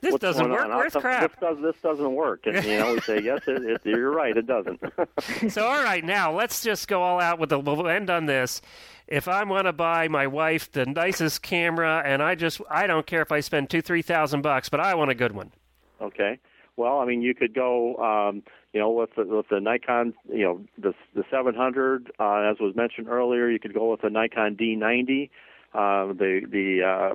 this 0.00 0.12
what's 0.12 0.22
doesn't 0.22 0.50
work. 0.50 0.68
Where's 0.68 0.92
This 0.92 1.02
crap? 1.02 1.40
does 1.40 1.58
this 1.60 1.74
doesn't 1.82 2.14
work, 2.14 2.46
and 2.46 2.64
you 2.64 2.78
know 2.78 2.94
we 2.94 3.00
say 3.00 3.20
yes, 3.20 3.42
it, 3.46 3.62
it, 3.64 3.80
you're 3.84 4.10
right, 4.12 4.36
it 4.36 4.46
doesn't. 4.46 4.80
So, 5.50 5.66
all 5.66 5.82
right, 5.82 6.04
now 6.04 6.32
let's 6.32 6.62
just 6.62 6.88
go 6.88 7.02
all 7.02 7.20
out 7.20 7.38
with 7.38 7.50
the. 7.50 7.58
We'll 7.58 7.88
end 7.88 8.10
on 8.10 8.26
this. 8.26 8.60
If 9.06 9.26
I 9.26 9.42
want 9.44 9.66
to 9.66 9.72
buy 9.72 10.08
my 10.08 10.26
wife 10.26 10.70
the 10.70 10.84
nicest 10.86 11.42
camera, 11.42 12.02
and 12.04 12.22
I 12.22 12.34
just, 12.34 12.60
I 12.70 12.86
don't 12.86 13.06
care 13.06 13.22
if 13.22 13.32
I 13.32 13.40
spend 13.40 13.70
two, 13.70 13.80
three 13.82 14.02
thousand 14.02 14.42
bucks, 14.42 14.68
but 14.68 14.80
I 14.80 14.94
want 14.94 15.10
a 15.10 15.14
good 15.14 15.32
one. 15.32 15.52
Okay. 16.00 16.38
Well, 16.76 17.00
I 17.00 17.06
mean, 17.06 17.22
you 17.22 17.34
could 17.34 17.54
go, 17.54 17.96
um, 17.96 18.42
you 18.72 18.78
know, 18.78 18.90
with 18.90 19.10
the, 19.16 19.24
with 19.24 19.48
the 19.48 19.60
Nikon, 19.60 20.14
you 20.32 20.44
know, 20.44 20.64
the 20.78 20.94
the 21.14 21.24
700, 21.30 22.12
uh, 22.20 22.40
as 22.50 22.60
was 22.60 22.76
mentioned 22.76 23.08
earlier. 23.08 23.50
You 23.50 23.58
could 23.58 23.74
go 23.74 23.90
with 23.90 24.02
the 24.02 24.10
Nikon 24.10 24.54
D90, 24.56 25.30
uh, 25.74 26.12
the 26.12 26.42
the 26.48 26.82
uh, 26.84 27.14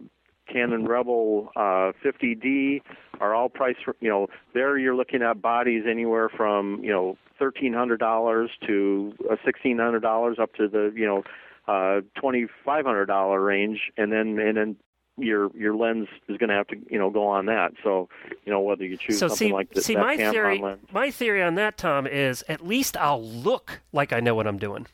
Canon 0.53 0.85
Rebel 0.85 1.51
uh, 1.55 1.91
50D 2.05 2.81
are 3.19 3.33
all 3.33 3.49
priced. 3.49 3.79
You 3.99 4.09
know, 4.09 4.27
there 4.53 4.77
you're 4.77 4.95
looking 4.95 5.21
at 5.23 5.41
bodies 5.41 5.83
anywhere 5.89 6.29
from 6.29 6.83
you 6.83 6.91
know 6.91 7.17
thirteen 7.39 7.73
hundred 7.73 7.99
dollars 7.99 8.51
to 8.67 9.13
uh, 9.29 9.35
sixteen 9.43 9.79
hundred 9.79 10.01
dollars 10.01 10.37
up 10.39 10.53
to 10.55 10.67
the 10.67 10.93
you 10.95 11.05
know 11.05 11.23
uh, 11.67 12.01
twenty 12.19 12.45
five 12.63 12.85
hundred 12.85 13.07
dollar 13.07 13.41
range, 13.41 13.91
and 13.97 14.11
then 14.11 14.37
and 14.39 14.55
then 14.55 14.75
your 15.17 15.49
your 15.55 15.75
lens 15.75 16.07
is 16.27 16.37
going 16.37 16.49
to 16.49 16.55
have 16.55 16.67
to 16.67 16.75
you 16.89 16.99
know 16.99 17.09
go 17.09 17.27
on 17.27 17.45
that. 17.47 17.73
So 17.83 18.09
you 18.45 18.51
know 18.51 18.61
whether 18.61 18.83
you 18.85 18.97
choose 18.97 19.19
So 19.19 19.27
something 19.27 19.47
see, 19.49 19.53
like 19.53 19.69
this, 19.71 19.85
see, 19.85 19.95
my 19.95 20.17
theory, 20.17 20.59
lens. 20.59 20.85
my 20.91 21.11
theory 21.11 21.41
on 21.41 21.55
that, 21.55 21.77
Tom, 21.77 22.05
is 22.07 22.43
at 22.47 22.65
least 22.65 22.95
I'll 22.97 23.23
look 23.23 23.81
like 23.91 24.13
I 24.13 24.19
know 24.19 24.35
what 24.35 24.47
I'm 24.47 24.57
doing. 24.57 24.87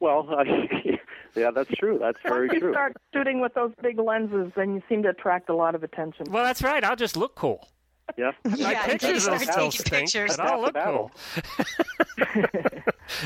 Well, 0.00 0.26
yeah, 1.34 1.50
that's 1.50 1.70
true. 1.78 1.98
That's 2.00 2.18
very 2.24 2.48
Once 2.48 2.54
you 2.54 2.60
true. 2.60 2.72
start 2.72 2.96
shooting 3.14 3.40
with 3.40 3.54
those 3.54 3.72
big 3.82 3.98
lenses, 3.98 4.52
then 4.56 4.74
you 4.74 4.82
seem 4.88 5.02
to 5.04 5.10
attract 5.10 5.48
a 5.48 5.54
lot 5.54 5.74
of 5.74 5.82
attention. 5.82 6.26
Well, 6.30 6.44
that's 6.44 6.62
right. 6.62 6.82
I'll 6.84 6.96
just 6.96 7.16
look 7.16 7.34
cool. 7.34 7.68
Yeah. 8.18 8.32
My 8.44 8.56
Yeah, 8.72 8.86
pictures 8.86 9.28
will 9.28 9.38
start 9.38 9.42
still 9.42 9.70
taking 9.70 9.86
stink, 9.86 10.02
pictures. 10.12 10.36
but 10.36 10.46
I'll 10.46 10.60
look 10.60 10.74
cool. 10.74 11.10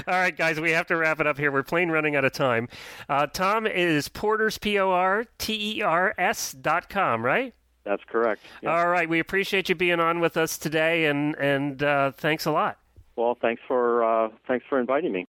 All 0.07 0.15
right, 0.15 0.37
guys, 0.37 0.61
we 0.61 0.71
have 0.73 0.87
to 0.89 0.97
wrap 0.97 1.21
it 1.21 1.27
up 1.27 1.39
here. 1.39 1.51
We're 1.53 1.63
plain 1.63 1.91
running 1.91 2.17
out 2.17 2.25
of 2.25 2.33
time. 2.33 2.69
Uh, 3.09 3.27
Tom 3.27 3.67
is 3.67 4.09
Porter's 4.09 4.59
P 4.59 4.79
O 4.79 4.91
R 4.91 5.25
T 5.39 5.79
E 5.79 5.83
R 5.83 6.15
S 6.19 6.53
dot 6.53 6.89
com, 6.89 7.25
right? 7.25 7.55
That's 7.85 8.03
correct. 8.09 8.43
Yeah. 8.63 8.77
All 8.77 8.89
right, 8.89 9.09
we 9.09 9.19
appreciate 9.21 9.69
you 9.69 9.75
being 9.75 10.01
on 10.01 10.21
with 10.21 10.37
us 10.37 10.57
today, 10.59 11.07
and 11.07 11.35
and 11.37 11.83
uh, 11.83 12.13
thanks 12.13 12.47
a 12.47 12.51
lot. 12.51 12.79
Well, 13.17 13.37
thanks 13.41 13.63
for 13.69 14.03
uh, 14.05 14.29
thanks 14.49 14.65
for 14.69 14.81
inviting 14.81 15.13
me. 15.13 15.27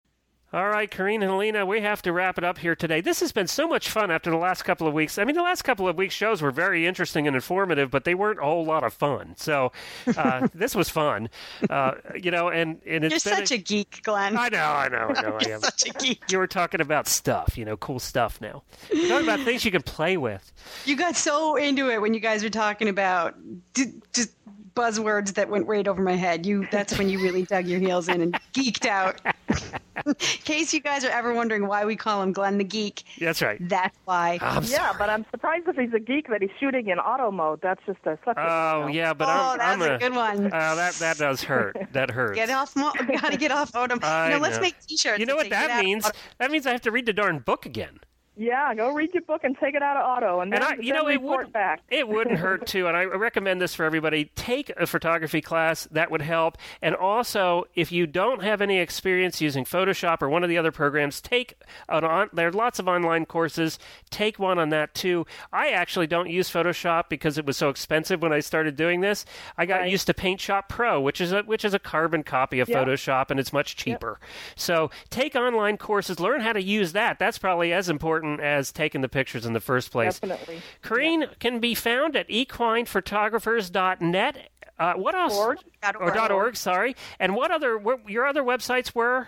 All 0.55 0.69
right, 0.69 0.89
Carien 0.89 1.21
and 1.21 1.29
Helena, 1.29 1.65
we 1.65 1.81
have 1.81 2.01
to 2.03 2.13
wrap 2.13 2.37
it 2.37 2.45
up 2.45 2.57
here 2.57 2.77
today. 2.77 3.01
This 3.01 3.19
has 3.19 3.33
been 3.33 3.45
so 3.45 3.67
much 3.67 3.89
fun 3.89 4.09
after 4.09 4.31
the 4.31 4.37
last 4.37 4.61
couple 4.61 4.87
of 4.87 4.93
weeks. 4.93 5.17
I 5.17 5.25
mean, 5.25 5.35
the 5.35 5.41
last 5.41 5.63
couple 5.63 5.85
of 5.85 5.97
weeks' 5.97 6.15
shows 6.15 6.41
were 6.41 6.49
very 6.49 6.87
interesting 6.87 7.27
and 7.27 7.35
informative, 7.35 7.91
but 7.91 8.05
they 8.05 8.15
weren't 8.15 8.39
a 8.39 8.43
whole 8.43 8.63
lot 8.63 8.85
of 8.85 8.93
fun. 8.93 9.33
So 9.35 9.73
uh, 10.15 10.47
this 10.53 10.73
was 10.73 10.87
fun, 10.87 11.27
uh, 11.69 11.95
you 12.15 12.31
know. 12.31 12.47
And 12.47 12.79
and 12.87 13.03
it's 13.03 13.25
You're 13.25 13.35
been 13.35 13.45
such 13.45 13.51
a 13.51 13.57
geek, 13.57 13.99
Glenn. 14.03 14.37
I 14.37 14.47
know, 14.47 14.59
I 14.59 14.87
know, 14.87 15.11
I 15.13 15.21
know. 15.23 15.37
You're 15.45 15.55
am. 15.55 15.59
such 15.59 15.89
a 15.89 15.91
geek. 15.91 16.23
You 16.31 16.37
were 16.37 16.47
talking 16.47 16.79
about 16.79 17.09
stuff, 17.09 17.57
you 17.57 17.65
know, 17.65 17.75
cool 17.75 17.99
stuff. 17.99 18.39
Now, 18.39 18.63
We're 18.93 19.09
talking 19.09 19.27
about 19.27 19.41
things 19.41 19.65
you 19.65 19.71
can 19.71 19.83
play 19.83 20.15
with. 20.15 20.53
You 20.85 20.95
got 20.95 21.17
so 21.17 21.57
into 21.57 21.89
it 21.89 21.99
when 21.99 22.13
you 22.13 22.21
guys 22.21 22.43
were 22.43 22.49
talking 22.49 22.87
about 22.87 23.35
just 23.73 24.31
buzzwords 24.75 25.33
that 25.35 25.49
went 25.49 25.67
right 25.67 25.87
over 25.87 26.01
my 26.01 26.15
head. 26.15 26.45
You 26.45 26.67
that's 26.71 26.97
when 26.97 27.09
you 27.09 27.21
really 27.21 27.43
dug 27.43 27.65
your 27.65 27.79
heels 27.79 28.07
in 28.07 28.21
and 28.21 28.33
geeked 28.53 28.85
out. 28.85 29.19
in 30.05 30.13
case 30.15 30.73
you 30.73 30.81
guys 30.81 31.03
are 31.05 31.09
ever 31.09 31.33
wondering 31.33 31.67
why 31.67 31.85
we 31.85 31.95
call 31.95 32.21
him 32.21 32.33
Glenn 32.33 32.57
the 32.57 32.63
Geek, 32.63 33.03
That's 33.19 33.41
right. 33.41 33.57
that's 33.69 33.97
why. 34.05 34.37
I'm 34.41 34.63
s- 34.63 34.71
Yeah, 34.71 34.93
but 34.97 35.09
I'm 35.09 35.25
surprised 35.31 35.67
if 35.67 35.75
he's 35.77 35.93
a 35.93 35.99
geek 35.99 36.27
that 36.29 36.41
he's 36.41 36.51
shooting 36.59 36.89
in 36.89 36.99
auto 36.99 37.31
mode. 37.31 37.61
That's 37.61 37.81
just 37.85 37.99
a 38.05 38.17
such 38.25 38.37
a. 38.37 38.41
Oh 38.41 38.79
you 38.81 38.85
know. 38.85 38.91
yeah, 38.93 39.13
but 39.13 39.27
oh, 39.29 39.31
I'm, 39.31 39.57
that's 39.57 39.81
I'm 39.83 39.91
a, 39.95 39.97
good 39.99 40.15
one. 40.15 40.45
Uh, 40.47 40.75
that 40.75 40.93
that 40.95 41.17
does 41.17 41.41
hurt. 41.43 41.77
That 41.93 42.11
hurts. 42.11 42.35
Get 42.35 42.49
off! 42.49 42.75
Mo- 42.75 42.93
gotta 43.21 43.37
get 43.37 43.51
off 43.51 43.71
Odom. 43.71 43.99
I 44.03 44.27
You 44.27 44.35
know, 44.35 44.41
let's 44.41 44.59
make 44.59 44.75
T-shirts. 44.85 45.19
You 45.19 45.25
know 45.25 45.35
what 45.35 45.49
that 45.49 45.83
means? 45.83 46.05
Odom." 46.05 46.15
That 46.39 46.51
means 46.51 46.67
I 46.67 46.71
have 46.71 46.81
to 46.81 46.91
read 46.91 47.05
the 47.05 47.13
darn 47.13 47.39
book 47.39 47.65
again. 47.65 47.99
Yeah, 48.37 48.73
go 48.75 48.93
read 48.93 49.13
your 49.13 49.23
book 49.23 49.43
and 49.43 49.57
take 49.57 49.75
it 49.75 49.81
out 49.81 49.95
of 49.97 50.03
auto, 50.05 50.41
and 50.41 50.51
then, 50.51 50.61
And 50.61 50.73
I, 50.79 50.83
you 50.83 50.93
then 50.93 51.03
know, 51.03 51.09
it 51.09 51.21
wouldn't 51.21 51.53
back. 51.53 51.81
it 51.89 52.07
wouldn't 52.07 52.37
hurt 52.37 52.67
too. 52.67 52.87
And 52.87 52.97
I 52.97 53.05
recommend 53.05 53.61
this 53.61 53.73
for 53.73 53.85
everybody. 53.85 54.25
Take 54.35 54.71
a 54.75 54.85
photography 54.85 55.39
class 55.41 55.87
that 55.91 56.11
would 56.11 56.21
help. 56.21 56.57
And 56.81 56.95
also, 56.95 57.65
if 57.75 57.91
you 57.91 58.05
don't 58.07 58.43
have 58.43 58.61
any 58.61 58.79
experience 58.79 59.39
using 59.39 59.63
Photoshop 59.63 60.21
or 60.21 60.27
one 60.29 60.43
of 60.43 60.49
the 60.49 60.57
other 60.57 60.71
programs, 60.71 61.21
take 61.21 61.53
an 61.87 62.03
on. 62.03 62.29
There 62.33 62.47
are 62.49 62.51
lots 62.51 62.77
of 62.79 62.87
online 62.89 63.25
courses. 63.25 63.79
Take 64.09 64.37
one 64.37 64.59
on 64.59 64.69
that 64.69 64.93
too. 64.93 65.25
I 65.53 65.69
actually 65.69 66.07
don't 66.07 66.29
use 66.29 66.49
Photoshop 66.49 67.05
because 67.09 67.37
it 67.37 67.45
was 67.45 67.55
so 67.55 67.69
expensive 67.69 68.21
when 68.21 68.33
I 68.33 68.41
started 68.41 68.75
doing 68.75 68.99
this. 69.01 69.25
I 69.57 69.65
got 69.65 69.81
Right. 69.81 69.91
used 69.91 70.07
to 70.07 70.13
Paint 70.13 70.41
Shop 70.41 70.67
Pro, 70.67 70.99
which 70.99 71.21
is 71.21 71.31
a 71.31 71.41
which 71.43 71.63
is 71.63 71.73
a 71.73 71.79
carbon 71.79 72.23
copy 72.23 72.59
of 72.59 72.67
Yeah. 72.67 72.83
Photoshop, 72.83 73.31
and 73.31 73.39
it's 73.39 73.53
much 73.53 73.75
cheaper. 73.77 74.19
So 74.55 74.89
take 75.09 75.35
online 75.35 75.77
courses, 75.77 76.19
learn 76.19 76.41
how 76.41 76.51
to 76.53 76.61
use 76.61 76.91
that. 76.93 77.17
That's 77.19 77.37
probably 77.37 77.71
as 77.71 77.87
important 77.89 78.24
as 78.39 78.71
taking 78.71 79.01
the 79.01 79.09
pictures 79.09 79.45
in 79.45 79.53
the 79.53 79.59
first 79.59 79.91
place. 79.91 80.19
Definitely. 80.19 80.61
Carien 80.81 81.25
can 81.39 81.59
be 81.59 81.75
found 81.75 82.15
at 82.15 82.27
equinephotographers.net. 82.29 84.49
Uh, 84.77 84.93
what 84.93 85.15
else? 85.15 85.35
Org. 85.37 85.59
Dot 85.81 85.95
Or 85.99 86.11
dot 86.11 86.31
org, 86.31 86.55
sorry. 86.57 86.95
And 87.19 87.35
what 87.35 87.51
other, 87.51 87.77
what, 87.77 88.09
your 88.09 88.25
other 88.25 88.43
websites 88.43 88.93
were? 88.93 89.27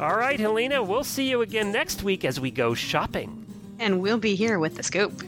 All 0.01 0.16
right, 0.16 0.40
Helena, 0.40 0.82
we'll 0.82 1.05
see 1.05 1.28
you 1.28 1.42
again 1.42 1.72
next 1.72 2.03
week 2.03 2.24
as 2.24 2.40
we 2.40 2.51
go 2.51 2.72
shopping. 2.72 3.44
And 3.78 4.01
we'll 4.01 4.16
be 4.16 4.34
here 4.34 4.59
with 4.59 4.76
the 4.76 4.82
scoop. 4.82 5.22